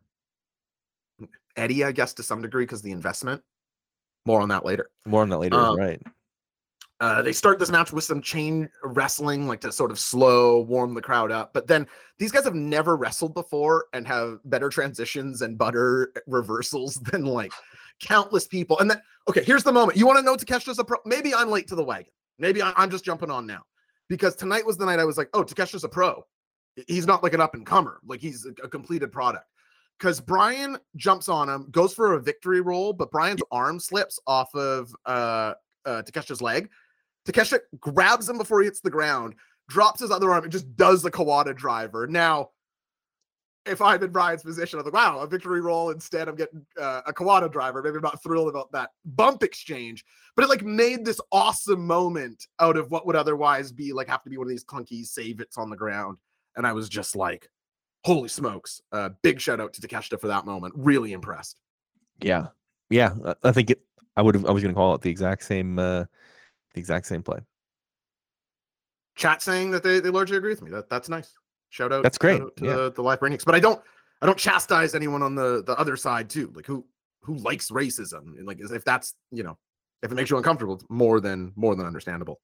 Eddie, 1.57 1.85
I 1.85 1.93
guess, 1.93 2.15
to 2.15 2.23
some 2.23 2.41
degree, 2.41 2.65
because 2.65 2.83
the 2.83 2.93
investment. 2.93 3.43
More 4.29 4.43
on 4.43 4.51
that 4.51 4.63
later. 4.63 4.91
More 5.07 5.23
on 5.23 5.31
that 5.31 5.39
later, 5.39 5.57
Um, 5.57 5.79
right? 5.79 6.03
Uh, 7.01 7.23
they 7.23 7.33
start 7.33 7.59
this 7.59 7.71
match 7.71 7.95
with 7.95 8.05
some 8.05 8.21
chain 8.21 8.69
wrestling, 8.83 9.49
like 9.49 9.63
to 9.63 9.73
sort 9.73 9.91
of 9.91 9.99
slow, 9.99 10.61
warm 10.61 10.93
the 10.93 11.01
crowd 11.01 11.33
up. 11.33 11.55
But 11.55 11.67
then 11.67 11.87
these 12.19 12.31
guys 12.31 12.45
have 12.45 12.55
never 12.55 12.95
wrestled 12.99 13.33
before 13.33 13.87
and 13.95 14.07
have 14.07 14.41
better 14.45 14.69
transitions 14.69 15.41
and 15.41 15.57
butter 15.57 16.13
reversals 16.27 16.97
than 17.11 17.25
like 17.25 17.53
countless 18.01 18.47
people. 18.47 18.79
And 18.81 18.91
then, 18.91 19.01
okay, 19.31 19.43
here's 19.43 19.65
the 19.65 19.73
moment. 19.73 19.97
You 19.97 20.07
want 20.07 20.19
to 20.19 20.23
know 20.25 20.37
Takeshita's 20.37 20.79
a 20.79 20.85
pro? 20.85 20.99
Maybe 21.07 21.35
I'm 21.35 21.49
late 21.49 21.69
to 21.69 21.75
the 21.75 21.85
wagon. 21.85 22.13
Maybe 22.39 22.61
I- 22.61 22.75
I'm 22.77 22.91
just 22.91 23.05
jumping 23.07 23.31
on 23.31 23.47
now 23.47 23.63
because 24.11 24.37
tonight 24.37 24.67
was 24.67 24.77
the 24.77 24.85
night 24.85 24.99
I 24.99 25.07
was 25.07 25.17
like, 25.17 25.31
oh, 25.33 25.43
Takeshita's 25.43 25.85
a 25.85 25.89
pro. 25.89 26.23
He's 26.87 27.07
not 27.07 27.23
like 27.23 27.33
an 27.33 27.41
up 27.41 27.55
and 27.55 27.65
comer, 27.65 27.99
like 28.07 28.21
he's 28.21 28.45
a, 28.45 28.51
a 28.65 28.69
completed 28.69 29.11
product. 29.11 29.47
Because 29.99 30.21
Brian 30.21 30.79
jumps 30.97 31.29
on 31.29 31.49
him, 31.49 31.67
goes 31.71 31.93
for 31.93 32.15
a 32.15 32.21
victory 32.21 32.61
roll, 32.61 32.93
but 32.93 33.11
Brian's 33.11 33.43
arm 33.51 33.81
slips 33.81 34.21
off 34.27 34.55
of 34.55 34.95
uh, 35.07 35.55
uh, 35.85 36.03
Takeshita's 36.03 36.41
leg. 36.41 36.71
Takeshita 37.27 37.61
grabs 37.81 38.29
him 38.29 38.39
before 38.39 38.61
he 38.61 38.67
hits 38.67 38.81
the 38.81 38.91
ground, 38.91 39.35
drops 39.69 40.01
his 40.01 40.11
other 40.11 40.31
arm, 40.31 40.45
and 40.45 40.53
just 40.53 40.77
does 40.77 41.03
the 41.03 41.11
Kawada 41.11 41.55
driver. 41.55 42.07
Now, 42.07 42.51
if 43.67 43.83
I'm 43.83 44.03
in 44.03 44.11
Brian's 44.11 44.43
position, 44.43 44.79
I'm 44.79 44.85
like, 44.85 44.95
wow, 44.95 45.19
a 45.19 45.27
victory 45.27 45.61
roll. 45.61 45.91
Instead, 45.91 46.29
I'm 46.29 46.37
getting 46.37 46.65
uh, 46.81 47.03
a 47.07 47.13
Kawada 47.13 47.51
driver. 47.51 47.83
Maybe 47.83 47.97
I'm 47.97 48.03
not 48.03 48.23
thrilled 48.23 48.49
about 48.49 48.73
that 48.73 48.91
bump 49.05 49.43
exchange, 49.43 50.05
but 50.35 50.45
it 50.45 50.49
like 50.49 50.65
made 50.65 51.05
this 51.05 51.21
awesome 51.33 51.87
moment 51.87 52.47
out 52.61 52.77
of 52.77 52.91
what 52.91 53.07
would 53.07 53.17
otherwise 53.17 53.73
be 53.73 53.93
like 53.93 54.09
have 54.09 54.23
to 54.23 54.31
be 54.31 54.39
one 54.39 54.47
of 54.47 54.51
these 54.51 54.65
clunky 54.65 55.05
save 55.05 55.41
it's 55.41 55.59
on 55.59 55.71
the 55.71 55.77
ground. 55.77 56.19
And 56.57 56.67
I 56.67 56.73
was 56.73 56.89
just 56.89 57.15
like, 57.15 57.51
holy 58.09 58.29
smokes. 58.29 58.81
Uh, 58.91 59.11
big 59.23 59.41
shout 59.41 59.61
out 59.61 59.73
to 59.75 59.81
Takeshita 59.81 60.21
for 60.21 60.29
that 60.29 60.47
moment. 60.47 60.75
Really 60.77 61.13
impressed. 61.13 61.61
Yeah. 62.21 62.49
Yeah. 62.91 63.15
I- 63.45 63.53
think 63.53 63.71
it 63.71 63.81
I 64.17 64.23
would 64.23 64.35
have 64.35 64.47
I 64.47 64.51
was 64.51 64.63
gonna 64.63 64.75
call 64.75 64.95
it 64.95 65.03
the 65.03 65.11
exact 65.11 65.45
same 65.45 65.79
uh 65.79 66.05
the 66.75 66.81
exact 66.81 67.07
same 67.07 67.23
play. 67.23 67.39
chat 69.15 69.43
saying 69.43 69.71
that 69.71 69.83
they, 69.83 70.01
they 70.01 70.11
largely 70.11 70.37
agree 70.37 70.51
with 70.51 70.63
me. 70.63 70.71
That 70.71 70.89
that's 70.89 71.09
nice. 71.09 71.35
Shout 71.71 71.93
out. 71.93 72.03
That's 72.03 72.19
great, 72.19 72.41
out 72.41 72.57
to 72.57 72.65
yeah. 72.65 72.77
the, 72.77 72.93
the 72.93 73.03
live 73.03 73.21
brainiacs. 73.21 73.45
But 73.45 73.55
I 73.55 73.61
don't 73.61 73.81
I 74.23 74.27
don't 74.27 74.39
chastise 74.39 74.95
anyone 74.95 75.23
on 75.23 75.35
the 75.35 75.63
the 75.65 75.79
other 75.79 75.97
side 75.97 76.29
too. 76.31 76.51
Like 76.55 76.67
who 76.67 76.85
who 77.23 77.37
likes 77.37 77.71
racism 77.71 78.39
and 78.39 78.47
like 78.47 78.59
if 78.61 78.85
that's 78.85 79.15
you 79.31 79.43
know 79.43 79.57
if 80.03 80.11
it 80.11 80.15
makes 80.15 80.31
you 80.31 80.37
uncomfortable, 80.37 80.75
it's 80.75 80.85
more 80.89 81.21
than 81.21 81.53
more 81.57 81.77
than 81.77 81.87
understandable. 81.87 82.41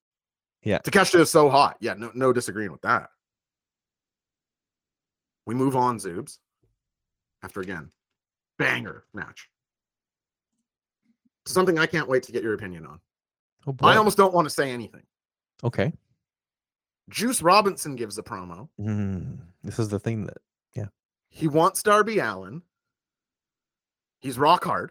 Yeah. 0.63 0.79
Takeshita 0.79 1.21
is 1.21 1.31
so 1.31 1.49
hot. 1.51 1.77
Yeah, 1.81 1.95
no 1.95 2.11
no 2.15 2.33
disagreeing 2.33 2.73
with 2.73 2.83
that. 2.83 3.09
We 5.47 5.55
move 5.55 5.77
on, 5.77 5.99
Zoobs. 5.99 6.39
After 7.43 7.61
again, 7.61 7.91
banger 8.59 9.05
match. 9.13 9.49
Something 11.47 11.79
I 11.79 11.87
can't 11.87 12.09
wait 12.09 12.23
to 12.25 12.33
get 12.33 12.43
your 12.43 12.55
opinion 12.55 12.87
on. 12.87 13.01
Oh 13.67 13.73
boy. 13.73 13.89
I 13.89 13.97
almost 13.97 14.17
don't 14.17 14.33
want 14.33 14.47
to 14.47 14.51
say 14.51 14.71
anything. 14.71 15.03
okay. 15.63 15.93
Juice 17.11 17.43
Robinson 17.43 17.97
gives 17.97 18.17
a 18.17 18.23
promo. 18.23 18.67
Mm, 18.81 19.37
this 19.63 19.79
is 19.79 19.91
the 19.91 19.99
thing 19.99 20.25
that 20.25 20.39
yeah. 20.75 20.87
He 21.29 21.49
wants 21.49 21.83
Darby 21.83 22.19
Allin. 22.19 22.63
He's 24.23 24.39
rock 24.39 24.65
hard. 24.65 24.91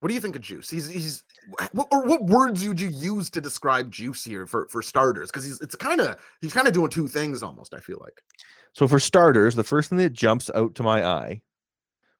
What 0.00 0.08
do 0.08 0.14
you 0.16 0.20
think 0.20 0.34
of 0.34 0.42
Juice? 0.42 0.68
He's 0.68 0.88
he's 0.88 1.22
what, 1.72 1.88
or 1.90 2.06
what 2.06 2.24
words 2.24 2.66
would 2.66 2.80
you 2.80 2.88
use 2.88 3.30
to 3.30 3.40
describe 3.40 3.90
Juice 3.90 4.24
here 4.24 4.46
for 4.46 4.66
for 4.68 4.82
starters? 4.82 5.30
Because 5.30 5.44
he's 5.44 5.60
it's 5.60 5.74
kind 5.74 6.00
of 6.00 6.16
he's 6.40 6.52
kind 6.52 6.66
of 6.66 6.74
doing 6.74 6.90
two 6.90 7.08
things 7.08 7.42
almost. 7.42 7.74
I 7.74 7.80
feel 7.80 7.98
like 8.00 8.22
So 8.74 8.86
for 8.86 9.00
starters, 9.00 9.54
the 9.54 9.64
first 9.64 9.88
thing 9.88 9.98
that 9.98 10.12
jumps 10.12 10.50
out 10.54 10.74
to 10.76 10.82
my 10.82 11.04
eye 11.04 11.42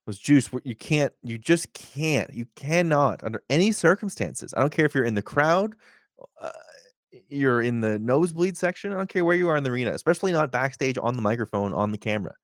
was 0.06 0.18
juice. 0.18 0.50
You 0.64 0.74
can't, 0.74 1.12
you 1.22 1.38
just 1.38 1.72
can't, 1.74 2.32
you 2.32 2.46
cannot 2.56 3.22
under 3.22 3.42
any 3.50 3.72
circumstances. 3.72 4.54
I 4.56 4.60
don't 4.60 4.72
care 4.72 4.86
if 4.86 4.94
you're 4.94 5.04
in 5.04 5.14
the 5.14 5.22
crowd, 5.22 5.74
uh, 6.40 6.50
you're 7.28 7.62
in 7.62 7.80
the 7.80 7.98
nosebleed 7.98 8.56
section. 8.56 8.92
I 8.92 8.96
don't 8.96 9.08
care 9.08 9.24
where 9.24 9.36
you 9.36 9.48
are 9.50 9.56
in 9.56 9.64
the 9.64 9.70
arena, 9.70 9.92
especially 9.92 10.32
not 10.32 10.50
backstage 10.50 10.98
on 11.00 11.14
the 11.14 11.22
microphone 11.22 11.74
on 11.74 11.92
the 11.92 11.98
camera. 11.98 12.34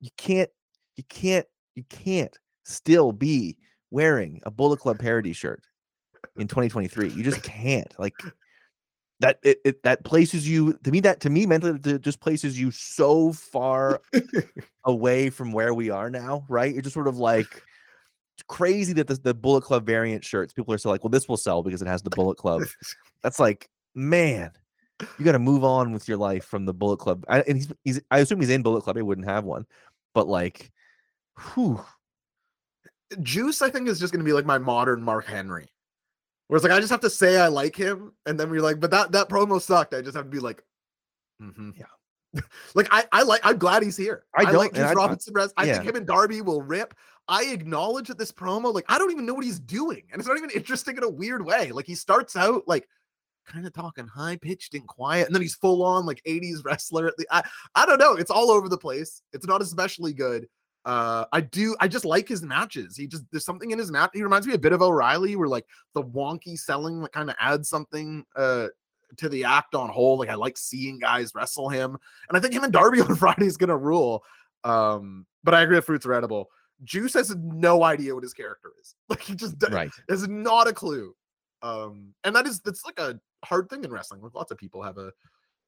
You 0.00 0.10
can't, 0.16 0.50
you 0.96 1.04
can't, 1.08 1.46
you 1.74 1.82
can't 1.90 2.36
still 2.64 3.12
be 3.12 3.56
wearing 3.90 4.40
a 4.44 4.50
Bullet 4.50 4.78
Club 4.78 5.00
parody 5.00 5.32
shirt 5.32 5.62
in 6.36 6.48
2023. 6.48 7.10
You 7.10 7.22
just 7.22 7.42
can't. 7.42 7.92
Like 7.98 8.14
that 9.20 9.38
it, 9.42 9.58
it 9.64 9.82
that 9.82 10.04
places 10.04 10.48
you 10.48 10.74
to 10.84 10.90
me 10.90 11.00
that 11.00 11.20
to 11.20 11.30
me 11.30 11.46
mentally 11.46 11.78
it 11.92 12.02
just 12.02 12.20
places 12.20 12.58
you 12.58 12.70
so 12.70 13.32
far 13.32 14.00
away 14.84 15.28
from 15.28 15.52
where 15.52 15.74
we 15.74 15.90
are 15.90 16.08
now 16.08 16.44
right 16.48 16.72
you're 16.72 16.82
just 16.82 16.94
sort 16.94 17.08
of 17.08 17.18
like 17.18 17.64
it's 18.36 18.44
crazy 18.46 18.92
that 18.92 19.08
the, 19.08 19.14
the 19.16 19.34
bullet 19.34 19.64
club 19.64 19.84
variant 19.84 20.24
shirts 20.24 20.52
people 20.52 20.72
are 20.72 20.78
still 20.78 20.92
like 20.92 21.02
well 21.02 21.10
this 21.10 21.28
will 21.28 21.36
sell 21.36 21.64
because 21.64 21.82
it 21.82 21.88
has 21.88 22.00
the 22.00 22.10
bullet 22.10 22.36
club 22.36 22.62
that's 23.22 23.40
like 23.40 23.68
man 23.96 24.52
you 25.18 25.24
got 25.24 25.32
to 25.32 25.40
move 25.40 25.64
on 25.64 25.92
with 25.92 26.06
your 26.06 26.16
life 26.16 26.44
from 26.44 26.64
the 26.64 26.74
bullet 26.74 26.98
club 26.98 27.24
I, 27.28 27.40
and 27.40 27.56
he's, 27.56 27.72
he's 27.82 28.00
i 28.12 28.20
assume 28.20 28.40
he's 28.40 28.50
in 28.50 28.62
bullet 28.62 28.82
club 28.82 28.94
he 28.94 29.02
wouldn't 29.02 29.26
have 29.26 29.42
one 29.42 29.66
but 30.14 30.28
like 30.28 30.70
whew, 31.54 31.84
Juice 33.22 33.62
I 33.62 33.70
think 33.70 33.88
is 33.88 33.98
just 33.98 34.12
going 34.12 34.24
to 34.24 34.28
be 34.28 34.32
like 34.32 34.46
my 34.46 34.58
modern 34.58 35.02
Mark 35.02 35.26
Henry, 35.26 35.68
where 36.48 36.56
it's 36.56 36.64
like 36.64 36.72
I 36.72 36.80
just 36.80 36.90
have 36.90 37.00
to 37.00 37.10
say 37.10 37.38
I 37.38 37.48
like 37.48 37.76
him, 37.76 38.12
and 38.26 38.38
then 38.38 38.50
we're 38.50 38.60
like, 38.60 38.80
but 38.80 38.90
that 38.90 39.12
that 39.12 39.28
promo 39.28 39.60
sucked. 39.60 39.94
I 39.94 40.02
just 40.02 40.16
have 40.16 40.24
to 40.26 40.30
be 40.30 40.40
like, 40.40 40.62
mm-hmm. 41.40 41.70
Yeah. 41.76 42.40
like 42.74 42.88
I 42.90 43.04
I 43.12 43.22
like 43.22 43.40
I'm 43.44 43.58
glad 43.58 43.82
he's 43.82 43.96
here. 43.96 44.24
I 44.34 44.44
don't- 44.44 44.56
like 44.56 44.68
and 44.70 44.76
Juice 44.78 44.86
I- 44.86 44.90
I- 44.90 44.94
Robinson. 44.94 45.34
I 45.56 45.64
think 45.66 45.84
him 45.84 45.96
and 45.96 46.06
Darby 46.06 46.42
will 46.42 46.62
rip. 46.62 46.94
I 47.30 47.44
acknowledge 47.46 48.08
that 48.08 48.16
this 48.18 48.32
promo, 48.32 48.72
like 48.72 48.86
I 48.88 48.98
don't 48.98 49.10
even 49.10 49.26
know 49.26 49.34
what 49.34 49.44
he's 49.44 49.60
doing, 49.60 50.02
and 50.10 50.18
it's 50.20 50.28
not 50.28 50.36
even 50.38 50.50
interesting 50.50 50.96
in 50.96 51.02
a 51.04 51.08
weird 51.08 51.44
way. 51.44 51.70
Like 51.72 51.86
he 51.86 51.94
starts 51.94 52.36
out 52.36 52.62
like 52.66 52.88
kind 53.46 53.66
of 53.66 53.72
talking 53.72 54.06
high 54.06 54.36
pitched 54.36 54.74
and 54.74 54.86
quiet, 54.86 55.26
and 55.26 55.34
then 55.34 55.42
he's 55.42 55.54
full 55.54 55.82
on 55.82 56.06
like 56.06 56.22
80s 56.26 56.64
wrestler. 56.64 57.08
At 57.08 57.16
the, 57.18 57.26
I 57.30 57.42
I 57.74 57.84
don't 57.86 57.98
know. 57.98 58.14
It's 58.14 58.30
all 58.30 58.50
over 58.50 58.68
the 58.68 58.78
place. 58.78 59.20
It's 59.32 59.46
not 59.46 59.60
especially 59.62 60.12
good. 60.14 60.48
Uh, 60.88 61.26
I 61.34 61.42
do. 61.42 61.76
I 61.80 61.86
just 61.86 62.06
like 62.06 62.26
his 62.26 62.42
matches. 62.42 62.96
He 62.96 63.06
just 63.06 63.24
there's 63.30 63.44
something 63.44 63.72
in 63.72 63.78
his 63.78 63.90
match. 63.90 64.12
He 64.14 64.22
reminds 64.22 64.46
me 64.46 64.54
a 64.54 64.58
bit 64.58 64.72
of 64.72 64.80
O'Reilly, 64.80 65.36
where 65.36 65.46
like 65.46 65.66
the 65.92 66.02
wonky 66.02 66.58
selling 66.58 67.02
like 67.02 67.12
kind 67.12 67.28
of 67.28 67.36
adds 67.38 67.68
something 67.68 68.24
uh 68.36 68.68
to 69.18 69.28
the 69.28 69.44
act 69.44 69.74
on 69.74 69.90
whole. 69.90 70.18
Like 70.18 70.30
I 70.30 70.34
like 70.34 70.56
seeing 70.56 70.98
guys 70.98 71.34
wrestle 71.34 71.68
him, 71.68 71.94
and 72.28 72.38
I 72.38 72.40
think 72.40 72.54
him 72.54 72.64
and 72.64 72.72
Darby 72.72 73.00
on 73.02 73.14
Friday 73.16 73.44
is 73.44 73.58
gonna 73.58 73.76
rule. 73.76 74.24
Um, 74.64 75.26
but 75.44 75.52
I 75.52 75.60
agree 75.60 75.76
with 75.76 75.84
Fruits 75.84 76.06
are 76.06 76.14
edible. 76.14 76.48
Juice 76.84 77.12
has 77.12 77.36
no 77.36 77.82
idea 77.82 78.14
what 78.14 78.22
his 78.22 78.32
character 78.32 78.72
is. 78.80 78.94
Like 79.10 79.20
he 79.20 79.34
just 79.34 79.58
d- 79.58 79.66
right 79.70 79.90
has 80.08 80.26
not 80.26 80.68
a 80.68 80.72
clue. 80.72 81.14
Um, 81.60 82.14
and 82.24 82.34
that 82.34 82.46
is 82.46 82.60
that's 82.60 82.86
like 82.86 82.98
a 82.98 83.20
hard 83.44 83.68
thing 83.68 83.84
in 83.84 83.92
wrestling. 83.92 84.22
Like 84.22 84.34
lots 84.34 84.52
of 84.52 84.56
people 84.56 84.82
have 84.82 84.96
a 84.96 85.12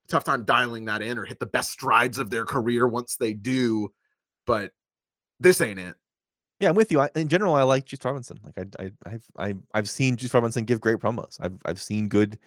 tough 0.09 0.25
time 0.25 0.47
dialing 0.47 0.87
that 0.87 1.03
in 1.03 1.19
or 1.19 1.27
hit 1.27 1.41
the 1.41 1.45
best 1.45 1.73
strides 1.73 2.17
of 2.17 2.31
their 2.31 2.47
career 2.47 2.89
once 2.89 3.17
they 3.17 3.35
do. 3.35 3.93
But 4.47 4.73
this 5.41 5.61
ain't 5.61 5.79
it. 5.79 5.97
Yeah, 6.61 6.69
I'm 6.69 6.75
with 6.75 6.93
you. 6.93 7.01
I, 7.01 7.09
in 7.15 7.29
general, 7.29 7.55
I 7.55 7.63
like 7.63 7.87
Juice 7.87 8.05
Robinson. 8.05 8.39
Like 8.45 8.59
I, 8.79 8.85
I, 8.85 8.91
I've, 9.07 9.25
I, 9.39 9.55
I've 9.73 9.89
seen 9.89 10.17
Juice 10.17 10.35
Robinson 10.35 10.65
give 10.65 10.81
great 10.81 10.99
promos. 10.99 11.39
I've, 11.41 11.57
I've 11.65 11.81
seen 11.81 12.09
good, 12.09 12.39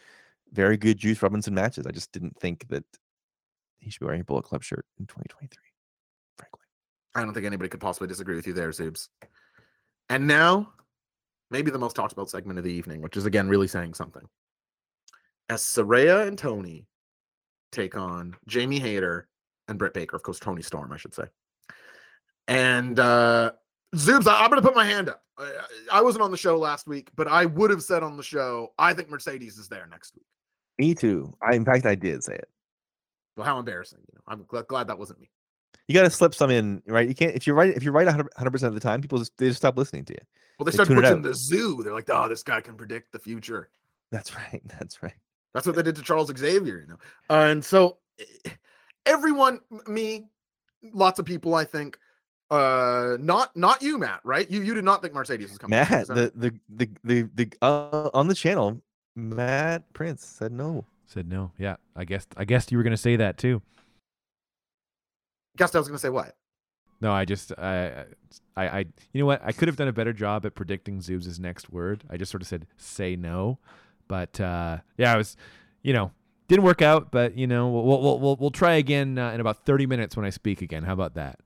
very 0.52 0.78
good 0.78 1.00
Juice 1.00 1.22
Robinson 1.22 1.56
matches. 1.56 1.88
I 1.88 1.92
just 1.92 2.12
didn't 2.12 2.40
think 2.40 2.68
that 2.68 2.84
he 3.80 3.90
should 3.90 4.02
be 4.02 4.06
wearing 4.06 4.22
a 4.22 4.24
Bullet 4.26 4.46
Club 4.46 4.64
shirt 4.64 4.86
in 5.00 5.08
2023. 5.08 5.58
Frankly, 6.38 6.60
I 7.16 7.24
don't 7.24 7.34
think 7.34 7.48
anybody 7.48 7.70
could 7.70 7.80
possibly 7.80 8.08
disagree 8.08 8.36
with 8.36 8.46
you 8.46 8.54
there, 8.54 8.70
Zoobs. 8.70 9.10
And 10.10 10.28
now, 10.28 10.74
maybe 11.50 11.72
the 11.72 11.80
most 11.80 11.96
talked 11.96 12.14
about 12.14 12.30
segment 12.30 12.60
of 12.60 12.66
the 12.66 12.72
evening, 12.72 13.02
which 13.02 13.18
is 13.18 13.26
again 13.26 13.50
really 13.50 13.68
saying 13.68 13.96
something. 13.96 14.24
As 15.50 15.62
Saraya 15.62 16.28
and 16.28 16.38
Toni 16.38 16.86
take 17.72 17.98
on 17.98 18.36
Jamie 18.48 18.80
Hayter 18.80 19.28
and 19.68 19.80
Britt 19.80 19.96
Baker, 19.96 20.16
of 20.16 20.22
course, 20.22 20.40
Toni 20.40 20.62
Storm, 20.62 20.92
I 20.92 20.98
should 20.98 21.16
say. 21.16 21.26
And 22.48 23.00
uh 23.00 23.52
Zoobs, 23.96 24.28
I, 24.28 24.44
am 24.44 24.50
going 24.50 24.62
to 24.62 24.68
put 24.68 24.76
my 24.76 24.86
hand 24.86 25.10
up. 25.10 25.22
I, 25.38 25.52
I 25.92 26.02
wasn't 26.02 26.24
on 26.24 26.32
the 26.32 26.38
show 26.38 26.58
last 26.58 26.88
week, 26.88 27.10
but 27.16 27.28
I 27.28 27.46
would 27.46 27.70
have 27.70 27.84
said 27.84 28.02
on 28.02 28.18
the 28.18 28.24
show, 28.24 28.74
I 28.80 28.94
think 28.94 29.10
Mercedes 29.10 29.58
is 29.58 29.68
there 29.68 29.88
next 29.90 30.16
week. 30.16 30.26
Me 30.80 30.96
too. 30.96 31.36
I 31.48 31.56
in 31.56 31.64
fact 31.66 31.86
I 31.86 31.96
did 31.96 32.24
say 32.24 32.34
it. 32.34 32.50
Well, 33.36 33.46
how 33.46 33.58
embarrassing! 33.60 34.00
You 34.00 34.16
know, 34.16 34.22
I'm 34.28 34.46
glad, 34.48 34.68
glad 34.68 34.88
that 34.88 34.98
wasn't 34.98 35.20
me. 35.20 35.30
You 35.88 35.96
got 35.96 36.04
to 36.04 36.10
slip 36.10 36.34
some 36.36 36.50
in, 36.50 36.82
right? 36.88 37.08
You 37.08 37.16
can't 37.16 37.36
if 37.36 37.46
you're 37.46 37.56
right 37.56 37.76
if 37.76 37.84
you're 37.84 37.94
right 37.94 38.06
100 38.06 38.52
percent 38.52 38.70
of 38.70 38.74
the 38.74 38.80
time, 38.80 39.02
people 39.02 39.18
just 39.20 39.38
they 39.38 39.48
just 39.48 39.58
stop 39.58 39.78
listening 39.78 40.06
to 40.06 40.14
you. 40.14 40.20
Well, 40.58 40.66
they, 40.66 40.72
They 40.72 40.76
start 40.76 40.88
tune 40.88 40.98
it 41.00 41.02
pushing 41.02 41.18
out. 41.18 41.24
the 41.24 41.34
zoo. 41.34 41.82
They're 41.84 41.94
like, 41.94 42.10
oh, 42.10 42.30
this 42.30 42.44
guy 42.44 42.62
can 42.62 42.76
predict 42.76 43.12
the 43.12 43.20
future. 43.20 43.70
That's 44.12 44.36
right. 44.36 44.62
That's 44.80 45.02
right. 45.02 45.14
That's 45.54 45.66
what 45.68 45.76
they 45.76 45.84
did 45.84 45.96
to 45.98 46.02
Charles 46.02 46.32
Xavier, 46.36 46.80
you 46.80 46.88
know. 46.88 46.98
Uh, 47.30 47.48
and 47.50 47.64
so 47.64 47.98
everyone, 49.06 49.60
me, 49.88 50.26
lots 50.94 51.20
of 51.20 51.26
people, 51.26 51.54
I 51.54 51.64
think, 51.64 51.98
uh, 52.54 53.18
not 53.20 53.56
not 53.56 53.82
you, 53.82 53.98
Matt, 53.98 54.20
right? 54.24 54.50
You 54.50 54.62
you 54.62 54.76
did 54.76 54.84
not 54.84 55.02
think 55.02 55.14
Mercedes 55.14 55.50
was 55.50 55.58
coming. 55.58 55.72
Matt, 55.72 56.04
is 56.04 56.08
the 56.08 56.32
the 56.36 56.54
the 56.70 56.90
the, 57.04 57.30
the 57.34 57.54
uh, 57.62 58.10
on 58.14 58.28
the 58.28 58.36
channel, 58.36 58.80
Matt 59.16 59.92
Prince 59.94 60.24
said 60.26 60.52
no. 60.52 60.86
Said 61.08 61.28
no. 61.28 61.52
Yeah, 61.58 61.78
I 61.96 62.06
guess 62.06 62.28
I 62.38 62.46
guessed 62.46 62.72
you 62.72 62.78
were 62.78 62.84
gonna 62.84 62.96
say 62.96 63.16
that 63.16 63.38
too. 63.38 63.62
guessed 65.58 65.76
I 65.76 65.80
was 65.80 65.88
going 65.88 65.98
to 65.98 66.02
say 66.02 66.10
what? 66.10 66.36
No, 67.02 67.12
I 67.12 67.26
just 67.26 67.52
I 67.58 68.06
I 68.56 68.68
I 68.68 68.80
you 69.12 69.20
know 69.20 69.26
what? 69.26 69.42
I 69.44 69.52
could 69.52 69.68
have 69.68 69.76
done 69.76 69.88
a 69.88 69.94
better 69.94 70.14
job 70.14 70.46
at 70.46 70.54
predicting 70.54 71.00
Zoobs' 71.00 71.40
next 71.40 71.72
word. 71.72 72.04
I 72.10 72.18
just 72.18 72.32
sort 72.32 72.42
of 72.42 72.48
said 72.48 72.68
say 72.78 73.16
no, 73.16 73.58
but 74.08 74.40
uh, 74.40 74.78
yeah, 74.98 75.14
I 75.14 75.18
was, 75.18 75.38
you 75.82 75.94
know, 75.94 76.12
didn't 76.48 76.66
work 76.66 76.82
out. 76.84 77.12
But 77.12 77.36
you 77.36 77.48
know, 77.48 77.68
we'll 77.70 78.02
we'll 78.02 78.20
we'll, 78.20 78.36
we'll 78.36 78.52
try 78.52 78.74
again 78.76 79.18
uh, 79.18 79.32
in 79.32 79.42
about 79.42 79.66
thirty 79.66 79.86
minutes 79.86 80.16
when 80.16 80.26
I 80.26 80.30
speak 80.30 80.62
again. 80.62 80.84
How 80.84 80.94
about 80.94 81.16
that? 81.16 81.40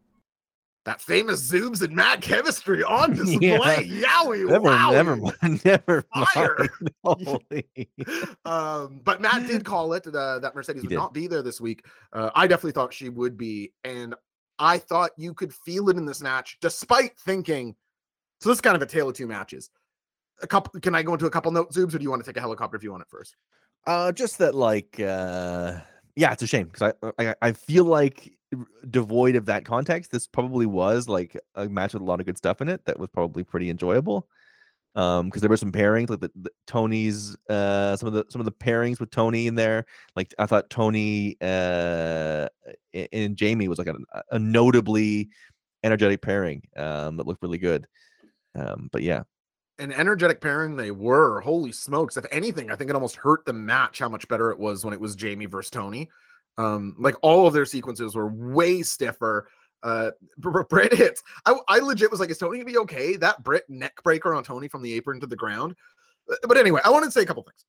That 0.88 1.02
famous 1.02 1.52
Zoobs 1.52 1.82
and 1.82 1.94
Matt 1.94 2.22
chemistry 2.22 2.82
on 2.82 3.14
display. 3.14 3.84
Yeah. 3.84 4.08
Yowie, 4.24 4.48
Never, 4.48 4.70
wowie. 4.70 4.94
never 4.94 5.16
mind. 5.18 5.62
Never 5.66 6.06
Fire. 6.34 6.70
mind. 7.04 7.66
Um, 8.46 9.02
but 9.04 9.20
Matt 9.20 9.48
did 9.48 9.66
call 9.66 9.92
it 9.92 10.08
uh, 10.08 10.40
that 10.40 10.56
Mercedes 10.56 10.82
He 10.84 10.88
would 10.88 10.92
did. 10.92 10.96
not 10.96 11.14
be 11.14 11.28
there 11.28 11.42
this 11.42 11.60
week. 11.60 11.84
Uh, 12.14 12.30
I 12.34 12.48
definitely 12.48 12.72
thought 12.72 12.94
she 12.94 13.10
would 13.10 13.38
be, 13.38 13.74
and 13.84 14.16
I 14.60 14.78
thought 14.78 15.12
you 15.18 15.34
could 15.34 15.54
feel 15.54 15.90
it 15.90 15.98
in 15.98 16.06
this 16.06 16.22
match, 16.22 16.58
despite 16.62 17.20
thinking. 17.20 17.76
So 18.40 18.48
this 18.48 18.56
is 18.60 18.62
kind 18.62 18.78
of 18.78 18.82
a 18.82 18.86
tale 18.86 19.10
of 19.10 19.16
two 19.16 19.28
matches. 19.28 19.70
A 20.42 20.48
couple. 20.48 20.80
Can 20.80 20.96
I 20.96 21.04
go 21.04 21.12
into 21.12 21.26
a 21.26 21.30
couple 21.30 21.52
note 21.52 21.74
zoobs, 21.74 21.94
or 21.96 21.98
do 21.98 22.04
you 22.04 22.10
want 22.10 22.24
to 22.24 22.30
take 22.32 22.38
a 22.38 22.42
helicopter 22.42 22.78
if 22.78 22.84
you 22.84 22.92
want 22.92 23.02
it 23.02 23.10
first? 23.10 23.36
Uh, 23.86 24.14
just 24.14 24.38
that, 24.38 24.56
like, 24.56 24.98
uh, 25.02 25.80
yeah, 26.18 26.34
it's 26.34 26.42
a 26.42 26.48
shame 26.48 26.66
because 26.66 26.94
I, 27.04 27.12
I, 27.20 27.36
I 27.44 27.52
feel 27.52 27.86
like 27.86 28.34
devoid 28.90 29.36
of 29.36 29.46
that 29.46 29.66
context, 29.66 30.12
this 30.12 30.26
probably 30.26 30.66
was 30.66 31.08
like 31.08 31.40
a 31.54 31.70
match 31.70 31.94
with 31.94 32.02
a 32.02 32.06
lot 32.06 32.20
of 32.20 32.26
good 32.26 32.40
stuff 32.40 32.60
in 32.60 32.70
it 32.70 32.84
that 32.86 33.00
was 33.00 33.08
probably 33.10 33.44
pretty 33.44 33.70
enjoyable. 33.70 34.28
Um, 34.96 35.28
because 35.28 35.42
there 35.42 35.50
were 35.50 35.58
some 35.58 35.72
pairings 35.72 36.10
like 36.10 36.22
the, 36.22 36.32
the 36.36 36.50
Toni's, 36.66 37.38
uh, 37.52 37.96
some 37.96 38.08
of 38.08 38.14
the 38.14 38.26
some 38.30 38.42
of 38.42 38.46
the 38.46 38.52
pairings 38.52 39.00
with 39.00 39.12
Toni 39.12 39.46
in 39.46 39.54
there. 39.54 39.86
Like 40.16 40.34
I 40.40 40.48
thought 40.48 40.72
Toni, 40.72 41.38
uh, 41.40 42.48
and 43.12 43.38
Jamie 43.38 43.68
was 43.68 43.78
like 43.78 43.86
a, 43.86 43.96
a 44.32 44.40
notably 44.40 45.30
energetic 45.84 46.24
pairing. 46.24 46.64
Um, 46.76 47.18
that 47.18 47.28
looked 47.28 47.44
really 47.44 47.60
good. 47.60 47.86
Um, 48.56 48.90
but 48.92 49.04
yeah, 49.04 49.22
An 49.80 49.92
energetic 49.92 50.42
pairing 50.42 50.76
they 50.76 50.92
were. 50.92 51.40
Holy 51.42 51.72
smokes! 51.72 52.18
If 52.18 52.26
anything, 52.32 52.72
I 52.72 52.76
think 52.76 52.90
it 52.90 52.96
almost 52.96 53.16
hurt 53.16 53.46
the 53.46 53.54
match 53.54 54.00
how 54.00 54.10
much 54.10 54.28
better 54.28 54.50
it 54.50 54.58
was 54.60 54.84
when 54.84 54.94
it 54.94 55.00
was 55.00 55.16
Jamie 55.16 55.46
versus 55.46 55.70
Toni. 55.70 56.10
Um, 56.58 56.96
like 56.98 57.16
all 57.22 57.46
of 57.46 57.54
their 57.54 57.66
sequences 57.66 58.16
were 58.16 58.28
way 58.28 58.82
stiffer. 58.82 59.48
Uh, 59.84 60.12
Br- 60.40 60.50
Br- 60.50 60.64
Britt 60.64 60.94
hits. 60.94 61.22
I, 61.46 61.56
I 61.68 61.80
legit 61.80 62.10
was 62.10 62.20
like, 62.20 62.32
is 62.32 62.40
Toni 62.40 62.58
gonna 62.58 62.66
be 62.66 62.78
okay? 62.80 63.18
That 63.18 63.44
Britt 63.44 63.70
neck 63.70 64.02
breaker 64.04 64.34
on 64.34 64.44
Toni 64.44 64.68
from 64.68 64.82
the 64.82 64.94
apron 64.94 65.20
to 65.20 65.28
the 65.28 65.36
ground. 65.36 65.76
Uh, 66.30 66.36
But 66.48 66.58
anyway, 66.58 66.82
I 66.84 66.90
wanted 66.90 67.08
to 67.08 67.12
say 67.12 67.22
a 67.22 67.26
couple 67.26 67.44
things. 67.44 67.64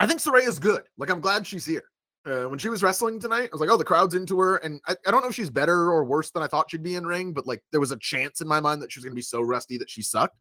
I 0.00 0.06
think 0.06 0.20
Saraya 0.20 0.48
is 0.48 0.58
good. 0.58 0.82
Like, 0.96 1.10
I'm 1.10 1.20
glad 1.20 1.46
she's 1.46 1.66
here. 1.66 1.84
Uh, 2.26 2.44
when 2.44 2.58
she 2.58 2.68
was 2.68 2.82
wrestling 2.82 3.18
tonight, 3.18 3.44
I 3.44 3.48
was 3.52 3.60
like, 3.60 3.70
oh, 3.70 3.76
the 3.76 3.84
crowd's 3.84 4.14
into 4.14 4.38
her. 4.38 4.56
And 4.56 4.80
I, 4.86 4.96
I 5.06 5.10
don't 5.10 5.22
know 5.22 5.28
if 5.28 5.34
she's 5.34 5.50
better 5.50 5.90
or 5.90 6.04
worse 6.04 6.30
than 6.30 6.42
I 6.42 6.46
thought 6.46 6.70
she'd 6.70 6.82
be 6.82 6.96
in 6.96 7.06
ring, 7.06 7.32
but 7.32 7.46
like, 7.46 7.62
there 7.70 7.80
was 7.80 7.90
a 7.92 7.96
chance 7.98 8.40
in 8.40 8.48
my 8.48 8.60
mind 8.60 8.82
that 8.82 8.92
she 8.92 8.98
was 8.98 9.04
going 9.04 9.12
to 9.12 9.16
be 9.16 9.22
so 9.22 9.40
rusty 9.40 9.78
that 9.78 9.88
she 9.88 10.02
sucked. 10.02 10.36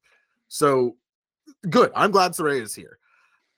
So 0.48 0.96
good. 1.70 1.92
I'm 1.96 2.12
glad 2.12 2.32
Saraya 2.32 2.62
is 2.62 2.76
here. 2.76 3.00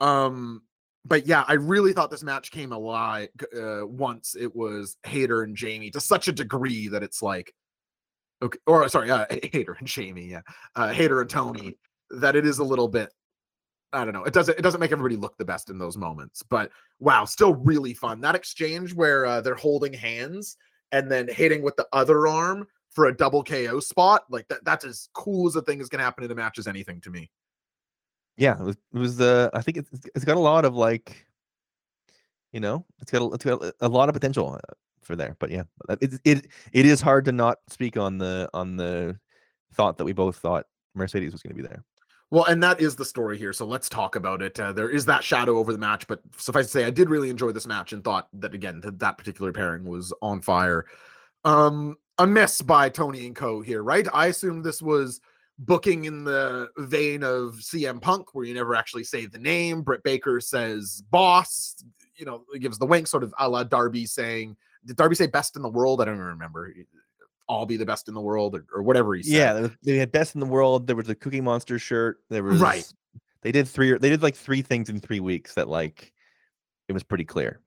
Um, 0.02 0.64
but 1.06 1.26
yeah, 1.26 1.44
I 1.48 1.54
really 1.54 1.94
thought 1.94 2.12
this 2.12 2.24
match 2.24 2.52
came 2.52 2.72
alive 2.72 3.30
uh, 3.56 3.86
once 3.86 4.36
it 4.40 4.56
was 4.56 4.98
Hayter 5.04 5.44
and 5.44 5.56
Jamie 5.56 5.92
to 5.92 6.00
such 6.00 6.28
a 6.28 6.32
degree 6.32 6.88
that 6.90 7.04
it's 7.04 7.22
like, 7.22 7.54
okay, 8.42 8.60
or 8.68 8.88
sorry, 8.90 9.10
uh, 9.10 9.26
Hayter 9.52 9.76
and 9.80 9.88
Jamie, 9.88 10.28
yeah, 10.28 10.42
uh, 10.76 10.90
Hayter 10.90 11.22
and 11.22 11.30
Toni, 11.30 11.78
that 12.12 12.36
it 12.36 12.46
is 12.46 12.60
a 12.60 12.64
little 12.64 12.88
bit. 12.88 13.12
I 13.92 14.04
don't 14.04 14.14
know. 14.14 14.24
It 14.24 14.34
doesn't. 14.34 14.58
It 14.60 14.62
doesn't 14.62 14.80
make 14.80 14.92
everybody 14.92 15.16
look 15.16 15.36
the 15.38 15.46
best 15.46 15.72
in 15.72 15.80
those 15.80 15.98
moments. 15.98 16.44
But 16.44 16.70
wow, 17.00 17.26
still 17.26 17.56
really 17.56 17.96
fun. 17.96 18.22
That 18.22 18.36
exchange 18.36 18.94
where 18.94 19.26
uh, 19.26 19.42
they're 19.42 19.56
holding 19.56 19.94
hands 19.94 20.58
and 20.92 21.10
then 21.10 21.28
hitting 21.28 21.64
with 21.64 21.76
the 21.76 21.88
other 21.92 22.28
arm 22.28 22.68
for 22.92 23.06
a 23.06 23.16
double 23.16 23.44
KO 23.44 23.80
spot, 23.80 24.24
like 24.30 24.48
that. 24.50 24.64
That's 24.66 24.86
as 24.86 25.10
cool 25.14 25.48
as 25.48 25.56
a 25.56 25.62
thing 25.62 25.80
is 25.80 25.90
going 25.90 26.00
to 26.00 26.06
happen 26.06 26.24
in 26.24 26.32
a 26.32 26.36
match 26.36 26.58
as 26.60 26.68
anything 26.68 27.02
to 27.02 27.10
me. 27.10 27.30
yeah, 28.38 28.54
it 28.60 28.64
was, 28.64 28.78
it 28.94 29.00
was 29.00 29.18
the. 29.18 29.50
I 29.54 29.62
think 29.62 29.78
it's 29.78 29.90
it's 30.16 30.26
got 30.26 30.38
a 30.38 30.40
lot 30.40 30.66
of 30.66 30.76
like, 30.76 31.26
you 32.52 32.60
know, 32.60 32.86
it's 33.02 33.12
got 33.12 33.22
a, 33.22 33.34
it's 33.34 33.46
got 33.46 33.74
a- 33.82 33.88
lot 33.88 34.10
of 34.10 34.14
potential 34.14 34.54
uh, 34.54 34.74
for 35.02 35.16
there. 35.16 35.36
But 35.40 35.52
yeah, 35.52 35.64
uh, 35.88 35.98
it 36.02 36.14
it 36.24 36.48
it 36.74 36.86
is 36.86 37.02
hard 37.02 37.26
to 37.26 37.32
not 37.32 37.58
speak 37.68 37.98
on 37.98 38.18
the 38.18 38.50
on 38.54 38.76
the 38.78 39.20
thought 39.74 39.98
that 39.98 40.06
we 40.06 40.14
both 40.14 40.38
thought 40.38 40.66
Mercedes 40.96 41.32
was 41.32 41.42
going 41.44 41.56
to 41.56 41.62
be 41.62 41.68
there. 41.68 41.84
Well, 42.32 42.46
and 42.46 42.62
that 42.62 42.80
is 42.80 42.96
the 42.96 43.06
story 43.06 43.40
here. 43.40 43.54
So 43.54 43.66
let's 43.66 43.90
talk 43.90 44.16
about 44.16 44.44
it. 44.44 44.60
Uh, 44.60 44.72
there 44.72 44.90
is 44.90 45.06
that 45.06 45.24
shadow 45.24 45.58
over 45.58 45.72
the 45.72 45.80
match, 45.80 46.06
but 46.08 46.22
suffice 46.38 46.68
to 46.68 46.72
say, 46.72 46.86
I 46.86 46.92
did 46.92 47.10
really 47.10 47.32
enjoy 47.32 47.52
this 47.52 47.66
match 47.66 47.92
and 47.92 48.04
thought 48.04 48.28
that 48.34 48.54
again 48.54 48.82
that 48.82 49.00
that 49.00 49.18
particular 49.18 49.52
pairing 49.52 49.84
was 49.84 50.14
on 50.22 50.42
fire. 50.42 50.86
Um, 51.44 51.96
a 52.20 52.28
miss 52.28 52.62
by 52.62 52.90
Tony 52.90 53.26
and 53.26 53.36
Co. 53.36 53.62
here, 53.62 53.82
right? 53.82 54.08
I 54.14 54.28
assume 54.28 54.62
this 54.62 54.82
was 54.82 55.20
booking 55.58 56.06
in 56.06 56.24
the 56.24 56.70
vein 56.78 57.24
of 57.24 57.56
CM 57.56 58.02
Punk, 58.02 58.36
where 58.36 58.46
you 58.46 58.54
never 58.54 58.76
actually 58.76 59.04
say 59.04 59.26
the 59.26 59.40
name. 59.40 59.82
Britt 59.82 60.04
Baker 60.04 60.40
says 60.40 61.02
"boss," 61.10 61.84
you 62.16 62.26
know, 62.26 62.44
gives 62.60 62.78
the 62.78 62.86
wink, 62.86 63.08
sort 63.08 63.24
of 63.24 63.34
a 63.40 63.50
la 63.50 63.64
Darby 63.64 64.06
saying, 64.06 64.56
"Did 64.86 64.98
Darby 64.98 65.16
say 65.16 65.28
best 65.28 65.56
in 65.56 65.62
the 65.62 65.70
world?" 65.70 66.02
I 66.02 66.06
don't 66.06 66.16
even 66.16 66.28
remember. 66.28 66.72
I'll 67.48 67.66
be 67.66 67.78
the 67.78 67.86
best 67.86 68.08
in 68.08 68.14
the 68.14 68.22
world, 68.22 68.56
or, 68.56 68.66
or 68.72 68.84
whatever 68.84 69.16
he 69.16 69.24
said. 69.24 69.34
Yeah, 69.34 69.68
they 69.82 69.98
had 69.98 70.12
best 70.12 70.36
in 70.36 70.40
the 70.40 70.46
world. 70.46 70.86
There 70.86 70.96
was 70.96 71.08
the 71.08 71.16
Cookie 71.16 71.42
Monster 71.42 71.80
shirt. 71.80 72.18
There 72.30 72.44
was 72.44 72.62
Right. 72.62 72.86
They 73.42 73.52
did 73.52 73.68
three. 73.68 73.98
They 73.98 74.10
did 74.10 74.22
like 74.22 74.36
three 74.36 74.62
things 74.62 74.90
in 74.90 75.00
three 75.00 75.22
weeks 75.22 75.56
that 75.56 75.68
like 75.68 76.12
it 76.88 76.94
was 76.94 77.04
pretty 77.04 77.26
clear. 77.26 77.62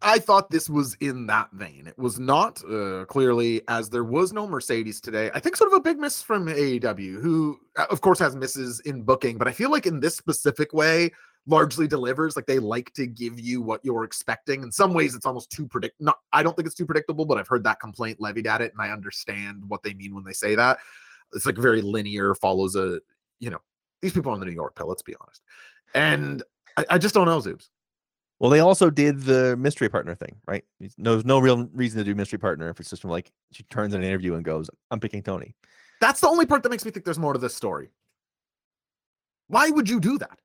I 0.00 0.18
thought 0.18 0.50
this 0.50 0.70
was 0.70 0.96
in 1.00 1.26
that 1.26 1.48
vein. 1.52 1.86
It 1.88 1.98
was 1.98 2.20
not 2.20 2.62
uh, 2.64 3.04
clearly, 3.06 3.62
as 3.68 3.90
there 3.90 4.04
was 4.04 4.32
no 4.32 4.46
Mercedes 4.46 5.00
today. 5.00 5.30
I 5.34 5.40
think 5.40 5.56
sort 5.56 5.72
of 5.72 5.76
a 5.76 5.80
big 5.80 5.98
miss 5.98 6.22
from 6.22 6.46
AEW, 6.46 7.20
who 7.20 7.58
uh, 7.76 7.86
of 7.90 8.00
course 8.00 8.18
has 8.20 8.36
misses 8.36 8.80
in 8.80 9.02
booking, 9.02 9.38
but 9.38 9.48
I 9.48 9.52
feel 9.52 9.70
like 9.70 9.86
in 9.86 9.98
this 9.98 10.16
specific 10.16 10.72
way, 10.72 11.10
largely 11.48 11.88
delivers. 11.88 12.36
Like 12.36 12.46
they 12.46 12.60
like 12.60 12.92
to 12.94 13.06
give 13.06 13.40
you 13.40 13.60
what 13.60 13.80
you're 13.84 14.04
expecting. 14.04 14.62
In 14.62 14.70
some 14.70 14.94
ways, 14.94 15.14
it's 15.14 15.26
almost 15.26 15.50
too 15.50 15.66
predict. 15.66 16.00
Not, 16.00 16.18
I 16.32 16.42
don't 16.42 16.54
think 16.54 16.66
it's 16.66 16.76
too 16.76 16.86
predictable, 16.86 17.24
but 17.24 17.38
I've 17.38 17.48
heard 17.48 17.64
that 17.64 17.80
complaint 17.80 18.20
levied 18.20 18.46
at 18.46 18.60
it, 18.60 18.72
and 18.72 18.80
I 18.80 18.92
understand 18.92 19.64
what 19.66 19.82
they 19.82 19.94
mean 19.94 20.14
when 20.14 20.24
they 20.24 20.32
say 20.32 20.54
that. 20.54 20.78
It's 21.34 21.46
like 21.46 21.56
very 21.56 21.82
linear, 21.82 22.34
follows 22.34 22.76
a, 22.76 23.00
you 23.40 23.50
know, 23.50 23.58
these 24.00 24.12
people 24.12 24.32
on 24.32 24.38
the 24.38 24.46
New 24.46 24.52
York 24.52 24.76
pill. 24.76 24.88
Let's 24.88 25.02
be 25.02 25.16
honest, 25.20 25.42
and 25.94 26.42
I, 26.76 26.84
I 26.90 26.98
just 26.98 27.14
don't 27.14 27.26
know, 27.26 27.40
Zoobs. 27.40 27.68
Well, 28.40 28.50
they 28.50 28.60
also 28.60 28.88
did 28.88 29.22
the 29.22 29.56
mystery 29.56 29.88
partner 29.88 30.14
thing, 30.14 30.36
right? 30.46 30.64
There's 30.78 30.94
no, 30.96 31.12
there's 31.12 31.24
no 31.24 31.40
real 31.40 31.68
reason 31.72 31.98
to 31.98 32.04
do 32.04 32.14
mystery 32.14 32.38
partner 32.38 32.68
if 32.68 32.78
it's 32.78 32.90
just 32.90 33.02
from 33.02 33.10
like 33.10 33.32
she 33.50 33.64
turns 33.64 33.94
in 33.94 34.00
an 34.00 34.06
interview 34.06 34.34
and 34.34 34.44
goes, 34.44 34.70
"I'm 34.90 35.00
picking 35.00 35.22
Toni." 35.22 35.54
That's 36.00 36.20
the 36.20 36.28
only 36.28 36.46
part 36.46 36.62
that 36.62 36.68
makes 36.70 36.84
me 36.84 36.92
think 36.92 37.04
there's 37.04 37.18
more 37.18 37.32
to 37.32 37.38
this 37.38 37.54
story. 37.54 37.90
Why 39.48 39.70
would 39.70 39.88
you 39.88 39.98
do 39.98 40.18
that? 40.18 40.38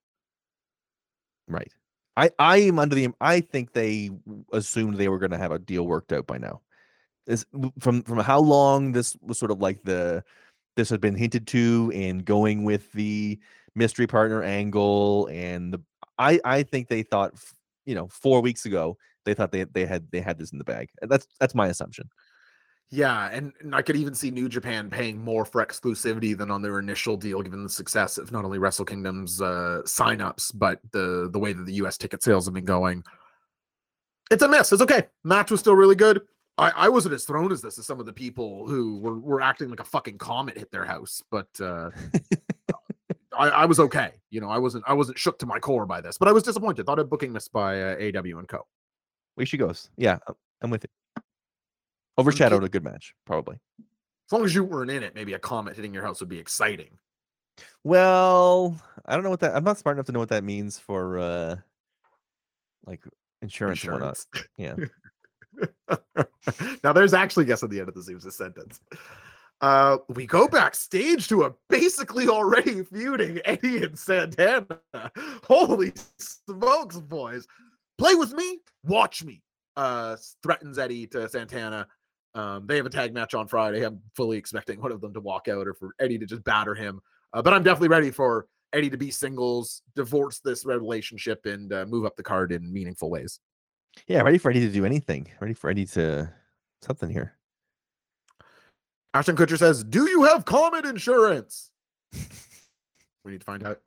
Right. 1.47 1.71
I 2.17 2.31
I 2.39 2.57
am 2.57 2.79
under 2.79 2.95
the. 2.95 3.09
I 3.21 3.41
think 3.41 3.73
they 3.73 4.09
assumed 4.51 4.97
they 4.97 5.09
were 5.09 5.19
going 5.19 5.31
to 5.31 5.37
have 5.37 5.51
a 5.51 5.59
deal 5.59 5.85
worked 5.85 6.13
out 6.13 6.25
by 6.25 6.37
now. 6.37 6.61
This 7.27 7.45
from 7.79 8.03
from 8.03 8.19
how 8.19 8.39
long 8.39 8.91
this 8.91 9.15
was 9.21 9.37
sort 9.37 9.51
of 9.51 9.59
like 9.59 9.83
the 9.83 10.23
this 10.75 10.89
had 10.89 11.01
been 11.01 11.15
hinted 11.15 11.45
to 11.47 11.91
and 11.93 12.25
going 12.25 12.63
with 12.63 12.91
the 12.93 13.39
mystery 13.75 14.07
partner 14.07 14.41
angle 14.41 15.27
and 15.31 15.73
the 15.73 15.81
I 16.17 16.39
I 16.43 16.63
think 16.63 16.87
they 16.87 17.03
thought 17.03 17.33
you 17.85 17.95
know 17.95 18.07
four 18.07 18.41
weeks 18.41 18.65
ago 18.65 18.97
they 19.25 19.33
thought 19.33 19.51
they 19.51 19.63
they 19.65 19.85
had 19.85 20.07
they 20.11 20.21
had 20.21 20.37
this 20.37 20.51
in 20.51 20.57
the 20.57 20.63
bag. 20.63 20.89
That's 21.01 21.27
that's 21.39 21.55
my 21.55 21.67
assumption. 21.67 22.09
Yeah, 22.89 23.29
and, 23.31 23.53
and 23.61 23.73
I 23.73 23.81
could 23.81 23.95
even 23.95 24.13
see 24.13 24.29
New 24.29 24.47
Japan 24.47 24.87
paying 24.87 25.17
more 25.17 25.45
for 25.45 25.65
exclusivity 25.65 26.37
than 26.37 26.51
on 26.51 26.61
their 26.61 26.77
initial 26.77 27.17
deal, 27.17 27.41
given 27.41 27.63
the 27.63 27.69
success 27.69 28.19
of 28.19 28.31
not 28.31 28.45
only 28.45 28.59
Wrestle 28.59 28.85
Kingdom's 28.85 29.41
uh, 29.41 29.81
signups, 29.85 30.51
but 30.53 30.79
the 30.91 31.27
the 31.31 31.39
way 31.39 31.53
that 31.53 31.65
the 31.65 31.73
U.S. 31.75 31.97
ticket 31.97 32.21
sales 32.21 32.45
have 32.45 32.53
been 32.53 32.65
going. 32.65 33.03
It's 34.29 34.43
a 34.43 34.47
mess. 34.47 34.71
It's 34.71 34.81
okay. 34.81 35.07
Match 35.23 35.49
was 35.49 35.59
still 35.59 35.75
really 35.75 35.95
good. 35.95 36.21
I, 36.57 36.71
I 36.75 36.89
wasn't 36.89 37.15
as 37.15 37.23
thrown 37.23 37.51
as 37.51 37.61
this 37.61 37.79
as 37.79 37.87
some 37.87 37.99
of 37.99 38.05
the 38.05 38.13
people 38.13 38.67
who 38.67 38.99
were, 38.99 39.19
were 39.19 39.41
acting 39.41 39.69
like 39.69 39.79
a 39.79 39.85
fucking 39.85 40.19
comet 40.19 40.57
hit 40.57 40.71
their 40.71 40.85
house, 40.85 41.23
but 41.31 41.47
uh, 41.59 41.89
I, 43.37 43.49
I 43.49 43.65
was 43.65 43.79
okay. 43.79 44.11
You 44.29 44.41
know, 44.41 44.49
I 44.49 44.57
wasn't 44.57 44.83
I 44.87 44.93
wasn't 44.93 45.17
shook 45.17 45.39
to 45.39 45.45
my 45.45 45.59
core 45.59 45.85
by 45.85 46.01
this, 46.01 46.17
but 46.17 46.27
I 46.27 46.31
was 46.31 46.43
disappointed. 46.43 46.85
Thought 46.85 46.99
a 46.99 47.03
booking 47.03 47.31
missed 47.33 47.51
by 47.51 47.81
uh, 47.81 47.95
AEW 47.97 48.39
and 48.39 48.47
Co. 48.47 48.65
Way 49.37 49.45
she 49.45 49.57
goes. 49.57 49.89
Yeah, 49.97 50.17
I'm- 50.27 50.35
I'm 50.61 50.69
with 50.69 50.85
you. 50.85 51.23
Overshadowed 52.17 52.63
a 52.63 52.69
good 52.69 52.83
match, 52.85 53.13
probably. 53.25 53.57
As 53.79 54.31
long 54.31 54.45
as 54.45 54.55
you 54.55 54.63
weren't 54.63 54.91
in 54.91 55.03
it, 55.03 55.13
maybe 55.13 55.33
a 55.33 55.39
comet 55.39 55.75
hitting 55.75 55.93
your 55.93 56.03
house 56.03 56.21
would 56.21 56.29
be 56.29 56.39
exciting. 56.39 56.97
Well, 57.83 58.79
I 59.05 59.15
don't 59.15 59.23
know 59.23 59.29
what 59.29 59.41
that. 59.41 59.55
I'm 59.55 59.63
not 59.65 59.77
smart 59.77 59.97
enough 59.97 60.05
to 60.05 60.11
know 60.13 60.19
what 60.19 60.29
that 60.29 60.43
means 60.43 60.79
for 60.79 61.19
uh 61.19 61.55
like 62.85 63.01
insurance, 63.41 63.83
and 63.83 63.93
whatnot. 63.93 64.25
Yeah. 64.57 64.75
now 66.83 66.93
there's 66.93 67.13
actually 67.13 67.45
guess 67.45 67.63
at 67.63 67.69
the 67.69 67.79
end 67.79 67.89
of 67.89 67.95
the 67.95 68.01
Zeus 68.01 68.23
sentence. 68.35 68.79
Uh, 69.63 69.97
we 70.09 70.25
go 70.25 70.45
backstage 70.45 71.29
to 71.29 71.43
a 71.43 71.53
basically 71.69 72.27
already 72.27 72.83
feuding 72.93 73.39
Eddie 73.45 73.85
and 73.85 73.97
Santana. 73.97 74.81
Holy 75.47 75.93
smokes, 76.19 76.99
boys! 76.99 77.47
Play 77.97 78.13
with 78.15 78.33
me, 78.33 78.59
watch 78.83 79.23
me. 79.23 79.41
Uh, 79.77 80.17
threatens 80.43 80.77
Eddie 80.77 81.07
to 81.07 81.29
Santana. 81.29 81.87
Um, 82.35 82.67
they 82.67 82.75
have 82.75 82.85
a 82.85 82.89
tag 82.89 83.13
match 83.13 83.33
on 83.33 83.47
Friday. 83.47 83.85
I'm 83.85 84.01
fully 84.17 84.37
expecting 84.37 84.81
one 84.81 84.91
of 84.91 84.99
them 84.99 85.13
to 85.13 85.21
walk 85.21 85.47
out 85.47 85.65
or 85.65 85.73
for 85.75 85.91
Eddie 85.97 86.17
to 86.17 86.25
just 86.25 86.43
batter 86.43 86.75
him. 86.75 86.99
Uh, 87.31 87.41
but 87.41 87.53
I'm 87.53 87.63
definitely 87.63 87.87
ready 87.87 88.11
for 88.11 88.47
Eddie 88.73 88.89
to 88.89 88.97
be 88.97 89.11
singles, 89.11 89.81
divorce 89.95 90.41
this 90.43 90.65
relationship, 90.65 91.45
and 91.45 91.71
uh, 91.71 91.85
move 91.87 92.03
up 92.03 92.17
the 92.17 92.23
card 92.23 92.51
in 92.51 92.73
meaningful 92.73 93.09
ways. 93.09 93.39
Yeah, 94.07 94.23
ready 94.23 94.39
for 94.39 94.51
Eddie 94.51 94.67
to 94.67 94.73
do 94.73 94.83
anything. 94.83 95.31
Ready 95.39 95.53
for 95.53 95.69
Eddie 95.69 95.85
to 95.85 96.29
something 96.81 97.09
here. 97.09 97.37
Ashton 99.13 99.35
Kutcher 99.35 99.57
says, 99.57 99.83
"Do 99.83 100.09
you 100.09 100.23
have 100.23 100.45
Comet 100.45 100.85
insurance?" 100.85 101.71
we 103.23 103.31
need 103.31 103.41
to 103.41 103.45
find 103.45 103.63
out. 103.63 103.79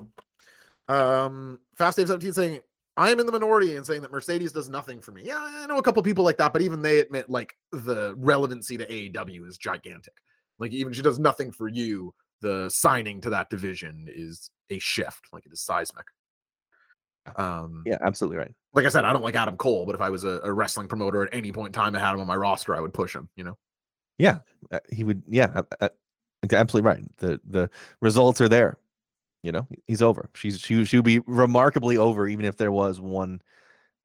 Um, 0.88 1.58
Fast 1.76 1.96
Dave 1.96 2.08
17 2.08 2.32
saying, 2.32 2.60
"I 2.96 3.10
am 3.10 3.18
in 3.18 3.26
the 3.26 3.32
minority 3.32 3.76
and 3.76 3.84
saying 3.84 4.02
that 4.02 4.12
Mercedes 4.12 4.52
does 4.52 4.68
nothing 4.68 5.00
for 5.00 5.12
me." 5.12 5.22
Yeah, 5.24 5.38
I 5.40 5.66
know 5.66 5.78
a 5.78 5.82
couple 5.82 6.02
people 6.02 6.24
like 6.24 6.38
that, 6.38 6.52
but 6.52 6.62
even 6.62 6.80
they 6.80 7.00
admit 7.00 7.28
like 7.28 7.56
the 7.72 8.14
relevancy 8.16 8.76
to 8.76 8.86
AEW 8.86 9.46
is 9.48 9.58
gigantic. 9.58 10.14
Like 10.58 10.72
even 10.72 10.92
she 10.92 11.02
does 11.02 11.18
nothing 11.18 11.50
for 11.50 11.68
you. 11.68 12.14
The 12.42 12.68
signing 12.68 13.20
to 13.22 13.30
that 13.30 13.50
division 13.50 14.06
is 14.08 14.50
a 14.70 14.78
shift, 14.78 15.26
like 15.32 15.46
it 15.46 15.52
is 15.52 15.62
seismic. 15.62 16.06
Um, 17.34 17.82
Yeah, 17.86 17.96
absolutely 18.02 18.36
right. 18.36 18.54
like 18.74 18.84
I 18.84 18.88
said, 18.88 19.04
I 19.04 19.12
don't 19.12 19.24
like 19.24 19.34
Adam 19.34 19.56
Cole, 19.56 19.86
but 19.86 19.94
if 19.94 20.00
I 20.00 20.10
was 20.10 20.22
a, 20.22 20.40
a 20.44 20.52
wrestling 20.52 20.86
promoter 20.86 21.24
at 21.24 21.34
any 21.34 21.50
point 21.50 21.68
in 21.68 21.72
time 21.72 21.94
and 21.94 22.04
had 22.04 22.14
him 22.14 22.20
on 22.20 22.26
my 22.26 22.36
roster, 22.36 22.76
I 22.76 22.80
would 22.80 22.94
push 22.94 23.14
him. 23.14 23.28
You 23.36 23.44
know. 23.44 23.58
Yeah, 24.18 24.38
uh, 24.70 24.80
he 24.90 25.04
would. 25.04 25.22
Yeah, 25.28 25.50
uh, 25.54 25.62
uh, 25.80 25.88
absolutely 26.52 26.88
right. 26.88 27.04
The 27.18 27.40
the 27.44 27.70
results 28.00 28.40
are 28.40 28.48
there. 28.48 28.78
You 29.42 29.52
know, 29.52 29.66
he's 29.86 30.02
over. 30.02 30.30
She's 30.34 30.60
she 30.60 30.84
she 30.84 30.96
would 30.96 31.04
be 31.04 31.20
remarkably 31.20 31.96
over, 31.96 32.26
even 32.26 32.44
if 32.44 32.56
there 32.56 32.72
was 32.72 33.00
one 33.00 33.40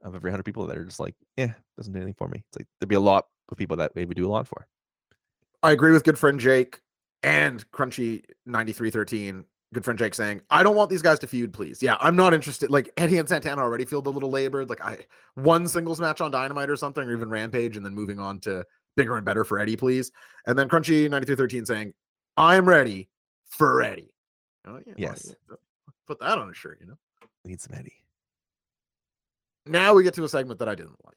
of 0.04 0.16
every 0.16 0.32
hundred 0.32 0.44
people 0.44 0.68
that 0.68 0.78
are 0.78 0.86
just 0.86 1.00
like, 1.00 1.16
yeah, 1.38 1.54
doesn't 1.78 1.94
do 1.94 2.00
anything 2.00 2.16
for 2.16 2.28
me. 2.28 2.44
It's 2.50 2.60
like 2.60 2.68
there'd 2.80 2.90
be 2.90 2.96
a 2.96 3.00
lot 3.00 3.28
of 3.50 3.58
people 3.58 3.78
that 3.78 3.96
maybe 3.96 4.14
do 4.14 4.28
a 4.28 4.32
lot 4.32 4.48
for. 4.48 4.68
I 5.64 5.72
agree 5.72 5.92
with 5.92 6.04
good 6.04 6.18
friend 6.18 6.40
Jake 6.40 6.82
and 7.24 7.70
Crunchy 7.72 8.24
9313. 8.46 9.46
Good 9.74 9.86
friend 9.86 9.98
Jake 9.98 10.14
saying, 10.14 10.42
I 10.50 10.64
don't 10.64 10.76
want 10.76 10.90
these 10.90 11.02
guys 11.02 11.20
to 11.20 11.28
feud, 11.28 11.54
please. 11.54 11.82
Yeah, 11.82 11.96
I'm 12.02 12.16
not 12.16 12.34
interested. 12.34 12.70
Like 12.70 12.92
Eddie 12.98 13.20
and 13.20 13.30
Santana 13.30 13.62
already 13.62 13.86
feel 13.86 14.00
a 14.00 14.10
little 14.10 14.30
labored. 14.30 14.70
Like 14.70 14.84
I 14.84 14.98
one 15.36 15.68
singles 15.68 16.02
match 16.02 16.20
on 16.20 16.32
Dynamite 16.32 16.70
or 16.70 16.76
something, 16.76 17.08
or 17.08 17.14
even 17.14 17.30
Rampage, 17.30 17.78
and 17.78 17.86
then 17.86 17.96
moving 17.96 18.20
on 18.20 18.40
to 18.42 18.66
bigger 18.96 19.16
and 19.16 19.26
better 19.26 19.44
for 19.44 19.60
Eddie, 19.60 19.76
please. 19.78 20.12
And 20.46 20.58
then 20.58 20.68
Crunchy 20.70 21.04
9313 21.10 21.66
saying, 21.66 21.94
I'm 22.38 22.68
ready 22.68 23.10
for 23.50 23.82
Eddie. 23.82 24.14
Oh, 24.66 24.76
yeah, 24.76 24.82
well, 24.86 24.94
Yes. 24.98 25.34
yeah, 25.50 25.56
Put 26.08 26.20
that 26.20 26.38
on 26.38 26.50
a 26.50 26.54
shirt, 26.54 26.80
you 26.82 26.88
know. 26.88 26.98
We 27.44 27.52
need 27.52 27.62
some 27.62 27.76
Eddie. 27.78 28.04
Now 29.66 29.94
we 29.94 30.04
get 30.04 30.14
to 30.16 30.24
a 30.24 30.30
segment 30.30 30.60
that 30.60 30.70
I 30.70 30.76
didn't 30.76 30.98
like. 31.06 31.16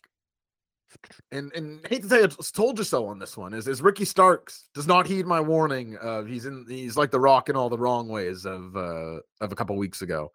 And 1.32 1.52
and 1.54 1.84
hate 1.88 2.02
to 2.02 2.08
say 2.08 2.22
it, 2.22 2.36
told 2.54 2.78
you 2.78 2.84
so 2.84 3.06
on 3.06 3.18
this 3.18 3.36
one 3.36 3.52
is 3.52 3.66
is 3.66 3.82
Ricky 3.82 4.04
Starks 4.04 4.68
does 4.74 4.86
not 4.86 5.08
heed 5.08 5.26
my 5.26 5.40
warning. 5.40 5.96
of 5.96 6.28
he's 6.28 6.46
in 6.46 6.64
he's 6.68 6.96
like 6.96 7.10
the 7.10 7.18
Rock 7.18 7.48
in 7.48 7.56
all 7.56 7.68
the 7.68 7.78
wrong 7.78 8.06
ways 8.08 8.44
of 8.46 8.76
uh, 8.76 9.18
of 9.40 9.50
a 9.50 9.54
couple 9.56 9.76
weeks 9.76 10.02
ago. 10.02 10.30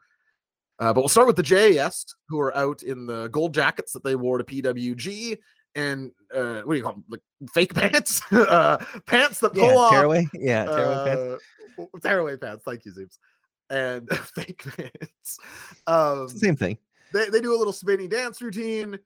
Uh, 0.80 0.92
but 0.92 1.02
we'll 1.02 1.08
start 1.08 1.28
with 1.28 1.38
the 1.38 1.44
JAS 1.44 2.06
who 2.28 2.40
are 2.42 2.56
out 2.58 2.84
in 2.84 3.06
the 3.06 3.28
gold 3.30 3.54
jackets 3.54 3.94
that 3.94 4.04
they 4.04 4.16
wore 4.16 4.38
to 4.38 4.44
PWG 4.44 5.38
and 5.76 6.12
uh, 6.34 6.62
what 6.62 6.74
do 6.74 6.78
you 6.78 6.84
call 6.84 6.94
them? 6.94 7.04
Like 7.10 7.22
fake 7.54 7.74
pants, 7.76 8.22
uh, 8.32 8.84
pants 9.06 9.40
that 9.40 9.54
pull 9.54 9.64
Yeah, 9.68 9.76
off 9.76 9.92
tearaway. 9.92 10.28
Yeah, 10.34 10.66
tearaway 10.66 11.06
pants. 11.06 11.44
uh, 11.80 12.00
tearaway 12.02 12.38
pants. 12.38 12.64
Thank 12.66 12.86
you, 12.86 12.92
Zeeps. 12.92 13.18
And 13.70 14.10
fake 14.36 14.64
pants. 14.76 15.38
Um, 15.88 16.28
same 16.30 16.56
thing. 16.56 16.78
they, 17.14 17.30
they 17.30 17.40
do 17.42 17.56
a 17.56 17.58
little 17.58 17.74
spinny 17.74 18.08
dance 18.08 18.42
routine. 18.42 18.98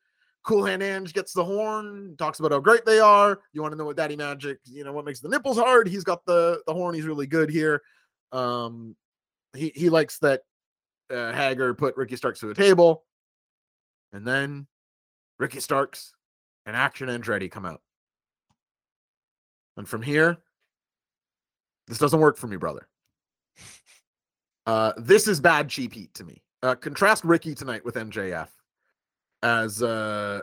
Cool 0.46 0.66
Hand 0.66 0.84
Ange 0.84 1.14
gets 1.14 1.32
the 1.32 1.44
horn, 1.44 2.16
talks 2.18 2.40
about 2.40 2.52
how 2.52 2.60
great 2.60 2.84
they 2.86 3.00
are. 3.00 3.40
You 3.54 3.62
want 3.62 3.72
to 3.72 3.78
know 3.78 3.86
what 3.86 3.96
Daddy 3.96 4.18
Magic, 4.18 4.60
you 4.66 4.84
know, 4.84 4.92
what 4.92 5.06
makes 5.06 5.22
the 5.22 5.30
nipples 5.30 5.58
hard? 5.58 5.88
He's 5.88 6.04
got 6.04 6.26
the 6.26 6.62
the 6.68 6.74
horn. 6.74 6.96
He's 6.96 7.06
really 7.06 7.28
good 7.28 7.50
here. 7.50 7.82
Um, 8.34 8.96
he 9.56 9.72
he 9.74 9.90
likes 9.90 10.20
that 10.20 10.42
uh, 11.10 11.32
Hager 11.32 11.74
put 11.74 11.96
Ricky 11.96 12.18
Starks 12.18 12.42
to 12.42 12.48
the 12.48 12.54
table, 12.54 13.06
and 14.12 14.28
then 14.28 14.68
Ricky 15.40 15.62
Starks 15.62 16.14
and 16.66 16.76
Action 16.76 17.08
Andretti 17.08 17.50
come 17.50 17.66
out. 17.66 17.82
And 19.78 19.88
from 19.88 20.02
here, 20.02 20.38
this 21.88 21.98
doesn't 21.98 22.20
work 22.20 22.38
for 22.38 22.48
me, 22.48 22.58
brother. 22.58 22.88
Uh, 24.66 24.94
this 24.98 25.28
is 25.28 25.40
bad 25.40 25.68
cheap 25.70 25.94
heat 25.94 26.14
to 26.14 26.24
me. 26.24 26.42
Uh, 26.62 26.76
contrast 26.76 27.26
Ricky 27.26 27.54
tonight 27.54 27.84
with 27.84 27.96
MJF 27.96 28.48
as 29.42 29.84
uh, 29.84 30.42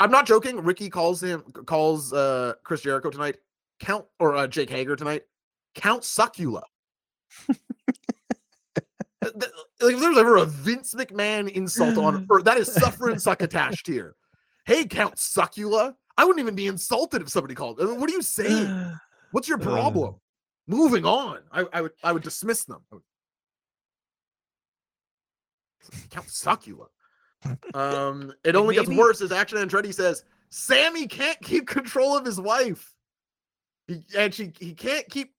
I'm 0.00 0.10
not 0.10 0.26
joking. 0.26 0.56
Ricky 0.56 0.90
calls 0.90 1.22
him 1.22 1.42
calls 1.66 2.12
uh 2.12 2.54
Chris 2.64 2.80
Jericho 2.80 3.10
tonight. 3.10 3.36
Count 3.78 4.04
or 4.18 4.34
uh, 4.34 4.46
Jake 4.48 4.70
Hager 4.70 4.96
tonight. 4.96 5.22
Count 5.74 6.02
Succula. 6.02 6.64
Like 9.82 9.94
if 9.94 10.00
there's 10.00 10.18
ever 10.18 10.36
a 10.36 10.44
Vince 10.44 10.94
McMahon 10.94 11.48
insult 11.50 11.96
on 11.96 12.26
earth, 12.30 12.44
that 12.44 12.58
is 12.58 12.72
suffer 12.72 13.10
and 13.10 13.20
suck 13.20 13.42
attached 13.42 13.86
here. 13.86 14.16
Hey, 14.64 14.84
Count 14.86 15.18
Succula. 15.18 15.94
I 16.16 16.24
wouldn't 16.24 16.40
even 16.40 16.54
be 16.54 16.66
insulted 16.66 17.22
if 17.22 17.28
somebody 17.28 17.54
called. 17.54 17.78
What 17.78 18.08
are 18.08 18.12
you 18.12 18.22
saying? 18.22 18.98
What's 19.32 19.48
your 19.48 19.60
Uh. 19.60 19.64
problem? 19.64 20.14
Moving 20.68 21.04
on. 21.04 21.38
I, 21.50 21.64
I 21.72 21.80
would 21.80 21.92
I 22.04 22.12
would 22.12 22.22
dismiss 22.22 22.64
them. 22.64 22.80
Would- 22.90 23.02
Count 26.10 26.28
Succula. 26.30 26.86
Um, 27.74 28.32
it 28.44 28.54
only 28.54 28.74
gets 28.76 28.88
worse 28.88 29.20
as 29.20 29.32
Action 29.32 29.58
Andretti 29.58 29.92
says 29.92 30.24
Sammy 30.50 31.06
can't 31.08 31.40
keep 31.42 31.66
control 31.66 32.16
of 32.16 32.24
his 32.24 32.40
wife. 32.40 32.94
He 33.88 34.04
and 34.16 34.32
she 34.32 34.52
he 34.60 34.72
can't 34.74 35.08
keep 35.08 35.34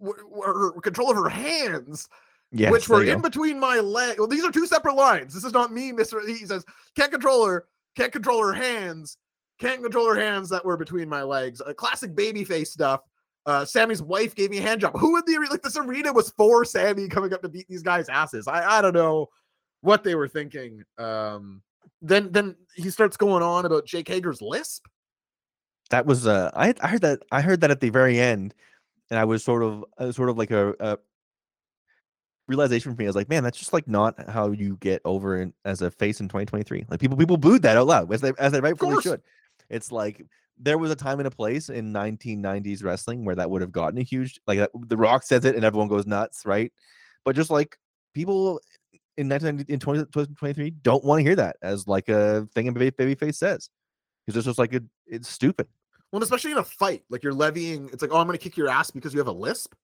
w- 0.00 0.16
w- 0.30 0.80
control 0.80 1.10
of 1.10 1.16
her 1.16 1.28
hands, 1.28 2.08
Yes, 2.52 2.70
which 2.70 2.88
were 2.88 3.02
in 3.02 3.16
go. 3.20 3.22
between 3.28 3.58
my 3.58 3.80
leg. 3.80 4.18
Well, 4.18 4.28
these 4.28 4.44
are 4.44 4.52
two 4.52 4.66
separate 4.66 4.94
lines. 4.94 5.34
This 5.34 5.44
is 5.44 5.52
not 5.52 5.72
me, 5.72 5.90
Mister. 5.90 6.24
He 6.24 6.46
says 6.46 6.64
can't 6.94 7.10
control 7.10 7.44
her, 7.46 7.66
can't 7.96 8.12
control 8.12 8.44
her 8.44 8.52
hands, 8.52 9.16
can't 9.58 9.82
control 9.82 10.08
her 10.08 10.20
hands 10.20 10.48
that 10.50 10.64
were 10.64 10.76
between 10.76 11.08
my 11.08 11.22
legs. 11.22 11.60
Uh, 11.60 11.72
classic 11.72 12.14
babyface 12.14 12.68
stuff. 12.68 13.00
Uh, 13.46 13.64
Sammy's 13.64 14.02
wife 14.02 14.34
gave 14.34 14.50
me 14.50 14.58
a 14.58 14.62
hand 14.62 14.80
job. 14.80 14.98
Who 14.98 15.16
in 15.16 15.22
the 15.26 15.36
arena? 15.36 15.52
Like 15.52 15.62
this 15.62 15.76
arena 15.76 16.12
was 16.12 16.30
for 16.30 16.64
Sammy 16.64 17.08
coming 17.08 17.32
up 17.32 17.42
to 17.42 17.48
beat 17.48 17.68
these 17.68 17.82
guys' 17.82 18.08
asses. 18.08 18.46
I 18.46 18.78
I 18.78 18.82
don't 18.82 18.94
know 18.94 19.28
what 19.80 20.04
they 20.04 20.14
were 20.14 20.28
thinking. 20.28 20.82
Um, 20.98 21.62
then 22.02 22.30
then 22.32 22.56
he 22.74 22.90
starts 22.90 23.16
going 23.16 23.42
on 23.42 23.64
about 23.64 23.86
Jake 23.86 24.08
Hager's 24.08 24.42
lisp. 24.42 24.86
That 25.90 26.06
was 26.06 26.26
uh, 26.26 26.50
I 26.54 26.74
I 26.80 26.88
heard 26.88 27.02
that 27.02 27.22
I 27.32 27.40
heard 27.40 27.60
that 27.62 27.70
at 27.70 27.80
the 27.80 27.90
very 27.90 28.18
end, 28.20 28.54
and 29.10 29.18
I 29.18 29.24
was 29.24 29.42
sort 29.42 29.62
of 29.62 30.14
sort 30.14 30.28
of 30.28 30.38
like 30.38 30.50
a, 30.50 30.74
a 30.80 30.98
realization 32.50 32.92
for 32.92 32.98
me. 32.98 33.06
I 33.06 33.08
was 33.08 33.16
like, 33.16 33.28
man, 33.28 33.42
that's 33.42 33.58
just 33.58 33.72
like 33.72 33.88
not 33.88 34.28
how 34.28 34.50
you 34.50 34.76
get 34.80 35.00
over 35.04 35.40
in, 35.40 35.54
as 35.64 35.80
a 35.80 35.90
face 35.90 36.20
in 36.20 36.28
2023. 36.28 36.86
Like 36.90 37.00
people 37.00 37.16
people 37.16 37.36
booed 37.36 37.62
that 37.62 37.76
out 37.76 37.86
loud 37.86 38.12
as 38.12 38.20
they 38.20 38.32
as 38.38 38.52
they 38.52 38.60
rightfully 38.60 39.00
should. 39.00 39.22
It's 39.70 39.90
like 39.90 40.26
there 40.58 40.76
was 40.76 40.90
a 40.90 40.96
time 40.96 41.20
and 41.20 41.26
a 41.26 41.30
place 41.30 41.70
in 41.70 41.92
1990s 41.92 42.84
wrestling 42.84 43.24
where 43.24 43.36
that 43.36 43.48
would 43.48 43.62
have 43.62 43.72
gotten 43.72 43.98
a 43.98 44.02
huge 44.02 44.38
like 44.46 44.68
the 44.74 44.96
Rock 44.96 45.22
says 45.22 45.44
it 45.46 45.56
and 45.56 45.64
everyone 45.64 45.88
goes 45.88 46.06
nuts, 46.06 46.44
right? 46.44 46.70
But 47.24 47.36
just 47.36 47.50
like 47.50 47.78
people 48.12 48.60
in 49.16 49.28
1990 49.28 49.72
in 49.72 49.80
20, 49.80 50.00
2023 50.00 50.70
don't 50.82 51.04
want 51.04 51.20
to 51.20 51.22
hear 51.22 51.36
that 51.36 51.56
as 51.62 51.86
like 51.86 52.08
a 52.08 52.46
thing 52.54 52.68
a 52.68 52.72
baby 52.72 52.90
babyface 52.90 53.36
says 53.36 53.70
because 54.26 54.36
it's 54.36 54.46
just 54.46 54.58
like 54.58 54.72
it, 54.72 54.84
it's 55.06 55.28
stupid. 55.28 55.66
Well, 56.12 56.22
especially 56.22 56.52
in 56.52 56.58
a 56.58 56.64
fight, 56.64 57.04
like 57.08 57.22
you're 57.22 57.32
levying, 57.32 57.88
it's 57.92 58.02
like, 58.02 58.10
oh, 58.12 58.18
I'm 58.18 58.26
going 58.26 58.36
to 58.36 58.42
kick 58.42 58.56
your 58.56 58.68
ass 58.68 58.90
because 58.90 59.12
you 59.12 59.20
have 59.20 59.28
a 59.28 59.32
lisp. 59.32 59.74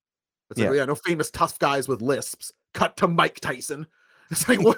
It's 0.50 0.58
like, 0.58 0.64
Yeah. 0.66 0.70
oh, 0.70 0.74
yeah, 0.74 0.84
no 0.84 0.94
famous 0.94 1.30
tough 1.30 1.58
guys 1.58 1.88
with 1.88 2.02
lisps. 2.02 2.52
Cut 2.74 2.96
to 2.98 3.08
Mike 3.08 3.40
Tyson. 3.40 3.86
It's 4.30 4.48
like, 4.48 4.60
what? 4.60 4.76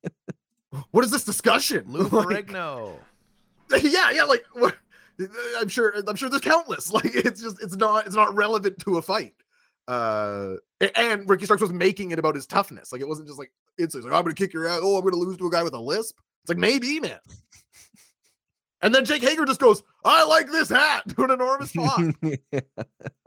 what 0.90 1.04
is 1.04 1.10
this 1.10 1.24
discussion? 1.24 1.84
Lou 1.88 2.04
Like, 2.08 2.46
Ferrigno. 2.46 2.96
yeah, 3.82 4.10
yeah, 4.10 4.24
like 4.24 4.44
what? 4.54 4.74
I'm 5.58 5.68
sure. 5.68 5.94
I'm 6.08 6.16
sure 6.16 6.28
there's 6.30 6.40
countless. 6.42 6.90
Like 6.90 7.14
it's 7.14 7.42
just 7.42 7.62
it's 7.62 7.76
not 7.76 8.06
it's 8.06 8.16
not 8.16 8.34
relevant 8.34 8.78
to 8.80 8.96
a 8.96 9.02
fight. 9.02 9.34
Uh, 9.86 10.54
and 10.96 11.28
Ricky 11.28 11.44
Starks 11.44 11.60
was 11.60 11.72
making 11.72 12.10
it 12.12 12.18
about 12.18 12.34
his 12.34 12.46
toughness. 12.46 12.90
Like 12.90 13.02
it 13.02 13.06
wasn't 13.08 13.28
just 13.28 13.38
like 13.38 13.52
it's 13.76 13.94
like 13.94 14.04
I'm 14.04 14.10
gonna 14.10 14.32
kick 14.34 14.52
your 14.54 14.66
ass. 14.66 14.80
Oh, 14.82 14.96
I'm 14.96 15.04
gonna 15.04 15.16
lose 15.16 15.36
to 15.36 15.46
a 15.46 15.50
guy 15.50 15.62
with 15.62 15.74
a 15.74 15.78
lisp. 15.78 16.16
It's 16.42 16.48
like 16.48 16.58
maybe 16.58 16.98
man. 17.00 17.18
And 18.84 18.94
then 18.94 19.06
Jake 19.06 19.22
Hager 19.22 19.46
just 19.46 19.60
goes, 19.60 19.82
"I 20.04 20.24
like 20.24 20.50
this 20.50 20.68
hat," 20.68 21.04
to 21.16 21.24
an 21.24 21.30
enormous 21.30 21.72
talk. 21.72 21.98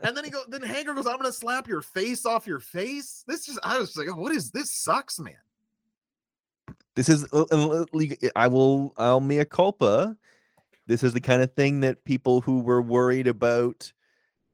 And 0.04 0.16
then 0.16 0.24
he 0.24 0.30
goes, 0.30 0.46
then 0.48 0.62
Hager 0.62 0.94
goes, 0.94 1.08
"I'm 1.08 1.18
gonna 1.18 1.34
slap 1.34 1.68
your 1.68 1.82
face 1.82 2.26
off 2.26 2.46
your 2.46 2.60
face." 2.60 3.24
This 3.28 3.48
just, 3.48 3.60
I 3.64 3.80
was 3.80 3.98
like, 3.98 4.08
oh, 4.08 4.16
"What 4.16 4.32
is 4.32 4.52
this? 4.52 4.72
Sucks, 4.72 5.20
man." 5.20 5.34
this 6.96 7.10
is 7.10 7.26
uh, 7.32 7.46
uh, 7.52 7.86
I 8.36 8.48
will 8.48 8.94
I'll 8.98 9.20
mea 9.20 9.46
culpa. 9.46 10.16
This 10.86 11.04
is 11.04 11.14
the 11.14 11.22
kind 11.22 11.42
of 11.42 11.54
thing 11.54 11.82
that 11.82 12.04
people 12.06 12.42
who 12.42 12.60
were 12.60 12.82
worried 12.82 13.28
about 13.28 13.92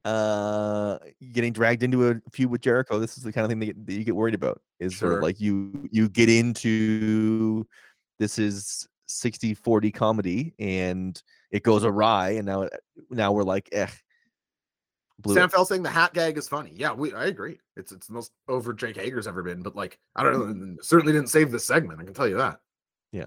uh 0.06 0.98
getting 1.32 1.54
dragged 1.54 1.84
into 1.84 2.10
a 2.10 2.16
feud 2.32 2.50
with 2.50 2.62
Jericho. 2.62 3.00
This 3.00 3.18
is 3.18 3.24
the 3.24 3.32
kind 3.32 3.46
of 3.46 3.50
thing 3.50 3.60
that, 3.60 3.66
get- 3.68 3.86
that 3.88 3.94
you 3.94 4.04
get 4.04 4.16
worried 4.16 4.36
about. 4.36 4.62
Is 4.80 4.98
sort 4.98 5.14
of 5.14 5.24
like 5.24 5.40
you 5.40 5.88
you 5.92 6.10
get 6.10 6.30
into 6.30 7.66
this 8.20 8.38
is 8.40 8.88
60 9.14 9.54
40 9.54 9.92
comedy 9.92 10.54
and 10.60 11.22
it 11.52 11.64
goes 11.64 11.84
awry 11.86 12.32
and 12.32 12.46
now 12.46 12.62
it- 12.64 12.74
now 13.10 13.32
we're 13.32 13.44
like 13.44 13.70
eh 13.72 13.88
blew 15.20 15.36
Sam. 15.36 15.50
Fell 15.50 15.66
saying 15.66 15.84
the 15.84 15.90
hat 15.90 16.14
gag 16.14 16.38
is 16.38 16.48
funny. 16.48 16.72
Yeah, 16.76 16.94
we 16.94 17.14
I 17.14 17.26
agree. 17.26 17.60
It's 17.78 17.92
it's 17.92 18.08
the 18.08 18.14
most 18.14 18.32
over 18.48 18.74
Jake 18.74 18.98
Hager's 18.98 19.28
ever 19.28 19.44
been, 19.44 19.62
but 19.62 19.76
like 19.76 20.00
I 20.16 20.24
don't 20.24 20.60
know, 20.60 20.76
certainly 20.82 21.14
didn't 21.14 21.30
save 21.30 21.52
this 21.52 21.66
segment. 21.66 22.00
I 22.02 22.04
can 22.04 22.14
tell 22.14 22.28
you 22.28 22.38
that. 22.38 22.60
Yeah. 23.12 23.26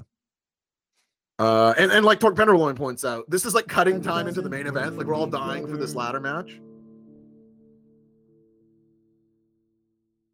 Uh, 1.39 1.75
and, 1.77 1.93
and 1.93 2.05
like 2.05 2.19
Torque 2.19 2.35
Penderloin 2.37 2.75
points 2.77 3.05
out, 3.05 3.29
this 3.29 3.45
is 3.45 3.55
like 3.55 3.69
cutting 3.69 4.01
time 4.01 4.27
into 4.27 4.41
the 4.41 4.49
main 4.49 4.67
event. 4.67 4.97
Like 4.97 5.07
we're 5.07 5.15
all 5.15 5.27
dying 5.27 5.67
for 5.67 5.77
this 5.77 5.95
ladder 5.95 6.19
match. 6.19 6.59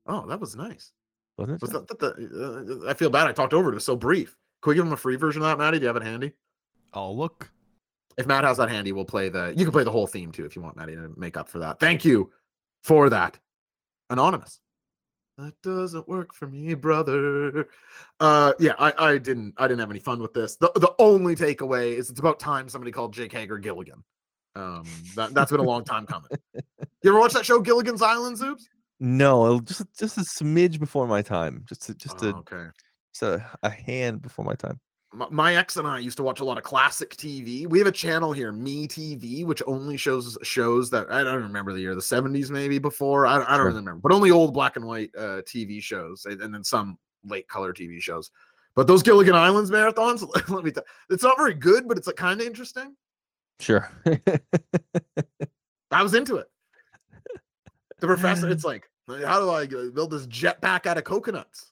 Oh, 0.07 0.27
that 0.29 0.41
was 0.41 0.57
nice. 0.57 0.93
wasn't 1.39 1.57
it? 1.57 1.63
Was 1.63 1.71
that, 1.73 1.89
that 1.89 1.99
the, 1.99 2.85
uh, 2.87 2.91
I 2.91 2.95
feel 2.95 3.11
bad. 3.11 3.27
I 3.27 3.33
talked 3.33 3.55
over 3.55 3.69
it. 3.69 3.73
It 3.73 3.75
was 3.77 3.85
so 3.85 3.97
brief. 3.97 4.37
Can 4.63 4.71
we 4.71 4.75
give 4.77 4.87
him 4.87 4.93
a 4.93 4.97
free 4.97 5.17
version 5.17 5.43
of 5.43 5.49
that, 5.49 5.59
Maddie? 5.59 5.79
Do 5.79 5.83
you 5.83 5.87
have 5.89 5.97
it 5.97 6.03
handy? 6.03 6.33
I'll 6.93 7.17
look. 7.17 7.51
If 8.17 8.27
Matt 8.27 8.45
has 8.45 8.59
that 8.59 8.69
handy, 8.69 8.93
we'll 8.93 9.05
play 9.05 9.29
the. 9.29 9.53
You 9.57 9.65
can 9.65 9.73
play 9.73 9.85
the 9.85 9.91
whole 9.91 10.07
theme 10.07 10.33
too 10.33 10.45
if 10.45 10.55
you 10.55 10.63
want, 10.63 10.77
Maddie, 10.77 10.95
to 10.95 11.13
make 11.17 11.37
up 11.37 11.49
for 11.49 11.59
that. 11.61 11.81
Thank 11.81 12.05
you 12.05 12.31
for 12.85 13.09
that, 13.11 13.39
anonymous. 14.11 14.61
That 15.39 15.55
doesn't 15.63 16.07
work 16.09 16.35
for 16.35 16.47
me, 16.47 16.75
brother. 16.75 17.69
Uh, 18.21 18.53
yeah, 18.61 18.75
I, 18.79 18.93
I 18.99 19.19
didn't, 19.19 19.55
I 19.57 19.67
didn't 19.67 19.81
have 19.81 19.91
any 19.91 19.99
fun 19.99 20.21
with 20.21 20.35
this. 20.35 20.57
The, 20.57 20.71
the 20.75 20.95
only 20.99 21.35
takeaway 21.35 21.95
is 21.95 22.11
it's 22.11 22.21
about 22.21 22.39
time 22.39 22.69
somebody 22.69 22.93
called 22.93 23.15
Jake 23.15 23.33
Hager 23.33 23.59
Gilligan. 23.59 24.05
Um, 24.55 24.85
that, 25.17 25.33
that's 25.33 25.51
been 25.51 25.61
a 25.61 25.65
long 25.65 25.85
time 25.85 26.07
coming. 26.07 26.29
You 27.05 27.11
ever 27.11 27.19
watch 27.19 27.33
that 27.33 27.45
show 27.45 27.59
Gilligan's 27.59 28.01
Island, 28.01 28.37
Zoobs? 28.39 28.63
No, 29.01 29.59
just 29.59 29.83
just 29.99 30.19
a 30.19 30.21
smidge 30.21 30.79
before 30.79 31.09
my 31.09 31.21
time. 31.21 31.65
Just 31.69 31.99
just 31.99 32.23
Oh, 32.23 32.29
a 32.29 32.37
okay. 32.37 32.67
Just 33.13 33.23
a, 33.23 33.45
a 33.63 33.71
hand 33.71 34.23
before 34.23 34.45
my 34.45 34.55
time. 34.55 34.81
my, 35.13 35.27
my 35.31 35.57
ex 35.57 35.77
and 35.77 35.87
I 35.87 35.99
used 35.99 36.17
to 36.17 36.23
watch 36.23 36.41
a 36.41 36.45
lot 36.45 36.59
of 36.59 36.65
classic 36.65 37.17
TV. 37.17 37.67
We 37.67 37.79
have 37.79 37.89
a 37.89 37.93
channel 37.93 38.33
here, 38.33 38.53
Me 38.53 38.89
TV, 38.89 39.45
which 39.45 39.63
only 39.67 39.97
shows 39.97 40.39
shows 40.43 40.91
that 40.91 41.11
I 41.11 41.23
don't 41.23 41.43
remember 41.43 41.73
the 41.73 41.81
year, 41.81 41.95
the 41.95 42.01
70s 42.01 42.51
maybe 42.51 42.79
before. 42.79 43.27
I, 43.27 43.43
I 43.43 43.57
don't 43.57 43.67
really 43.67 43.79
remember, 43.79 44.01
but 44.03 44.13
only 44.13 44.31
old 44.31 44.55
black 44.55 44.77
and 44.77 44.85
white 44.87 45.11
uh, 45.17 45.43
TV 45.43 45.83
shows 45.83 46.25
and, 46.25 46.41
and 46.41 46.55
then 46.55 46.65
some 46.65 46.99
late 47.25 47.49
color 47.49 47.73
TV 47.73 48.01
shows. 48.01 48.31
But 48.75 48.87
those 48.87 49.03
Gilligan 49.03 49.35
Islands 49.35 49.71
marathons, 49.71 50.27
let 50.49 50.65
me 50.65 50.71
tell 50.71 50.85
it's 51.11 51.23
not 51.23 51.37
very 51.37 51.55
good, 51.55 51.87
but 51.87 51.99
it's 51.99 52.07
like 52.07 52.17
kind 52.17 52.41
of 52.41 52.47
interesting. 52.47 52.97
Sure. 53.61 53.91
I 55.91 56.03
was 56.03 56.15
into 56.15 56.37
it. 56.37 56.49
The 58.01 58.07
professor, 58.07 58.49
it's 58.49 58.65
like, 58.73 58.89
how 59.09 59.41
do 59.41 59.51
I 59.51 59.65
uh, 59.65 59.91
build 59.91 60.11
this 60.11 60.27
jetpack 60.27 60.87
out 60.87 60.99
of 60.99 61.05
coconuts? 61.05 61.71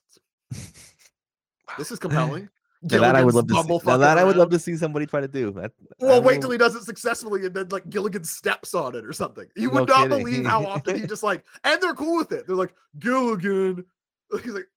This 1.77 1.91
is 1.91 1.99
compelling. 1.99 2.49
Now 2.83 2.99
that 3.01 3.15
I 3.15 3.23
would 3.23 3.35
love 3.35 3.47
to 3.47 3.53
see. 3.61 3.79
Now 3.85 3.97
that 3.97 4.17
I 4.17 4.23
would 4.23 4.37
love 4.37 4.49
to 4.49 4.57
see 4.57 4.75
somebody 4.75 5.05
try 5.05 5.21
to 5.21 5.27
do. 5.27 5.51
That, 5.51 5.71
I 6.01 6.03
Well, 6.03 6.23
wait 6.23 6.37
will- 6.37 6.41
till 6.41 6.49
he 6.53 6.57
does 6.57 6.73
it 6.73 6.81
successfully, 6.83 7.45
and 7.45 7.53
then 7.53 7.67
like 7.69 7.87
Gilligan 7.91 8.23
steps 8.23 8.73
on 8.73 8.95
it 8.95 9.05
or 9.05 9.13
something. 9.13 9.45
You 9.55 9.67
No 9.67 9.81
would 9.81 9.89
not 9.89 10.09
kidding. 10.09 10.17
believe 10.25 10.45
how 10.47 10.65
often 10.73 10.99
he 10.99 11.05
just 11.05 11.21
like, 11.21 11.45
and 11.63 11.79
they're 11.79 11.93
cool 11.93 12.17
with 12.17 12.31
it. 12.31 12.47
They're 12.47 12.55
like 12.55 12.73
Gilligan. 12.97 13.85
He's 14.43 14.53
like, 14.53 14.67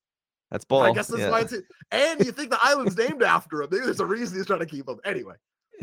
That's 0.50 0.66
ball. 0.66 0.82
I 0.82 0.92
guess 0.92 1.06
that's 1.06 1.22
yeah. 1.22 1.30
why 1.30 1.40
it's. 1.40 1.54
And 1.92 2.20
you 2.22 2.30
think 2.30 2.50
the 2.50 2.58
island's 2.62 2.94
named 2.94 3.22
after 3.22 3.62
him? 3.62 3.68
Maybe 3.72 3.86
there's 3.86 4.00
a 4.00 4.04
reason 4.06 4.36
he's 4.36 4.44
trying 4.46 4.58
to 4.60 4.66
keep 4.66 4.86
him. 4.86 5.00
Anyway, 5.06 5.36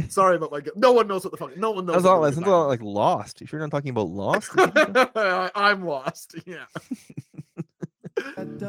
sorry 0.08 0.36
about 0.36 0.52
my. 0.52 0.62
No 0.76 0.92
one 0.92 1.08
knows 1.08 1.24
what 1.24 1.32
the 1.32 1.38
fuck. 1.38 1.58
No 1.58 1.72
one 1.72 1.88
knows. 1.88 1.96
That's 1.96 2.06
what 2.06 2.12
all. 2.18 2.22
That's 2.22 2.38
all 2.48 2.68
like 2.68 2.84
Lost. 2.84 3.42
You 3.42 3.48
sure 3.48 3.58
you're 3.60 3.66
not 3.68 3.76
talking 3.76 3.90
about 3.90 4.10
Lost? 4.10 4.52
I- 4.56 5.50
I'm 5.56 5.84
lost. 5.88 6.36
Yeah. 6.46 6.66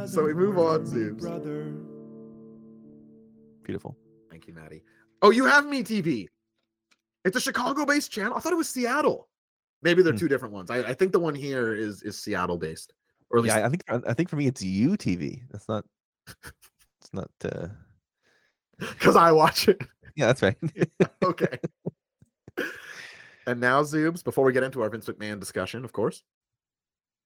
so 0.06 0.24
we 0.24 0.32
move 0.32 0.56
on, 0.56 0.86
Zeus. 0.86 1.22
Beautiful. 3.72 3.96
Thank 4.30 4.46
you, 4.46 4.52
Maddie. 4.52 4.84
Oh, 5.22 5.30
you 5.30 5.46
have 5.46 5.64
Me 5.66 5.82
TV. 5.82 6.26
It's 7.24 7.36
a 7.38 7.40
Chicago-based 7.40 8.12
channel. 8.12 8.36
I 8.36 8.40
thought 8.40 8.52
it 8.52 8.56
was 8.56 8.68
Seattle. 8.68 9.30
Maybe 9.82 10.02
they're 10.02 10.12
Hmm. 10.12 10.18
two 10.18 10.28
different 10.28 10.52
ones. 10.52 10.70
I, 10.70 10.80
I 10.90 10.92
think 10.92 11.10
the 11.12 11.18
one 11.18 11.34
here 11.34 11.72
is 11.74 12.02
is 12.02 12.18
Seattle-based, 12.20 12.92
or 13.30 13.38
at 13.38 13.44
least 13.44 13.56
Yeah, 13.56 13.64
I 13.66 13.70
think 13.70 13.82
I 13.88 14.12
think 14.12 14.28
for 14.28 14.36
me 14.36 14.46
it's 14.46 14.62
UTV. 14.62 15.44
That's 15.50 15.66
not. 15.70 15.86
It's 16.28 17.14
not. 17.14 17.30
uh 17.46 17.68
because 18.78 19.16
I 19.16 19.32
watch 19.32 19.68
it. 19.68 19.80
Yeah, 20.16 20.26
that's 20.26 20.42
right. 20.42 20.56
okay. 21.24 21.58
and 23.46 23.58
now, 23.58 23.82
Zoobs, 23.84 24.22
before 24.22 24.44
we 24.44 24.52
get 24.52 24.64
into 24.64 24.82
our 24.82 24.90
Vince 24.90 25.06
McMahon 25.06 25.40
discussion, 25.40 25.82
of 25.86 25.92
course. 25.92 26.22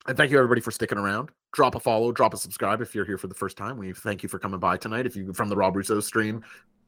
And 0.08 0.16
thank 0.16 0.30
you 0.30 0.38
everybody 0.38 0.60
for 0.60 0.70
sticking 0.70 0.98
around. 0.98 1.30
Drop 1.52 1.74
a 1.74 1.80
follow, 1.80 2.12
drop 2.12 2.32
a 2.32 2.36
subscribe 2.36 2.80
if 2.80 2.94
you're 2.94 3.04
here 3.04 3.18
for 3.18 3.26
the 3.26 3.34
first 3.34 3.56
time. 3.56 3.76
We 3.76 3.92
thank 3.92 4.22
you 4.22 4.28
for 4.28 4.38
coming 4.38 4.60
by 4.60 4.76
tonight. 4.76 5.06
If 5.06 5.16
you 5.16 5.32
from 5.32 5.48
the 5.48 5.56
Rob 5.56 5.74
Rousseau 5.74 6.00
stream, 6.00 6.44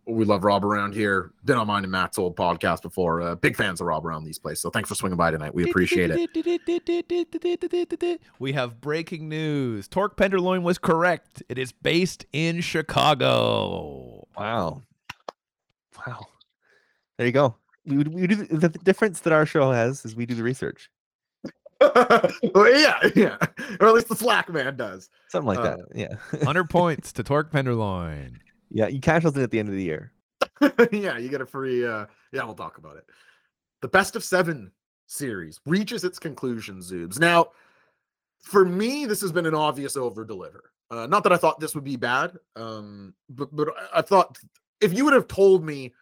we 0.06 0.24
love 0.24 0.44
Rob 0.44 0.64
around 0.64 0.94
here. 0.94 1.32
Been 1.44 1.56
on 1.56 1.66
mine 1.66 1.82
and 1.82 1.90
Matt's 1.90 2.16
old 2.16 2.36
podcast 2.36 2.82
before. 2.82 3.20
Uh, 3.20 3.34
big 3.34 3.56
fans 3.56 3.80
of 3.80 3.88
Rob 3.88 4.06
around 4.06 4.24
these 4.24 4.38
places. 4.38 4.62
So 4.62 4.70
thanks 4.70 4.88
for 4.88 4.94
swinging 4.94 5.16
by 5.16 5.30
tonight. 5.30 5.54
We 5.54 5.68
appreciate 5.68 6.10
it. 6.12 6.30
We 8.38 8.52
have 8.52 8.80
breaking 8.80 9.28
news. 9.28 9.88
Torque 9.88 10.16
Penderloin 10.16 10.62
was 10.62 10.78
correct. 10.78 11.42
It 11.48 11.58
is 11.58 11.72
based 11.72 12.24
in 12.32 12.60
Chicago. 12.60 14.28
Wow. 14.36 14.82
Wow. 16.06 16.26
There 17.16 17.26
you 17.26 17.32
go. 17.32 17.56
We, 17.84 17.98
we 17.98 18.26
do 18.26 18.36
the, 18.36 18.68
the 18.68 18.78
difference 18.78 19.20
that 19.20 19.32
our 19.32 19.44
show 19.44 19.72
has 19.72 20.04
is 20.04 20.14
we 20.14 20.24
do 20.24 20.34
the 20.34 20.42
research. 20.42 20.88
well, 22.54 22.78
yeah, 22.80 22.98
yeah. 23.14 23.36
Or 23.80 23.88
at 23.88 23.94
least 23.94 24.08
the 24.08 24.16
Slack 24.16 24.48
man 24.52 24.76
does. 24.76 25.10
Something 25.28 25.46
like 25.48 25.58
Uh, 25.58 25.76
that. 25.76 25.78
Yeah. 25.94 26.14
100 26.38 26.68
points 26.70 27.12
to 27.14 27.22
Torque 27.22 27.50
Penderloin. 27.52 28.38
Yeah. 28.70 28.88
You 28.88 29.00
cash 29.00 29.22
those 29.22 29.36
in 29.36 29.42
at 29.42 29.50
the 29.50 29.58
end 29.58 29.68
of 29.68 29.74
the 29.74 29.82
year. 29.84 30.12
yeah, 30.92 31.18
you 31.18 31.28
get 31.28 31.40
a 31.40 31.46
free 31.46 31.86
uh 31.86 32.06
yeah, 32.32 32.44
we'll 32.44 32.54
talk 32.54 32.78
about 32.78 32.96
it. 32.96 33.04
The 33.80 33.88
best 33.88 34.16
of 34.16 34.24
seven 34.24 34.72
series 35.06 35.60
reaches 35.66 36.04
its 36.04 36.18
conclusion, 36.18 36.78
Zoobs. 36.80 37.18
Now, 37.18 37.48
for 38.42 38.64
me, 38.64 39.06
this 39.06 39.20
has 39.20 39.32
been 39.32 39.46
an 39.46 39.54
obvious 39.54 39.96
over 39.96 40.24
deliver. 40.24 40.70
Uh, 40.90 41.06
not 41.06 41.22
that 41.22 41.32
I 41.32 41.36
thought 41.36 41.60
this 41.60 41.74
would 41.74 41.84
be 41.84 41.96
bad, 41.96 42.36
um, 42.56 43.14
but 43.30 43.54
but 43.54 43.68
I- 43.94 43.98
I 43.98 44.02
thought 44.02 44.38
if 44.80 44.92
you 44.92 45.04
would 45.04 45.14
have 45.14 45.28
told 45.28 45.64
me 45.64 45.92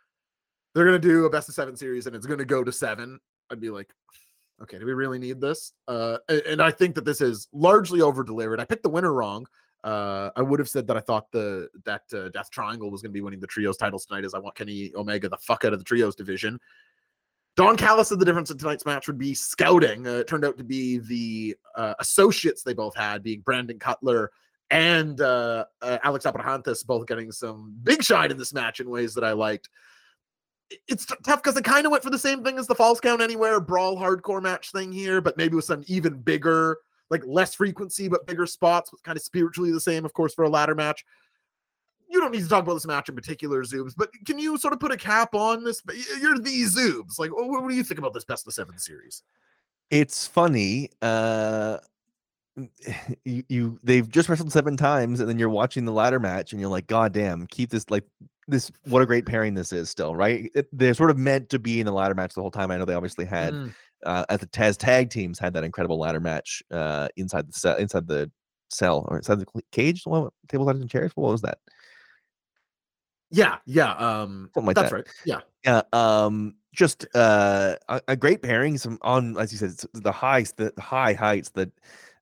they're 0.75 0.85
gonna 0.85 0.99
do 0.99 1.25
a 1.27 1.31
best 1.31 1.49
of 1.49 1.55
seven 1.55 1.77
series 1.77 2.07
and 2.07 2.15
it's 2.17 2.27
gonna 2.27 2.45
go 2.45 2.63
to 2.65 2.73
seven, 2.73 3.19
I'd 3.51 3.61
be 3.61 3.71
like, 3.71 3.91
okay, 4.63 4.79
do 4.79 4.87
we 4.87 4.93
really 4.93 5.19
need 5.19 5.41
this? 5.41 5.73
Uh, 5.87 6.19
and 6.29 6.61
I 6.61 6.71
think 6.71 6.95
that 6.95 7.05
this 7.05 7.21
is 7.21 7.49
largely 7.53 8.01
over 8.01 8.25
delivered. 8.25 8.61
I 8.61 8.65
picked 8.65 8.83
the 8.83 8.89
winner 8.89 9.13
wrong. 9.13 9.47
Uh, 9.85 10.31
I 10.35 10.43
would 10.43 10.59
have 10.59 10.69
said 10.69 10.87
that 10.89 10.97
I 10.97 11.01
thought 11.01 11.31
the 11.31 11.69
that 11.85 12.03
uh, 12.13 12.29
Death 12.31 12.51
Triangle 12.51 12.91
was 12.91 13.03
going 13.03 13.11
to 13.11 13.15
be 13.15 13.21
winning 13.21 13.41
the 13.41 13.47
trios 13.47 13.77
titles 13.77 14.07
tonight, 14.07 14.25
as 14.25 14.35
I 14.35 14.39
want 14.39 14.57
Kenny 14.57 14.91
Omega 14.97 15.29
the 15.29 15.37
fuck 15.37 15.65
out 15.65 15.73
of 15.73 15.79
the 15.79 15.85
trios 15.85 16.17
division. 16.17 16.59
Don 17.57 17.77
Callis 17.77 18.09
said 18.09 18.19
the 18.19 18.25
difference 18.25 18.51
in 18.51 18.59
tonight's 18.59 18.85
match 18.85 19.07
would 19.07 19.17
be 19.17 19.33
scouting. 19.33 20.07
Uh, 20.07 20.19
it 20.19 20.29
turned 20.29 20.45
out 20.45 20.59
to 20.59 20.65
be 20.65 20.99
the 20.99 21.57
uh, 21.75 21.95
associates 22.01 22.63
they 22.63 22.75
both 22.75 22.95
had, 22.95 23.23
being 23.23 23.41
Brandon 23.41 23.79
Cutler 23.79 24.31
and 24.71 25.21
uh, 25.21 25.65
uh, 25.81 25.99
Alex 26.03 26.27
Abrahantes, 26.27 26.85
both 26.85 27.07
getting 27.07 27.33
some 27.33 27.75
big 27.83 28.03
shine 28.03 28.31
in 28.31 28.37
this 28.37 28.53
match 28.53 28.81
in 28.81 28.91
ways 28.91 29.15
that 29.15 29.25
I 29.25 29.33
liked. 29.33 29.71
It- 30.71 30.81
It's 30.89 31.07
tough 31.07 31.43
because 31.43 31.57
it 31.57 31.65
kind 31.65 31.87
of 31.87 31.93
went 31.93 32.03
for 32.03 32.11
the 32.11 32.19
same 32.19 32.43
thing 32.43 32.59
as 32.59 32.67
the 32.67 32.75
Falls 32.75 33.01
Count 33.01 33.21
Anywhere 33.23 33.61
brawl 33.61 33.97
hardcore 33.97 34.43
match 34.43 34.73
thing 34.73 34.93
here, 34.93 35.21
but 35.21 35.37
maybe 35.37 35.55
with 35.57 35.65
some 35.65 35.85
even 35.87 36.21
bigger 36.21 36.79
like 37.09 37.23
less 37.25 37.55
frequency 37.55 38.09
but 38.09 38.27
bigger 38.27 38.47
spots, 38.47 38.91
but 38.91 39.01
kind 39.05 39.17
of 39.17 39.23
spiritually 39.23 39.71
the 39.71 39.81
same, 39.81 40.05
of 40.05 40.13
course, 40.13 40.35
for 40.35 40.45
a 40.45 40.49
ladder 40.49 40.75
match. 40.75 41.05
You 42.09 42.21
don't 42.21 42.33
need 42.33 42.43
to 42.43 42.49
talk 42.49 42.65
about 42.65 42.75
this 42.75 42.87
match 42.87 43.09
in 43.09 43.15
particular, 43.15 43.63
Zoobs, 43.65 43.95
but 43.97 44.11
can 44.25 44.39
you 44.39 44.57
sort 44.59 44.73
of 44.75 44.81
put 44.81 44.91
a 44.93 44.97
cap 44.97 45.35
on 45.35 45.63
this? 45.65 45.83
You're 46.21 46.39
the 46.39 46.63
Zoobs. 46.65 47.19
Like, 47.19 47.33
what, 47.33 47.49
what 47.49 47.69
do 47.69 47.75
you 47.77 47.85
think 47.85 47.99
about 47.99 48.13
this 48.13 48.25
best 48.25 48.47
of 48.47 48.55
seven 48.55 48.79
series? 48.79 49.23
It's 49.91 50.27
funny. 50.27 50.91
Uh 51.01 51.79
you, 53.25 53.43
you 53.49 53.79
they've 53.83 54.09
just 54.09 54.29
wrestled 54.29 54.51
seven 54.53 54.77
times 54.77 55.21
and 55.21 55.29
then 55.29 55.39
you're 55.39 55.49
watching 55.51 55.85
the 55.85 55.93
ladder 55.93 56.19
match 56.19 56.53
and 56.53 56.61
you're 56.61 56.71
like 56.71 56.87
god 56.87 57.13
damn 57.13 57.47
keep 57.49 57.71
this 57.71 57.89
like 57.91 58.05
this 58.49 58.71
what 58.85 59.03
a 59.03 59.07
great 59.07 59.27
pairing 59.27 59.53
this 59.55 59.73
is 59.73 59.91
still 59.91 60.15
right 60.17 60.51
It- 60.55 60.69
they're 60.73 60.95
sort 60.95 61.11
of 61.11 61.19
meant 61.19 61.51
to 61.51 61.59
be 61.59 61.81
in 61.81 61.87
the 61.87 61.93
ladder 61.93 62.15
match 62.15 62.33
the 62.35 62.41
whole 62.41 62.51
time 62.51 62.71
i 62.71 62.77
know 62.79 62.85
they 62.87 62.95
obviously 62.95 63.25
had 63.27 63.53
Mm. 63.55 63.75
uh 64.07 64.25
at 64.31 64.41
the 64.41 64.47
taz 64.47 64.77
tag 64.79 65.11
teams 65.11 65.39
had 65.39 65.53
that 65.55 65.65
incredible 65.65 65.99
ladder 65.99 66.21
match 66.21 66.63
uh 66.71 67.09
inside 67.17 67.47
the 67.49 67.53
cell 67.53 67.77
inside 67.77 68.07
the 68.09 68.31
cell 68.71 69.05
or 69.09 69.19
inside 69.19 69.39
the 69.41 69.47
cage 69.73 70.05
the 70.05 70.11
one 70.11 70.25
with 70.25 70.33
tables 70.49 70.67
ladders 70.67 70.81
and 70.83 70.91
chairs 70.91 71.13
what 71.15 71.31
was 71.33 71.43
that 71.43 71.59
Yeah, 73.31 73.57
yeah. 73.67 73.93
Um, 73.95 74.51
Something 74.55 74.67
like 74.67 74.77
that's 74.77 74.91
that. 74.91 74.97
right. 74.97 75.07
Yeah. 75.25 75.41
yeah 75.65 75.83
um 75.93 76.55
just 76.73 77.07
uh 77.15 77.77
a, 77.89 78.01
a 78.09 78.17
great 78.17 78.43
pairing 78.43 78.79
some 78.79 78.99
on 79.03 79.37
as 79.39 79.51
you 79.53 79.59
said 79.59 79.73
the 79.95 80.13
highs 80.13 80.53
the, 80.53 80.73
the 80.77 80.83
high 80.83 81.13
heights 81.15 81.51
that 81.51 81.71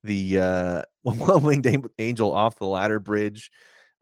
the 0.05 0.39
uh 0.39 0.83
one 1.03 1.43
winged 1.43 1.67
angel 1.99 2.33
off 2.33 2.59
the 2.59 2.67
ladder 2.67 3.01
bridge 3.01 3.51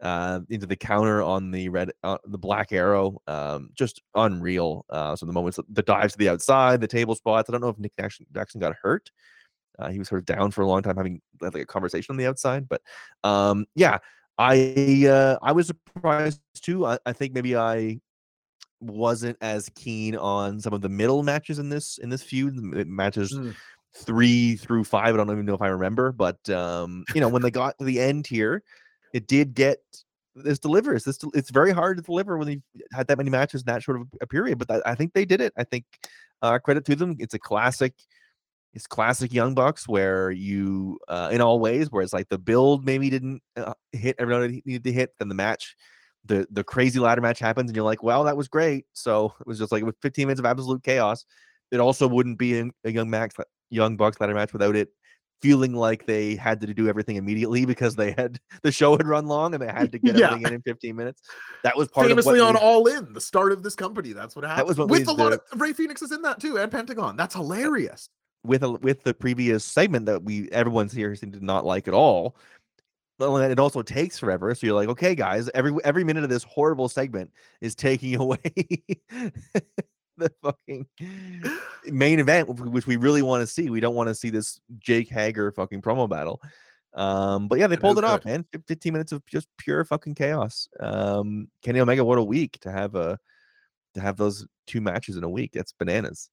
uh 0.03 0.41
into 0.51 0.67
the 0.67 0.77
counter 0.77 1.23
on 1.23 1.51
the 1.51 1.69
red 1.69 1.93
uh, 2.03 2.19
the 2.27 2.39
black 2.39 2.73
arrow 2.73 3.21
um 3.29 3.71
just 3.75 4.03
unreal 4.17 4.85
uh 4.91 5.15
so 5.17 5.25
the 5.25 5.33
moments 5.33 5.59
the 5.71 5.83
dives 5.83 6.13
to 6.13 6.19
the 6.19 6.29
outside 6.29 6.81
the 6.81 6.89
table 6.89 7.15
spots 7.15 7.49
i 7.49 7.53
don't 7.53 7.61
know 7.61 7.69
if 7.69 7.79
nick 7.79 7.93
jackson, 7.99 8.27
jackson 8.35 8.61
got 8.61 8.75
hurt 8.83 9.11
uh, 9.79 9.89
he 9.89 9.99
was 9.99 10.09
sort 10.09 10.19
of 10.19 10.27
down 10.27 10.51
for 10.51 10.63
a 10.63 10.67
long 10.67 10.83
time 10.83 10.97
having 10.97 11.21
like 11.41 11.55
a 11.55 11.65
conversation 11.65 12.13
on 12.13 12.17
the 12.17 12.27
outside 12.27 12.69
but 12.69 12.83
um 13.25 13.65
yeah 13.75 13.99
i 14.39 15.07
uh 15.09 15.39
i 15.43 15.53
was 15.53 15.69
surprised 15.69 16.41
too 16.55 16.85
i, 16.85 16.99
I 17.07 17.13
think 17.13 17.33
maybe 17.33 17.57
i 17.57 17.99
wasn't 18.81 19.37
as 19.41 19.69
keen 19.77 20.17
on 20.17 20.59
some 20.61 20.73
of 20.73 20.81
the 20.81 20.89
middle 20.89 21.23
matches 21.23 21.61
in 21.61 21.69
this 21.69 21.99
in 21.99 22.09
this 22.09 22.23
feud 22.23 22.57
matches 22.89 23.33
Mm. 23.33 23.55
Three 23.95 24.57
through 24.57 24.85
five 24.85 25.15
i 25.15 25.17
don't 25.17 25.31
even 25.31 25.45
know 25.45 25.55
if 25.55 25.63
i 25.63 25.69
remember 25.69 26.13
but 26.13 26.49
um 26.51 27.05
you 27.15 27.21
know 27.21 27.29
when 27.29 27.43
they 27.43 27.51
got 27.51 27.77
to 27.79 27.85
the 27.85 28.01
end 28.01 28.27
here 28.27 28.63
it 29.13 29.27
did 29.27 29.55
get 29.55 29.79
this 30.35 30.59
delivers 30.59 31.05
this 31.05 31.19
it's 31.35 31.51
very 31.51 31.73
hard 31.73 31.97
to 31.97 32.03
deliver 32.03 32.39
when 32.39 32.49
you've 32.49 32.63
had 32.93 33.07
that 33.07 33.19
many 33.19 33.31
matches 33.31 33.63
in 33.63 33.67
that 33.67 33.83
short 33.83 34.01
of 34.01 34.07
a 34.21 34.27
period 34.27 34.59
but 34.59 34.71
I, 34.71 34.93
I 34.93 34.95
think 34.95 35.13
they 35.13 35.25
did 35.25 35.41
it. 35.41 35.53
I 35.57 35.65
think 35.65 35.85
uh 36.41 36.59
credit 36.59 36.85
to 36.87 36.97
them 36.97 37.17
it's 37.19 37.35
a 37.35 37.39
classic 37.39 37.95
it's 38.73 38.87
classic 38.87 39.35
young 39.35 39.55
bucks 39.55 39.87
where 39.87 40.31
you 40.31 40.99
uh 41.09 41.29
in 41.31 41.43
all 41.43 41.61
ways 41.61 41.91
where 41.91 42.03
it's 42.03 42.15
like 42.15 42.31
the 42.31 42.39
build 42.39 42.85
maybe 42.85 43.11
didn't 43.11 43.43
uh, 43.57 43.75
hit 43.93 44.17
everyone 44.19 44.63
needed 44.65 44.85
to 44.85 44.93
hit 44.93 45.13
then 45.19 45.29
the 45.29 45.35
match 45.35 45.77
the 46.25 46.47
the 46.51 46.65
crazy 46.65 46.99
ladder 46.99 47.21
match 47.21 47.39
happens 47.39 47.69
and 47.69 47.77
you're 47.77 47.85
like 47.85 48.03
well 48.03 48.25
that 48.25 48.37
was 48.37 48.49
great. 48.49 48.87
So 48.93 49.35
it 49.41 49.47
was 49.47 49.59
just 49.59 49.73
like 49.73 49.85
with 49.85 49.97
15 50.03 50.27
minutes 50.27 50.39
of 50.39 50.47
absolute 50.47 50.83
chaos. 50.83 51.25
It 51.71 51.81
also 51.81 52.07
wouldn't 52.07 52.39
be 52.39 52.59
a, 52.59 52.71
a 52.85 52.91
young 52.91 53.09
max 53.09 53.35
young 53.73 53.97
bucks 53.97 54.21
ladder 54.21 54.35
match 54.35 54.53
without 54.53 54.77
it 54.77 54.91
feeling 55.41 55.75
like 55.75 56.07
they 56.07 56.37
had 56.37 56.61
to 56.61 56.73
do 56.73 56.89
everything 56.89 57.17
immediately 57.17 57.65
because 57.65 57.97
they 57.97 58.13
had 58.13 58.39
the 58.63 58.71
show 58.71 58.97
had 58.97 59.09
run 59.09 59.27
long 59.27 59.55
and 59.55 59.61
they 59.63 59.67
had 59.67 59.91
to 59.91 59.99
get 59.99 60.15
Yeah. 60.17 60.27
everything 60.27 60.47
in 60.47 60.55
in 60.55 60.63
15 60.63 60.95
minutes 60.95 61.21
that 61.65 61.77
was 61.77 61.89
part 61.89 62.07
Famously 62.07 62.39
of 62.39 62.47
what 62.47 62.57
on 62.57 62.63
All 62.63 62.87
In, 62.87 63.13
the 63.13 63.21
start 63.21 63.51
of 63.51 63.65
this 63.65 63.75
company. 63.75 64.13
That's 64.13 64.37
what 64.37 64.45
happened. 64.45 64.61
That 64.61 64.67
was 64.69 64.79
what 64.79 64.89
With 64.89 65.09
a 65.09 65.13
lot 65.13 65.31
the- 65.33 65.43
of 65.53 65.61
Rey 65.61 65.73
Fenix 65.73 66.01
is 66.03 66.13
in 66.13 66.23
that 66.23 66.39
too, 66.41 66.59
and 66.59 66.71
Pentagon. 66.71 67.17
That's 67.17 67.35
hilarious. 67.35 68.09
with 68.45 68.63
a, 68.63 68.71
with 68.71 69.03
the 69.03 69.15
previous 69.15 69.65
segment 69.65 70.07
that 70.07 70.23
we 70.23 70.49
everyone's 70.51 70.93
here 70.93 71.15
seemed 71.17 71.33
to 71.33 71.45
not 71.45 71.65
like 71.67 71.89
at 71.89 71.95
all. 71.95 72.37
It 73.21 73.59
also 73.61 73.83
takes 73.83 74.19
forever. 74.19 74.53
So 74.55 74.67
you're 74.67 74.75
like, 74.75 74.89
okay, 74.89 75.15
guys, 75.15 75.49
every 75.55 75.73
every 75.85 76.03
minute 76.03 76.25
of 76.25 76.31
this 76.31 76.43
horrible 76.45 76.89
segment 76.89 77.31
is 77.61 77.75
taking 77.77 78.17
away 78.21 78.39
the 80.23 80.33
fucking 80.43 80.87
main 81.87 82.21
event, 82.21 82.49
which 82.49 82.87
we 82.87 82.97
really 82.97 83.23
want 83.23 83.43
to 83.43 83.47
see. 83.47 83.71
We 83.71 83.81
don't 83.81 83.95
want 83.95 84.09
to 84.09 84.15
see 84.15 84.31
this 84.31 84.61
Jake 84.79 85.09
Hager 85.09 85.53
fucking 85.53 85.83
promo 85.83 86.09
battle. 86.09 86.41
Um, 86.95 87.49
but 87.49 87.59
yeah, 87.59 87.67
they 87.67 87.77
pulled 87.77 87.97
is 87.97 88.05
it 88.05 88.05
off, 88.05 88.25
man. 88.25 88.45
15 88.69 88.93
minutes 88.93 89.13
of 89.13 89.25
just 89.27 89.49
pure 89.59 89.85
fucking 89.85 90.15
chaos. 90.15 90.69
Um, 90.79 91.49
Kenny 91.63 91.81
Omega, 91.81 92.05
what 92.05 92.19
a 92.19 92.23
week 92.23 92.59
to 92.61 92.71
have 92.71 92.95
a 92.95 93.19
to 93.95 94.01
have 94.01 94.17
those 94.17 94.47
two 94.67 94.81
matches 94.81 95.17
in 95.17 95.25
a 95.25 95.29
week. 95.29 95.53
That's 95.53 95.73
bananas. 95.73 96.31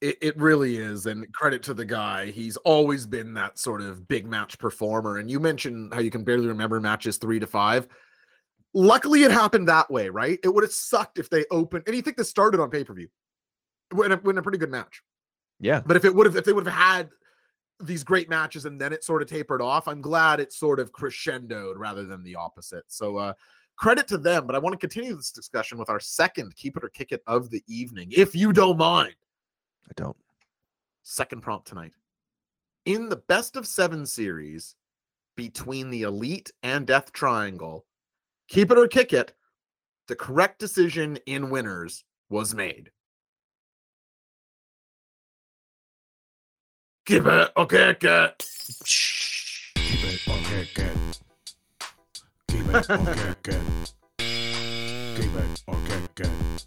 It, 0.00 0.18
it 0.20 0.36
really 0.36 0.76
is. 0.76 1.06
And 1.06 1.30
credit 1.32 1.62
to 1.64 1.74
the 1.74 1.84
guy. 1.84 2.30
He's 2.30 2.56
always 2.58 3.06
been 3.06 3.34
that 3.34 3.58
sort 3.58 3.80
of 3.80 4.06
big 4.08 4.26
match 4.26 4.58
performer. 4.58 5.18
And 5.18 5.30
you 5.30 5.40
mentioned 5.40 5.94
how 5.94 6.00
you 6.00 6.10
can 6.10 6.24
barely 6.24 6.46
remember 6.46 6.80
matches 6.80 7.16
three 7.16 7.38
to 7.38 7.46
five. 7.46 7.88
Luckily, 8.74 9.22
it 9.22 9.30
happened 9.30 9.68
that 9.68 9.90
way, 9.90 10.08
right? 10.08 10.38
It 10.42 10.52
would 10.52 10.64
have 10.64 10.72
sucked 10.72 11.18
if 11.18 11.30
they 11.30 11.44
opened. 11.50 11.84
And 11.86 11.94
you 11.94 12.02
think 12.02 12.16
this 12.16 12.28
started 12.28 12.60
on 12.60 12.70
pay 12.70 12.82
per 12.82 12.92
view, 12.92 13.08
when 13.92 14.12
a, 14.12 14.16
when 14.16 14.36
a 14.36 14.42
pretty 14.42 14.58
good 14.58 14.70
match. 14.70 15.02
Yeah. 15.60 15.80
But 15.84 15.96
if 15.96 16.04
it 16.04 16.14
would 16.14 16.26
have, 16.26 16.36
if 16.36 16.44
they 16.44 16.52
would 16.52 16.66
have 16.66 16.74
had 16.74 17.10
these 17.80 18.02
great 18.02 18.28
matches 18.28 18.64
and 18.64 18.80
then 18.80 18.92
it 18.92 19.04
sort 19.04 19.22
of 19.22 19.28
tapered 19.28 19.62
off, 19.62 19.86
I'm 19.86 20.00
glad 20.00 20.40
it 20.40 20.52
sort 20.52 20.80
of 20.80 20.92
crescendoed 20.92 21.74
rather 21.76 22.04
than 22.04 22.24
the 22.24 22.34
opposite. 22.34 22.84
So, 22.88 23.16
uh, 23.16 23.32
credit 23.76 24.08
to 24.08 24.18
them. 24.18 24.46
But 24.46 24.56
I 24.56 24.58
want 24.58 24.72
to 24.72 24.78
continue 24.78 25.14
this 25.14 25.30
discussion 25.30 25.78
with 25.78 25.90
our 25.90 26.00
second 26.00 26.54
keep 26.56 26.76
it 26.76 26.84
or 26.84 26.88
kick 26.88 27.12
it 27.12 27.22
of 27.26 27.50
the 27.50 27.62
evening, 27.68 28.12
if 28.16 28.34
you 28.34 28.52
don't 28.52 28.78
mind. 28.78 29.14
I 29.88 29.92
don't. 29.96 30.16
Second 31.02 31.42
prompt 31.42 31.68
tonight. 31.68 31.92
In 32.86 33.08
the 33.08 33.16
best 33.16 33.56
of 33.56 33.66
seven 33.66 34.04
series 34.06 34.74
between 35.36 35.90
the 35.90 36.02
Elite 36.02 36.50
and 36.62 36.86
Death 36.86 37.12
Triangle, 37.12 37.84
keep 38.48 38.70
it 38.70 38.78
or 38.78 38.88
kick 38.88 39.12
it, 39.12 39.32
the 40.08 40.16
correct 40.16 40.58
decision 40.58 41.18
in 41.26 41.50
winners 41.50 42.04
was 42.28 42.54
made. 42.54 42.90
Keep 47.06 47.26
it 47.26 47.50
or 47.56 47.66
kick 47.66 48.04
it. 48.04 48.44
Keep 49.76 50.04
it 50.04 50.28
or 50.28 50.38
kick 50.44 50.78
it. 50.78 50.96
Keep 52.48 52.66
it 52.68 52.90
or 52.90 52.98
kick 53.14 53.48
it. 53.48 53.92
Keep 55.16 55.34
it 55.34 55.62
or 55.66 55.78
kick 55.86 56.20
it. 56.20 56.66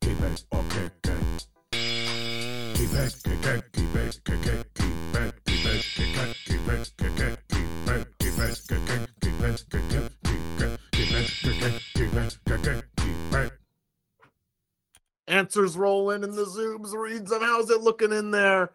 Keep 0.00 0.20
it 0.20 0.44
or 0.50 0.64
kick 0.70 0.92
it. 1.04 1.46
Keep 2.74 2.92
it, 2.94 3.14
kick 3.22 3.46
it, 3.46 3.72
keep 3.72 3.94
it, 3.94 4.20
kick 4.24 4.46
it, 4.46 4.74
keep 4.74 5.14
it, 5.14 5.34
keep 5.44 5.66
it, 5.66 5.82
kick 5.94 6.16
it, 6.16 6.36
keep 6.44 6.68
it, 6.68 6.92
kick 6.98 7.20
it, 7.20 7.38
keep 7.48 7.88
it, 7.88 8.21
keep 8.34 8.44
it, 8.44 8.60
kick 8.68 8.78
it, 8.88 9.08
keep 9.20 9.40
it, 9.40 9.64
kick 9.70 9.82
it, 9.92 10.12
keep 10.24 10.60
it, 10.60 10.80
keep 10.92 11.12
it, 11.12 11.30
kick 11.42 11.62
it, 11.62 11.82
keep 11.94 12.14
it, 12.14 12.38
kick 12.46 12.66
it, 12.66 12.84
keep 12.96 13.34
it. 13.34 13.52
Answers 15.28 15.76
rolling 15.76 16.24
in 16.24 16.32
the 16.32 16.44
zooms 16.44 16.92
reads 16.94 17.30
them. 17.30 17.42
How's 17.42 17.70
it 17.70 17.80
looking 17.80 18.12
in 18.12 18.30
there? 18.30 18.70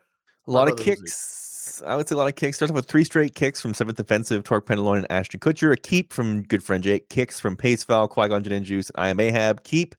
A 0.47 0.51
lot 0.51 0.69
of 0.69 0.77
kicks. 0.77 1.83
I 1.85 1.95
would 1.95 2.07
say 2.07 2.15
a 2.15 2.17
lot 2.17 2.27
of 2.27 2.35
kicks. 2.35 2.57
Starts 2.57 2.71
off 2.71 2.75
with 2.75 2.87
three 2.87 3.03
straight 3.03 3.35
kicks 3.35 3.61
from 3.61 3.73
Seventh 3.73 3.99
Offensive, 3.99 4.43
Torque 4.43 4.65
Pendulum, 4.65 4.97
and 4.97 5.11
Ashton 5.11 5.39
Kutcher. 5.39 5.73
A 5.73 5.77
keep 5.77 6.13
from 6.13 6.43
good 6.43 6.63
friend 6.63 6.83
Jake. 6.83 7.09
Kicks 7.09 7.39
from 7.39 7.55
Pace 7.55 7.83
Val, 7.83 8.07
Qui 8.07 8.29
Gon 8.29 8.43
Jinn 8.43 8.53
and 8.53 8.65
Juice, 8.65 8.89
I 8.95 9.09
am 9.09 9.19
Ahab. 9.19 9.63
Keep. 9.63 9.95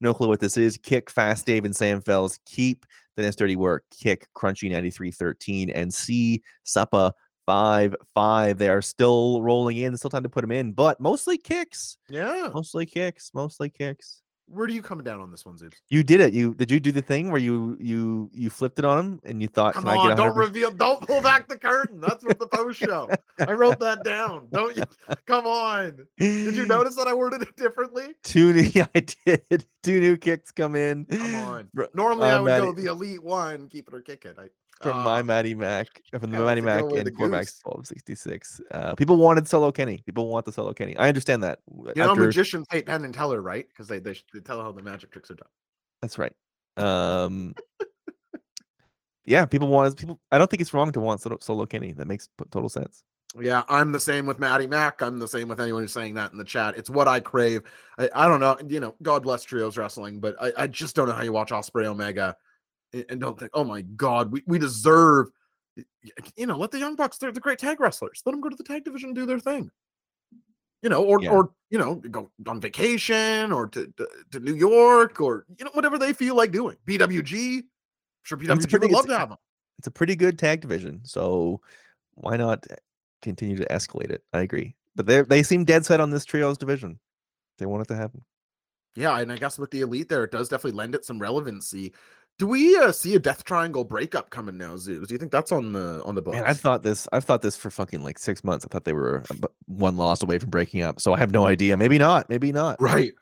No 0.00 0.12
clue 0.12 0.28
what 0.28 0.40
this 0.40 0.56
is. 0.56 0.76
Kick 0.76 1.08
Fast 1.08 1.46
Dave 1.46 1.64
and 1.64 1.74
Sam 1.74 2.00
Fells. 2.00 2.38
Keep. 2.46 2.86
The 3.16 3.22
Nest 3.22 3.38
Dirty 3.38 3.56
Work. 3.56 3.84
Kick 3.90 4.26
Crunchy 4.34 4.70
9313 4.70 5.70
and 5.70 5.92
C 5.92 6.42
Suppa 6.66 7.12
5 7.46 7.96
5. 8.14 8.58
They 8.58 8.68
are 8.68 8.82
still 8.82 9.42
rolling 9.42 9.76
in. 9.78 9.96
Still 9.96 10.10
time 10.10 10.22
to 10.22 10.28
put 10.28 10.42
them 10.42 10.52
in, 10.52 10.72
but 10.72 11.00
mostly 11.00 11.38
kicks. 11.38 11.98
Yeah. 12.08 12.50
Mostly 12.52 12.86
kicks. 12.86 13.30
Mostly 13.34 13.70
kicks. 13.70 14.22
Where 14.52 14.66
do 14.66 14.74
you 14.74 14.82
come 14.82 15.02
down 15.02 15.20
on 15.20 15.30
this 15.30 15.46
one, 15.46 15.56
Zoobs? 15.56 15.76
You 15.88 16.02
did 16.02 16.20
it. 16.20 16.34
You 16.34 16.52
did 16.54 16.70
you 16.70 16.78
do 16.78 16.92
the 16.92 17.00
thing 17.00 17.30
where 17.30 17.40
you 17.40 17.76
you 17.80 18.30
you 18.34 18.50
flipped 18.50 18.78
it 18.78 18.84
on 18.84 18.98
him 18.98 19.20
and 19.24 19.40
you 19.40 19.48
thought, 19.48 19.72
Come 19.72 19.84
can 19.84 19.92
I 19.92 19.96
on, 19.96 20.16
don't 20.16 20.36
reveal, 20.36 20.70
don't 20.70 21.06
pull 21.06 21.22
back 21.22 21.48
the 21.48 21.56
curtain. 21.56 22.00
That's 22.00 22.22
what 22.22 22.38
the 22.38 22.46
post 22.46 22.78
show. 22.78 23.08
I 23.38 23.52
wrote 23.52 23.78
that 23.80 24.04
down. 24.04 24.48
Don't 24.52 24.76
you? 24.76 24.82
Come 25.26 25.46
on. 25.46 26.06
Did 26.18 26.54
you 26.54 26.66
notice 26.66 26.96
that 26.96 27.08
I 27.08 27.14
worded 27.14 27.40
it 27.42 27.56
differently? 27.56 28.08
Two 28.24 28.52
new, 28.52 28.60
yeah, 28.74 28.86
I 28.94 29.06
did. 29.24 29.64
Two 29.82 30.00
new 30.00 30.18
kicks 30.18 30.52
come 30.52 30.76
in. 30.76 31.06
Come 31.06 31.34
on. 31.36 31.68
Normally, 31.94 32.28
I 32.28 32.34
uh, 32.34 32.42
would 32.42 32.60
go 32.60 32.72
the 32.72 32.90
elite 32.90 33.22
one, 33.22 33.68
keep 33.68 33.88
it 33.88 33.94
or 33.94 34.02
kick 34.02 34.26
it. 34.26 34.36
I, 34.38 34.48
from 34.82 34.98
Ah, 34.98 35.04
my 35.04 35.22
Matty 35.22 35.54
Mac, 35.54 35.86
uh, 36.12 36.18
from 36.18 36.30
the 36.30 36.38
Matty 36.38 36.60
Mac 36.60 36.82
and 36.82 37.06
the 37.06 37.10
Cormax 37.10 37.58
twelve 37.60 37.86
sixty 37.86 38.14
six. 38.14 38.60
Uh, 38.70 38.94
people 38.94 39.16
wanted 39.16 39.46
solo 39.48 39.70
Kenny. 39.70 40.02
People 40.04 40.28
want 40.28 40.44
the 40.44 40.52
solo 40.52 40.72
Kenny. 40.72 40.96
I 40.96 41.08
understand 41.08 41.42
that. 41.42 41.60
You 41.70 41.92
know, 41.96 42.14
magicians 42.14 42.66
hate 42.70 42.86
Penn 42.86 43.04
and 43.04 43.14
Teller, 43.14 43.40
right? 43.40 43.66
Because 43.68 43.88
they, 43.88 43.98
they 43.98 44.16
they 44.34 44.40
tell 44.40 44.60
how 44.60 44.72
the 44.72 44.82
magic 44.82 45.12
tricks 45.12 45.30
are 45.30 45.34
done. 45.34 45.48
That's 46.00 46.18
right. 46.18 46.32
Um, 46.76 47.54
yeah, 49.24 49.46
people 49.46 49.68
want 49.68 49.96
people. 49.96 50.20
I 50.30 50.38
don't 50.38 50.50
think 50.50 50.60
it's 50.60 50.74
wrong 50.74 50.90
to 50.92 51.00
want 51.00 51.20
solo, 51.20 51.38
solo 51.40 51.66
Kenny. 51.66 51.92
That 51.92 52.08
makes 52.08 52.28
total 52.50 52.68
sense. 52.68 53.04
Yeah, 53.40 53.62
I'm 53.68 53.92
the 53.92 54.00
same 54.00 54.26
with 54.26 54.38
Maddie 54.38 54.66
Mac. 54.66 55.00
I'm 55.00 55.18
the 55.18 55.28
same 55.28 55.48
with 55.48 55.58
anyone 55.58 55.82
who's 55.82 55.92
saying 55.92 56.14
that 56.14 56.32
in 56.32 56.38
the 56.38 56.44
chat. 56.44 56.76
It's 56.76 56.90
what 56.90 57.08
I 57.08 57.18
crave. 57.20 57.62
I, 57.98 58.10
I 58.14 58.28
don't 58.28 58.40
know. 58.40 58.58
You 58.68 58.80
know, 58.80 58.94
God 59.02 59.22
bless 59.22 59.42
trios 59.42 59.78
wrestling, 59.78 60.20
but 60.20 60.36
I, 60.38 60.52
I 60.58 60.66
just 60.66 60.94
don't 60.94 61.08
know 61.08 61.14
how 61.14 61.22
you 61.22 61.32
watch 61.32 61.50
Ospreay 61.50 61.86
Omega 61.86 62.36
and, 62.92 63.20
don't 63.20 63.38
think, 63.38 63.50
oh 63.54 63.64
my 63.64 63.82
God, 63.82 64.32
we, 64.32 64.42
we 64.46 64.58
deserve. 64.58 65.28
You 66.36 66.46
know, 66.46 66.56
let 66.58 66.70
the 66.70 66.78
Young 66.78 66.96
Bucks. 66.96 67.16
They're 67.18 67.32
the 67.32 67.40
great 67.40 67.58
tag 67.58 67.80
wrestlers. 67.80 68.22
Let 68.26 68.32
them 68.32 68.40
go 68.40 68.48
to 68.50 68.56
the 68.56 68.64
tag 68.64 68.84
division 68.84 69.10
and 69.10 69.16
do 69.16 69.24
their 69.26 69.38
thing. 69.38 69.70
You 70.82 70.90
know, 70.90 71.04
or 71.04 71.22
Yeah. 71.22 71.30
or 71.30 71.50
you 71.70 71.78
know, 71.78 71.94
go 71.94 72.30
on 72.46 72.60
vacation 72.60 73.52
or 73.52 73.68
to, 73.68 73.86
to 73.96 74.08
to 74.32 74.40
New 74.40 74.54
York 74.54 75.20
or 75.20 75.46
you 75.58 75.64
know 75.64 75.70
whatever 75.72 75.98
they 75.98 76.12
feel 76.12 76.34
like 76.34 76.50
doing. 76.52 76.76
PWG. 76.86 77.58
I'm 77.58 77.64
sure 78.24 78.36
PWG 78.36 78.68
pretty- 78.70 78.86
would 78.88 78.92
love 78.92 79.06
to 79.06 79.18
have 79.18 79.28
them. 79.30 79.38
it's 79.78 79.86
a 79.86 79.92
pretty 79.92 80.16
good 80.16 80.38
tag 80.38 80.60
division. 80.60 81.00
So 81.04 81.60
why 82.14 82.36
not 82.36 82.66
eh, 82.70 82.74
continue 83.22 83.56
to 83.56 83.64
escalate 83.66 84.10
it? 84.10 84.22
I 84.32 84.40
agree. 84.40 84.74
But 84.94 85.06
they 85.06 85.22
they 85.22 85.42
seem 85.42 85.64
dead 85.64 85.86
set 85.86 86.00
on 86.00 86.10
this 86.10 86.24
trios 86.26 86.58
division. 86.58 86.98
They 87.58 87.64
want 87.66 87.82
it 87.82 87.88
to 87.88 87.96
happen. 87.96 88.24
Yeah, 88.94 89.18
and 89.20 89.32
I 89.32 89.38
guess 89.38 89.58
with 89.58 89.70
the 89.70 89.80
elite 89.80 90.10
there, 90.10 90.24
it 90.24 90.32
does 90.32 90.50
definitely 90.50 90.76
lend 90.76 90.94
it 90.94 91.06
some 91.06 91.18
relevancy. 91.18 91.94
Do 92.38 92.46
we 92.46 92.76
uh, 92.76 92.92
see 92.92 93.14
a 93.14 93.18
Death 93.18 93.44
Triangle 93.44 93.84
breakup 93.84 94.30
coming 94.30 94.56
now, 94.56 94.76
Zeus? 94.76 95.06
Do 95.06 95.14
you 95.14 95.18
think 95.18 95.30
that's 95.30 95.52
on 95.52 95.72
the 95.72 96.02
on 96.04 96.14
the 96.14 96.22
books? 96.22 96.36
Man, 96.36 96.44
I've 96.44 96.58
thought 96.58 96.82
this. 96.82 97.06
I've 97.12 97.24
thought 97.24 97.42
this 97.42 97.56
for 97.56 97.70
fucking 97.70 98.02
like 98.02 98.18
six 98.18 98.42
months. 98.42 98.64
I 98.64 98.68
thought 98.68 98.84
they 98.84 98.94
were 98.94 99.22
one 99.66 99.96
loss 99.96 100.22
away 100.22 100.38
from 100.38 100.50
breaking 100.50 100.82
up. 100.82 101.00
So 101.00 101.12
I 101.12 101.18
have 101.18 101.30
no 101.30 101.46
idea. 101.46 101.76
Maybe 101.76 101.98
not. 101.98 102.28
Maybe 102.28 102.50
not. 102.50 102.80
Right. 102.80 103.12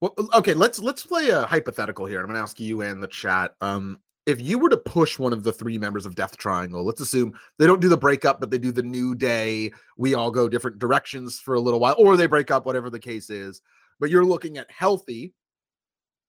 Well, 0.00 0.14
okay. 0.34 0.54
Let's 0.54 0.78
let's 0.78 1.04
play 1.04 1.28
a 1.30 1.42
hypothetical 1.42 2.06
here. 2.06 2.20
I'm 2.20 2.26
going 2.26 2.36
to 2.36 2.42
ask 2.42 2.58
you 2.58 2.80
and 2.82 3.02
the 3.02 3.08
chat. 3.08 3.54
Um, 3.60 3.98
if 4.26 4.40
you 4.40 4.58
were 4.58 4.70
to 4.70 4.76
push 4.76 5.18
one 5.18 5.32
of 5.34 5.42
the 5.42 5.52
three 5.52 5.76
members 5.76 6.06
of 6.06 6.14
Death 6.14 6.36
Triangle, 6.38 6.84
let's 6.84 7.00
assume 7.00 7.34
they 7.58 7.66
don't 7.66 7.80
do 7.80 7.90
the 7.90 7.96
breakup, 7.96 8.40
but 8.40 8.50
they 8.50 8.58
do 8.58 8.72
the 8.72 8.82
new 8.82 9.14
day. 9.14 9.72
We 9.98 10.14
all 10.14 10.30
go 10.30 10.48
different 10.48 10.78
directions 10.78 11.38
for 11.38 11.54
a 11.54 11.60
little 11.60 11.80
while, 11.80 11.94
or 11.98 12.16
they 12.16 12.26
break 12.26 12.50
up, 12.50 12.64
whatever 12.64 12.88
the 12.88 12.98
case 12.98 13.28
is. 13.28 13.60
But 14.00 14.10
you're 14.10 14.24
looking 14.24 14.56
at 14.56 14.70
healthy, 14.70 15.34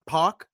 Pac, 0.08 0.46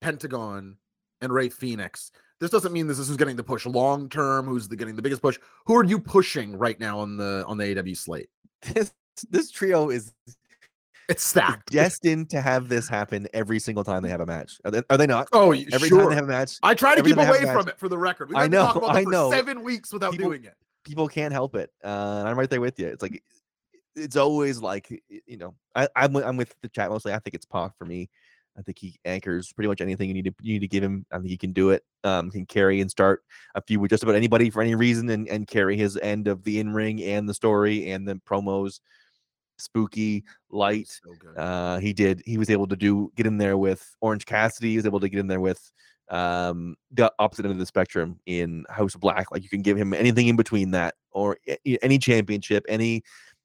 Pentagon, 0.00 0.76
and 1.20 1.32
Ray 1.32 1.48
Phoenix. 1.48 2.10
This 2.40 2.50
doesn't 2.50 2.72
mean 2.72 2.86
this 2.86 2.98
is 2.98 3.08
who's 3.08 3.16
getting 3.16 3.36
the 3.36 3.42
push 3.42 3.66
long 3.66 4.08
term. 4.08 4.46
Who's 4.46 4.68
the, 4.68 4.76
getting 4.76 4.94
the 4.96 5.02
biggest 5.02 5.22
push? 5.22 5.38
Who 5.66 5.74
are 5.76 5.84
you 5.84 5.98
pushing 5.98 6.56
right 6.56 6.78
now 6.78 6.98
on 7.00 7.16
the 7.16 7.44
on 7.46 7.56
the 7.58 7.64
AEW 7.74 7.96
slate? 7.96 8.28
This 8.74 8.92
this 9.30 9.50
trio 9.50 9.90
is 9.90 10.12
It's 11.08 11.24
stacked. 11.24 11.70
destined 11.72 12.30
to 12.30 12.40
have 12.40 12.68
this 12.68 12.88
happen 12.88 13.26
every 13.32 13.58
single 13.58 13.82
time 13.82 14.02
they 14.02 14.08
have 14.10 14.20
a 14.20 14.26
match. 14.26 14.60
Are 14.64 14.70
they, 14.70 14.82
are 14.90 14.96
they 14.96 15.06
not? 15.06 15.28
Oh, 15.32 15.50
Every 15.72 15.88
sure. 15.88 16.00
time 16.00 16.08
they 16.10 16.14
have 16.16 16.24
a 16.24 16.28
match, 16.28 16.58
I 16.62 16.74
try 16.74 16.94
to 16.94 17.02
keep 17.02 17.16
time 17.16 17.26
they 17.26 17.32
have 17.38 17.42
away 17.42 17.52
from 17.54 17.64
match, 17.66 17.74
it 17.74 17.78
for 17.80 17.88
the 17.88 17.98
record. 17.98 18.30
I 18.36 18.46
know, 18.46 18.70
about 18.70 18.94
I 18.94 19.02
know. 19.04 19.30
seven 19.30 19.62
weeks 19.64 19.92
without 19.92 20.12
People- 20.12 20.26
doing 20.30 20.44
it. 20.44 20.54
people 20.84 21.08
can't 21.08 21.32
help 21.32 21.56
it. 21.56 21.70
Uh, 21.82 22.22
I'm 22.26 22.38
right 22.38 22.48
there 22.50 22.60
with 22.60 22.78
you. 22.78 22.86
It's 22.88 23.02
like 23.02 23.22
it's 23.96 24.16
always 24.16 24.60
like 24.60 24.88
you 25.26 25.36
know, 25.36 25.54
I, 25.74 25.88
I'm 25.96 26.14
I'm 26.16 26.36
with 26.36 26.54
the 26.62 26.68
chat 26.68 26.90
mostly. 26.90 27.12
I 27.12 27.18
think 27.18 27.34
it's 27.34 27.46
Pac 27.46 27.76
for 27.76 27.84
me. 27.84 28.08
I 28.58 28.62
think 28.62 28.78
he 28.78 28.98
anchors 29.04 29.52
pretty 29.52 29.68
much 29.68 29.80
anything 29.80 30.08
you 30.08 30.14
need 30.14 30.24
to 30.24 30.34
you 30.40 30.54
need 30.54 30.60
to 30.60 30.68
give 30.68 30.82
him. 30.82 31.06
I 31.12 31.18
think 31.18 31.28
he 31.28 31.36
can 31.36 31.52
do 31.52 31.70
it. 31.70 31.84
Um, 32.04 32.30
can 32.30 32.44
carry 32.44 32.80
and 32.80 32.90
start 32.90 33.22
a 33.54 33.62
feud 33.62 33.80
with 33.80 33.90
just 33.90 34.02
about 34.02 34.16
anybody 34.16 34.50
for 34.50 34.60
any 34.60 34.74
reason, 34.74 35.08
and 35.10 35.28
and 35.28 35.46
carry 35.46 35.76
his 35.76 35.96
end 35.98 36.26
of 36.26 36.42
the 36.42 36.58
in 36.58 36.74
ring 36.74 37.02
and 37.02 37.28
the 37.28 37.34
story 37.34 37.90
and 37.90 38.06
the 38.06 38.16
promos. 38.28 38.80
Spooky, 39.58 40.24
light. 40.50 40.88
So 40.88 41.14
good. 41.18 41.36
Uh, 41.36 41.78
he 41.78 41.92
did. 41.92 42.22
He 42.24 42.38
was 42.38 42.50
able 42.50 42.66
to 42.68 42.76
do 42.76 43.12
get 43.16 43.26
in 43.26 43.38
there 43.38 43.56
with 43.56 43.96
Orange 44.00 44.24
Cassidy. 44.24 44.70
He 44.70 44.76
was 44.76 44.86
able 44.86 45.00
to 45.00 45.08
get 45.08 45.20
in 45.20 45.26
there 45.26 45.40
with 45.40 45.70
um 46.10 46.74
the 46.92 47.12
opposite 47.18 47.44
end 47.44 47.52
of 47.52 47.58
the 47.58 47.66
spectrum 47.66 48.18
in 48.26 48.64
House 48.70 48.94
of 48.94 49.00
Black. 49.00 49.30
Like 49.30 49.42
you 49.42 49.48
can 49.48 49.62
give 49.62 49.76
him 49.76 49.92
anything 49.92 50.28
in 50.28 50.36
between 50.36 50.70
that, 50.72 50.94
or 51.10 51.36
any 51.82 51.98
championship, 51.98 52.64
any 52.68 53.02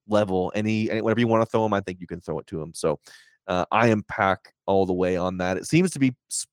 level, 0.08 0.52
any, 0.56 0.90
any 0.90 1.02
whatever 1.02 1.20
you 1.20 1.28
want 1.28 1.42
to 1.42 1.50
throw 1.50 1.66
him. 1.66 1.74
I 1.74 1.82
think 1.82 2.00
you 2.00 2.08
can 2.08 2.22
throw 2.22 2.40
it 2.40 2.48
to 2.48 2.62
him. 2.62 2.74
So 2.74 3.00
uh, 3.48 3.66
I 3.72 3.88
am 3.88 4.04
Pac 4.04 4.53
all 4.66 4.86
the 4.86 4.94
way 4.94 5.16
on 5.18 5.38
that. 5.38 5.58
It 5.58 5.66
seems 5.68 5.92
to 5.92 6.00
be 6.00 6.16
s- 6.32 6.48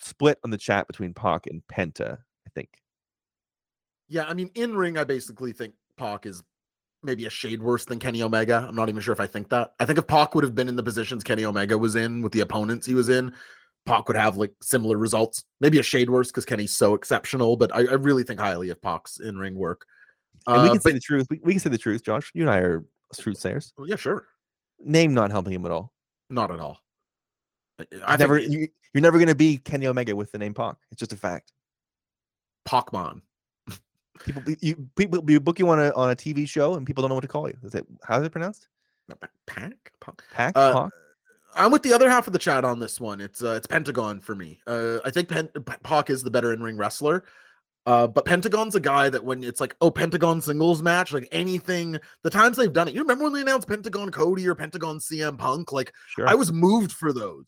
split 0.00 0.38
on 0.44 0.50
the 0.50 0.58
chat 0.58 0.86
between 0.86 1.14
Pac 1.14 1.46
and 1.46 1.62
Penta. 1.72 2.18
I 2.46 2.50
think. 2.54 2.68
Yeah, 4.08 4.24
I 4.24 4.34
mean, 4.34 4.50
in 4.54 4.76
ring, 4.76 4.98
I 4.98 5.04
basically 5.04 5.52
think 5.52 5.74
Pac 5.96 6.26
is 6.26 6.42
maybe 7.02 7.26
a 7.26 7.30
shade 7.30 7.62
worse 7.62 7.84
than 7.84 7.98
Kenny 7.98 8.22
Omega. 8.22 8.64
I'm 8.68 8.74
not 8.76 8.88
even 8.88 9.00
sure 9.00 9.12
if 9.12 9.20
I 9.20 9.26
think 9.26 9.48
that. 9.50 9.72
I 9.80 9.84
think 9.86 9.98
if 9.98 10.06
Pac 10.06 10.34
would 10.34 10.44
have 10.44 10.54
been 10.54 10.68
in 10.68 10.76
the 10.76 10.82
positions 10.82 11.24
Kenny 11.24 11.44
Omega 11.44 11.76
was 11.76 11.96
in 11.96 12.22
with 12.22 12.32
the 12.32 12.40
opponents 12.40 12.86
he 12.86 12.94
was 12.94 13.08
in, 13.08 13.32
Pac 13.86 14.06
would 14.08 14.16
have 14.16 14.36
like 14.36 14.52
similar 14.62 14.98
results. 14.98 15.44
Maybe 15.60 15.78
a 15.78 15.82
shade 15.82 16.10
worse 16.10 16.28
because 16.28 16.44
Kenny's 16.44 16.72
so 16.72 16.94
exceptional, 16.94 17.56
but 17.56 17.74
I, 17.74 17.80
I 17.80 17.94
really 17.94 18.22
think 18.22 18.38
highly 18.38 18.70
of 18.70 18.80
Pac's 18.82 19.18
in 19.18 19.36
ring 19.38 19.54
work. 19.54 19.86
And 20.46 20.62
we 20.62 20.68
Uh, 20.68 20.72
can 20.72 20.80
say 20.80 20.92
the 20.92 21.00
truth. 21.00 21.26
We, 21.30 21.40
we 21.42 21.52
can 21.52 21.60
say 21.60 21.70
the 21.70 21.78
truth, 21.78 22.04
Josh. 22.04 22.30
You 22.34 22.42
and 22.42 22.50
I 22.50 22.58
are 22.58 22.84
truth 23.18 23.38
sayers. 23.38 23.72
yeah, 23.86 23.96
sure, 23.96 24.26
Name 24.84 25.14
not 25.14 25.30
helping 25.30 25.52
him 25.54 25.64
at 25.64 25.70
all. 25.72 25.92
not 26.30 26.50
at 26.50 26.60
all. 26.60 26.81
I- 28.06 28.16
never. 28.16 28.38
think 28.40 28.52
You, 28.52 28.68
you're 28.94 29.02
never 29.02 29.18
going 29.18 29.28
to 29.28 29.34
be 29.34 29.58
Kenny 29.58 29.86
Omega 29.86 30.14
with 30.14 30.32
the 30.32 30.38
name 30.38 30.54
Pac. 30.54 30.76
It's 30.90 30.98
just 30.98 31.12
a 31.12 31.16
fact. 31.16 31.52
Pacman. 32.68 33.22
People, 34.24 34.42
you 34.60 34.88
people 34.94 35.24
you 35.28 35.40
book 35.40 35.58
you 35.58 35.68
on 35.68 35.80
a 35.80 35.90
on 35.94 36.10
a 36.10 36.14
TV 36.16 36.46
show 36.48 36.74
and 36.74 36.86
people 36.86 37.02
don't 37.02 37.08
know 37.08 37.14
what 37.16 37.22
to 37.22 37.28
call 37.28 37.48
you. 37.48 37.56
Is 37.64 37.74
it 37.74 37.84
how 38.04 38.20
is 38.20 38.26
it 38.26 38.30
pronounced? 38.30 38.68
Pac. 39.46 39.92
Pac. 40.00 40.22
Pac. 40.32 40.52
Uh, 40.56 40.82
Pac? 40.84 40.90
I'm 41.54 41.72
with 41.72 41.82
the 41.82 41.92
other 41.92 42.08
half 42.08 42.26
of 42.26 42.32
the 42.32 42.38
chat 42.38 42.64
on 42.64 42.78
this 42.78 43.00
one. 43.00 43.20
It's 43.20 43.42
uh, 43.42 43.54
it's 43.56 43.66
Pentagon 43.66 44.20
for 44.20 44.34
me. 44.34 44.60
Uh, 44.66 44.98
I 45.04 45.10
think 45.10 45.28
Pen- 45.28 45.48
Pac 45.82 46.08
is 46.10 46.22
the 46.22 46.30
better 46.30 46.52
in 46.52 46.62
ring 46.62 46.76
wrestler. 46.76 47.24
Uh, 47.84 48.06
but 48.06 48.24
Pentagon's 48.24 48.76
a 48.76 48.80
guy 48.80 49.08
that 49.10 49.24
when 49.24 49.42
it's 49.42 49.60
like, 49.60 49.74
oh, 49.80 49.90
Pentagon 49.90 50.40
singles 50.40 50.82
match, 50.82 51.12
like 51.12 51.26
anything, 51.32 51.98
the 52.22 52.30
times 52.30 52.56
they've 52.56 52.72
done 52.72 52.86
it. 52.86 52.94
You 52.94 53.00
remember 53.00 53.24
when 53.24 53.32
they 53.32 53.40
announced 53.40 53.66
Pentagon 53.66 54.10
Cody 54.12 54.46
or 54.46 54.54
Pentagon 54.54 54.98
CM 54.98 55.36
Punk? 55.36 55.72
Like, 55.72 55.92
Sure. 56.06 56.28
I 56.28 56.34
was 56.34 56.52
moved 56.52 56.92
for 56.92 57.12
those. 57.12 57.46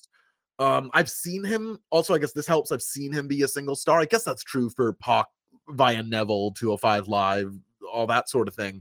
Um, 0.58 0.90
I've 0.94 1.10
seen 1.10 1.44
him. 1.44 1.78
Also, 1.90 2.14
I 2.14 2.18
guess 2.18 2.32
this 2.32 2.46
helps. 2.46 2.70
I've 2.70 2.82
seen 2.82 3.12
him 3.12 3.26
be 3.26 3.42
a 3.42 3.48
single 3.48 3.76
star. 3.76 4.00
I 4.00 4.04
guess 4.04 4.24
that's 4.24 4.44
true 4.44 4.70
for 4.70 4.92
Pac 4.94 5.26
via 5.68 6.02
Neville, 6.02 6.52
205 6.52 7.08
Live, 7.08 7.52
all 7.92 8.06
that 8.06 8.28
sort 8.28 8.48
of 8.48 8.54
thing. 8.54 8.80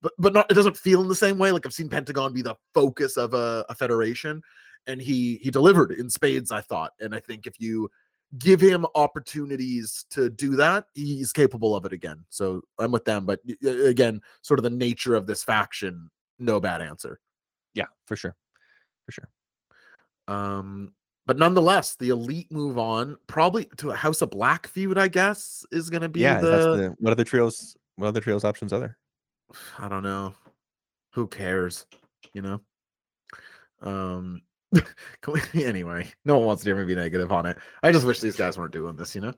But 0.00 0.12
but 0.18 0.32
not 0.32 0.50
it 0.50 0.54
doesn't 0.54 0.76
feel 0.76 1.00
in 1.00 1.08
the 1.08 1.14
same 1.14 1.38
way. 1.38 1.52
Like 1.52 1.64
I've 1.64 1.72
seen 1.72 1.88
Pentagon 1.88 2.32
be 2.32 2.42
the 2.42 2.56
focus 2.74 3.16
of 3.16 3.34
a, 3.34 3.64
a 3.68 3.74
federation, 3.74 4.42
and 4.86 5.00
he 5.00 5.38
he 5.42 5.50
delivered 5.50 5.92
in 5.92 6.10
spades. 6.10 6.50
I 6.50 6.60
thought, 6.60 6.92
and 6.98 7.14
I 7.14 7.20
think 7.20 7.46
if 7.46 7.60
you 7.60 7.88
give 8.38 8.60
him 8.60 8.86
opportunities 8.94 10.06
to 10.10 10.30
do 10.30 10.56
that, 10.56 10.86
he's 10.94 11.32
capable 11.32 11.76
of 11.76 11.84
it 11.84 11.92
again. 11.92 12.24
So 12.30 12.62
I'm 12.78 12.90
with 12.90 13.04
them. 13.04 13.26
But 13.26 13.40
again, 13.64 14.20
sort 14.40 14.58
of 14.58 14.64
the 14.64 14.70
nature 14.70 15.14
of 15.14 15.26
this 15.26 15.44
faction, 15.44 16.10
no 16.38 16.58
bad 16.58 16.80
answer. 16.80 17.20
yeah, 17.74 17.86
for 18.06 18.16
sure, 18.16 18.34
for 19.06 19.12
sure. 19.12 19.28
Um, 20.28 20.92
but 21.26 21.38
nonetheless, 21.38 21.94
the 21.96 22.08
elite 22.08 22.50
move 22.50 22.78
on 22.78 23.16
probably 23.26 23.66
to 23.76 23.90
a 23.90 23.94
House 23.94 24.22
of 24.22 24.30
Black 24.30 24.66
feud. 24.66 24.98
I 24.98 25.08
guess 25.08 25.64
is 25.70 25.90
going 25.90 26.02
to 26.02 26.08
be 26.08 26.20
yeah, 26.20 26.40
the, 26.40 26.50
that's 26.50 26.64
the 26.64 26.94
what 26.98 27.12
other 27.12 27.24
trios? 27.24 27.76
What 27.96 28.08
other 28.08 28.20
trios 28.20 28.44
options 28.44 28.72
are 28.72 28.80
there? 28.80 28.98
I 29.78 29.88
don't 29.88 30.02
know. 30.02 30.34
Who 31.14 31.26
cares? 31.26 31.86
You 32.32 32.42
know. 32.42 32.60
Um. 33.80 34.42
we- 35.28 35.40
anyway, 35.64 36.10
no 36.24 36.38
one 36.38 36.46
wants 36.46 36.62
to 36.64 36.70
hear 36.70 36.76
me 36.76 36.84
be 36.84 36.94
negative 36.94 37.30
on 37.30 37.46
it. 37.46 37.58
I 37.82 37.92
just 37.92 38.06
wish 38.06 38.20
these 38.20 38.36
guys 38.36 38.58
weren't 38.58 38.72
doing 38.72 38.96
this. 38.96 39.14
You 39.14 39.20
know. 39.20 39.34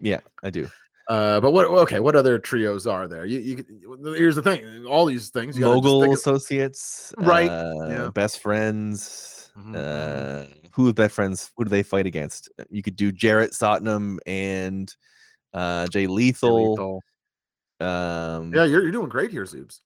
Yeah, 0.00 0.20
I 0.42 0.50
do. 0.50 0.68
Uh, 1.08 1.40
but 1.40 1.52
what? 1.52 1.66
Okay, 1.66 2.00
what 2.00 2.16
other 2.16 2.38
trios 2.38 2.86
are 2.86 3.08
there? 3.08 3.24
You, 3.24 3.38
you. 3.38 4.14
Here's 4.14 4.36
the 4.36 4.42
thing. 4.42 4.84
All 4.86 5.06
these 5.06 5.30
things. 5.30 5.56
You 5.56 5.64
gotta 5.64 5.76
just 5.76 5.84
Mogul 5.84 6.12
Associates, 6.12 7.14
Right, 7.18 7.48
Uh, 7.48 7.86
yeah. 7.88 8.10
Best 8.12 8.40
friends. 8.40 9.41
Mhm, 9.58 9.76
Uh, 9.76 10.46
who 10.72 10.88
are 10.88 10.92
best 10.92 11.14
friends? 11.14 11.50
Who 11.56 11.64
do 11.64 11.70
they 11.70 11.82
fight 11.82 12.06
against? 12.06 12.48
Uh, 12.58 12.64
You 12.70 12.82
could 12.82 12.96
do 12.96 13.12
Jarrett 13.12 13.52
Satnam 13.52 14.18
and 14.26 14.94
uh, 15.52 15.86
Jay 15.88 16.06
Lethal. 16.06 16.70
Lethal. 16.70 17.02
Um, 17.80 18.54
Yeah, 18.54 18.64
you're, 18.64 18.82
you're 18.82 18.92
doing 18.92 19.08
great 19.10 19.30
here, 19.30 19.44
Zoobs. 19.44 19.80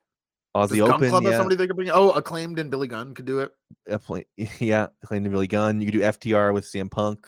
Does 0.55 0.71
Aussie 0.71 0.79
Gun 0.79 0.93
Open. 0.93 1.11
Club 1.11 1.25
Yeah, 1.25 1.37
somebody 1.37 1.57
they 1.57 1.67
could 1.67 1.77
bring? 1.77 1.91
Oh, 1.91 2.11
acclaimed 2.13 2.59
and 2.59 2.71
Billy 2.71 2.89
Gunn 2.89 3.15
could 3.15 3.25
do 3.27 3.41
it. 3.41 3.53
Yeah, 4.61 4.87
acclaimed 5.03 5.27
and 5.27 5.33
Billy 5.33 5.47
Gunn. 5.49 5.81
You 5.81 5.87
could 5.91 5.99
do 5.99 6.05
FTR 6.05 6.55
with 6.55 6.65
CM 6.65 6.91
Punk. 6.91 7.27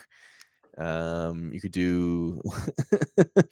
Um, 0.78 1.52
you 1.52 1.60
could 1.60 1.72
do 1.72 2.40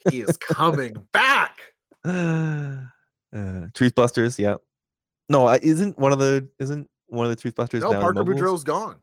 He 0.09 0.21
is 0.21 0.37
coming 0.37 0.95
back. 1.11 1.57
uh, 2.05 2.77
Truth 3.73 3.95
Busters. 3.95 4.39
Yeah. 4.39 4.55
No, 5.29 5.45
I- 5.47 5.59
isn't 5.61 5.99
one 5.99 6.13
of 6.13 6.19
the 6.19 6.47
isn't 6.59 6.89
one 7.07 7.25
of 7.25 7.29
the 7.29 7.35
Truth 7.35 7.55
Busters 7.55 7.81
No, 7.83 7.91
Parker 7.91 8.23
Moguls? 8.23 8.39
Boudreaux's 8.39 8.63
gone. 8.63 8.97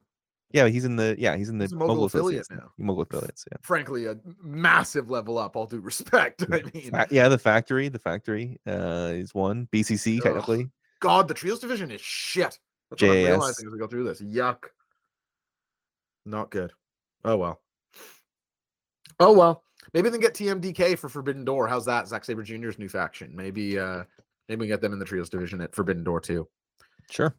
Yeah, 0.55 0.69
he's 0.69 0.85
in 0.85 0.95
the 0.95 1.17
yeah 1.19 1.37
he's 1.37 1.49
in 1.49 1.59
the 1.59 1.65
He's 1.65 1.73
a 1.73 1.77
Mogul 1.77 2.05
affiliate 2.05 2.47
now. 2.49 2.71
Mogul 2.79 3.03
affiliates. 3.03 3.45
Yeah. 3.51 3.59
Frankly, 3.63 4.07
a 4.07 4.17
massive 4.41 5.11
level 5.11 5.37
up. 5.37 5.57
All 5.57 5.67
due 5.67 5.81
respect. 5.81 6.45
I 6.53 6.63
mean, 6.73 6.93
yeah, 7.11 7.29
the 7.29 7.39
factory, 7.39 7.89
the 7.89 7.99
factory 7.99 8.61
uh, 8.65 9.11
is 9.13 9.35
one. 9.35 9.69
BCC 9.73 10.19
Ugh. 10.19 10.23
technically. 10.23 10.71
God, 11.01 11.27
the 11.27 11.35
trios 11.35 11.59
division 11.59 11.91
is 11.91 12.01
shit. 12.01 12.57
That's 12.91 13.03
what 13.03 13.11
I'm 13.11 13.17
realizing 13.25 13.67
as 13.67 13.73
we 13.73 13.79
go 13.81 13.89
through 13.89 14.05
this. 14.05 14.23
Yuck. 14.23 14.67
Not 16.25 16.51
good. 16.51 16.73
Oh 17.25 17.37
well. 17.37 17.61
Oh 19.19 19.33
well. 19.33 19.65
Maybe 19.93 20.09
then 20.09 20.21
get 20.21 20.35
TMDK 20.35 20.97
for 20.97 21.09
Forbidden 21.09 21.45
Door. 21.45 21.67
How's 21.67 21.85
that? 21.87 22.07
Zack 22.07 22.25
Sabre 22.25 22.45
Jr.'s 22.45 22.79
new 22.79 22.89
faction. 22.89 23.35
Maybe 23.35 23.77
uh 23.77 24.05
maybe 24.49 24.61
we 24.61 24.67
get 24.69 24.81
them 24.81 24.93
in 24.93 25.01
the 25.01 25.05
trios 25.05 25.29
division 25.29 25.61
at 25.61 25.75
Forbidden 25.75 26.05
Door 26.05 26.21
too. 26.21 26.49
Sure. 27.11 27.35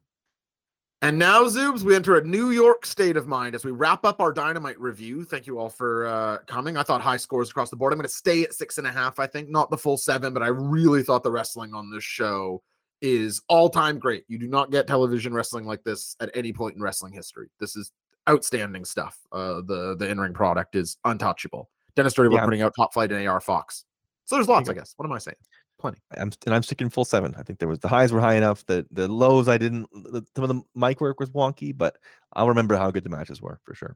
And 1.06 1.20
now, 1.20 1.44
Zoobs, 1.44 1.84
we 1.84 1.96
enter 1.96 2.18
a 2.18 2.24
New 2.26 2.50
York 2.50 2.84
state 2.84 3.16
of 3.16 3.28
mind 3.28 3.54
as 3.54 3.64
we 3.64 3.70
wrap 3.70 4.04
up 4.06 4.20
our 4.20 4.34
Dynamite 4.34 4.80
review. 4.82 5.24
Thank 5.24 5.46
you 5.46 5.60
all 5.60 5.70
for 5.70 6.08
uh, 6.08 6.40
coming. 6.48 6.78
I 6.78 6.82
thought 6.82 7.00
high 7.00 7.18
scores 7.18 7.52
across 7.52 7.70
the 7.70 7.76
board. 7.76 7.94
I'm 7.94 8.00
going 8.00 8.08
to 8.08 8.10
stay 8.10 8.42
at 8.42 8.56
six 8.56 8.80
and 8.80 8.88
a 8.88 8.92
half. 8.92 9.20
I 9.20 9.28
think 9.28 9.48
not 9.48 9.70
the 9.70 9.78
full 9.78 9.98
seven, 9.98 10.34
but 10.34 10.42
I 10.42 10.48
really 10.48 11.04
thought 11.04 11.22
the 11.22 11.30
wrestling 11.30 11.76
on 11.76 11.92
this 11.92 12.04
show 12.04 12.64
is 13.04 13.40
all 13.50 13.70
time 13.70 14.00
great. 14.00 14.24
You 14.28 14.40
do 14.40 14.48
not 14.48 14.72
get 14.72 14.88
television 14.88 15.32
wrestling 15.32 15.66
like 15.66 15.84
this 15.84 16.16
at 16.22 16.32
any 16.34 16.52
point 16.52 16.76
in 16.76 16.82
wrestling 16.82 17.14
history. 17.14 17.50
This 17.60 17.76
is 17.76 17.92
outstanding 18.28 18.84
stuff. 18.84 19.16
Uh, 19.32 19.62
the 19.62 19.96
the 20.00 20.10
in 20.10 20.20
ring 20.20 20.34
product 20.34 20.76
is 20.76 20.98
untouchable. 21.06 21.70
Dennis 21.96 22.16
Dirty 22.16 22.34
Yeah. 22.34 22.44
putting 22.46 22.64
out 22.64 22.74
Top 22.76 22.96
Flight 22.96 23.12
and 23.12 23.28
AR 23.28 23.42
Fox. 23.42 23.86
So 24.24 24.38
there's 24.38 24.48
lots, 24.48 24.70
I 24.70 24.74
guess. 24.74 24.96
What 24.98 25.06
am 25.06 25.12
I 25.12 25.20
saying? 25.20 25.38
Plenty. 25.86 26.02
I'm 26.18 26.32
and 26.48 26.56
I'm 26.56 26.64
sticking 26.64 26.90
full 26.90 27.06
seven. 27.06 27.36
I 27.38 27.44
think 27.44 27.60
there 27.60 27.68
was 27.68 27.78
the 27.78 27.88
highs 27.88 28.12
were 28.12 28.20
high 28.20 28.34
enough. 28.34 28.66
The 28.66 28.88
the 28.90 29.08
lows 29.08 29.48
I 29.48 29.60
didn't. 29.60 29.88
The, 29.92 30.26
some 30.36 30.44
of 30.44 30.48
the 30.48 30.64
mic 30.74 31.00
work 31.00 31.20
was 31.20 31.30
wonky, 31.30 31.78
but 31.78 31.98
I'll 32.34 32.48
remember 32.48 32.76
how 32.76 32.90
good 32.90 33.04
the 33.04 33.10
matches 33.10 33.40
were 33.40 33.60
for 33.64 33.76
sure. 33.76 33.96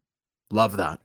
Love 0.51 0.77
that. 0.77 0.99